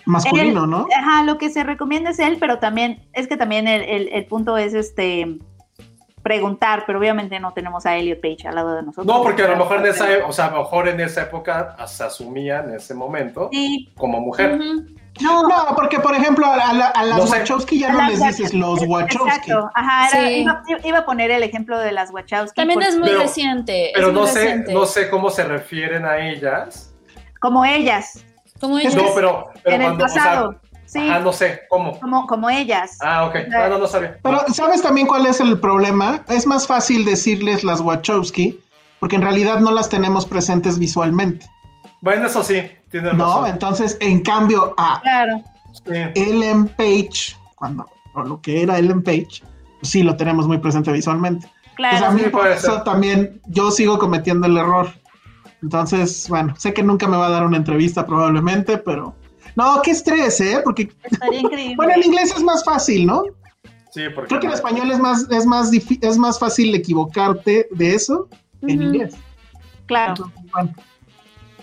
Masculino, 0.05 0.65
¿no? 0.67 0.87
Ajá, 0.95 1.23
lo 1.23 1.37
que 1.37 1.49
se 1.49 1.63
recomienda 1.63 2.09
es 2.11 2.19
él, 2.19 2.37
pero 2.39 2.59
también, 2.59 3.07
es 3.13 3.27
que 3.27 3.37
también 3.37 3.67
el, 3.67 3.81
el- 3.83 4.07
el 4.09 4.25
punto 4.25 4.57
es 4.57 4.73
este, 4.73 5.37
preguntar, 6.21 6.83
pero 6.85 6.99
obviamente 6.99 7.39
no 7.39 7.53
tenemos 7.53 7.85
a 7.85 7.95
Elliot 7.97 8.21
Page 8.21 8.47
al 8.47 8.55
lado 8.55 8.75
de 8.75 8.83
nosotros. 8.83 9.05
No, 9.05 9.23
porque 9.23 9.43
a 9.43 9.47
lo 9.47 9.55
mejor 9.57 9.77
en 9.79 9.85
esa, 9.87 10.11
e- 10.11 10.21
o 10.21 10.31
sea, 10.31 10.45
a 10.47 10.51
lo 10.51 10.59
mejor 10.59 10.87
en 10.87 10.99
esa 10.99 11.23
época 11.23 11.75
se 11.87 12.03
asumía 12.03 12.59
en 12.59 12.75
ese 12.75 12.93
momento 12.93 13.49
Sí. 13.51 13.89
como 13.97 14.19
mujer. 14.19 14.57
No, 15.19 15.43
No, 15.47 15.75
porque 15.75 15.99
por 15.99 16.15
ejemplo 16.15 16.45
a, 16.45 16.73
la- 16.73 16.87
a 16.87 17.03
las 17.03 17.17
No 17.17 17.27
sé. 17.27 17.39
Wachowski 17.39 17.79
ya 17.79 17.91
no 17.91 18.07
les 18.07 18.23
dices 18.23 18.53
los 18.53 18.79
Wachowski. 18.87 19.27
Exacto, 19.29 19.69
ajá, 19.75 20.09
era- 20.17 20.27
Sí. 20.29 20.35
iba, 20.41 20.63
iba 20.85 20.97
a 20.99 21.05
poner 21.05 21.31
el 21.31 21.43
ejemplo 21.43 21.77
de 21.79 21.91
las 21.91 22.11
Wachowski. 22.11 22.55
También 22.55 22.75
porque- 22.79 22.89
es 22.89 22.97
muy 22.99 23.09
Pero- 23.09 23.21
reciente. 23.21 23.91
Pero 23.93 24.11
no 24.13 24.25
sé, 24.25 24.63
no 24.71 24.85
sé 24.85 25.09
cómo 25.09 25.29
se 25.29 25.43
refieren 25.43 26.05
a 26.05 26.17
ellas. 26.19 26.93
Como 27.41 27.65
ellas, 27.65 28.23
Como 28.61 28.77
ellas. 28.77 28.95
No, 28.95 29.03
pero, 29.15 29.49
pero 29.63 29.75
en 29.75 29.81
el 29.81 29.87
cuando, 29.89 30.05
o 30.05 30.07
sea, 30.07 30.23
pasado. 30.23 30.55
Sí, 30.91 30.99
ajá, 30.99 31.19
no 31.19 31.31
sé, 31.33 31.61
¿cómo? 31.69 31.99
como, 31.99 32.27
como 32.27 32.49
ellas. 32.49 32.97
Ah, 33.01 33.25
ok. 33.25 33.35
Ah, 33.55 33.67
no, 33.69 33.77
no 33.79 33.87
sabía. 33.87 34.17
Pero 34.21 34.41
¿sabes 34.53 34.81
también 34.81 35.07
cuál 35.07 35.25
es 35.25 35.39
el 35.39 35.59
problema? 35.59 36.23
Es 36.27 36.45
más 36.45 36.67
fácil 36.67 37.05
decirles 37.05 37.63
las 37.63 37.81
Wachowski 37.81 38.59
porque 38.99 39.15
en 39.15 39.21
realidad 39.23 39.59
no 39.59 39.71
las 39.71 39.89
tenemos 39.89 40.25
presentes 40.25 40.77
visualmente. 40.77 41.45
Bueno, 42.01 42.27
eso 42.27 42.43
sí, 42.43 42.61
tienes 42.89 43.13
No, 43.13 43.25
razón. 43.25 43.47
entonces 43.47 43.97
en 44.01 44.21
cambio 44.21 44.73
a 44.77 44.99
Claro. 45.01 45.41
Ellen 46.15 46.67
Page, 46.67 47.35
cuando 47.55 47.85
o 48.13 48.23
lo 48.23 48.41
que 48.41 48.61
era 48.63 48.77
Ellen 48.77 49.01
Page, 49.03 49.41
pues 49.79 49.91
sí 49.91 50.03
lo 50.03 50.15
tenemos 50.17 50.47
muy 50.47 50.57
presente 50.57 50.91
visualmente. 50.91 51.47
Claro. 51.75 51.97
Pues 51.97 52.09
a 52.09 52.13
mí 52.13 52.21
sí, 52.23 52.29
por 52.29 52.47
eso 52.47 52.73
ser. 52.75 52.83
también 52.83 53.41
yo 53.47 53.71
sigo 53.71 53.97
cometiendo 53.97 54.47
el 54.47 54.57
error. 54.57 54.91
Entonces, 55.63 56.27
bueno, 56.27 56.53
sé 56.57 56.73
que 56.73 56.83
nunca 56.83 57.07
me 57.07 57.17
va 57.17 57.27
a 57.27 57.29
dar 57.29 57.45
una 57.45 57.57
entrevista 57.57 58.05
probablemente, 58.05 58.77
pero 58.77 59.15
no, 59.55 59.81
qué 59.83 59.91
estrés, 59.91 60.39
¿eh? 60.41 60.61
Porque 60.63 60.89
Estaría 61.03 61.39
increíble. 61.39 61.75
bueno, 61.75 61.93
en 61.95 62.03
inglés 62.03 62.33
es 62.35 62.43
más 62.43 62.63
fácil, 62.63 63.05
¿no? 63.05 63.23
Sí, 63.91 64.03
porque 64.15 64.29
Creo 64.29 64.39
que 64.39 64.47
en 64.47 64.53
español 64.53 64.91
es 64.91 64.99
más 64.99 65.27
es 65.29 65.45
más 65.45 65.71
es 65.73 66.17
más 66.17 66.39
fácil 66.39 66.73
equivocarte 66.73 67.67
de 67.71 67.95
eso 67.95 68.29
que 68.65 68.71
en 68.71 68.81
inglés. 68.81 69.15
Claro. 69.85 70.11
Entonces, 70.11 70.51
bueno, 70.53 70.73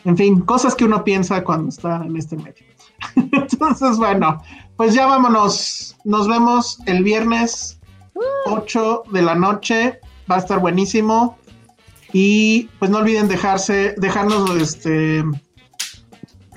en 0.04 0.16
fin, 0.16 0.40
cosas 0.42 0.74
que 0.74 0.84
uno 0.84 1.02
piensa 1.04 1.42
cuando 1.42 1.70
está 1.70 2.02
en 2.04 2.16
este 2.16 2.36
medio. 2.36 2.66
Entonces, 3.16 3.96
bueno, 3.96 4.42
pues 4.76 4.94
ya 4.94 5.06
vámonos. 5.06 5.96
Nos 6.04 6.28
vemos 6.28 6.78
el 6.86 7.02
viernes 7.02 7.80
8 8.46 9.04
de 9.10 9.22
la 9.22 9.34
noche. 9.34 10.00
Va 10.30 10.36
a 10.36 10.38
estar 10.38 10.58
buenísimo. 10.58 11.38
Y 12.12 12.64
pues 12.78 12.90
no 12.90 12.98
olviden 12.98 13.28
dejarse, 13.28 13.94
dejarnos 13.98 14.50
este 14.56 15.24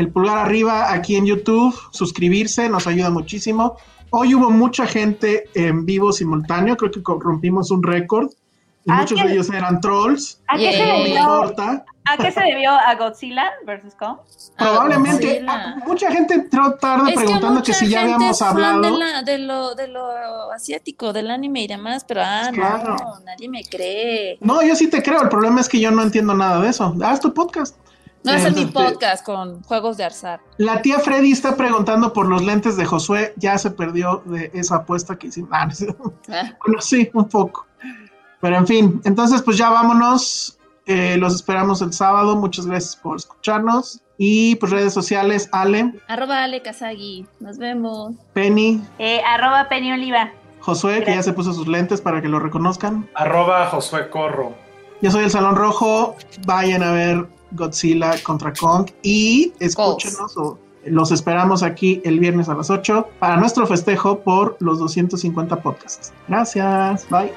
el 0.02 0.10
pulgar 0.12 0.38
arriba 0.40 0.92
aquí 0.92 1.16
en 1.16 1.26
YouTube, 1.28 1.74
suscribirse, 1.92 2.68
nos 2.70 2.88
ayuda 2.88 3.10
muchísimo. 3.12 3.78
Hoy 4.10 4.34
hubo 4.36 4.50
mucha 4.50 4.88
gente 4.88 5.46
en 5.54 5.86
vivo 5.86 6.12
simultáneo, 6.12 6.76
creo 6.76 6.92
que 6.92 7.02
rompimos 7.20 7.72
un 7.72 7.84
récord. 7.84 8.30
Y 8.84 8.92
muchos 8.92 9.22
¿qué? 9.22 9.28
de 9.28 9.34
ellos 9.34 9.50
eran 9.52 9.80
trolls. 9.80 10.42
¿A 10.48 10.58
qué, 10.58 10.72
se 10.72 10.84
debió. 10.84 11.44
¿A 12.04 12.18
qué 12.18 12.32
se 12.32 12.40
debió 12.40 12.72
a 12.72 12.96
Godzilla 12.96 13.52
versus 13.64 13.94
Kong? 13.94 14.18
Probablemente. 14.58 15.46
Mucha 15.86 16.12
gente 16.12 16.34
entró 16.34 16.74
tarde 16.74 17.12
Es 17.12 17.16
preguntando 17.16 17.62
que, 17.62 17.74
si 17.74 17.88
ya 17.88 18.02
habíamos 18.02 18.42
hablado. 18.42 18.82
De, 18.82 18.90
la- 18.90 19.22
de 19.22 19.38
lo, 19.38 19.76
de 19.76 19.88
lo 19.88 20.52
asiático, 20.52 21.14
del 21.14 21.30
anime 21.30 21.62
y 21.62 21.68
demás, 21.68 22.04
pero 22.08 22.22
ah, 22.24 22.50
Claro. 22.52 22.96
no, 22.96 23.20
nadie 23.24 23.48
me 23.48 23.64
cree. 23.64 24.40
No, 24.42 24.64
yo 24.64 24.76
sí 24.76 24.90
te 24.90 25.04
creo. 25.04 25.22
El 25.22 25.30
problema 25.30 25.62
es 25.62 25.70
que 25.70 25.80
yo 25.80 25.92
no 25.92 26.02
entiendo 26.02 26.34
nada 26.34 26.60
de 26.60 26.70
eso. 26.70 26.96
Haz 27.04 27.20
tu 27.20 27.32
podcast. 27.36 27.76
No 28.24 28.34
es 28.34 28.56
mi 28.56 28.66
podcast 28.68 29.26
con 29.26 29.64
juegos 29.64 29.98
de 29.98 30.04
arzar. 30.04 30.42
La 30.58 30.82
tía 30.82 31.00
Freddy 31.00 31.32
está 31.32 31.56
preguntando 31.56 32.14
por 32.14 32.28
los 32.28 32.44
lentes 32.44 32.78
de 32.78 32.86
Josué. 32.86 33.34
Ya 33.38 33.58
se 33.58 33.72
perdió 33.72 34.22
de 34.26 34.52
esa 34.54 34.76
apuesta 34.78 35.18
que 35.18 35.28
hicimos. 35.28 35.50
Ah, 35.54 35.66
no 35.66 35.72
sé. 35.74 35.96
Ah, 36.30 36.54
Bueno, 36.66 36.82
sí, 36.82 37.10
un 37.14 37.28
poco. 37.28 37.66
Pero 38.40 38.58
en 38.58 38.68
fin, 38.68 39.02
entonces 39.06 39.42
pues 39.42 39.58
ya 39.58 39.70
vámonos. 39.70 40.58
Eh, 40.86 41.18
los 41.18 41.34
esperamos 41.36 41.82
el 41.82 41.94
sábado. 41.94 42.36
Muchas 42.36 42.66
gracias 42.68 42.96
por 42.96 43.18
escucharnos. 43.18 44.02
Y 44.18 44.56
pues 44.58 44.72
redes 44.72 44.94
sociales, 44.94 45.50
Ale, 45.52 45.94
Arroba 46.08 46.44
Ale 46.44 46.62
Kazagi. 46.62 47.26
Nos 47.40 47.58
vemos. 47.58 48.14
Penny, 48.34 48.82
Eh, 49.00 49.22
arroba 49.28 49.68
Penny 49.68 49.92
Oliva. 49.94 50.32
Josué, 50.60 51.04
que 51.04 51.16
ya 51.16 51.24
se 51.24 51.34
puso 51.34 51.54
sus 51.54 51.68
lentes 51.68 52.02
para 52.02 52.22
que 52.22 52.28
lo 52.28 52.38
reconozcan. 52.40 53.10
Arroba 53.16 53.66
Josué 53.68 54.12
Corro. 54.12 54.54
Yo 55.02 55.10
soy 55.10 55.24
el 55.24 55.32
Salón 55.32 55.56
Rojo. 55.56 56.16
Vayan 56.46 56.84
a 56.84 56.92
ver 56.92 57.28
Godzilla 57.52 58.22
contra 58.24 58.54
Kong 58.54 58.90
y 59.04 59.54
escúchenos 59.60 60.38
o 60.38 60.58
los 60.86 61.12
esperamos 61.12 61.64
aquí 61.64 62.02
el 62.04 62.20
viernes 62.20 62.50
a 62.50 62.56
las 62.56 62.70
8 62.70 63.10
para 63.20 63.38
nuestro 63.38 63.68
festejo 63.68 64.20
por 64.20 64.58
los 64.60 64.80
250 64.80 65.62
podcasts. 65.62 66.12
Gracias. 66.28 67.08
Bye. 67.10 67.32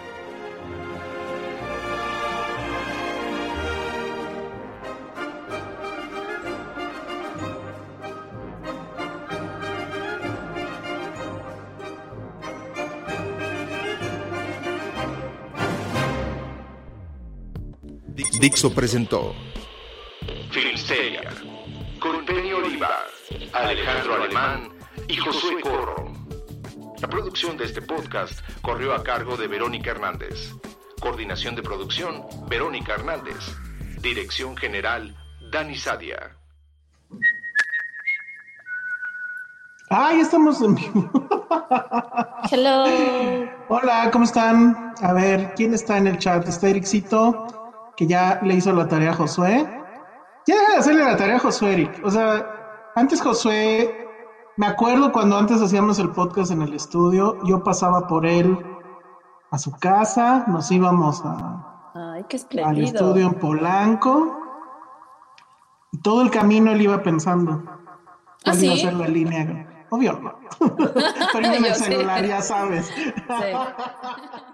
Dixo 18.44 18.74
presentó 18.74 19.32
Filmsteria, 20.54 21.32
con 21.98 22.24
Penny 22.24 22.52
Oliva, 22.52 22.88
Alejandro 23.54 24.14
Alemán 24.14 24.68
y 25.08 25.16
Josué 25.16 25.60
Corro. 25.60 26.12
La 27.00 27.08
producción 27.08 27.56
de 27.56 27.64
este 27.64 27.82
podcast 27.82 28.38
corrió 28.62 28.94
a 28.94 29.02
cargo 29.02 29.36
de 29.36 29.48
Verónica 29.48 29.90
Hernández. 29.90 30.52
Coordinación 31.00 31.56
de 31.56 31.62
producción, 31.62 32.22
Verónica 32.48 32.94
Hernández. 32.94 33.52
Dirección 34.00 34.56
general, 34.56 35.16
Dani 35.50 35.74
Sadia. 35.74 36.36
Ay, 39.90 40.20
estamos 40.20 40.62
en 40.62 40.76
vivo. 40.76 41.10
Hello. 42.52 42.84
Hola, 43.70 44.08
¿cómo 44.12 44.24
están? 44.24 44.94
A 45.02 45.12
ver, 45.14 45.52
¿quién 45.56 45.74
está 45.74 45.98
en 45.98 46.06
el 46.06 46.18
chat? 46.18 46.46
Está 46.46 46.68
Ericito, 46.68 47.92
que 47.96 48.06
ya 48.06 48.38
le 48.44 48.54
hizo 48.54 48.72
la 48.72 48.86
tarea 48.86 49.10
a 49.10 49.14
Josué. 49.14 49.83
Ya 50.46 50.58
deja 50.58 50.72
de 50.72 50.78
hacerle 50.78 51.04
la 51.04 51.16
tarea 51.16 51.36
a 51.36 51.38
Josué, 51.38 51.72
Eric. 51.72 52.00
O 52.04 52.10
sea, 52.10 52.46
antes 52.94 53.20
Josué, 53.20 54.08
me 54.56 54.66
acuerdo 54.66 55.10
cuando 55.10 55.38
antes 55.38 55.60
hacíamos 55.62 55.98
el 55.98 56.10
podcast 56.10 56.50
en 56.50 56.62
el 56.62 56.74
estudio, 56.74 57.38
yo 57.44 57.64
pasaba 57.64 58.06
por 58.06 58.26
él 58.26 58.58
a 59.50 59.58
su 59.58 59.72
casa, 59.72 60.44
nos 60.48 60.70
íbamos 60.70 61.22
a, 61.24 61.92
Ay, 61.94 62.24
qué 62.28 62.38
al 62.62 62.78
estudio 62.78 63.26
en 63.26 63.34
Polanco, 63.34 64.38
y 65.92 65.98
todo 65.98 66.22
el 66.22 66.30
camino 66.30 66.72
él 66.72 66.82
iba 66.82 67.02
pensando. 67.02 67.62
¿Ah, 68.44 68.52
iba 68.54 68.74
a 68.74 68.76
sí? 68.76 68.78
ser 68.78 68.94
la 68.94 69.08
línea. 69.08 69.86
Obvio 69.90 70.18
no. 70.20 70.34
Pero 71.32 71.46
en 71.46 71.64
el 71.64 71.74
celular, 71.74 72.24
ya 72.24 72.42
sabes. 72.42 72.86
Sí. 72.86 73.12